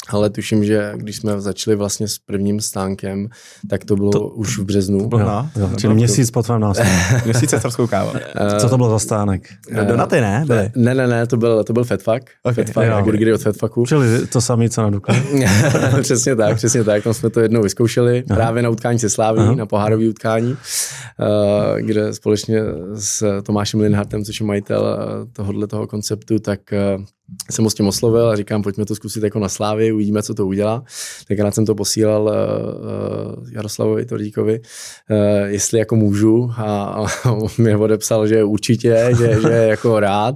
ale 0.09 0.31
tuším, 0.31 0.65
že 0.65 0.93
když 0.97 1.17
jsme 1.17 1.41
začali 1.41 1.77
vlastně 1.77 2.09
s 2.09 2.19
prvním 2.19 2.61
stánkem, 2.61 3.29
tak 3.71 3.85
to 3.85 3.97
bylo 3.97 4.11
to, 4.11 4.21
už 4.21 4.59
v 4.59 4.65
březnu. 4.65 5.09
To, 5.09 5.19
jo, 5.19 5.47
jo, 5.57 5.71
čili 5.77 5.95
měsíc 5.95 6.31
po 6.31 6.43
tvém 6.43 6.61
nástupu. 6.61 6.89
měsíc 7.25 7.51
se 7.51 7.59
káva. 7.89 8.13
Co 8.59 8.69
to 8.69 8.77
bylo 8.77 8.91
za 8.91 8.99
stánek? 8.99 9.49
Uh, 9.73 9.85
Donaty, 9.85 10.21
ne? 10.21 10.45
Byly. 10.47 10.71
Ne, 10.77 10.95
ne, 10.95 11.07
ne, 11.07 11.27
to 11.27 11.37
byl, 11.37 11.65
to 11.65 11.73
byl 11.73 11.85
Fedfak. 11.85 12.23
Okay. 12.43 12.55
Fedfak 12.55 12.87
jo. 12.87 13.03
burgery 13.05 13.35
od 13.35 13.43
Fedfaku. 13.43 13.87
Čili 13.87 14.27
to 14.27 14.41
samé, 14.41 14.69
co 14.69 14.83
na 14.83 14.91
Dukle. 14.91 15.23
přesně 16.01 16.37
tak, 16.37 16.57
přesně 16.57 16.85
tak. 16.85 17.05
Tam 17.05 17.15
jsme 17.15 17.31
to 17.31 17.41
jednou 17.41 17.63
vyzkoušeli 17.63 18.25
Aha. 18.31 18.37
právě 18.37 18.63
na 18.63 18.69
utkání 18.69 18.99
se 18.99 19.11
Sláví, 19.11 19.41
Aha. 19.41 19.55
na 19.55 19.67
pohárový 19.67 20.09
utkání, 20.09 20.51
uh, 20.53 21.79
kde 21.79 22.15
společně 22.15 22.61
s 22.95 23.43
Tomášem 23.43 23.81
Linhartem, 23.81 24.25
což 24.25 24.41
je 24.41 24.47
majitel 24.47 24.99
tohohle 25.33 25.67
toho 25.67 25.87
konceptu, 25.87 26.39
tak 26.39 26.61
uh, 26.97 27.05
jsem 27.51 27.65
ho 27.65 27.70
s 27.70 27.74
tím 27.74 27.86
oslovil 27.86 28.28
a 28.31 28.36
říkám, 28.36 28.62
pojďme 28.62 28.85
to 28.85 28.94
zkusit 28.94 29.23
jako 29.23 29.39
na 29.39 29.48
Slávy, 29.48 29.93
uvidíme, 29.93 30.23
co 30.23 30.35
to 30.35 30.47
udělá. 30.47 30.85
Tenkrát 31.28 31.55
jsem 31.55 31.66
to 31.66 31.74
posílal 31.74 32.23
uh, 32.23 33.52
Jaroslavovi 33.52 34.07
Tordíkovi, 34.07 34.61
uh, 34.61 35.16
jestli 35.47 35.78
jako 35.78 35.97
můžu 35.97 36.51
a, 36.57 36.85
a 37.24 37.32
on 37.32 37.48
mi 37.59 37.77
odepsal, 37.77 38.27
že 38.27 38.44
určitě, 38.44 39.11
že, 39.19 39.40
že 39.43 39.48
jako 39.48 40.01
rád 40.01 40.35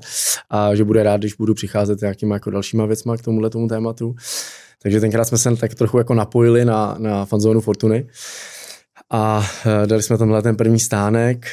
a 0.50 0.74
že 0.74 0.84
bude 0.84 1.02
rád, 1.02 1.16
když 1.16 1.34
budu 1.34 1.54
přicházet 1.54 2.00
nějakýma 2.00 2.34
jako 2.34 2.50
dalšíma 2.50 2.86
věcma 2.86 3.16
k 3.16 3.22
tomuhle 3.22 3.50
tomu 3.50 3.68
tématu. 3.68 4.14
Takže 4.82 5.00
tenkrát 5.00 5.24
jsme 5.24 5.38
se 5.38 5.56
tak 5.56 5.74
trochu 5.74 5.98
jako 5.98 6.14
napojili 6.14 6.64
na, 6.64 6.96
na 6.98 7.24
fanzónu 7.24 7.60
Fortuny 7.60 8.06
a 9.10 9.46
dali 9.86 10.02
jsme 10.02 10.18
tamhle 10.18 10.42
ten 10.42 10.56
první 10.56 10.80
stánek, 10.80 11.46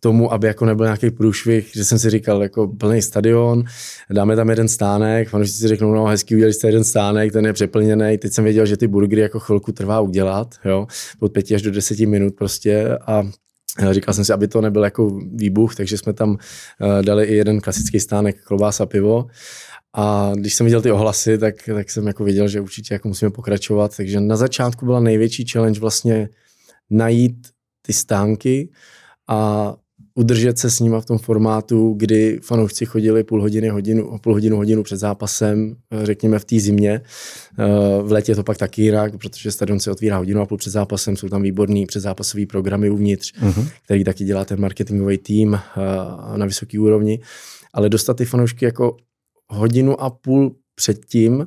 tomu, 0.00 0.32
aby 0.32 0.46
jako 0.46 0.64
nebyl 0.64 0.86
nějaký 0.86 1.10
průšvih, 1.10 1.70
že 1.74 1.84
jsem 1.84 1.98
si 1.98 2.10
říkal, 2.10 2.42
jako 2.42 2.68
plný 2.68 3.02
stadion, 3.02 3.64
dáme 4.10 4.36
tam 4.36 4.50
jeden 4.50 4.68
stánek, 4.68 5.28
fanoušci 5.28 5.56
si 5.56 5.68
řeknou, 5.68 5.94
no 5.94 6.04
hezký, 6.04 6.34
udělali 6.34 6.52
jste 6.52 6.68
jeden 6.68 6.84
stánek, 6.84 7.32
ten 7.32 7.46
je 7.46 7.52
přeplněný, 7.52 8.18
teď 8.18 8.32
jsem 8.32 8.44
věděl, 8.44 8.66
že 8.66 8.76
ty 8.76 8.86
burgery 8.86 9.22
jako 9.22 9.40
chvilku 9.40 9.72
trvá 9.72 10.00
udělat, 10.00 10.54
jo, 10.64 10.86
od 11.20 11.32
pěti 11.32 11.54
až 11.54 11.62
do 11.62 11.70
deseti 11.70 12.06
minut 12.06 12.34
prostě 12.36 12.98
a 13.06 13.22
Říkal 13.90 14.14
jsem 14.14 14.24
si, 14.24 14.32
aby 14.32 14.48
to 14.48 14.60
nebyl 14.60 14.84
jako 14.84 15.20
výbuch, 15.34 15.74
takže 15.74 15.98
jsme 15.98 16.12
tam 16.12 16.38
eh, 16.80 17.02
dali 17.02 17.24
i 17.24 17.34
jeden 17.34 17.60
klasický 17.60 18.00
stánek 18.00 18.44
klobása 18.44 18.86
pivo. 18.86 19.26
A 19.94 20.32
když 20.34 20.54
jsem 20.54 20.64
viděl 20.64 20.82
ty 20.82 20.90
ohlasy, 20.90 21.38
tak, 21.38 21.54
tak 21.74 21.90
jsem 21.90 22.06
jako 22.06 22.24
viděl, 22.24 22.48
že 22.48 22.60
určitě 22.60 22.94
jako 22.94 23.08
musíme 23.08 23.30
pokračovat. 23.30 23.96
Takže 23.96 24.20
na 24.20 24.36
začátku 24.36 24.86
byla 24.86 25.00
největší 25.00 25.46
challenge 25.52 25.80
vlastně 25.80 26.28
najít 26.90 27.48
ty 27.82 27.92
stánky 27.92 28.70
a 29.28 29.74
udržet 30.14 30.58
se 30.58 30.70
s 30.70 30.80
nima 30.80 31.00
v 31.00 31.04
tom 31.04 31.18
formátu, 31.18 31.94
kdy 31.96 32.40
fanoušci 32.42 32.86
chodili 32.86 33.24
půl 33.24 33.40
hodiny, 33.40 33.68
hodinu, 33.68 34.18
půl 34.18 34.32
hodinu, 34.32 34.56
hodinu 34.56 34.82
před 34.82 34.96
zápasem, 34.96 35.76
řekněme 36.02 36.38
v 36.38 36.44
té 36.44 36.60
zimě. 36.60 37.00
Eh, 37.58 38.02
v 38.02 38.12
létě 38.12 38.32
je 38.32 38.36
to 38.36 38.42
pak 38.42 38.56
taky 38.56 38.82
jinak, 38.82 39.18
protože 39.18 39.52
stadion 39.52 39.80
se 39.80 39.90
otvírá 39.90 40.16
hodinu 40.16 40.40
a 40.40 40.46
půl 40.46 40.58
před 40.58 40.70
zápasem, 40.70 41.16
jsou 41.16 41.28
tam 41.28 41.42
výborný 41.42 41.86
předzápasové 41.86 42.46
programy 42.46 42.90
uvnitř, 42.90 43.34
uh-huh. 43.34 43.68
který 43.84 44.04
taky 44.04 44.24
dělá 44.24 44.44
ten 44.44 44.60
marketingový 44.60 45.18
tým 45.18 45.54
eh, 45.54 46.38
na 46.38 46.46
vysoké 46.46 46.80
úrovni. 46.80 47.20
Ale 47.74 47.88
dostat 47.88 48.16
ty 48.16 48.24
fanoušky 48.24 48.64
jako 48.64 48.96
hodinu 49.48 50.00
a 50.02 50.10
půl 50.10 50.56
předtím, 50.74 51.46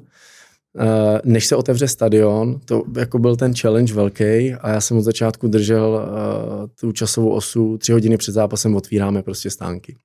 než 1.23 1.47
se 1.47 1.55
otevře 1.55 1.87
stadion, 1.87 2.59
to 2.65 2.83
jako 2.97 3.19
byl 3.19 3.35
ten 3.35 3.55
challenge 3.55 3.93
velký 3.93 4.53
a 4.61 4.69
já 4.69 4.81
jsem 4.81 4.97
od 4.97 5.01
začátku 5.01 5.47
držel 5.47 5.89
uh, 5.89 6.67
tu 6.79 6.91
časovou 6.91 7.29
osu, 7.29 7.77
tři 7.77 7.91
hodiny 7.91 8.17
před 8.17 8.31
zápasem 8.31 8.75
otvíráme 8.75 9.23
prostě 9.23 9.49
stánky 9.49 9.95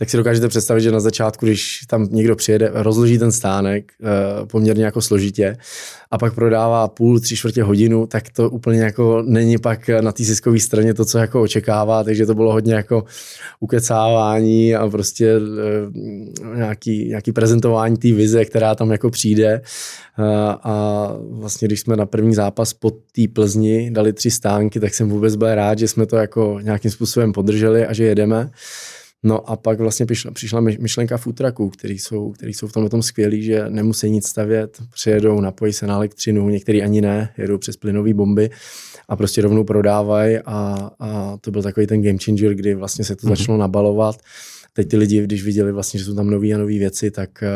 tak 0.00 0.10
si 0.10 0.16
dokážete 0.16 0.48
představit, 0.48 0.80
že 0.80 0.92
na 0.92 1.00
začátku, 1.00 1.46
když 1.46 1.80
tam 1.88 2.08
někdo 2.10 2.36
přijede, 2.36 2.70
rozloží 2.74 3.18
ten 3.18 3.32
stánek 3.32 3.92
uh, 4.00 4.46
poměrně 4.46 4.84
jako 4.84 5.02
složitě 5.02 5.56
a 6.10 6.18
pak 6.18 6.34
prodává 6.34 6.88
půl, 6.88 7.20
tři 7.20 7.36
čtvrtě 7.36 7.62
hodinu, 7.62 8.06
tak 8.06 8.24
to 8.32 8.50
úplně 8.50 8.80
jako 8.80 9.22
není 9.26 9.58
pak 9.58 9.88
na 9.88 10.12
té 10.12 10.24
ziskové 10.24 10.60
straně 10.60 10.94
to, 10.94 11.04
co 11.04 11.18
jako 11.18 11.42
očekává, 11.42 12.04
takže 12.04 12.26
to 12.26 12.34
bylo 12.34 12.52
hodně 12.52 12.74
jako 12.74 13.04
ukecávání 13.60 14.74
a 14.74 14.88
prostě 14.88 15.36
uh, 15.38 16.56
nějaký, 16.56 17.08
nějaký 17.08 17.32
prezentování 17.32 17.96
té 17.96 18.12
vize, 18.12 18.44
která 18.44 18.74
tam 18.74 18.90
jako 18.90 19.10
přijde 19.10 19.62
uh, 20.18 20.24
a 20.62 21.12
vlastně 21.30 21.68
když 21.68 21.80
jsme 21.80 21.96
na 21.96 22.06
první 22.06 22.34
zápas 22.34 22.72
pod 22.72 22.94
té 23.12 23.22
Plzni 23.32 23.90
dali 23.90 24.12
tři 24.12 24.30
stánky, 24.30 24.80
tak 24.80 24.94
jsem 24.94 25.08
vůbec 25.08 25.36
byl 25.36 25.54
rád, 25.54 25.78
že 25.78 25.88
jsme 25.88 26.06
to 26.06 26.16
jako 26.16 26.58
nějakým 26.62 26.90
způsobem 26.90 27.32
podrželi 27.32 27.86
a 27.86 27.92
že 27.92 28.04
jedeme. 28.04 28.50
No 29.22 29.50
a 29.50 29.56
pak 29.56 29.80
vlastně 29.80 30.06
přišla, 30.06 30.30
přišla 30.30 30.60
myšlenka 30.60 31.16
futraků, 31.16 31.70
který 31.70 31.98
jsou, 31.98 32.30
který 32.30 32.54
jsou 32.54 32.66
v 32.66 32.72
tomhle 32.72 32.90
tom 32.90 33.02
skvělí, 33.02 33.42
že 33.42 33.64
nemusí 33.68 34.10
nic 34.10 34.28
stavět, 34.28 34.82
přijedou, 34.90 35.40
napojí 35.40 35.72
se 35.72 35.86
na 35.86 35.94
elektřinu, 35.94 36.48
některý 36.48 36.82
ani 36.82 37.00
ne, 37.00 37.34
jedou 37.38 37.58
přes 37.58 37.76
plynové 37.76 38.14
bomby 38.14 38.50
a 39.08 39.16
prostě 39.16 39.42
rovnou 39.42 39.64
prodávají 39.64 40.38
a, 40.38 40.90
a 40.98 41.36
to 41.40 41.50
byl 41.50 41.62
takový 41.62 41.86
ten 41.86 42.02
game 42.02 42.18
changer, 42.24 42.54
kdy 42.54 42.74
vlastně 42.74 43.04
se 43.04 43.16
to 43.16 43.26
mm-hmm. 43.26 43.28
začalo 43.28 43.58
nabalovat. 43.58 44.16
Teď 44.72 44.88
ty 44.88 44.96
lidi, 44.96 45.22
když 45.22 45.44
viděli 45.44 45.72
vlastně, 45.72 45.98
že 45.98 46.04
jsou 46.04 46.14
tam 46.14 46.30
nové 46.30 46.48
a 46.52 46.58
nové 46.58 46.78
věci, 46.78 47.10
tak 47.10 47.42
eh, 47.42 47.48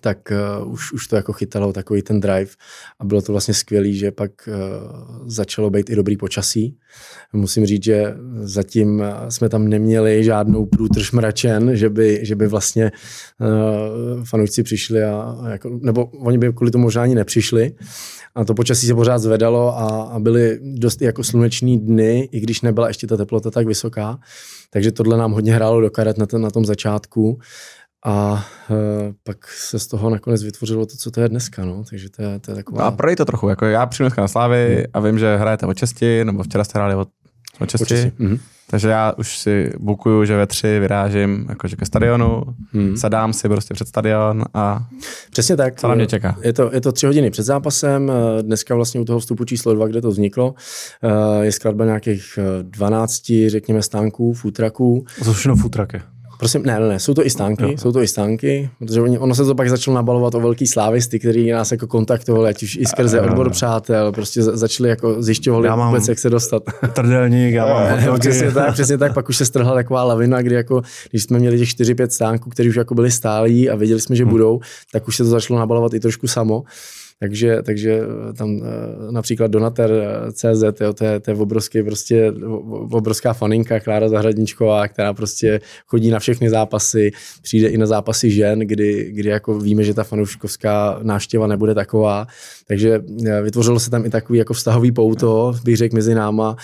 tak 0.00 0.18
uh, 0.60 0.72
už, 0.72 0.92
už 0.92 1.06
to 1.06 1.16
jako 1.16 1.32
chytalo 1.32 1.72
takový 1.72 2.02
ten 2.02 2.20
drive 2.20 2.50
a 3.00 3.04
bylo 3.04 3.22
to 3.22 3.32
vlastně 3.32 3.54
skvělý, 3.54 3.96
že 3.96 4.10
pak 4.10 4.30
uh, 4.48 4.54
začalo 5.26 5.70
být 5.70 5.90
i 5.90 5.96
dobrý 5.96 6.16
počasí. 6.16 6.78
Musím 7.32 7.66
říct, 7.66 7.84
že 7.84 8.14
zatím 8.40 9.02
jsme 9.28 9.48
tam 9.48 9.68
neměli 9.68 10.24
žádnou 10.24 10.66
průtrž 10.66 11.12
mračen, 11.12 11.76
že 11.76 11.90
by, 11.90 12.20
že 12.22 12.36
by 12.36 12.46
vlastně 12.46 12.92
uh, 13.40 14.24
fanoušci 14.24 14.62
přišli 14.62 15.04
a, 15.04 15.38
a 15.42 15.48
jako, 15.48 15.78
nebo 15.82 16.04
oni 16.04 16.38
by 16.38 16.52
kvůli 16.52 16.70
tomu 16.70 16.82
možná 16.82 17.02
ani 17.02 17.14
nepřišli. 17.14 17.72
A 18.34 18.44
to 18.44 18.54
počasí 18.54 18.86
se 18.86 18.94
pořád 18.94 19.18
zvedalo 19.18 19.78
a, 19.78 20.02
a 20.02 20.18
byly 20.18 20.58
dost 20.62 21.02
jako 21.02 21.24
sluneční 21.24 21.78
dny, 21.78 22.28
i 22.32 22.40
když 22.40 22.60
nebyla 22.60 22.88
ještě 22.88 23.06
ta 23.06 23.16
teplota 23.16 23.50
tak 23.50 23.66
vysoká. 23.66 24.18
Takže 24.70 24.92
tohle 24.92 25.16
nám 25.16 25.32
hodně 25.32 25.54
hrálo 25.54 25.80
do 25.80 25.90
karet 25.90 26.18
na, 26.18 26.26
ten, 26.26 26.42
na 26.42 26.50
tom 26.50 26.64
začátku. 26.64 27.38
A 28.06 28.44
e, 28.70 28.74
pak 29.24 29.48
se 29.48 29.78
z 29.78 29.86
toho 29.86 30.10
nakonec 30.10 30.42
vytvořilo 30.42 30.86
to, 30.86 30.96
co 30.96 31.10
to 31.10 31.20
je 31.20 31.28
dneska, 31.28 31.64
no. 31.64 31.84
Takže 31.90 32.10
to 32.10 32.22
je, 32.22 32.38
to 32.38 32.50
je 32.50 32.54
taková... 32.54 32.80
No 32.80 32.86
a 32.86 32.90
prodej 32.90 33.16
to 33.16 33.24
trochu, 33.24 33.48
jako 33.48 33.64
já 33.64 33.86
přijdu 33.86 34.04
dneska 34.04 34.22
na 34.22 34.28
Slávy 34.28 34.74
hmm. 34.74 34.84
a 34.94 35.00
vím, 35.00 35.18
že 35.18 35.36
hrajete 35.36 35.66
o 35.66 35.74
česti, 35.74 36.24
nebo 36.24 36.42
včera 36.42 36.64
jste 36.64 36.78
hráli 36.78 36.94
o, 36.94 37.06
o 37.60 37.66
česti. 37.66 37.84
O 37.84 37.86
česti. 37.86 38.12
Mm-hmm. 38.18 38.38
Takže 38.70 38.88
já 38.88 39.12
už 39.18 39.38
si 39.38 39.72
bukuju, 39.78 40.24
že 40.24 40.36
ve 40.36 40.46
tři 40.46 40.78
vyrážím 40.80 41.46
jakože 41.48 41.76
ke 41.76 41.86
stadionu, 41.86 42.42
hmm. 42.72 42.96
sadám 42.96 43.32
si 43.32 43.48
prostě 43.48 43.74
před 43.74 43.88
stadion 43.88 44.44
a 44.54 44.86
Přesně 45.30 45.56
tak. 45.56 45.80
Co 45.80 45.88
na 45.88 45.94
mě 45.94 46.06
čeká? 46.06 46.36
Je 46.42 46.52
to, 46.52 46.70
je 46.72 46.80
to 46.80 46.92
tři 46.92 47.06
hodiny 47.06 47.30
před 47.30 47.42
zápasem, 47.42 48.12
dneska 48.42 48.74
vlastně 48.74 49.00
u 49.00 49.04
toho 49.04 49.18
vstupu 49.18 49.44
číslo 49.44 49.74
dva, 49.74 49.86
kde 49.86 50.00
to 50.00 50.10
vzniklo, 50.10 50.54
je 51.40 51.52
skladba 51.52 51.84
nějakých 51.84 52.38
12, 52.62 53.32
řekněme, 53.46 53.82
stánků, 53.82 54.32
futraků. 54.32 55.04
To 55.24 55.32
všechno 55.32 55.56
futraky. 55.56 56.02
Prosím, 56.38 56.62
ne, 56.62 56.80
ne, 56.80 56.88
ne, 56.88 57.00
jsou 57.00 57.14
to 57.14 57.26
i 57.26 57.30
stánky, 57.30 57.62
jo. 57.62 57.72
jsou 57.78 57.92
to 57.92 58.02
i 58.02 58.08
stánky, 58.08 58.70
protože 58.78 59.00
oni, 59.00 59.18
ono 59.18 59.34
se 59.34 59.44
to 59.44 59.54
pak 59.54 59.70
začalo 59.70 59.94
nabalovat 59.94 60.34
o 60.34 60.40
velký 60.40 60.66
slávisty, 60.66 61.18
který 61.18 61.50
nás 61.50 61.72
jako 61.72 61.86
kontaktovali, 61.86 62.48
ať 62.48 62.62
už 62.62 62.76
i 62.76 62.86
skrze 62.86 63.20
odbor 63.20 63.50
přátel, 63.50 64.12
prostě 64.12 64.42
začali 64.42 64.88
jako 64.88 65.22
zjišťovali 65.22 65.66
já 65.66 65.76
mám 65.76 65.88
vůbec, 65.88 66.08
jak 66.08 66.18
se 66.18 66.30
dostat. 66.30 66.62
Trdelník, 66.92 67.54
já 67.54 67.66
mám 67.66 68.18
přesně 68.20 68.50
tak, 68.50 68.72
přesně 68.72 68.98
tak, 68.98 69.14
pak 69.14 69.28
už 69.28 69.36
se 69.36 69.44
strhla 69.46 69.74
taková 69.74 70.04
lavina, 70.04 70.42
kdy 70.42 70.54
jako, 70.54 70.82
když 71.10 71.22
jsme 71.22 71.38
měli 71.38 71.58
těch 71.58 71.68
4-5 71.68 72.08
stánků, 72.08 72.50
které 72.50 72.68
už 72.68 72.76
jako 72.76 72.94
byly 72.94 73.10
stálí 73.10 73.70
a 73.70 73.76
věděli 73.76 74.00
jsme, 74.00 74.16
že 74.16 74.24
hmm. 74.24 74.30
budou, 74.30 74.60
tak 74.92 75.08
už 75.08 75.16
se 75.16 75.24
to 75.24 75.30
začalo 75.30 75.60
nabalovat 75.60 75.94
i 75.94 76.00
trošku 76.00 76.26
samo. 76.26 76.62
Takže, 77.20 77.62
takže 77.62 78.00
eh, 78.00 78.32
tam 78.32 78.60
eh, 78.62 79.12
například 79.12 79.50
Donater 79.50 79.90
eh, 79.92 80.32
CZ, 80.32 80.80
jo, 80.80 80.92
to, 80.92 81.04
je, 81.04 81.20
to 81.20 81.30
je 81.30 81.36
obrovský, 81.36 81.82
prostě, 81.82 82.32
obrovská 82.90 83.32
faninka 83.32 83.80
Klára 83.80 84.08
Zahradničková, 84.08 84.88
která 84.88 85.14
prostě 85.14 85.60
chodí 85.86 86.10
na 86.10 86.18
všechny 86.18 86.50
zápasy, 86.50 87.10
přijde 87.42 87.68
i 87.68 87.78
na 87.78 87.86
zápasy 87.86 88.30
žen, 88.30 88.58
kdy, 88.58 89.10
kdy 89.12 89.28
jako 89.28 89.58
víme, 89.58 89.84
že 89.84 89.94
ta 89.94 90.04
fanouškovská 90.04 90.98
návštěva 91.02 91.46
nebude 91.46 91.74
taková. 91.74 92.26
Takže 92.68 93.00
vytvořilo 93.42 93.80
se 93.80 93.90
tam 93.90 94.04
i 94.04 94.10
takový 94.10 94.38
jako 94.38 94.54
vztahový 94.54 94.92
pouto, 94.92 95.54
bych 95.64 95.76
řekl, 95.76 95.96
mezi 95.96 96.14
náma. 96.14 96.56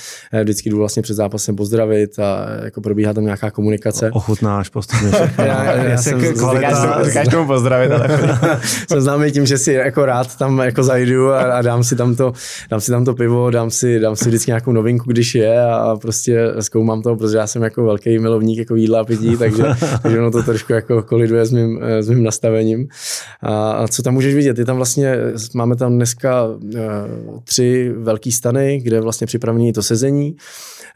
Vždycky 0.43 0.71
jdu 0.71 0.79
vlastně 0.79 1.03
před 1.03 1.15
zápasem 1.15 1.57
pozdravit 1.57 2.19
a 2.19 2.47
jako 2.65 2.81
probíhá 2.81 3.13
tam 3.13 3.25
nějaká 3.25 3.51
komunikace. 3.51 4.11
Ochutnáš 4.11 4.69
postupně 4.69 5.11
já, 5.39 5.65
já, 5.65 5.85
já 5.85 6.03
jsem, 6.03 6.35
kvalita, 6.35 7.05
říkáš 7.05 7.29
tomu 7.29 7.47
pozdravit, 7.47 7.93
ale 7.93 8.09
jsem 8.89 9.01
známý 9.01 9.33
tím, 9.33 9.47
že 9.47 9.59
si 9.59 9.73
jako 9.73 10.07
rád 10.07 10.42
tam 10.43 10.59
jako 10.59 10.83
zajdu 10.83 11.33
a, 11.33 11.41
a 11.41 11.63
dám, 11.63 11.85
si 11.85 11.97
tam 11.97 12.17
to, 12.17 12.33
dám 12.71 12.81
si 12.81 12.91
tam 12.91 13.05
to 13.05 13.15
pivo, 13.15 13.51
dám 13.51 13.71
si, 13.71 14.01
dám 14.01 14.17
si 14.17 14.29
vždycky 14.29 14.51
nějakou 14.51 14.73
novinku, 14.73 15.11
když 15.11 15.35
je 15.35 15.65
a 15.65 15.97
prostě 16.01 16.49
zkoumám 16.61 17.03
to, 17.03 17.17
protože 17.17 17.37
já 17.37 17.47
jsem 17.47 17.63
jako 17.63 17.85
velký 17.85 18.19
milovník 18.19 18.59
jako 18.59 18.75
jídla 18.75 19.01
a 19.01 19.05
pití, 19.05 19.37
takže, 19.37 19.63
takže 20.03 20.19
ono 20.19 20.31
to 20.31 20.43
trošku 20.43 20.73
jako 20.73 21.03
koliduje 21.03 21.47
s 21.47 21.53
mým, 21.53 21.81
s 22.01 22.09
mým 22.09 22.25
nastavením. 22.25 22.89
A, 23.43 23.73
a 23.73 23.89
co 23.89 24.03
tam 24.03 24.15
můžeš 24.15 24.35
vidět? 24.35 24.59
Je 24.59 24.65
tam 24.65 24.77
vlastně, 24.77 25.17
máme 25.55 25.77
tam 25.77 25.97
dneska 25.97 26.45
uh, 26.45 26.61
tři 27.45 27.93
velký 27.97 28.33
stany, 28.33 28.81
kde 28.83 28.97
je 28.97 29.01
vlastně 29.01 29.27
připravený 29.27 29.73
to 29.73 29.83
sezení. 29.83 30.37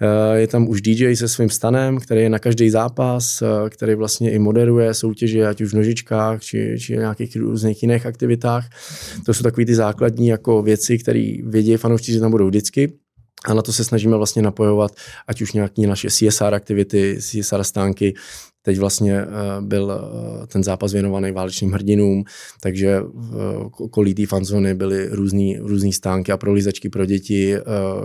Eh, 0.02 0.38
je 0.38 0.46
tam 0.46 0.68
už 0.68 0.80
DJ 0.82 1.16
se 1.16 1.28
svým 1.28 1.50
stanem, 1.50 1.98
který 1.98 2.20
je 2.20 2.30
na 2.30 2.38
každý 2.38 2.70
zápas, 2.70 3.42
eh, 3.42 3.70
který 3.70 3.94
vlastně 3.94 4.30
i 4.30 4.38
moderuje 4.38 4.94
soutěže, 4.94 5.46
ať 5.46 5.60
už 5.60 5.72
v 5.72 5.76
nožičkách, 5.76 6.42
či, 6.42 6.76
či 6.80 6.96
nějakých 6.96 7.36
různých 7.36 7.82
jiných 7.82 8.06
aktivitách. 8.06 8.68
To 9.26 9.34
jsou 9.34 9.42
takové 9.42 9.66
ty 9.66 9.74
základní 9.74 10.28
jako 10.28 10.62
věci, 10.62 10.98
které 10.98 11.32
vědí 11.44 11.76
fanoušci, 11.76 12.12
že 12.12 12.20
tam 12.20 12.30
budou 12.30 12.46
vždycky. 12.46 12.92
A 13.46 13.54
na 13.54 13.62
to 13.62 13.72
se 13.72 13.84
snažíme 13.84 14.16
vlastně 14.16 14.42
napojovat, 14.42 14.92
ať 15.28 15.42
už 15.42 15.52
nějaké 15.52 15.86
naše 15.86 16.10
CSR 16.10 16.54
aktivity, 16.54 17.18
CSR 17.20 17.64
stánky, 17.64 18.14
Teď 18.66 18.78
vlastně 18.78 19.20
eh, 19.20 19.26
byl 19.60 19.92
eh, 19.92 20.46
ten 20.46 20.64
zápas 20.64 20.92
věnovaný 20.92 21.32
válečným 21.32 21.72
hrdinům, 21.72 22.24
takže 22.60 23.00
v 23.14 23.70
okolí 23.78 24.14
té 24.14 24.26
fanzony 24.26 24.74
byly 24.74 25.08
různý, 25.10 25.58
různý 25.60 25.92
stánky 25.92 26.32
a 26.32 26.36
prolízačky 26.36 26.88
pro 26.88 27.06
děti, 27.06 27.56
eh, 27.56 27.62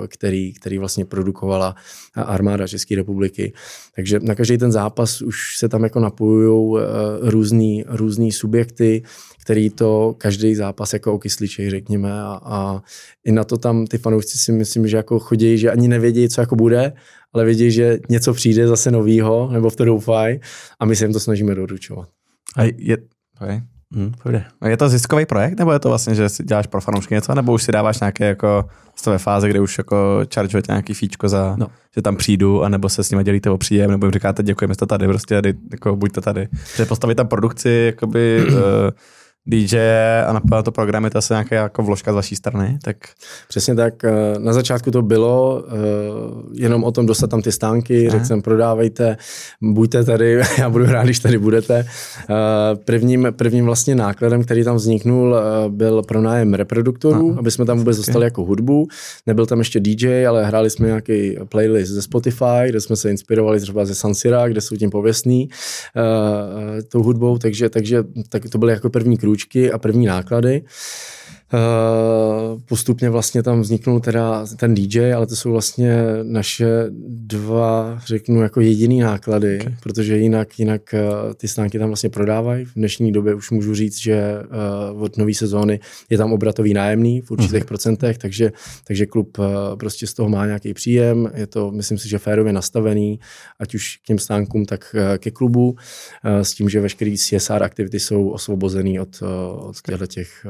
který, 0.08 0.54
který 0.54 0.78
vlastně 0.78 1.06
produkovala 1.06 1.76
armáda 2.16 2.68
České 2.68 2.96
republiky. 2.96 3.54
Takže 3.96 4.20
na 4.20 4.36
každý 4.36 4.58
ten 4.58 4.72
zápas 4.72 5.22
už 5.22 5.58
se 5.58 5.70
tam 5.70 5.84
jako 5.84 6.00
napojují 6.00 6.84
různý, 7.22 7.84
různý 7.88 8.32
subjekty, 8.32 9.04
který 9.42 9.70
to 9.70 10.16
každý 10.18 10.56
zápas 10.56 10.94
jako 10.94 11.14
okysličej, 11.14 11.70
řekněme. 11.70 12.22
A, 12.22 12.40
a 12.44 12.82
i 13.24 13.32
na 13.32 13.44
to 13.44 13.58
tam 13.58 13.88
ty 13.88 13.98
fanoušci 13.98 14.38
si 14.38 14.52
myslím, 14.52 14.88
že 14.88 14.98
jako 14.98 15.20
chodí, 15.20 15.58
že 15.58 15.72
ani 15.72 15.88
nevědí, 15.88 16.30
co 16.30 16.42
jako 16.42 16.56
bude, 16.56 16.94
ale 17.34 17.46
vědí, 17.46 17.72
že 17.72 17.98
něco 18.10 18.34
přijde 18.34 18.68
zase 18.68 18.92
novýho, 18.92 19.50
nebo 19.52 19.70
v 19.70 19.76
to 19.76 19.86
doufají 19.86 20.40
a 20.80 20.86
my 20.86 20.96
se 20.96 21.06
jim 21.06 21.14
to 21.14 21.20
snažíme 21.20 21.56
doručovat. 21.56 22.10
A 22.58 22.64
je, 22.64 22.98
okay. 23.42 23.62
Hmm, 23.94 24.14
je 24.68 24.78
to 24.78 24.90
ziskový 24.90 25.26
projekt, 25.26 25.60
nebo 25.60 25.72
je 25.72 25.80
to 25.80 25.90
vlastně, 25.90 26.16
že 26.16 26.30
si 26.30 26.44
děláš 26.44 26.68
pro 26.68 26.82
fanoušky 26.82 27.14
něco, 27.14 27.36
nebo 27.36 27.54
už 27.54 27.64
si 27.64 27.72
dáváš 27.72 28.00
nějaké 28.00 28.26
jako 28.26 28.66
ve 29.06 29.18
fáze, 29.18 29.50
kde 29.50 29.60
už 29.60 29.78
jako 29.78 30.22
chargeujete 30.34 30.72
nějaký 30.72 30.94
fíčko 30.94 31.30
za, 31.30 31.56
no. 31.60 31.68
že 31.96 32.02
tam 32.02 32.16
přijdu, 32.16 32.64
anebo 32.64 32.90
se 32.90 33.04
s 33.04 33.12
nimi 33.12 33.24
dělíte 33.24 33.50
o 33.50 33.58
příjem, 33.58 33.92
nebo 33.92 34.06
jim 34.06 34.14
říkáte 34.14 34.44
děkujeme, 34.44 34.74
jste 34.74 34.86
tady, 34.86 35.08
prostě 35.08 35.42
jako 35.72 35.96
buďte 35.96 36.22
tady. 36.22 36.48
Že 36.76 36.86
postavit 36.86 37.16
tam 37.16 37.28
produkci, 37.28 37.84
jakoby, 37.86 38.46
uh, 38.48 38.56
DJ 39.48 39.78
a 40.28 40.34
napadá 40.34 40.64
to 40.64 40.72
programy, 40.72 41.10
to 41.10 41.18
asi 41.18 41.34
nějaká 41.34 41.56
jako 41.56 41.84
vložka 41.84 42.12
z 42.12 42.16
vaší 42.16 42.36
strany, 42.36 42.80
tak... 42.84 42.98
Přesně 43.48 43.76
tak. 43.76 44.04
Eh, 44.04 44.40
na 44.40 44.54
začátku 44.54 44.92
to 44.92 45.02
bylo 45.02 45.64
eh, 45.68 45.74
jenom 46.54 46.84
o 46.84 46.92
tom 46.92 47.06
dostat 47.06 47.30
tam 47.30 47.42
ty 47.42 47.52
stánky, 47.52 48.10
řekl 48.10 48.26
jsem 48.26 48.42
prodávejte, 48.42 49.18
buďte 49.62 50.04
tady, 50.04 50.42
já 50.58 50.70
budu 50.70 50.86
rád, 50.86 51.04
když 51.04 51.20
tady 51.20 51.38
budete. 51.38 51.86
Eh, 52.30 52.76
prvním, 52.76 53.28
prvním 53.32 53.66
vlastně 53.66 53.96
nákladem, 53.96 54.44
který 54.44 54.64
tam 54.64 54.76
vzniknul, 54.76 55.36
byl 55.70 56.04
pronájem 56.04 56.54
reproduktorů, 56.54 57.30
Aha. 57.30 57.40
aby 57.40 57.52
jsme 57.52 57.66
tam 57.66 57.78
vůbec 57.78 57.98
dostali 57.98 58.26
jako 58.26 58.46
hudbu. 58.46 58.88
Nebyl 59.28 59.46
tam 59.46 59.60
ještě 59.60 59.80
DJ, 59.80 60.28
ale 60.28 60.46
hráli 60.46 60.70
jsme 60.70 60.88
nějaký 60.88 61.36
playlist 61.50 61.92
ze 61.92 62.02
Spotify, 62.02 62.66
kde 62.70 62.82
jsme 62.82 62.96
se 62.96 63.10
inspirovali 63.10 63.60
třeba 63.60 63.86
ze 63.86 63.96
Sansira, 63.96 64.48
kde 64.48 64.62
jsou 64.62 64.76
tím 64.76 64.90
pověstný 64.90 65.50
tou 66.92 67.04
hudbou, 67.04 67.38
takže, 67.38 67.70
takže 67.70 68.04
tak 68.30 68.50
to 68.50 68.58
byly 68.58 68.74
jako 68.74 68.90
první 68.90 69.18
krůčky 69.18 69.31
krůčky 69.32 69.72
a 69.72 69.78
první 69.78 70.06
náklady. 70.06 70.64
Eh, 71.54 72.60
postupně 72.66 73.10
vlastně 73.10 73.44
tam 73.44 73.62
vzniknul 73.62 74.00
teda 74.00 74.46
ten 74.58 74.76
DJ, 74.76 75.14
ale 75.14 75.28
to 75.28 75.36
jsou 75.36 75.52
vlastně 75.52 76.04
naše 76.24 76.86
dva, 77.08 78.00
řeknu, 78.06 78.42
jako 78.42 78.62
jediný 78.62 79.00
náklady, 79.00 79.60
okay. 79.62 79.76
protože 79.84 80.18
jinak, 80.18 80.60
jinak 80.60 80.94
eh, 80.94 81.04
ty 81.38 81.48
stánky 81.48 81.80
tam 81.80 81.88
vlastně 81.88 82.10
prodávají. 82.10 82.66
V 82.66 82.74
dnešní 82.74 83.12
době 83.12 83.36
už 83.36 83.52
můžu 83.52 83.76
říct, 83.76 83.98
že 83.98 84.14
eh, 84.14 84.46
od 84.94 85.18
nové 85.18 85.34
sezóny 85.34 85.80
je 86.10 86.18
tam 86.18 86.34
obratový 86.34 86.74
nájemný 86.74 87.22
v 87.22 87.32
určitých 87.32 87.62
okay. 87.62 87.68
procentech, 87.68 88.18
takže, 88.18 88.52
takže 88.84 89.06
klub 89.06 89.38
prostě 89.80 90.08
z 90.08 90.14
toho 90.14 90.30
má 90.30 90.46
nějaký 90.46 90.74
příjem. 90.74 91.32
Je 91.34 91.48
to, 91.48 91.72
myslím 91.72 91.98
si, 91.98 92.10
že 92.10 92.20
férově 92.20 92.54
nastavený, 92.54 93.20
ať 93.60 93.76
už 93.76 93.98
k 93.98 94.08
těm 94.08 94.20
stánkům, 94.20 94.66
tak 94.66 94.96
ke 95.18 95.32
klubu, 95.32 95.76
s 96.24 96.54
tím, 96.54 96.70
že 96.70 96.82
veškeré 96.82 97.12
CSR 97.18 97.64
aktivity 97.64 98.00
jsou 98.00 98.30
osvobozený 98.30 99.00
od, 99.00 99.24
od 99.56 99.76
těchto 99.82 100.08
těch, 100.08 100.46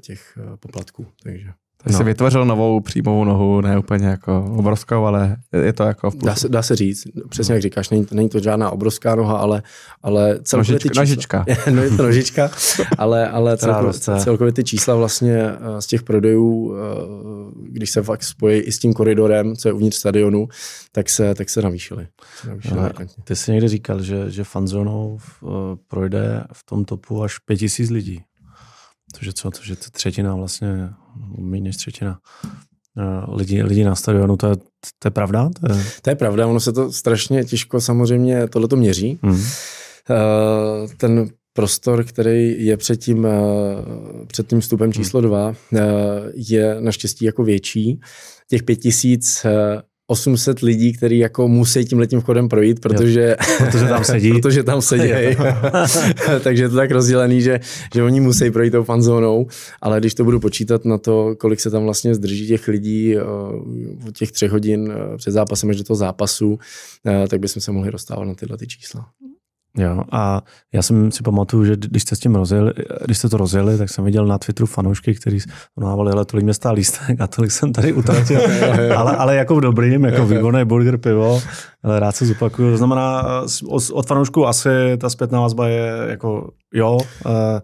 těch 0.00 0.38
poplatků. 0.60 1.06
Takže. 1.22 1.50
Tak 1.82 1.92
no. 1.92 1.98
jsi 1.98 2.04
vytvořil 2.04 2.44
novou 2.44 2.80
příjmovou 2.80 3.24
nohu, 3.24 3.60
ne 3.60 3.78
úplně 3.78 4.06
jako 4.06 4.54
obrovskou, 4.56 5.04
ale 5.04 5.36
je 5.62 5.72
to 5.72 5.82
jako 5.82 6.10
v 6.10 6.16
Dá 6.16 6.34
se, 6.34 6.48
dá 6.48 6.62
se 6.62 6.76
říct, 6.76 7.04
přesně 7.28 7.54
jak 7.54 7.62
říkáš, 7.62 7.90
není, 7.90 8.06
není 8.12 8.28
to 8.28 8.38
žádná 8.38 8.70
obrovská 8.70 9.14
noha, 9.14 9.36
ale, 9.36 9.62
ale 10.02 10.38
celkově 10.42 10.72
Nožička, 10.72 10.82
ty 10.82 10.88
čísla, 10.88 11.02
nožička. 11.02 11.44
no 11.70 11.82
je 11.82 11.90
to 11.90 12.02
nožička, 12.02 12.50
ale, 12.98 13.28
ale 13.28 13.56
celkově, 13.56 13.92
celkově 13.92 14.52
ty 14.52 14.64
čísla 14.64 14.94
vlastně 14.94 15.36
eh, 15.36 15.82
z 15.82 15.86
těch 15.86 16.02
prodejů, 16.02 16.74
eh, 16.74 16.80
když 17.68 17.90
se 17.90 18.02
fakt 18.02 18.22
spojí 18.22 18.60
i 18.60 18.72
s 18.72 18.78
tím 18.78 18.92
koridorem, 18.92 19.56
co 19.56 19.68
je 19.68 19.72
uvnitř 19.72 19.96
stadionu, 19.96 20.48
tak 20.92 21.08
se, 21.08 21.34
tak 21.34 21.50
se 21.50 21.62
navýšily. 21.62 22.06
Se 22.40 22.48
navýšily 22.48 22.80
ty 23.24 23.36
jsi 23.36 23.52
někdy 23.52 23.68
říkal, 23.68 24.02
že, 24.02 24.30
že 24.30 24.44
fanzónou 24.44 25.18
eh, 25.18 25.46
projde 25.88 26.44
v 26.52 26.64
tom 26.64 26.84
topu 26.84 27.22
až 27.22 27.38
5000 27.38 27.90
lidí. 27.90 28.22
Což 29.14 29.26
je 29.26 29.32
co, 29.32 29.50
to 29.50 29.58
je 29.68 29.76
třetina 29.76 30.34
vlastně, 30.34 30.88
méně 31.38 31.64
než 31.64 31.76
třetina 31.76 32.18
eh, 32.98 33.34
lidí, 33.36 33.62
lidí 33.62 33.84
na 33.84 33.94
stadionu, 33.94 34.36
to 34.36 34.46
je, 34.46 34.56
to 34.98 35.06
je 35.06 35.10
pravda? 35.10 35.50
To 35.60 35.72
je... 35.72 35.84
to 36.02 36.10
je 36.10 36.16
pravda, 36.16 36.46
ono 36.46 36.60
se 36.60 36.72
to 36.72 36.92
strašně 36.92 37.44
těžko 37.44 37.80
samozřejmě 37.80 38.48
tohle 38.48 38.68
to 38.68 38.76
měří. 38.76 39.18
Mm. 39.22 39.42
Ten 40.96 41.30
prostor, 41.52 42.04
který 42.04 42.64
je 42.64 42.76
před 42.76 42.96
tím, 42.96 43.26
eh, 43.26 44.26
před 44.26 44.46
tím 44.46 44.60
vstupem 44.60 44.92
číslo 44.92 45.20
dva, 45.20 45.54
je 46.34 46.80
naštěstí 46.80 47.24
jako 47.24 47.44
větší. 47.44 48.00
Těch 48.48 48.62
pět 48.62 48.76
tisíc 48.76 49.46
800 50.10 50.60
lidí, 50.60 50.92
kteří 50.92 51.18
jako 51.18 51.48
musí 51.48 51.84
tím 51.84 51.98
letím 51.98 52.20
vchodem 52.20 52.48
projít, 52.48 52.80
protože, 52.80 53.36
protože 53.58 53.86
tam 53.86 54.04
sedí. 54.04 54.32
protože 54.40 54.62
tam 54.62 54.82
sedí. 54.82 55.10
Takže 56.44 56.62
je 56.62 56.68
to 56.68 56.76
tak 56.76 56.90
rozdělený, 56.90 57.42
že, 57.42 57.60
že 57.94 58.02
oni 58.02 58.20
musí 58.20 58.50
projít 58.50 58.70
tou 58.70 58.84
fanzónou, 58.84 59.46
ale 59.80 60.00
když 60.00 60.14
to 60.14 60.24
budu 60.24 60.40
počítat 60.40 60.84
na 60.84 60.98
to, 60.98 61.36
kolik 61.38 61.60
se 61.60 61.70
tam 61.70 61.84
vlastně 61.84 62.14
zdrží 62.14 62.48
těch 62.48 62.68
lidí 62.68 63.16
uh, 63.16 64.08
od 64.08 64.18
těch 64.18 64.32
třech 64.32 64.50
hodin 64.50 64.80
uh, 64.80 65.16
před 65.16 65.30
zápasem 65.30 65.70
až 65.70 65.76
do 65.76 65.84
toho 65.84 65.96
zápasu, 65.96 66.50
uh, 66.50 66.58
tak 67.28 67.40
bychom 67.40 67.62
se 67.62 67.72
mohli 67.72 67.92
dostávat 67.92 68.24
na 68.24 68.34
tyhle 68.34 68.56
ty 68.56 68.66
čísla. 68.66 69.06
Jo, 69.78 70.02
a 70.12 70.42
já 70.74 70.82
jsem 70.82 71.12
si 71.12 71.22
pamatuju, 71.22 71.64
že 71.64 71.76
když 71.76 72.02
jste 72.02 72.16
s 72.16 72.18
tím 72.18 72.34
rozjeli, 72.34 72.72
když 73.04 73.18
jste 73.18 73.28
to 73.28 73.36
rozjeli, 73.36 73.78
tak 73.78 73.88
jsem 73.88 74.04
viděl 74.04 74.26
na 74.26 74.38
Twitteru 74.38 74.66
fanoušky, 74.66 75.14
kteří 75.14 75.38
návali, 75.80 76.12
ale 76.12 76.24
tolik 76.24 76.44
mě 76.44 76.54
stál 76.54 76.74
lístek 76.74 77.20
a 77.20 77.26
tolik 77.26 77.50
jsem 77.50 77.72
tady 77.72 77.92
utratil. 77.92 78.40
ale, 78.96 79.16
ale 79.16 79.36
jako 79.36 79.56
v 79.56 79.60
dobrým, 79.60 80.04
jako 80.04 80.26
výborný 80.26 80.64
burger, 80.64 80.96
pivo, 80.96 81.42
ale 81.82 82.00
rád 82.00 82.16
se 82.16 82.26
zopakuju. 82.26 82.70
To 82.70 82.76
znamená, 82.76 83.24
od 83.92 84.06
fanoušků 84.06 84.46
asi 84.46 84.68
ta 84.98 85.10
zpětná 85.10 85.40
vazba 85.40 85.68
je 85.68 85.92
jako 86.08 86.50
jo, 86.74 86.98
eh, 87.26 87.60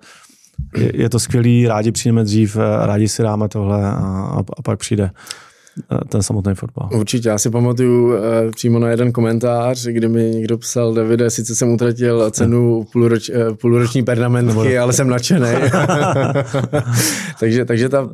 je, 0.80 0.92
je 0.94 1.08
to 1.08 1.18
skvělý, 1.18 1.66
rádi 1.66 1.92
přijdeme 1.92 2.24
dřív, 2.24 2.56
eh, 2.56 2.86
rádi 2.86 3.08
si 3.08 3.22
dáme 3.22 3.48
tohle 3.48 3.86
a, 3.86 3.90
a, 3.90 4.42
a 4.56 4.62
pak 4.62 4.78
přijde 4.78 5.10
ten 6.08 6.22
samotný 6.22 6.54
fotbal. 6.54 6.88
Určitě, 6.94 7.28
já 7.28 7.38
si 7.38 7.50
pamatuju 7.50 8.06
uh, 8.06 8.20
přímo 8.54 8.78
na 8.78 8.88
jeden 8.88 9.12
komentář, 9.12 9.86
kdy 9.86 10.08
mi 10.08 10.30
někdo 10.30 10.58
psal, 10.58 10.94
Davide, 10.94 11.30
sice 11.30 11.54
jsem 11.54 11.68
utratil 11.68 12.30
cenu 12.30 12.86
půlroč, 12.92 13.28
uh, 13.28 13.54
půlroční 13.54 14.02
pernamentky, 14.02 14.78
ale 14.78 14.92
jsem 14.92 15.08
nadšený. 15.08 15.48
takže, 17.40 17.64
takže 17.64 17.88
ta 17.88 18.02
uh, 18.02 18.12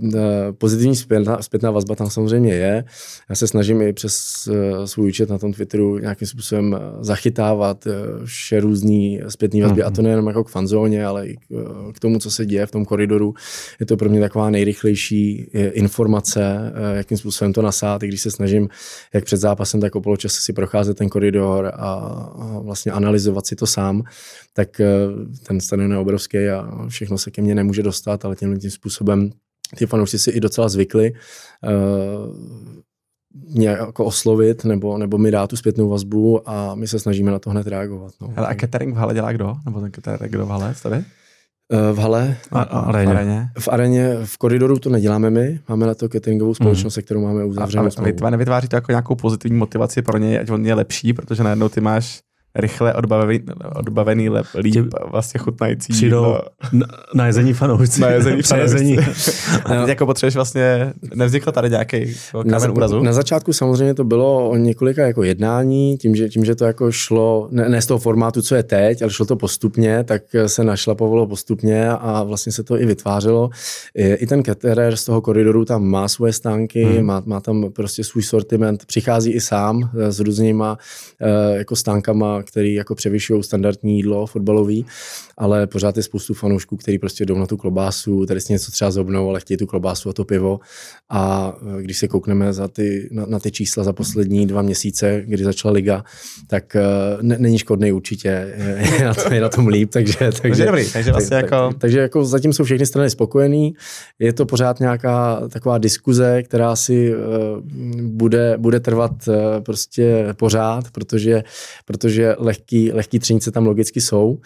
pozitivní 0.59 0.97
zpětná, 0.97 1.43
zpětná 1.43 1.71
vazba 1.71 1.95
tam 1.95 2.11
samozřejmě 2.11 2.55
je. 2.55 2.85
Já 3.29 3.35
se 3.35 3.47
snažím 3.47 3.83
i 3.83 3.93
přes 3.93 4.49
svůj 4.85 5.09
účet 5.09 5.31
na 5.31 5.39
tom 5.39 5.53
Twitteru 5.53 5.99
nějakým 5.99 6.29
způsobem 6.29 6.79
zachytávat 7.01 7.85
vše 8.25 8.61
různý 8.61 9.21
zpětný 9.29 9.63
vazby, 9.63 9.83
mm-hmm. 9.83 9.87
a 9.87 9.91
to 9.91 10.03
nejenom 10.03 10.27
jako 10.27 10.45
k 10.45 10.49
fanzóně, 10.49 11.07
ale 11.07 11.27
i 11.27 11.37
k, 11.37 11.41
k 11.93 12.01
tomu, 12.01 12.19
co 12.19 12.31
se 12.31 12.47
děje 12.47 12.67
v 12.67 12.71
tom 12.71 12.85
koridoru. 12.85 13.35
Je 13.81 13.87
to 13.87 13.97
pro 13.97 14.09
mě 14.09 14.21
taková 14.21 14.51
nejrychlejší 14.51 15.51
informace, 15.73 16.73
jakým 16.95 17.19
způsobem 17.19 17.52
to 17.53 17.63
nasát, 17.63 18.03
i 18.03 18.09
když 18.09 18.21
se 18.21 18.31
snažím 18.31 18.69
jak 19.15 19.25
před 19.25 19.37
zápasem, 19.37 19.81
tak 19.81 19.95
o 19.95 20.01
poločase 20.01 20.41
si 20.41 20.53
procházet 20.53 20.97
ten 20.97 21.09
koridor 21.09 21.73
a, 21.75 22.61
vlastně 22.63 22.93
analyzovat 22.93 23.47
si 23.47 23.57
to 23.57 23.67
sám, 23.67 24.03
tak 24.53 24.81
eh, 24.81 24.87
ten 25.47 25.61
stadion 25.61 25.93
je 25.93 25.99
obrovský 25.99 26.49
a 26.49 26.87
všechno 26.89 27.19
se 27.19 27.31
ke 27.31 27.43
mně 27.43 27.55
nemůže 27.55 27.83
dostat, 27.83 28.25
ale 28.25 28.37
tímhle 28.37 28.59
tím 28.59 28.71
způsobem 28.71 29.31
ty 29.77 29.87
fanoušci 29.87 30.19
si 30.19 30.31
i 30.31 30.41
docela 30.41 30.69
zvykli 30.69 31.13
uh, 31.13 32.37
mě 33.35 33.69
jako 33.69 34.05
oslovit 34.05 34.65
nebo, 34.65 34.99
nebo 34.99 35.19
mi 35.19 35.31
dát 35.31 35.51
tu 35.51 35.57
zpětnou 35.57 35.89
vazbu 35.89 36.49
a 36.49 36.75
my 36.75 36.89
se 36.89 36.99
snažíme 36.99 37.31
na 37.31 37.39
to 37.39 37.51
hned 37.51 37.67
reagovat. 37.67 38.15
No. 38.21 38.33
Ale 38.37 38.47
a 38.47 38.55
catering 38.55 38.95
v 38.95 38.99
hale 38.99 39.15
dělá 39.15 39.33
kdo? 39.33 39.55
Nebo 39.65 39.81
ten 39.81 39.93
catering 39.93 40.33
kdo 40.33 40.47
v 40.47 40.49
hale? 40.49 40.75
Stavě? 40.75 41.05
Eh, 41.73 41.93
v 41.93 41.99
hale. 41.99 42.37
A, 42.51 42.63
a 42.63 42.79
aréně. 42.79 43.07
V 43.07 43.11
aréně. 43.11 43.49
V 43.59 43.69
aréně, 43.69 44.17
v 44.25 44.39
koridoru 44.39 44.79
to 44.79 44.91
neděláme 44.91 45.31
my, 45.31 45.61
máme 45.69 45.87
na 45.87 45.95
to 45.95 46.09
cateringovou 46.09 46.55
společnost, 46.55 46.85
mm. 46.85 46.95
se 46.95 47.03
kterou 47.03 47.23
máme 47.23 47.45
uzavřenou 47.45 47.85
a, 47.85 47.89
a, 47.99 48.01
a 48.01 48.05
vy 48.05 48.31
nevytváříte 48.31 48.77
jako 48.77 48.93
nějakou 48.93 49.15
pozitivní 49.15 49.59
motivaci 49.59 50.03
pro 50.03 50.19
něj, 50.19 50.39
ať 50.39 50.51
on 50.51 50.67
je 50.67 50.75
lepší, 50.75 51.13
protože 51.13 51.43
najednou 51.43 51.69
ty 51.69 51.81
máš 51.81 52.21
rychle 52.55 52.95
odbavený, 52.95 53.41
odbavený 53.75 54.29
lep, 54.29 54.47
líp, 54.59 54.73
Tě, 54.73 54.85
vlastně 55.11 55.39
chutnající. 55.39 55.93
Přijdou 55.93 56.37
na, 56.73 56.87
na 57.15 57.27
jezení 57.27 57.53
fanoušci. 57.53 58.01
Na 58.01 58.11
jezení 58.11 58.43
fanoušci. 58.47 58.97
ty 59.85 59.91
jako 59.91 60.07
potřebuješ 60.07 60.35
vlastně, 60.35 60.93
nevznikl 61.15 61.53
tady 61.53 61.71
nějaký 61.71 62.15
kámen 62.51 62.71
úrazu? 62.71 63.03
Na 63.03 63.13
začátku 63.13 63.53
samozřejmě 63.53 63.95
to 63.95 64.05
bylo 64.05 64.49
o 64.49 64.57
několika 64.57 65.07
jako 65.07 65.23
jednání, 65.23 65.99
tím 65.99 66.17
že, 66.17 66.29
tím, 66.29 66.45
že 66.45 66.55
to 66.55 66.65
jako 66.65 66.93
šlo, 66.93 67.49
ne, 67.51 67.69
ne 67.69 67.83
z 67.83 67.87
toho 67.87 67.99
formátu, 67.99 68.43
co 68.43 68.55
je 68.55 68.63
teď, 68.63 69.03
ale 69.03 69.11
šlo 69.11 69.27
to 69.27 69.37
postupně, 69.37 70.05
tak 70.05 70.23
se 70.47 70.65
našlapovalo 70.65 71.27
postupně 71.27 71.91
a 71.91 72.23
vlastně 72.23 72.53
se 72.53 72.63
to 72.63 72.81
i 72.81 72.87
vytvářelo. 72.87 73.51
I, 73.95 74.15
i 74.15 74.27
ten 74.27 74.45
caterer 74.45 74.97
z 74.97 75.05
toho 75.05 75.21
koridoru 75.21 75.65
tam 75.65 75.85
má 75.85 76.09
svoje 76.09 76.33
stánky, 76.33 76.85
hmm. 76.85 77.07
má, 77.07 77.23
má 77.27 77.41
tam 77.41 77.73
prostě 77.73 78.05
svůj 78.05 78.23
sortiment, 78.23 78.87
přichází 78.87 79.33
i 79.33 79.41
sám 79.41 79.91
s 79.95 80.21
různýma 80.21 80.79
uh, 81.21 81.57
jako 81.57 81.77
stánkama, 81.77 82.42
který 82.43 82.75
jako 82.75 82.95
převyšují 82.95 83.43
standardní 83.43 83.97
jídlo 83.97 84.27
fotbalový, 84.27 84.87
ale 85.39 85.67
pořád 85.67 85.97
je 85.97 86.03
spoustu 86.03 86.35
fanoušků, 86.35 86.77
který 86.77 86.99
prostě 86.99 87.27
jdou 87.27 87.39
na 87.39 87.47
tu 87.47 87.57
klobásu, 87.57 88.27
tady 88.27 88.41
si 88.41 88.53
něco 88.53 88.73
třeba 88.73 88.91
zobnou, 88.91 89.29
ale 89.29 89.41
chtějí 89.41 89.59
tu 89.59 89.67
klobásu 89.67 90.09
a 90.09 90.13
to 90.13 90.25
pivo. 90.25 90.61
A 91.11 91.53
e, 91.79 91.83
když 91.83 91.99
se 91.99 92.09
koukneme 92.09 92.53
za 92.53 92.69
ty, 92.69 93.09
na, 93.13 93.27
na 93.27 93.39
ty 93.39 93.51
čísla 93.51 93.85
za 93.85 93.93
poslední 93.93 94.47
dva 94.47 94.63
měsíce, 94.63 95.23
kdy 95.27 95.45
začala 95.45 95.75
liga, 95.75 96.05
tak 96.49 96.77
uh, 96.77 97.23
ne, 97.23 97.37
není 97.39 97.59
škodný 97.59 97.93
určitě, 97.93 98.55
je 98.99 99.05
na, 99.05 99.15
tom, 99.15 99.33
je 99.33 99.41
na 99.41 99.49
tom 99.49 99.69
líp, 99.69 99.91
takže, 99.91 100.19
takže, 100.19 100.41
takže 100.43 100.65
dobrý, 100.65 100.91
takže 100.93 101.11
vlastně 101.11 101.31
tak, 101.31 101.43
jako... 101.43 101.69
Tak, 101.69 101.79
takže 101.79 101.99
jako 102.01 102.25
zatím 102.25 102.53
jsou 102.53 102.65
všechny 102.65 102.87
strany 102.87 103.11
spokojený, 103.11 103.75
je 104.19 104.33
to 104.33 104.47
pořád 104.47 104.81
nějaká 104.81 105.49
taková 105.49 105.79
diskuze, 105.79 106.43
která 106.43 106.77
si 106.77 107.15
uh, 107.15 107.21
bude, 108.01 108.55
bude 108.59 108.81
trvat 108.81 109.13
uh, 109.29 109.35
prostě 109.65 110.27
pořád, 110.37 110.91
protože, 110.91 111.43
protože 111.85 112.32
lehký, 112.39 112.93
lehký 112.93 113.19
třenice 113.19 113.51
tam 113.51 113.67
logicky 113.67 114.01
jsou. 114.01 114.39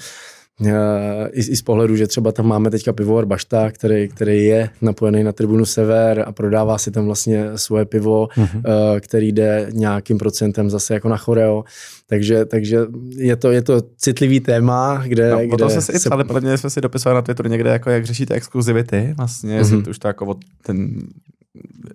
Eh, 0.64 1.28
I, 1.32 1.40
I 1.40 1.56
z 1.56 1.62
pohledu, 1.62 1.96
že 1.96 2.06
třeba 2.06 2.32
tam 2.32 2.46
máme 2.46 2.70
teďka 2.70 2.92
pivovar 2.92 3.26
Bašta, 3.26 3.70
který, 3.70 4.08
který 4.08 4.44
je 4.44 4.70
napojený 4.82 5.24
na 5.24 5.32
tribunu 5.32 5.64
Sever 5.64 6.24
a 6.26 6.32
prodává 6.32 6.78
si 6.78 6.90
tam 6.90 7.06
vlastně 7.06 7.50
svoje 7.56 7.84
pivo, 7.84 8.26
mm-hmm. 8.26 8.62
který 9.00 9.32
jde 9.32 9.68
nějakým 9.72 10.18
procentem 10.18 10.70
zase 10.70 10.94
jako 10.94 11.08
na 11.08 11.16
choreo. 11.16 11.64
Takže, 12.06 12.44
takže 12.44 12.80
je, 13.16 13.36
to, 13.36 13.50
je 13.50 13.62
to 13.62 13.82
citlivý 13.96 14.40
téma, 14.40 15.02
kde... 15.06 15.30
No, 15.30 15.56
kde 15.56 15.70
se, 15.70 15.80
se 15.80 15.92
i 15.92 15.98
psali, 15.98 16.24
podle 16.24 16.40
mě 16.40 16.58
jsme 16.58 16.70
si 16.70 16.80
dopisovali 16.80 17.14
na 17.14 17.22
Twitteru 17.22 17.48
někde, 17.48 17.70
jako 17.70 17.90
jak 17.90 18.06
řešíte 18.06 18.34
exkluzivity, 18.34 19.14
vlastně, 19.16 19.60
mm-hmm. 19.60 19.90
už 19.90 19.98
to 19.98 20.08
jako 20.08 20.38
ten 20.62 20.98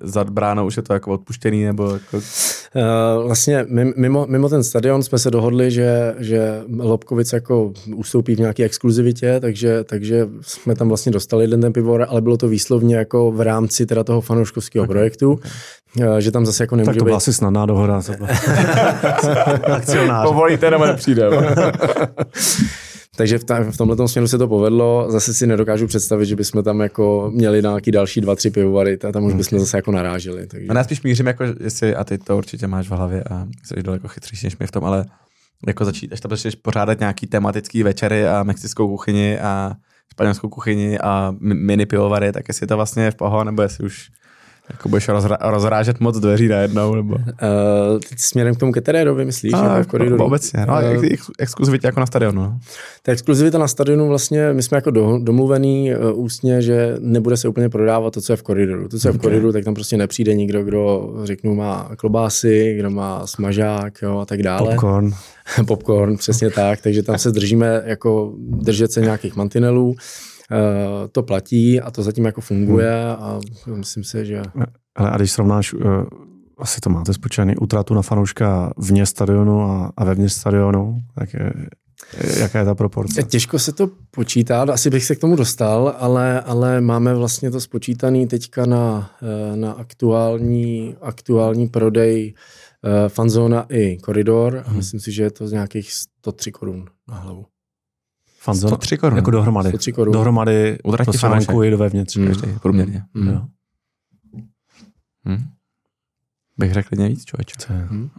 za 0.02 0.24
bránou 0.24 0.66
už 0.66 0.78
je 0.78 0.84
to 0.84 0.94
jako 0.94 1.12
odpuštěný, 1.12 1.64
nebo 1.64 1.90
jako... 1.90 2.18
Uh, 2.18 3.24
vlastně 3.26 3.66
mimo, 3.96 4.26
mimo 4.30 4.50
ten 4.50 4.64
stadion 4.64 5.04
jsme 5.04 5.20
se 5.20 5.32
dohodli, 5.32 5.72
že, 5.72 6.16
že 6.18 6.62
Lobkovic 6.80 7.34
jako 7.34 7.74
ustoupí 7.96 8.36
v 8.36 8.40
nějaké 8.40 8.64
exkluzivitě, 8.64 9.40
takže, 9.40 9.84
takže 9.84 10.28
jsme 10.42 10.76
tam 10.76 10.88
vlastně 10.88 11.12
dostali 11.12 11.44
jeden 11.44 11.62
ten 11.62 11.74
pivor, 11.74 12.06
ale 12.10 12.22
bylo 12.22 12.38
to 12.38 12.48
výslovně 12.48 12.96
jako 12.96 13.32
v 13.32 13.42
rámci 13.42 13.86
teda 13.86 14.04
toho 14.04 14.22
fanouškovského 14.22 14.84
okay. 14.84 14.94
projektu, 14.94 15.32
okay. 15.32 16.22
že 16.22 16.32
tam 16.32 16.46
zase 16.46 16.64
jako 16.64 16.76
nemůže 16.76 16.94
Tak 16.94 17.00
to 17.00 17.04
byla 17.04 17.16
být... 17.16 17.18
asi 17.18 17.34
snadná 17.34 17.66
dohoda. 17.66 18.02
Akcionář. 19.64 20.28
Povolíte 20.28 20.72
nebo 20.72 20.86
nepřijde. 20.86 21.30
Takže 23.16 23.38
v, 23.40 23.44
ta, 23.44 23.72
v 23.72 23.78
tomhle 23.78 24.08
směru 24.08 24.28
se 24.28 24.38
to 24.38 24.48
povedlo. 24.48 25.12
Zase 25.12 25.34
si 25.34 25.48
nedokážu 25.48 25.88
představit, 25.88 26.26
že 26.26 26.36
bychom 26.36 26.64
tam 26.64 26.80
jako 26.80 27.32
měli 27.34 27.62
nějaký 27.62 27.92
další 27.92 28.22
dva, 28.22 28.36
tři 28.36 28.52
pivovary, 28.52 29.00
a 29.10 29.12
tam 29.12 29.24
už 29.24 29.34
bychom 29.34 29.60
zase 29.60 29.78
jako 29.78 29.92
naráželi. 29.92 30.48
Takže... 30.48 30.68
A 30.68 30.78
já 30.78 30.84
spíš 30.84 31.02
mířím, 31.02 31.28
jako, 31.28 31.44
jestli, 31.60 31.96
a 31.96 32.04
ty 32.04 32.18
to 32.18 32.38
určitě 32.38 32.68
máš 32.68 32.88
v 32.88 32.92
hlavě 32.92 33.24
a 33.24 33.48
jsi 33.64 33.84
daleko 33.84 34.08
chytřejší 34.08 34.46
než 34.46 34.58
my 34.58 34.68
v 34.68 34.72
tom, 34.72 34.84
ale 34.84 35.06
jako 35.68 35.86
začít, 35.86 36.14
až 36.14 36.20
tam 36.20 36.30
začneš 36.30 36.56
pořádat 36.56 37.00
nějaký 37.00 37.28
tematický 37.28 37.84
večery 37.84 38.28
a 38.28 38.44
mexickou 38.44 38.88
kuchyni 38.88 39.40
a 39.40 39.74
španělskou 40.12 40.50
kuchyni 40.50 41.00
a 41.00 41.36
mini 41.40 41.86
pivovary, 41.86 42.32
tak 42.32 42.48
jestli 42.48 42.64
je 42.64 42.68
to 42.68 42.76
vlastně 42.76 43.12
v 43.12 43.16
poho, 43.16 43.44
nebo 43.44 43.62
jestli 43.62 43.86
už 43.86 44.10
jako 44.72 44.90
budeš 44.90 45.10
rozra- 45.10 45.38
rozrážet 45.42 46.00
moc 46.00 46.20
dveří 46.20 46.48
najednou, 46.48 46.96
nebo? 46.96 47.16
Uh, 47.16 47.22
směrem 48.18 48.56
k 48.56 48.60
tomu 48.60 48.72
Keterérovi, 48.72 49.26
myslíš? 49.26 49.54
A, 49.54 49.64
jako 49.64 49.84
v 49.84 49.88
koridoru? 49.88 50.24
Obecně, 50.24 50.66
no, 50.66 50.74
uh, 50.74 51.06
exkluzivitě 51.40 51.88
jako 51.88 52.00
na 52.00 52.06
stadionu. 52.06 52.42
No. 52.42 52.60
Ta 53.04 53.12
exkluzivita 53.12 53.58
na 53.58 53.68
stadionu 53.68 54.08
vlastně, 54.08 54.54
my 54.54 54.64
jsme 54.64 54.78
jako 54.78 54.92
do, 54.92 55.20
domluvený 55.24 55.96
uh, 55.96 56.20
ústně, 56.20 56.62
že 56.62 56.96
nebude 57.00 57.38
se 57.38 57.48
úplně 57.48 57.70
prodávat 57.70 58.14
to, 58.14 58.22
co 58.22 58.34
je 58.34 58.38
v 58.38 58.44
koridoru. 58.44 58.88
To, 58.88 59.00
co 59.00 59.08
je 59.08 59.12
v 59.12 59.18
koridoru, 59.18 59.54
tak 59.54 59.64
tam 59.64 59.74
prostě 59.74 59.98
nepřijde 59.98 60.36
nikdo, 60.36 60.64
kdo, 60.64 61.14
řeknu, 61.24 61.56
má 61.56 61.92
klobásy, 61.98 62.76
kdo 62.80 62.90
má 62.90 63.28
smažák 63.28 64.02
jo, 64.02 64.20
a 64.20 64.26
tak 64.26 64.44
dále. 64.44 64.70
Popcorn. 64.70 65.12
Popcorn, 65.68 66.18
přesně 66.18 66.50
tak. 66.50 66.82
Takže 66.82 67.04
tam 67.04 67.18
se 67.18 67.32
držíme 67.32 67.82
jako 67.86 68.34
držet 68.38 68.92
se 68.92 69.02
nějakých 69.02 69.36
mantinelů. 69.36 69.96
Eh, 70.52 71.08
to 71.08 71.24
platí 71.24 71.82
a 71.82 71.92
to 71.92 72.04
zatím 72.04 72.26
jako 72.26 72.42
funguje 72.42 73.06
a 73.06 73.40
myslím 73.76 74.04
si, 74.04 74.26
že... 74.26 74.42
Ale 74.96 75.12
a 75.12 75.18
když 75.18 75.32
srovnáš, 75.32 75.74
uh, 75.74 75.82
asi 76.58 76.82
to 76.82 76.90
máte 76.90 77.14
spočítaný, 77.14 77.56
utratu 77.56 77.94
na 77.94 78.02
fanouška 78.02 78.74
vně 78.78 79.06
stadionu 79.06 79.62
a, 79.62 79.92
a 79.98 80.06
vevnitř 80.06 80.34
stadionu, 80.34 81.02
tak 81.16 81.34
je, 81.34 81.54
Jaká 82.40 82.60
je 82.60 82.66
ta 82.66 82.76
proporce? 82.76 83.24
Těžko 83.24 83.60
se 83.60 83.72
to 83.72 83.90
počítá, 84.12 84.62
asi 84.62 84.90
bych 84.90 85.06
se 85.06 85.16
k 85.16 85.20
tomu 85.20 85.36
dostal, 85.36 85.96
ale, 85.98 86.42
ale 86.42 86.82
máme 86.82 87.16
vlastně 87.16 87.52
to 87.52 87.62
spočítaný 87.62 88.28
teďka 88.28 88.66
na, 88.66 89.12
eh, 89.22 89.56
na 89.56 89.72
aktuální, 89.72 90.96
aktuální 91.02 91.68
prodej 91.68 92.34
fanzóna 93.08 93.66
i 93.70 93.98
koridor 93.98 94.64
a 94.66 94.70
hmm. 94.70 94.78
myslím 94.78 95.00
si, 95.00 95.12
že 95.12 95.24
je 95.24 95.32
to 95.32 95.48
z 95.48 95.52
nějakých 95.52 95.94
103 95.94 96.52
korun 96.52 96.86
na 97.08 97.16
hlavu. 97.16 97.46
Fanzon, 98.44 98.70
103 98.70 98.98
korun. 98.98 99.18
Jako 99.18 99.32
dohromady. 99.32 99.70
103 99.70 99.92
korun. 99.92 100.14
Dohromady 100.14 100.78
Utratí 100.84 101.18
fanoušku 101.18 101.64
i 101.64 101.70
do 101.70 101.78
vevnitř. 101.78 102.16
Mm. 102.16 102.28
Každý, 102.28 102.48
průměrně. 102.62 103.04
Mm. 103.14 103.28
Jo. 103.28 103.42
Hmm. 105.26 105.48
Bych 106.58 106.74
řekl 106.74 106.88
klidně 106.88 107.10
víc, 107.10 107.26
člověče. 107.26 107.56
Hmm. 107.70 108.10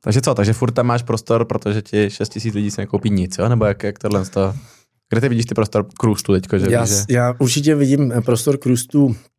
Takže 0.00 0.20
co, 0.20 0.34
takže 0.34 0.52
furt 0.52 0.70
tam 0.70 0.86
máš 0.86 1.02
prostor, 1.02 1.44
protože 1.44 1.82
ti 1.82 2.10
6 2.10 2.28
tisíc 2.28 2.54
lidí 2.54 2.70
si 2.70 2.80
nekoupí 2.80 3.10
nic, 3.10 3.38
jo? 3.38 3.48
Nebo 3.48 3.64
jak, 3.64 3.82
jak 3.82 3.98
tohle 3.98 4.24
to... 4.24 4.54
Kde 5.08 5.20
ty 5.20 5.28
vidíš 5.28 5.44
ty 5.44 5.54
prostor 5.54 5.86
k 5.98 6.02
růstu 6.02 6.32
teďko? 6.32 6.58
Že, 6.58 6.66
já, 6.70 6.86
že... 6.86 6.94
já 7.08 7.34
určitě 7.38 7.74
vidím 7.74 8.12
prostor 8.24 8.56
k 8.56 8.66
růstu 8.66 9.16
Eh, 9.16 9.29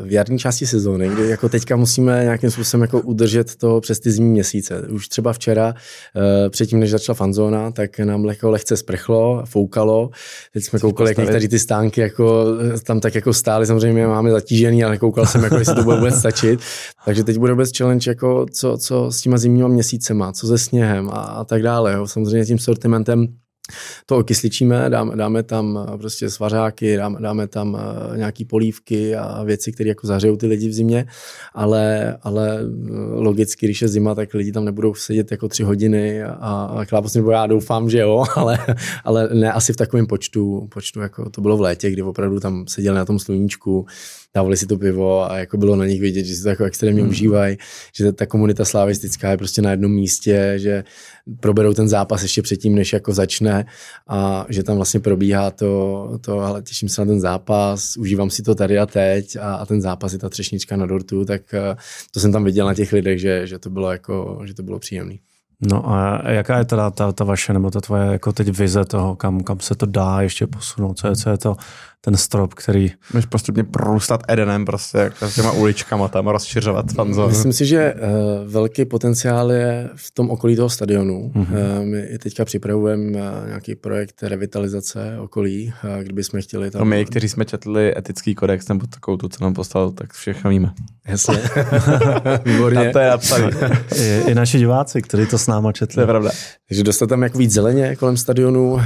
v 0.00 0.12
jarní 0.12 0.38
části 0.38 0.66
sezóny, 0.66 1.08
kdy 1.08 1.28
jako 1.28 1.48
teďka 1.48 1.76
musíme 1.76 2.20
nějakým 2.22 2.50
způsobem 2.50 2.82
jako 2.82 3.00
udržet 3.00 3.56
to 3.56 3.80
přes 3.80 4.00
ty 4.00 4.10
zimní 4.10 4.30
měsíce. 4.30 4.82
Už 4.88 5.08
třeba 5.08 5.32
včera, 5.32 5.74
eh, 6.16 6.50
předtím, 6.50 6.80
než 6.80 6.90
začala 6.90 7.14
fanzóna, 7.14 7.70
tak 7.70 7.98
nám 7.98 8.24
lehko 8.24 8.50
lehce 8.50 8.76
sprchlo, 8.76 9.42
foukalo. 9.46 10.10
Teď 10.52 10.64
jsme 10.64 10.78
koukali, 10.78 11.10
jak 11.10 11.18
některé 11.18 11.48
ty 11.48 11.58
stánky 11.58 12.00
jako, 12.00 12.46
eh, 12.74 12.80
tam 12.80 13.00
tak 13.00 13.14
jako 13.14 13.32
stály, 13.32 13.66
samozřejmě 13.66 14.06
máme 14.06 14.30
zatížený, 14.30 14.84
ale 14.84 14.98
koukal 14.98 15.26
jsem, 15.26 15.44
jako, 15.44 15.56
jestli 15.56 15.74
to 15.74 15.84
bude 15.84 15.96
vůbec 15.96 16.14
stačit. 16.14 16.60
Takže 17.04 17.24
teď 17.24 17.38
bude 17.38 17.52
vůbec 17.52 17.78
challenge, 17.78 18.10
jako 18.10 18.46
co, 18.52 18.76
co 18.78 19.12
s 19.12 19.20
těma 19.20 19.38
zimníma 19.38 19.68
měsícema, 19.68 20.32
co 20.32 20.46
se 20.46 20.58
sněhem 20.58 21.10
a, 21.10 21.12
a 21.12 21.44
tak 21.44 21.62
dále. 21.62 21.92
Jo. 21.92 22.06
Samozřejmě 22.06 22.46
tím 22.46 22.58
sortimentem 22.58 23.26
to 24.06 24.18
okysličíme, 24.18 24.90
dáme, 24.90 25.16
dáme 25.16 25.42
tam 25.42 25.86
eh, 25.94 25.98
prostě 25.98 26.30
svařáky, 26.30 26.96
dáme, 26.96 27.20
dáme 27.20 27.48
tam 27.48 27.78
eh, 27.80 28.16
nějaký 28.16 28.44
polívky 28.44 29.16
a 29.16 29.42
věci, 29.42 29.72
které 29.72 29.88
jako 29.88 30.06
zahřejou 30.06 30.36
ty 30.36 30.46
lidi 30.46 30.68
v 30.68 30.72
zimě, 30.72 31.06
ale, 31.54 32.16
ale 32.22 32.58
eh, 32.60 32.64
logicky, 33.14 33.66
když 33.66 33.82
je 33.82 33.88
zima, 33.88 34.14
tak 34.14 34.34
lidi 34.34 34.52
tam 34.52 34.64
nebudou 34.64 34.94
sedět 34.94 35.30
jako 35.30 35.48
tři 35.48 35.62
hodiny 35.62 36.22
a, 36.24 36.76
a 36.78 36.84
klápos 36.84 37.14
nebo 37.14 37.30
já 37.30 37.46
doufám, 37.46 37.90
že 37.90 37.98
jo, 37.98 38.24
ale, 38.34 38.58
ale 39.04 39.28
ne 39.34 39.52
asi 39.52 39.72
v 39.72 39.76
takovém 39.76 40.06
počtu, 40.06 40.68
počtu, 40.70 41.00
jako 41.00 41.30
to 41.30 41.40
bylo 41.40 41.56
v 41.56 41.60
létě, 41.60 41.90
kdy 41.90 42.02
opravdu 42.02 42.40
tam 42.40 42.66
seděli 42.66 42.96
na 42.96 43.04
tom 43.04 43.18
sluníčku, 43.18 43.86
dávali 44.36 44.56
si 44.56 44.66
to 44.66 44.76
pivo 44.78 45.30
a 45.30 45.38
jako 45.38 45.56
bylo 45.56 45.76
na 45.76 45.86
nich 45.86 46.00
vidět, 46.00 46.24
že 46.24 46.34
si 46.34 46.42
to 46.42 46.48
jako 46.48 46.64
extrémně 46.64 47.02
hmm. 47.02 47.10
užívají, 47.10 47.56
že 47.96 48.12
ta 48.12 48.26
komunita 48.26 48.64
slavistická 48.64 49.30
je 49.30 49.36
prostě 49.36 49.62
na 49.62 49.70
jednom 49.70 49.92
místě, 49.92 50.54
že 50.56 50.84
proberou 51.40 51.74
ten 51.74 51.88
zápas 51.88 52.22
ještě 52.22 52.42
předtím, 52.42 52.74
než 52.74 52.92
jako 52.92 53.12
začne 53.12 53.66
a 54.08 54.46
že 54.48 54.62
tam 54.62 54.76
vlastně 54.76 55.00
probíhá 55.00 55.50
to, 55.50 56.18
to 56.20 56.40
ale 56.40 56.62
těším 56.62 56.88
se 56.88 57.00
na 57.00 57.06
ten 57.06 57.20
zápas, 57.20 57.96
užívám 57.96 58.30
si 58.30 58.42
to 58.42 58.54
tady 58.54 58.78
a 58.78 58.86
teď 58.86 59.36
a, 59.36 59.54
a 59.54 59.66
ten 59.66 59.80
zápas 59.80 60.12
je 60.12 60.18
ta 60.18 60.28
třešnička 60.28 60.76
na 60.76 60.86
dortu, 60.86 61.24
tak 61.24 61.54
eh, 61.54 61.76
to 62.10 62.20
jsem 62.20 62.32
tam 62.32 62.44
viděl 62.44 62.66
na 62.66 62.74
těch 62.74 62.92
lidech, 62.92 63.20
že, 63.20 63.46
že 63.46 63.58
to 63.58 63.70
bylo 63.70 63.92
jako, 63.92 64.40
že 64.44 64.54
to 64.54 64.62
bylo 64.62 64.78
příjemné. 64.78 65.16
No 65.60 65.90
a 65.90 66.30
jaká 66.30 66.58
je 66.58 66.64
teda 66.64 66.90
ta, 66.90 67.12
ta 67.12 67.24
vaše 67.24 67.52
nebo 67.52 67.70
ta 67.70 67.80
tvoje 67.80 68.06
jako 68.12 68.32
teď 68.32 68.48
vize 68.58 68.84
toho, 68.84 69.16
kam, 69.16 69.42
kam 69.42 69.60
se 69.60 69.74
to 69.74 69.86
dá 69.86 70.20
ještě 70.20 70.46
posunout, 70.46 70.98
co 70.98 71.08
je, 71.08 71.16
co 71.16 71.30
je 71.30 71.38
to 71.38 71.56
ten 72.00 72.16
strop, 72.16 72.54
který... 72.54 72.92
Můžeš 73.12 73.26
postupně 73.26 73.64
prorůstat 73.64 74.22
Edenem 74.28 74.64
prostě, 74.64 74.98
jako 74.98 75.28
s 75.28 75.34
těma 75.34 75.52
uličkama 75.52 76.08
tam 76.08 76.26
rozšiřovat 76.26 76.92
fanzónu. 76.92 77.28
Myslím 77.28 77.52
si, 77.52 77.66
že 77.66 77.94
uh, 77.94 78.52
velký 78.52 78.84
potenciál 78.84 79.52
je 79.52 79.90
v 79.94 80.10
tom 80.10 80.30
okolí 80.30 80.56
toho 80.56 80.70
stadionu. 80.70 81.32
Mm-hmm. 81.34 81.78
Uh, 81.78 81.84
my 81.86 82.18
teďka 82.18 82.44
připravujeme 82.44 83.18
uh, 83.18 83.46
nějaký 83.46 83.74
projekt 83.74 84.22
revitalizace 84.22 85.18
okolí, 85.20 85.72
uh, 85.84 86.02
kdyby 86.02 86.24
jsme 86.24 86.42
chtěli 86.42 86.70
tam... 86.70 86.78
No 86.78 86.84
my, 86.84 87.04
kteří 87.04 87.28
jsme 87.28 87.44
četli 87.44 87.98
etický 87.98 88.34
kodex 88.34 88.68
nebo 88.68 88.86
takovou 88.86 89.16
tu, 89.16 89.28
co 89.28 89.44
nám 89.44 89.54
poslal, 89.54 89.90
tak 89.90 90.12
všechno 90.12 90.50
víme. 90.50 90.72
Jasně. 91.06 91.38
Výborně. 92.44 92.88
A 92.88 92.92
to 92.92 92.98
je 92.98 93.10
napsaný. 93.10 93.50
I, 93.96 94.22
I 94.26 94.34
naši 94.34 94.58
diváci, 94.58 95.02
kteří 95.02 95.26
to 95.26 95.38
s 95.38 95.46
náma 95.46 95.72
četli. 95.72 95.94
To 95.94 96.00
je 96.00 96.06
pravda. 96.06 96.30
Takže 96.68 96.82
dostat 96.82 97.06
tam 97.06 97.22
jako 97.22 97.38
víc 97.38 97.52
zeleně 97.52 97.96
kolem 97.96 98.16
stadionu, 98.16 98.72
uh, 98.72 98.80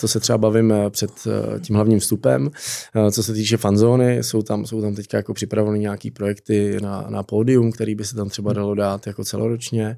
to 0.00 0.08
se 0.08 0.20
třeba 0.20 0.38
bavím 0.38 0.74
před 0.90 1.10
uh, 1.26 1.60
tím 1.60 1.76
hlavním 1.76 2.00
vstupem. 2.00 2.50
Eh, 2.96 3.10
co 3.10 3.22
se 3.22 3.32
týče 3.32 3.56
fanzóny, 3.56 4.18
jsou 4.22 4.42
tam, 4.42 4.66
jsou 4.66 4.82
tam 4.82 4.94
teďka 4.94 5.16
jako 5.16 5.34
připraveny 5.34 5.78
nějaký 5.78 6.10
projekty 6.10 6.76
na, 6.82 7.06
na 7.08 7.22
pódium, 7.22 7.72
který 7.72 7.94
by 7.94 8.04
se 8.04 8.16
tam 8.16 8.28
třeba 8.28 8.52
dalo 8.52 8.74
dát 8.74 9.06
jako 9.06 9.24
celoročně. 9.24 9.96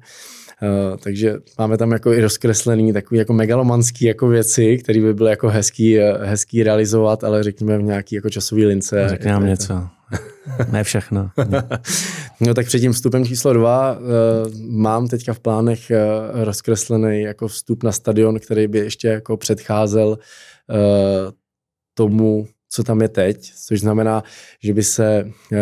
Uh, 0.61 0.97
takže 0.97 1.35
máme 1.59 1.77
tam 1.77 1.91
jako 1.91 2.13
i 2.13 2.21
rozkreslený 2.21 2.93
takový 2.93 3.17
jako 3.17 3.33
megalomanský 3.33 4.05
jako 4.05 4.27
věci, 4.27 4.77
které 4.77 5.01
by 5.01 5.13
byly 5.13 5.29
jako 5.29 5.49
hezký, 5.49 5.99
eh, 5.99 6.17
hezký 6.21 6.63
realizovat, 6.63 7.23
ale 7.23 7.43
řekněme 7.43 7.77
v 7.77 7.83
nějaký 7.83 8.15
jako 8.15 8.29
časový 8.29 8.65
lince. 8.65 9.09
Řekni 9.09 9.31
nám 9.31 9.45
něco. 9.45 9.87
ne 10.71 10.83
všechno. 10.83 11.29
no 12.41 12.53
tak 12.53 12.65
před 12.65 12.79
tím 12.79 12.93
vstupem 12.93 13.25
číslo 13.25 13.53
dva 13.53 13.99
uh, 13.99 14.07
mám 14.69 15.07
teďka 15.07 15.33
v 15.33 15.39
plánech 15.39 15.79
uh, 15.91 16.43
rozkreslený 16.43 17.21
jako 17.21 17.47
vstup 17.47 17.83
na 17.83 17.91
stadion, 17.91 18.39
který 18.39 18.67
by 18.67 18.77
ještě 18.77 19.07
jako 19.07 19.37
předcházel 19.37 20.07
uh, 20.07 20.17
tomu, 21.97 22.45
co 22.69 22.83
tam 22.83 23.01
je 23.01 23.09
teď, 23.09 23.51
což 23.65 23.79
znamená, 23.79 24.23
že 24.63 24.73
by 24.73 24.83
se 24.83 25.31
eh, 25.53 25.57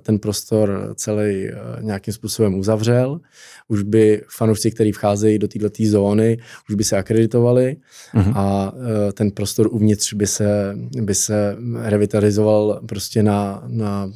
ten 0.00 0.18
prostor 0.18 0.92
celý 0.94 1.48
eh, 1.48 1.52
nějakým 1.80 2.14
způsobem 2.14 2.54
uzavřel, 2.54 3.20
už 3.68 3.82
by 3.82 4.22
fanoušci, 4.36 4.70
kteří 4.70 4.92
vcházejí 4.92 5.38
do 5.38 5.48
této 5.48 5.68
zóny, 5.84 6.38
už 6.68 6.74
by 6.74 6.84
se 6.84 6.96
akreditovali 6.96 7.76
uh-huh. 8.14 8.32
a 8.34 8.72
eh, 9.08 9.12
ten 9.12 9.30
prostor 9.30 9.68
uvnitř 9.70 10.12
by 10.14 10.26
se, 10.26 10.74
by 11.00 11.14
se 11.14 11.56
revitalizoval 11.82 12.80
prostě 12.86 13.22
na, 13.22 13.62
na 13.66 14.10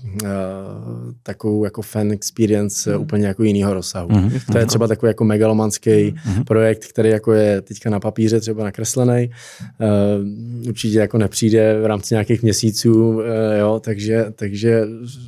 takovou 1.23 1.64
jako 1.64 1.82
fan 1.82 2.12
experience 2.12 2.90
uh-huh. 2.90 3.01
úplně 3.01 3.27
jako 3.27 3.43
jiného 3.43 3.74
rozsahu. 3.74 4.09
Uh-huh. 4.09 4.52
To 4.52 4.59
je 4.59 4.66
třeba 4.66 4.86
takový 4.86 5.10
jako 5.10 5.24
megalomanský 5.24 5.90
uh-huh. 5.90 6.44
projekt, 6.44 6.85
který 6.86 7.09
jako 7.09 7.32
je 7.32 7.60
teďka 7.60 7.90
na 7.90 8.01
papíře 8.01 8.40
třeba 8.40 8.64
nakreslený. 8.64 9.31
Určitě 10.69 10.98
jako 10.98 11.19
nepřijde 11.19 11.81
v 11.81 11.86
rámci 11.86 12.14
nějakých 12.14 12.31
nějakých 12.32 12.42
měsíců, 12.42 13.20
eh, 13.20 13.59
jo, 13.59 13.80
takže, 13.84 14.26
takže 14.34 14.82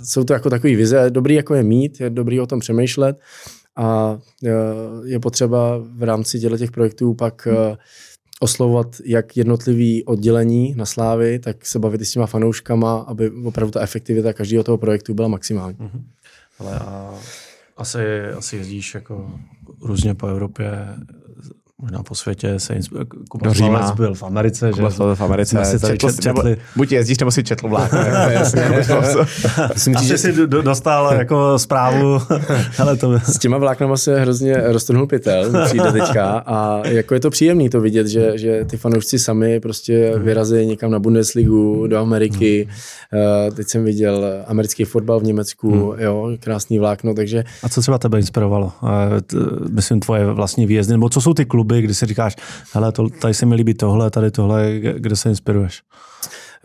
jsou 0.04 0.24
to 0.24 0.32
jako 0.32 0.50
takové 0.50 0.76
vize, 0.76 1.10
dobrý 1.10 1.34
jako 1.34 1.54
je 1.54 1.62
mít, 1.62 2.00
je 2.00 2.10
dobrý 2.10 2.40
o 2.40 2.46
tom 2.46 2.60
přemýšlet 2.60 3.16
a 3.76 4.18
eh, 4.44 4.50
je 5.04 5.20
potřeba 5.20 5.78
v 5.78 6.02
rámci 6.02 6.40
těch 6.40 6.70
projektů 6.70 7.14
pak 7.14 7.48
eh, 7.50 7.76
oslovovat 8.40 8.96
jak 9.04 9.36
jednotlivý 9.36 10.04
oddělení 10.04 10.74
na 10.76 10.84
Slávy, 10.84 11.38
tak 11.38 11.66
se 11.66 11.78
bavit 11.78 12.00
i 12.00 12.04
s 12.04 12.10
těma 12.10 12.26
fanouškama, 12.26 12.98
aby 13.08 13.30
opravdu 13.30 13.70
ta 13.70 13.80
efektivita 13.80 14.32
každého 14.32 14.64
toho 14.64 14.78
projektu 14.78 15.14
byla 15.14 15.28
maximální. 15.28 15.76
Mm-hmm. 15.76 16.02
Ale 16.58 16.78
a 16.78 17.14
asi, 17.76 18.00
asi 18.36 18.56
jezdíš 18.56 18.94
jako 18.94 19.30
různě 19.82 20.14
po 20.14 20.26
Evropě 20.26 20.70
možná 21.82 22.02
po 22.02 22.14
světě 22.14 22.60
se 22.60 22.74
Kuba 23.28 23.46
Do 23.46 23.54
Říma. 23.54 23.92
byl 23.92 24.14
v 24.14 24.22
Americe, 24.22 24.70
Kuba 24.72 24.90
že? 24.90 24.96
byl 24.96 25.16
v 25.16 25.20
Americe. 25.20 25.64
si 25.64 25.80
četl, 25.80 25.96
čet, 25.96 26.20
četli. 26.20 26.50
Nebo, 26.50 26.62
buď 26.76 26.92
jezdíš, 26.92 27.18
nebo 27.18 27.30
si 27.30 27.44
četl 27.44 27.68
vlákno. 27.68 27.98
Myslím, 29.74 29.94
že 30.02 30.18
jsi 30.18 30.32
dostal 30.46 31.14
jako 31.14 31.58
zprávu. 31.58 32.18
Hele, 32.76 32.96
to... 32.96 33.18
S 33.18 33.38
těma 33.38 33.58
vláknama 33.58 33.96
se 33.96 34.20
hrozně 34.20 34.54
roztrhnul 34.56 35.06
pytel, 35.06 35.64
přijde 35.64 35.92
teďka 35.92 36.38
a 36.46 36.88
jako 36.88 37.14
je 37.14 37.20
to 37.20 37.30
příjemný 37.30 37.70
to 37.70 37.80
vidět, 37.80 38.06
že, 38.06 38.38
že 38.38 38.64
ty 38.64 38.76
fanoušci 38.76 39.18
sami 39.18 39.60
prostě 39.60 40.12
vyrazí 40.18 40.66
někam 40.66 40.90
na 40.90 40.98
Bundesligu, 40.98 41.86
do 41.86 41.98
Ameriky. 41.98 42.68
Uh, 43.12 43.54
teď 43.54 43.68
jsem 43.68 43.84
viděl 43.84 44.24
americký 44.46 44.84
fotbal 44.84 45.20
v 45.20 45.24
Německu, 45.24 45.90
hmm. 45.90 46.00
jo, 46.00 46.36
krásný 46.40 46.78
vlákno, 46.78 47.14
takže... 47.14 47.44
A 47.62 47.68
co 47.68 47.80
třeba 47.80 47.98
tebe 47.98 48.18
inspirovalo? 48.18 48.72
T, 49.26 49.36
myslím, 49.70 50.00
tvoje 50.00 50.26
vlastní 50.26 50.66
výjezdy, 50.66 50.92
nebo 50.92 51.08
co 51.08 51.20
jsou 51.20 51.34
ty 51.34 51.44
kluby, 51.44 51.63
kluby, 51.64 51.82
kdy 51.82 51.94
si 51.94 52.06
říkáš, 52.06 52.36
hele, 52.72 52.92
to, 52.92 53.08
tady 53.08 53.34
se 53.34 53.46
mi 53.46 53.54
líbí 53.54 53.74
tohle, 53.74 54.10
tady 54.10 54.30
tohle, 54.30 54.78
kde 54.78 55.16
se 55.16 55.28
inspiruješ? 55.28 55.82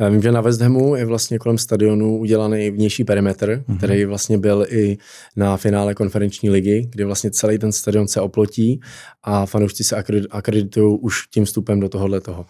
Vím, 0.09 0.21
že 0.21 0.31
na 0.31 0.41
West 0.41 0.61
Hamu 0.61 0.95
je 0.95 1.05
vlastně 1.05 1.39
kolem 1.39 1.57
stadionu 1.57 2.17
udělaný 2.17 2.69
vnější 2.71 3.03
perimetr, 3.03 3.49
mm-hmm. 3.49 3.77
který 3.77 4.05
vlastně 4.05 4.37
byl 4.37 4.65
i 4.69 4.97
na 5.35 5.57
finále 5.57 5.95
konferenční 5.95 6.49
ligy, 6.49 6.87
kde 6.91 7.05
vlastně 7.05 7.31
celý 7.31 7.57
ten 7.57 7.71
stadion 7.71 8.07
se 8.07 8.21
oplotí 8.21 8.79
a 9.23 9.45
fanoušci 9.45 9.83
se 9.83 10.03
akreditují 10.31 10.97
už 11.01 11.27
tím 11.27 11.45
vstupem 11.45 11.79
do 11.79 11.89
tohohle 11.89 12.21
toho. 12.21 12.45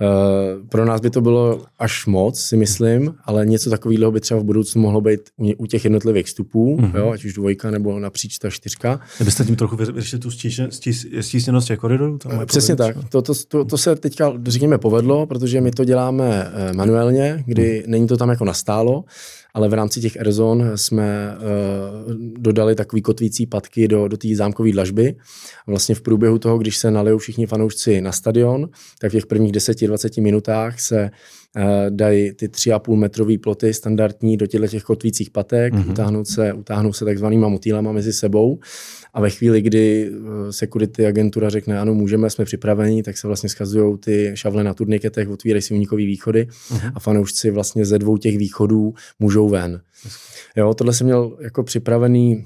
Uh, 0.00 0.68
pro 0.68 0.84
nás 0.84 1.00
by 1.00 1.10
to 1.10 1.20
bylo 1.20 1.64
až 1.78 2.06
moc, 2.06 2.40
si 2.40 2.56
myslím, 2.56 3.14
ale 3.24 3.46
něco 3.46 3.70
takového 3.70 4.12
by 4.12 4.20
třeba 4.20 4.40
v 4.40 4.44
budoucnu 4.44 4.82
mohlo 4.82 5.00
být 5.00 5.20
u, 5.58 5.66
těch 5.66 5.84
jednotlivých 5.84 6.26
vstupů, 6.26 6.76
mm-hmm. 6.76 6.96
jo, 6.96 7.10
ať 7.10 7.24
už 7.24 7.32
dvojka 7.32 7.70
nebo 7.70 7.98
napříč 7.98 8.38
ta 8.38 8.50
čtyřka. 8.50 9.00
Kdybyste 9.16 9.44
tím 9.44 9.56
trochu 9.56 9.76
vyřešili 9.76 10.20
tu 10.20 10.30
stísněnost 11.20 11.68
těch 11.68 11.78
koridorů? 11.78 12.18
Přesně 12.46 12.76
tak. 12.76 12.96
To, 13.08 13.22
to, 13.22 13.32
to, 13.48 13.64
to, 13.64 13.78
se 13.78 13.96
teďka, 13.96 14.32
řekněme, 14.44 14.78
povedlo, 14.78 15.26
protože 15.26 15.60
my 15.60 15.70
to 15.70 15.84
děláme 15.84 16.52
eh, 16.54 16.72
manuálně, 16.90 17.44
kdy 17.46 17.78
hmm. 17.78 17.90
není 17.90 18.06
to 18.06 18.16
tam 18.16 18.28
jako 18.28 18.44
nastálo, 18.44 19.04
ale 19.54 19.68
v 19.68 19.74
rámci 19.74 20.00
těch 20.00 20.16
Airzone 20.16 20.78
jsme 20.78 21.36
uh, 21.36 22.14
dodali 22.38 22.74
takový 22.74 23.02
kotvící 23.02 23.46
patky 23.46 23.88
do, 23.88 24.08
do 24.08 24.16
té 24.16 24.28
zámkové 24.34 24.72
dlažby. 24.72 25.16
Vlastně 25.66 25.94
v 25.94 26.00
průběhu 26.00 26.38
toho, 26.38 26.58
když 26.58 26.76
se 26.76 26.90
nalijou 26.90 27.18
všichni 27.18 27.46
fanoušci 27.46 28.00
na 28.00 28.12
stadion, 28.12 28.68
tak 28.98 29.10
v 29.10 29.12
těch 29.12 29.26
prvních 29.26 29.52
10-20 29.52 30.22
minutách 30.22 30.80
se 30.80 31.02
uh, 31.02 31.10
dají 31.88 32.32
ty 32.32 32.48
3,5 32.48 32.96
metrový 32.96 33.38
ploty 33.38 33.74
standardní 33.74 34.36
do 34.36 34.46
těchto 34.46 34.68
těch 34.68 34.82
kotvících 34.82 35.30
patek, 35.30 35.74
mm-hmm. 35.74 35.90
utáhnou 35.90 36.24
se, 36.24 36.52
utáhnou 36.52 36.92
se 36.92 37.04
takzvanýma 37.04 37.48
motýlama 37.48 37.92
mezi 37.92 38.12
sebou 38.12 38.58
a 39.14 39.20
ve 39.20 39.30
chvíli, 39.30 39.62
kdy 39.62 40.10
eh, 40.12 40.52
security 40.52 41.06
agentura 41.06 41.50
řekne, 41.50 41.80
ano, 41.80 41.94
můžeme, 41.94 42.30
jsme 42.30 42.44
připraveni, 42.44 43.02
tak 43.02 43.18
se 43.18 43.26
vlastně 43.26 43.48
skazují 43.48 43.98
ty 43.98 44.32
šavle 44.34 44.64
na 44.64 44.74
turniketech, 44.74 45.28
otvírají 45.28 45.62
si 45.62 45.74
unikový 45.74 46.06
východy 46.06 46.48
uh-huh. 46.50 46.92
a 46.94 47.00
fanoušci 47.00 47.50
vlastně 47.50 47.84
ze 47.84 47.98
dvou 47.98 48.16
těch 48.16 48.38
východů 48.38 48.94
můžou 49.18 49.48
ven. 49.48 49.80
Jo, 50.56 50.74
tohle 50.74 50.94
jsem 50.94 51.04
měl 51.04 51.36
jako 51.40 51.62
připravený 51.62 52.44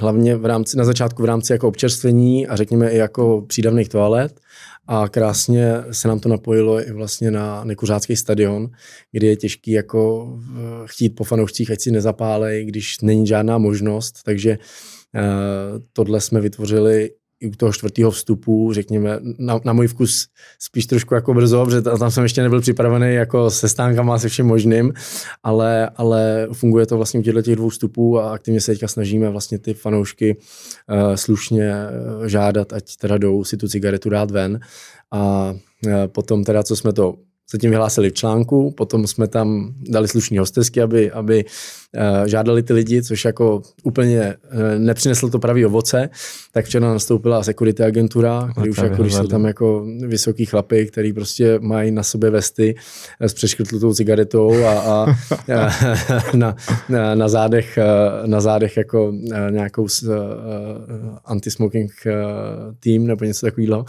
hlavně 0.00 0.36
v 0.36 0.46
rámci, 0.46 0.76
na 0.76 0.84
začátku 0.84 1.22
v 1.22 1.24
rámci 1.24 1.52
jako 1.52 1.68
občerstvení 1.68 2.46
a 2.46 2.56
řekněme 2.56 2.90
i 2.90 2.96
jako 2.96 3.44
přídavných 3.46 3.88
toalet. 3.88 4.40
A 4.86 5.08
krásně 5.08 5.74
se 5.90 6.08
nám 6.08 6.20
to 6.20 6.28
napojilo 6.28 6.88
i 6.88 6.92
vlastně 6.92 7.30
na 7.30 7.64
nekuřácký 7.64 8.16
stadion, 8.16 8.68
kde 9.12 9.26
je 9.26 9.36
těžký 9.36 9.70
jako 9.70 10.32
eh, 10.38 10.60
chtít 10.84 11.10
po 11.10 11.24
fanoušcích, 11.24 11.70
ať 11.70 11.80
si 11.80 11.90
nezapálej, 11.90 12.64
když 12.64 13.00
není 13.00 13.26
žádná 13.26 13.58
možnost. 13.58 14.22
Takže 14.24 14.50
eh, 14.50 15.20
tohle 15.92 16.20
jsme 16.20 16.40
vytvořili 16.40 17.10
u 17.44 17.50
toho 17.56 17.72
čtvrtého 17.72 18.10
vstupu, 18.10 18.72
řekněme, 18.72 19.18
na, 19.38 19.60
na 19.64 19.72
můj 19.72 19.86
vkus 19.86 20.26
spíš 20.58 20.86
trošku 20.86 21.14
jako 21.14 21.34
brzo, 21.34 21.64
protože 21.64 21.82
tam 21.82 22.10
jsem 22.10 22.22
ještě 22.22 22.42
nebyl 22.42 22.60
připravený 22.60 23.14
jako 23.14 23.50
se 23.50 23.68
stánkama, 23.68 24.18
se 24.18 24.28
vším 24.28 24.46
možným, 24.46 24.92
ale, 25.42 25.90
ale 25.96 26.48
funguje 26.52 26.86
to 26.86 26.96
vlastně 26.96 27.20
u 27.20 27.22
těchto 27.22 27.42
těch 27.42 27.56
dvou 27.56 27.68
vstupů 27.68 28.18
a 28.18 28.32
aktivně 28.32 28.60
se 28.60 28.72
teďka 28.72 28.88
snažíme 28.88 29.30
vlastně 29.30 29.58
ty 29.58 29.74
fanoušky 29.74 30.36
uh, 30.36 31.14
slušně 31.14 31.72
uh, 31.72 32.26
žádat, 32.26 32.72
ať 32.72 32.96
teda 32.96 33.18
jdou 33.18 33.44
si 33.44 33.56
tu 33.56 33.68
cigaretu 33.68 34.10
dát 34.10 34.30
ven. 34.30 34.60
A 35.12 35.54
uh, 35.86 35.92
potom 36.06 36.44
teda, 36.44 36.62
co 36.62 36.76
jsme 36.76 36.92
to 36.92 37.14
zatím 37.52 37.70
vyhlásili 37.70 38.10
v 38.10 38.14
článku, 38.14 38.70
potom 38.70 39.06
jsme 39.06 39.28
tam 39.28 39.74
dali 39.80 40.08
slušný 40.08 40.38
hostesky, 40.38 40.82
aby, 40.82 41.10
aby 41.10 41.44
žádali 42.26 42.62
ty 42.62 42.72
lidi, 42.72 43.02
což 43.02 43.24
jako 43.24 43.62
úplně 43.82 44.34
uh, 44.52 44.60
nepřineslo 44.78 45.30
to 45.30 45.38
pravý 45.38 45.66
ovoce, 45.66 46.08
tak 46.52 46.64
včera 46.64 46.92
nastoupila 46.92 47.42
security 47.42 47.82
agentura, 47.82 48.48
který 48.52 48.70
už 48.70 48.78
jako, 48.78 49.02
když 49.02 49.14
jsou 49.14 49.26
tam 49.26 49.44
jako 49.44 49.86
vysoký 50.06 50.44
chlapy, 50.44 50.86
který 50.86 51.12
prostě 51.12 51.58
mají 51.58 51.90
na 51.90 52.02
sobě 52.02 52.30
vesty 52.30 52.74
s 53.20 53.34
přeškrtlutou 53.34 53.94
cigaretou 53.94 54.64
a, 54.64 54.72
a, 54.72 55.06
a 55.56 55.70
na, 56.34 56.56
na, 56.88 57.14
na, 57.14 57.28
zádech, 57.28 57.78
na 58.26 58.40
zádech 58.40 58.76
jako 58.76 59.12
nějakou 59.50 59.86
anti-smoking 61.24 61.90
tým 62.80 63.06
nebo 63.06 63.24
něco 63.24 63.46
takového, 63.46 63.84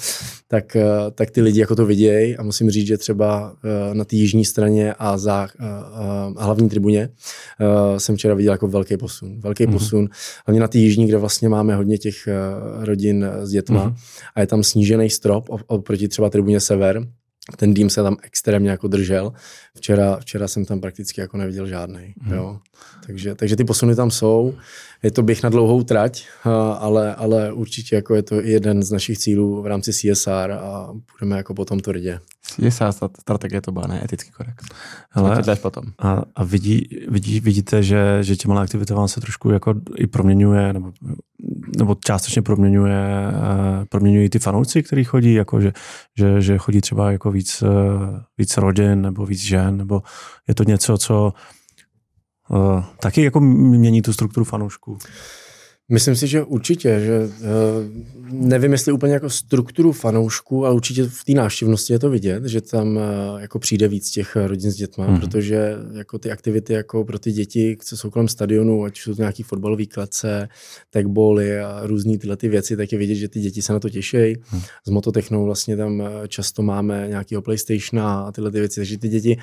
tak, 0.48 0.78
tak 1.16 1.32
ty 1.32 1.42
lidi 1.42 1.60
jako 1.60 1.76
to 1.76 1.86
vidějí 1.86 2.38
a 2.38 2.44
musím 2.44 2.70
říct, 2.70 2.88
že 2.88 2.98
třeba 2.98 3.56
Eh, 3.68 3.94
na 3.94 4.06
té 4.06 4.16
jižní 4.16 4.46
straně 4.46 4.94
a 5.00 5.18
za 5.18 5.48
eh, 5.60 5.66
eh, 5.66 6.44
hlavní 6.44 6.70
tribuně 6.70 7.10
jsem 8.00 8.16
včera 8.16 8.34
viděl 8.34 8.54
jako 8.54 8.68
velký 8.68 8.98
posun. 8.98 9.40
Velký 9.40 9.66
mm-hmm. 9.66 9.72
posun, 9.72 10.10
hlavně 10.46 10.60
na 10.60 10.68
té 10.68 10.78
jižní, 10.78 11.08
kde 11.08 11.18
vlastně 11.18 11.50
máme 11.50 11.76
hodně 11.76 11.98
těch 11.98 12.28
rodin 12.80 13.26
s 13.42 13.52
dětma 13.52 13.90
mm-hmm. 13.90 13.96
a 14.36 14.42
je 14.42 14.48
tam 14.48 14.64
snížený 14.64 15.10
strop 15.10 15.50
oproti 15.68 16.08
třeba 16.08 16.30
tribuně 16.30 16.60
Sever, 16.60 17.08
ten 17.56 17.74
dým 17.74 17.90
se 17.90 18.04
tam 18.04 18.18
extrémně 18.24 18.70
jako 18.70 18.88
držel. 18.88 19.34
Včera, 19.78 20.18
včera 20.20 20.48
jsem 20.48 20.66
tam 20.66 20.80
prakticky 20.80 21.22
jako 21.22 21.38
neviděl 21.38 21.68
žádný. 21.68 22.14
Hmm. 22.22 22.34
Jo. 22.34 22.60
Takže, 23.06 23.36
takže 23.36 23.56
ty 23.56 23.64
posuny 23.64 23.96
tam 23.96 24.12
jsou. 24.12 24.54
Je 25.04 25.12
to 25.12 25.24
běh 25.24 25.44
na 25.44 25.50
dlouhou 25.50 25.84
trať, 25.84 26.26
ale, 26.80 27.16
ale 27.16 27.54
určitě 27.54 27.96
jako 27.96 28.16
je 28.16 28.24
to 28.24 28.42
jeden 28.42 28.84
z 28.84 28.92
našich 28.92 29.18
cílů 29.18 29.62
v 29.62 29.68
rámci 29.68 29.94
CSR 29.94 30.52
a 30.52 30.94
budeme 31.20 31.38
jako 31.38 31.54
potom 31.54 31.80
to 31.80 31.92
rdě. 31.92 32.20
CSR 32.48 32.92
strategie 33.22 33.62
to 33.62 33.72
byla, 33.72 33.88
ne 33.88 34.02
etický 34.04 34.32
korekt. 34.32 34.64
Hele, 35.10 35.56
potom. 35.56 35.84
A, 36.00 36.22
a 36.36 36.44
vidí, 36.44 36.90
vidí, 37.08 37.40
vidíte, 37.40 37.84
že, 37.84 38.18
že 38.22 38.36
těma 38.36 38.62
aktivitama 38.62 39.08
se 39.08 39.22
trošku 39.22 39.50
jako 39.50 39.74
i 39.98 40.08
proměňuje, 40.08 40.74
nebo, 40.74 40.92
nebo 41.78 41.96
částečně 42.06 42.42
proměňuje, 42.42 43.28
uh, 43.28 43.86
proměňují 43.86 44.30
ty 44.30 44.40
fanouci, 44.40 44.84
kteří 44.84 45.04
chodí, 45.04 45.34
jako 45.34 45.62
že, 45.62 45.74
že, 46.18 46.42
že 46.42 46.58
chodí 46.58 46.82
třeba 46.82 47.12
jako 47.12 47.32
víc, 47.38 47.62
uh, 47.62 47.70
víc 48.38 48.58
rodin 48.58 49.02
nebo 49.02 49.26
víc 49.26 49.42
žen, 49.42 49.78
nebo 49.78 50.04
je 50.48 50.56
to 50.56 50.64
něco, 50.64 50.98
co 50.98 51.34
uh, 52.50 52.84
taky 53.00 53.24
jako 53.24 53.40
mění 53.40 54.02
tu 54.02 54.14
strukturu 54.14 54.44
fanoušků? 54.44 54.98
Myslím 55.92 56.16
si, 56.16 56.28
že 56.28 56.44
určitě, 56.44 57.00
že 57.00 57.20
uh, 57.20 57.30
nevím, 58.32 58.72
jestli 58.72 58.92
úplně 58.92 59.14
jako 59.14 59.30
strukturu 59.30 59.92
fanoušků, 59.92 60.66
ale 60.66 60.76
určitě 60.76 61.04
v 61.04 61.24
té 61.26 61.34
návštěvnosti 61.34 61.94
je 61.94 62.00
to 62.00 62.10
vidět, 62.10 62.46
že 62.46 62.62
tam 62.62 62.96
uh, 62.96 63.02
jako 63.42 63.60
přijde 63.60 63.88
víc 63.88 64.12
těch 64.12 64.36
rodin 64.36 64.72
s 64.72 64.76
dětma, 64.76 65.08
mm. 65.08 65.20
protože 65.20 65.76
jako 65.94 66.20
ty 66.20 66.32
aktivity 66.32 66.74
jako 66.74 67.04
pro 67.04 67.20
ty 67.20 67.32
děti, 67.32 67.78
co 67.84 67.98
jsou 67.98 68.10
kolem 68.10 68.28
stadionu, 68.28 68.84
ať 68.84 68.98
jsou 68.98 69.16
to 69.16 69.22
nějaký 69.22 69.44
fotbalové 69.44 69.86
klece, 69.86 70.48
tagbally 70.90 71.60
a 71.60 71.82
různé 71.84 72.18
tyhle 72.18 72.38
ty 72.38 72.50
věci, 72.50 72.78
tak 72.78 72.92
je 72.92 72.98
vidět, 72.98 73.16
že 73.16 73.28
ty 73.28 73.40
děti 73.40 73.62
se 73.62 73.74
na 73.74 73.80
to 73.80 73.90
těší. 73.90 74.36
Mm. 74.54 74.62
S 74.88 74.90
mototechnou 74.90 75.46
vlastně 75.46 75.78
tam 75.78 76.04
často 76.28 76.62
máme 76.62 77.06
nějakého 77.10 77.42
PlayStationa 77.42 78.22
a 78.22 78.32
tyhle 78.32 78.52
ty 78.52 78.60
věci, 78.60 78.80
takže 78.80 78.98
ty 78.98 79.10
děti 79.10 79.38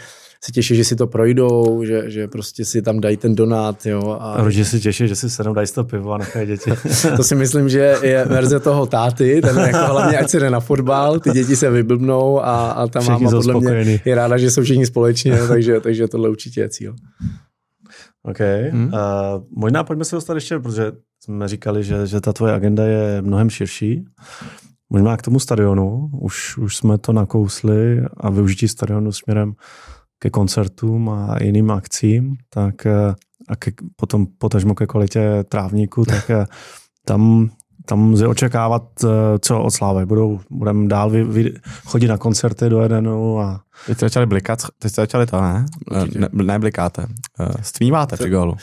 se 0.45 0.53
těší, 0.53 0.77
že 0.77 0.85
si 0.85 0.97
to 0.97 1.07
projdou, 1.07 1.85
že, 1.85 2.11
že 2.11 2.29
prostě 2.29 2.65
si 2.65 2.83
tam 2.83 3.01
dají 3.01 3.17
ten 3.17 3.35
donát. 3.35 3.87
Jo, 3.87 4.11
a, 4.21 4.33
a 4.33 4.43
rodiče 4.43 4.65
si 4.65 4.81
těší, 4.81 5.09
že 5.09 5.17
si 5.17 5.31
se 5.31 5.43
dají 5.55 5.67
to 5.75 5.85
pivo 5.85 6.13
a 6.13 6.19
nechají 6.35 6.47
děti. 6.47 6.71
to 7.17 7.25
si 7.25 7.35
myslím, 7.35 7.69
že 7.69 7.97
je 8.03 8.25
verze 8.25 8.61
toho 8.61 8.87
táty, 8.87 9.41
ten 9.41 9.59
jako 9.59 9.93
hlavně 9.93 10.19
ať 10.19 10.31
si 10.31 10.41
jde 10.41 10.51
na 10.51 10.61
fotbal, 10.61 11.21
ty 11.21 11.31
děti 11.31 11.57
se 11.57 11.71
vyblbnou 11.71 12.41
a, 12.41 12.71
a 12.71 12.87
ta 12.87 13.01
máma 13.01 13.31
podle 13.31 13.43
spokojený. 13.43 13.91
mě 13.91 14.01
je 14.05 14.15
ráda, 14.15 14.39
že 14.39 14.51
jsou 14.51 14.63
všichni 14.63 14.87
společně, 14.87 15.39
takže, 15.49 15.81
takže 15.81 16.09
tohle 16.09 16.29
určitě 16.29 16.61
je 16.61 16.69
cíl. 16.69 16.95
OK. 18.23 18.39
Hmm. 18.71 18.85
Uh, 18.85 18.91
možná 19.51 19.85
pojďme 19.85 20.05
se 20.05 20.17
dostat 20.17 20.35
ještě, 20.35 20.59
protože 20.59 20.93
jsme 21.25 21.49
říkali, 21.49 21.85
že, 21.85 22.07
že 22.07 22.21
ta 22.21 22.33
tvoje 22.33 22.53
agenda 22.53 22.85
je 22.85 23.23
mnohem 23.23 23.51
širší. 23.51 24.05
Možná 24.91 25.17
k 25.17 25.23
tomu 25.23 25.41
stadionu, 25.41 26.11
už, 26.21 26.59
už 26.59 26.77
jsme 26.77 26.99
to 26.99 27.13
nakousli 27.13 28.03
a 28.17 28.31
využití 28.31 28.69
stadionu 28.69 29.13
směrem 29.13 29.55
ke 30.19 30.31
koncertům 30.31 31.09
a 31.09 31.37
jiným 31.43 31.71
akcím, 31.71 32.35
tak 32.49 32.87
eh, 32.87 33.15
a 33.49 33.57
ke, 33.57 33.71
potom 33.97 34.27
potažmo 34.39 34.75
ke 34.75 34.87
kvalitě 34.87 35.45
trávníku, 35.49 36.05
tak 36.05 36.31
eh, 36.31 36.47
tam, 37.05 37.51
tam 37.87 38.13
lze 38.13 38.27
očekávat, 38.27 38.83
eh, 39.05 39.09
co 39.39 39.63
od 39.63 39.71
Slávy. 39.71 40.07
Budou, 40.07 40.41
budeme 40.51 40.89
dál 40.89 41.11
vy, 41.11 41.25
vy, 41.25 41.55
chodit 41.85 42.09
na 42.09 42.19
koncerty 42.19 42.69
do 42.69 42.83
Edenu 42.83 43.41
a... 43.41 43.61
Teď 43.87 43.97
jste 43.97 44.07
začali 44.07 44.27
blikat, 44.27 44.63
teď 44.79 44.93
jste 44.93 45.03
začali 45.03 45.27
to, 45.27 45.41
ne? 45.41 45.67
Ne, 46.15 46.29
ne 46.33 46.59
blikáte. 46.59 47.07
Stvímáte 47.63 48.17
při 48.17 48.31
gólu. 48.31 48.57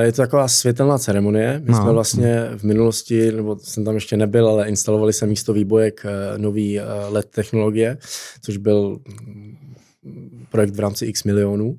Je 0.00 0.12
to 0.12 0.22
taková 0.22 0.48
světelná 0.48 0.98
ceremonie. 0.98 1.62
My 1.64 1.72
no. 1.72 1.82
jsme 1.82 1.92
vlastně 1.92 2.48
v 2.56 2.62
minulosti, 2.62 3.32
nebo 3.32 3.56
jsem 3.62 3.84
tam 3.84 3.94
ještě 3.94 4.16
nebyl, 4.16 4.48
ale 4.48 4.68
instalovali 4.68 5.12
se 5.12 5.26
místo 5.26 5.52
výbojek 5.52 6.06
nový 6.36 6.80
LED 7.08 7.26
technologie, 7.30 7.98
což 8.42 8.56
byl 8.56 8.98
projekt 10.50 10.74
v 10.74 10.80
rámci 10.80 11.06
x 11.06 11.24
milionů. 11.24 11.78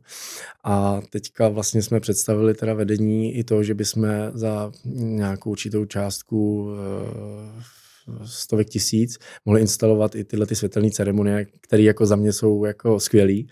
A 0.64 1.02
teďka 1.10 1.48
vlastně 1.48 1.82
jsme 1.82 2.00
představili 2.00 2.54
teda 2.54 2.74
vedení 2.74 3.36
i 3.36 3.44
to, 3.44 3.64
že 3.64 3.74
bychom 3.74 4.08
za 4.34 4.72
nějakou 4.94 5.52
určitou 5.52 5.86
částku 5.86 6.70
eh, 6.74 7.64
stovek 8.26 8.70
tisíc 8.70 9.18
mohli 9.46 9.62
instalovat 9.62 10.16
i 10.16 10.24
tyhle 10.24 10.46
ty 10.46 10.56
světelné 10.56 10.92
ceremonie, 10.92 11.46
které 11.62 11.84
jako 11.84 12.06
za 12.06 12.16
mě 12.16 12.34
jsou 12.34 12.66
jako 12.66 13.00
skvělý. 13.00 13.48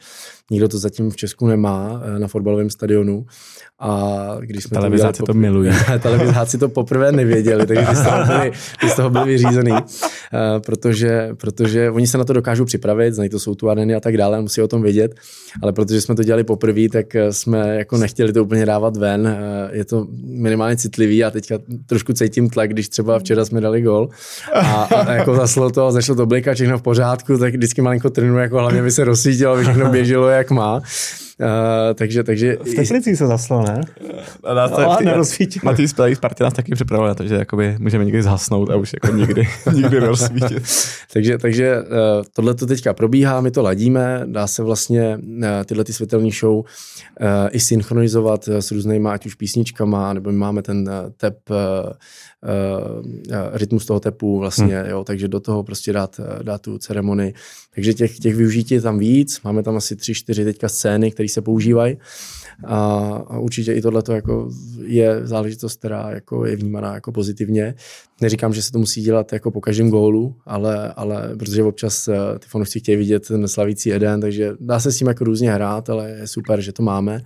Nikdo 0.52 0.68
to 0.68 0.78
zatím 0.78 1.10
v 1.10 1.16
Česku 1.16 1.48
nemá 1.48 2.02
eh, 2.04 2.20
na 2.20 2.28
fotbalovém 2.28 2.70
stadionu. 2.70 3.26
A 3.80 4.18
když 4.40 4.64
jsme 4.64 4.76
Televizáci 4.76 5.20
to, 5.20 5.26
to 5.26 5.34
milují. 5.34 5.72
televizáci 6.02 6.58
to 6.58 6.70
poprvé 6.70 7.12
nevěděli, 7.12 7.66
takže 7.66 7.86
ty 7.86 7.96
z 7.96 8.04
toho 8.04 8.26
byli, 8.26 8.52
ty 8.82 8.90
z 8.90 8.96
toho 8.96 9.10
byli 9.10 9.26
vyřízený. 9.26 9.72
Uh, 9.72 9.80
protože, 10.66 11.30
protože 11.38 11.92
oni 11.92 12.08
se 12.08 12.18
na 12.18 12.24
to 12.24 12.34
dokážou 12.34 12.66
připravit, 12.66 13.14
znají 13.14 13.30
to 13.30 13.40
jsou 13.40 13.56
tu 13.56 13.70
areny 13.70 13.96
a 13.96 14.00
tak 14.00 14.18
dále, 14.18 14.42
musí 14.42 14.62
o 14.62 14.68
tom 14.68 14.82
vědět, 14.82 15.16
ale 15.62 15.74
protože 15.74 16.02
jsme 16.02 16.16
to 16.16 16.24
dělali 16.24 16.44
poprvé, 16.44 16.90
tak 16.92 17.16
eh, 17.16 17.34
jsme 17.34 17.78
jako 17.78 17.98
nechtěli 17.98 18.34
to 18.34 18.44
úplně 18.44 18.66
dávat 18.66 18.98
ven. 18.98 19.38
Je 19.72 19.86
to 19.86 20.08
minimálně 20.24 20.78
citlivý 20.78 21.24
a 21.24 21.32
teďka 21.32 21.60
trošku 21.86 22.14
cítím 22.14 22.50
tlak, 22.50 22.70
když 22.70 22.90
třeba 22.90 23.20
včera 23.20 23.46
jsme 23.46 23.62
dali 23.62 23.82
gol 23.82 24.10
a, 24.54 24.84
a 24.84 25.12
jako 25.12 25.36
zaslo 25.36 25.70
to, 25.70 25.92
začalo 25.92 26.16
to 26.16 26.26
blikat, 26.26 26.56
všechno 26.56 26.78
v 26.78 26.82
pořádku, 26.82 27.38
tak 27.38 27.54
vždycky 27.54 27.82
malinko 27.82 28.10
trénuji, 28.10 28.38
jako 28.38 28.60
hlavně 28.60 28.82
by 28.82 28.92
se 28.92 29.04
rozsvítilo, 29.04 29.62
všechno 29.62 29.90
běželo 29.90 30.28
jak 30.30 30.52
má. 30.52 30.82
Uh, 31.40 31.94
takže, 31.94 32.24
takže... 32.24 32.58
V 32.62 32.76
Teplicích 32.76 33.18
se 33.18 33.28
zaslo, 33.28 33.64
ne? 33.64 33.82
A 34.44 34.68
to, 34.70 34.82
no, 35.64 35.76
tý 35.76 35.88
spělých 35.88 36.18
Sparty 36.18 36.44
nás 36.44 36.54
taky 36.54 36.76
připravili 36.76 37.08
na 37.08 37.16
to, 37.16 37.28
že 37.28 37.36
jakoby 37.36 37.76
můžeme 37.80 38.06
někdy 38.06 38.24
zhasnout 38.24 38.70
a 38.70 38.76
už 38.76 38.94
jako 38.94 39.18
nikdy, 39.18 39.48
nikdy 39.74 40.00
rozsvítit. 40.00 40.64
takže 41.14 41.38
takže 41.38 41.82
uh, 41.82 41.86
tohle 42.34 42.54
to 42.54 42.66
teďka 42.66 42.94
probíhá, 42.94 43.42
my 43.42 43.52
to 43.52 43.62
ladíme, 43.62 44.22
dá 44.26 44.48
se 44.48 44.64
vlastně 44.64 45.18
uh, 45.18 45.44
tyhle 45.66 45.84
ty 45.84 45.94
světelný 45.94 46.32
show 46.32 46.56
uh, 46.56 46.66
i 47.52 47.60
synchronizovat 47.60 48.48
s 48.48 48.72
různýma, 48.72 49.12
ať 49.12 49.26
už 49.26 49.36
písničkama, 49.36 50.14
nebo 50.14 50.32
my 50.32 50.38
máme 50.38 50.62
ten 50.62 50.90
uh, 50.90 51.12
tep 51.18 51.50
uh, 51.50 51.56
uh, 51.56 53.50
rytmus 53.54 53.86
toho 53.86 54.00
tepu 54.00 54.40
vlastně, 54.40 54.80
hmm. 54.80 54.90
jo, 54.90 55.04
takže 55.04 55.28
do 55.28 55.40
toho 55.40 55.64
prostě 55.64 55.94
dát, 55.94 56.20
dát 56.44 56.62
tu 56.62 56.78
ceremonii. 56.78 57.34
Takže 57.80 57.94
těch, 57.94 58.20
těch 58.20 58.36
využití 58.36 58.74
je 58.74 58.82
tam 58.82 59.00
víc, 59.00 59.42
máme 59.42 59.64
tam 59.64 59.78
asi 59.78 59.96
tři, 59.96 60.14
čtyři 60.14 60.44
teďka 60.44 60.70
scény, 60.70 61.12
které 61.12 61.30
se 61.30 61.42
používají. 61.42 61.98
A, 62.66 62.78
a 63.28 63.40
určitě 63.40 63.74
i 63.74 63.82
tohle 63.82 64.04
jako 64.12 64.50
je 64.84 65.28
záležitost, 65.28 65.80
která 65.80 66.12
jako 66.12 66.46
je 66.46 66.56
vnímaná 66.56 66.94
jako 66.94 67.12
pozitivně. 67.12 67.76
Neříkám, 68.22 68.54
že 68.54 68.64
se 68.64 68.72
to 68.72 68.80
musí 68.80 69.02
dělat 69.02 69.34
jako 69.34 69.52
po 69.52 69.62
každém 69.62 69.90
gólu, 69.90 70.36
ale, 70.46 70.94
ale 70.94 71.36
protože 71.38 71.64
občas 71.64 72.10
ty 72.40 72.48
fanoušci 72.48 72.80
chtějí 72.80 72.98
vidět 72.98 73.28
ten 73.28 73.48
slavící 73.48 73.90
jeden, 73.90 74.22
takže 74.22 74.52
dá 74.60 74.80
se 74.80 74.92
s 74.92 74.98
tím 74.98 75.08
jako 75.08 75.24
různě 75.24 75.52
hrát, 75.52 75.90
ale 75.90 76.10
je 76.10 76.28
super, 76.28 76.62
že 76.62 76.74
to 76.74 76.84
máme. 76.84 77.22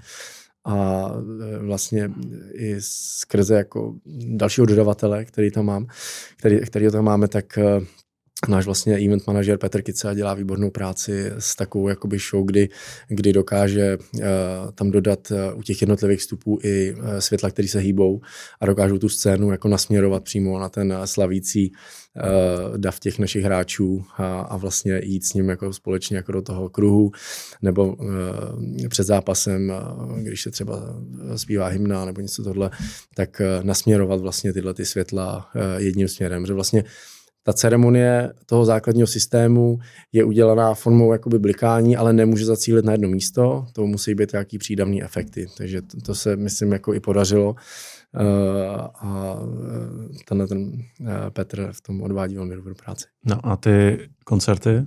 A 0.65 1.09
vlastně 1.59 2.11
i 2.53 2.75
skrze 2.79 3.55
jako 3.55 3.95
dalšího 4.27 4.65
dodavatele, 4.65 5.25
který 5.25 5.51
tam 5.51 5.65
mám, 5.65 5.87
který, 6.37 6.59
který 6.59 6.91
tam 6.91 7.05
máme, 7.05 7.27
tak 7.27 7.59
náš 8.47 8.65
vlastně 8.65 8.95
event 8.95 9.27
manažer 9.27 9.57
Petr 9.57 9.81
Kica 9.81 10.13
dělá 10.13 10.33
výbornou 10.33 10.69
práci 10.69 11.31
s 11.39 11.55
takovou 11.55 11.87
jakoby 11.87 12.17
show, 12.31 12.45
kdy, 12.45 12.69
kdy 13.07 13.33
dokáže 13.33 13.97
uh, 13.97 14.21
tam 14.75 14.91
dodat 14.91 15.31
uh, 15.31 15.59
u 15.59 15.63
těch 15.63 15.81
jednotlivých 15.81 16.19
vstupů 16.19 16.59
i 16.63 16.93
uh, 16.93 17.17
světla, 17.19 17.49
které 17.49 17.67
se 17.67 17.79
hýbou 17.79 18.21
a 18.61 18.65
dokážou 18.65 18.97
tu 18.97 19.09
scénu 19.09 19.51
jako 19.51 19.67
nasměrovat 19.67 20.23
přímo 20.23 20.59
na 20.59 20.69
ten 20.69 20.97
slavící 21.05 21.71
uh, 21.71 22.77
dav 22.77 22.99
těch 22.99 23.19
našich 23.19 23.43
hráčů 23.43 24.05
a, 24.17 24.39
a 24.39 24.57
vlastně 24.57 25.01
jít 25.03 25.25
s 25.25 25.33
ním 25.33 25.49
jako 25.49 25.73
společně 25.73 26.17
jako 26.17 26.31
do 26.31 26.41
toho 26.41 26.69
kruhu 26.69 27.11
nebo 27.61 27.95
uh, 27.95 28.07
před 28.89 29.03
zápasem, 29.03 29.69
uh, 29.69 30.19
když 30.19 30.41
se 30.41 30.51
třeba 30.51 30.95
zpívá 31.35 31.67
hymna 31.67 32.05
nebo 32.05 32.21
něco 32.21 32.43
tohle, 32.43 32.69
tak 33.15 33.41
uh, 33.41 33.65
nasměrovat 33.65 34.21
vlastně 34.21 34.53
tyhle 34.53 34.73
ty 34.73 34.85
světla 34.85 35.49
uh, 35.55 35.61
jedním 35.81 36.07
směrem, 36.07 36.45
že 36.45 36.53
vlastně 36.53 36.83
ta 37.43 37.53
ceremonie 37.53 38.33
toho 38.45 38.65
základního 38.65 39.07
systému 39.07 39.79
je 40.11 40.23
udělaná 40.23 40.73
formou 40.73 41.13
jakoby 41.13 41.39
blikání, 41.39 41.97
ale 41.97 42.13
nemůže 42.13 42.45
zacílit 42.45 42.85
na 42.85 42.91
jedno 42.91 43.09
místo, 43.09 43.65
to 43.73 43.87
musí 43.87 44.15
být 44.15 44.31
nějaký 44.31 44.57
přídavný 44.57 45.03
efekty. 45.03 45.47
Takže 45.57 45.81
to, 45.81 46.01
to 46.01 46.15
se, 46.15 46.35
myslím, 46.35 46.71
jako 46.71 46.93
i 46.93 46.99
podařilo. 46.99 47.55
Uh, 48.19 48.81
a 48.95 49.39
eh, 50.13 50.23
tenhle 50.27 50.47
ten 50.47 50.59
uh, 50.59 51.07
Petr 51.29 51.69
v 51.71 51.81
tom 51.81 52.01
odvádí 52.01 52.35
velmi 52.35 52.55
dobrou 52.55 52.73
práci. 52.73 53.05
No 53.25 53.39
a 53.43 53.57
ty 53.57 53.99
koncerty? 54.25 54.85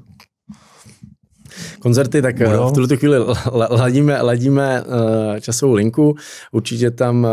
Koncerty, 1.78 2.22
tak 2.22 2.36
Budou? 2.36 2.66
Eh, 2.66 2.70
v 2.70 2.72
tuto 2.72 2.96
chvíli 2.96 3.18
ladíme, 3.70 4.22
ladíme 4.22 4.82
uh, 4.82 5.40
časovou 5.40 5.74
linku. 5.74 6.14
Určitě 6.52 6.90
tam 6.90 7.24
uh, 7.24 7.30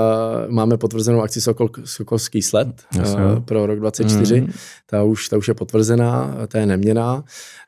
máme 0.54 0.78
potvrzenou 0.78 1.22
akci 1.22 1.42
Sokol, 1.42 1.70
Sokolský 1.84 2.42
sled 2.42 2.68
uh, 2.98 3.40
pro 3.40 3.66
rok 3.66 3.80
24. 3.80 4.42
Mm. 4.42 4.48
Ta, 4.86 5.04
už, 5.04 5.30
ta 5.30 5.38
už 5.38 5.48
je 5.48 5.54
potvrzená, 5.54 6.38
ta 6.48 6.60
je 6.60 6.66
neměná. 6.66 7.24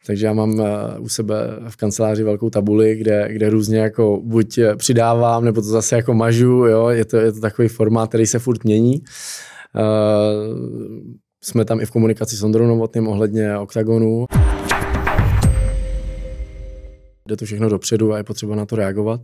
Takže 0.05 0.25
já 0.25 0.33
mám 0.33 0.61
u 0.99 1.09
sebe 1.09 1.35
v 1.69 1.75
kanceláři 1.75 2.23
velkou 2.23 2.49
tabuli, 2.49 2.95
kde, 2.95 3.27
kde 3.31 3.49
různě 3.49 3.79
jako 3.79 4.21
buď 4.23 4.59
přidávám, 4.75 5.45
nebo 5.45 5.61
to 5.61 5.67
zase 5.67 5.95
jako 5.95 6.13
mažu. 6.13 6.65
Jo? 6.65 6.87
Je, 6.89 7.05
to, 7.05 7.17
je 7.17 7.31
to 7.31 7.39
takový 7.39 7.67
formát, 7.67 8.09
který 8.09 8.25
se 8.25 8.39
furt 8.39 8.63
mění. 8.63 9.01
Uh, 9.75 11.15
jsme 11.43 11.65
tam 11.65 11.81
i 11.81 11.85
v 11.85 11.91
komunikaci 11.91 12.35
s 12.35 12.43
Ondrou 12.43 12.67
Novotným 12.67 13.07
ohledně 13.07 13.57
OKTAGONu. 13.57 14.25
Jde 17.27 17.37
to 17.37 17.45
všechno 17.45 17.69
dopředu 17.69 18.13
a 18.13 18.17
je 18.17 18.23
potřeba 18.23 18.55
na 18.55 18.65
to 18.65 18.75
reagovat. 18.75 19.21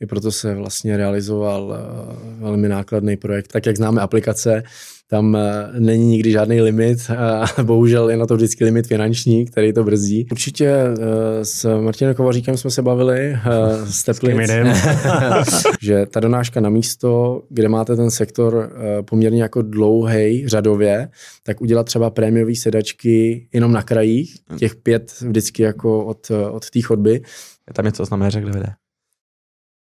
I 0.00 0.06
proto 0.06 0.32
se 0.32 0.54
vlastně 0.54 0.96
realizoval 0.96 1.74
eh, 1.74 2.40
velmi 2.40 2.68
nákladný 2.68 3.16
projekt. 3.16 3.52
Tak 3.52 3.66
jak 3.66 3.76
známe 3.76 4.00
aplikace, 4.00 4.62
tam 5.10 5.36
eh, 5.36 5.68
není 5.78 6.06
nikdy 6.06 6.32
žádný 6.32 6.60
limit 6.60 7.10
a 7.10 7.44
bohužel 7.62 8.10
je 8.10 8.16
na 8.16 8.26
to 8.26 8.36
vždycky 8.36 8.64
limit 8.64 8.86
finanční, 8.86 9.46
který 9.46 9.72
to 9.72 9.84
brzdí. 9.84 10.26
Určitě 10.30 10.66
eh, 10.68 11.44
s 11.44 11.80
Martinem 11.80 12.14
Kovaříkem 12.14 12.56
jsme 12.56 12.70
se 12.70 12.82
bavili 12.82 13.36
z 13.84 14.02
Teplic, 14.04 14.50
že 15.82 16.06
ta 16.06 16.20
donáška 16.20 16.60
na 16.60 16.70
místo, 16.70 17.42
kde 17.48 17.68
máte 17.68 17.96
ten 17.96 18.10
sektor 18.10 18.72
poměrně 19.04 19.42
jako 19.42 19.62
dlouhý 19.62 20.48
řadově, 20.48 21.08
tak 21.42 21.60
udělat 21.60 21.86
třeba 21.86 22.10
prémiové 22.10 22.54
sedačky 22.54 23.48
jenom 23.52 23.72
na 23.72 23.82
krajích, 23.82 24.36
těch 24.58 24.76
pět 24.76 25.12
vždycky 25.20 25.62
jako 25.62 26.04
od, 26.04 26.30
od 26.50 26.70
té 26.70 26.82
chodby. 26.82 27.12
Je 27.68 27.74
tam 27.74 27.84
něco, 27.84 28.06
co 28.06 28.14
nám 28.14 28.20
neřekl, 28.20 28.50
kde 28.50 28.72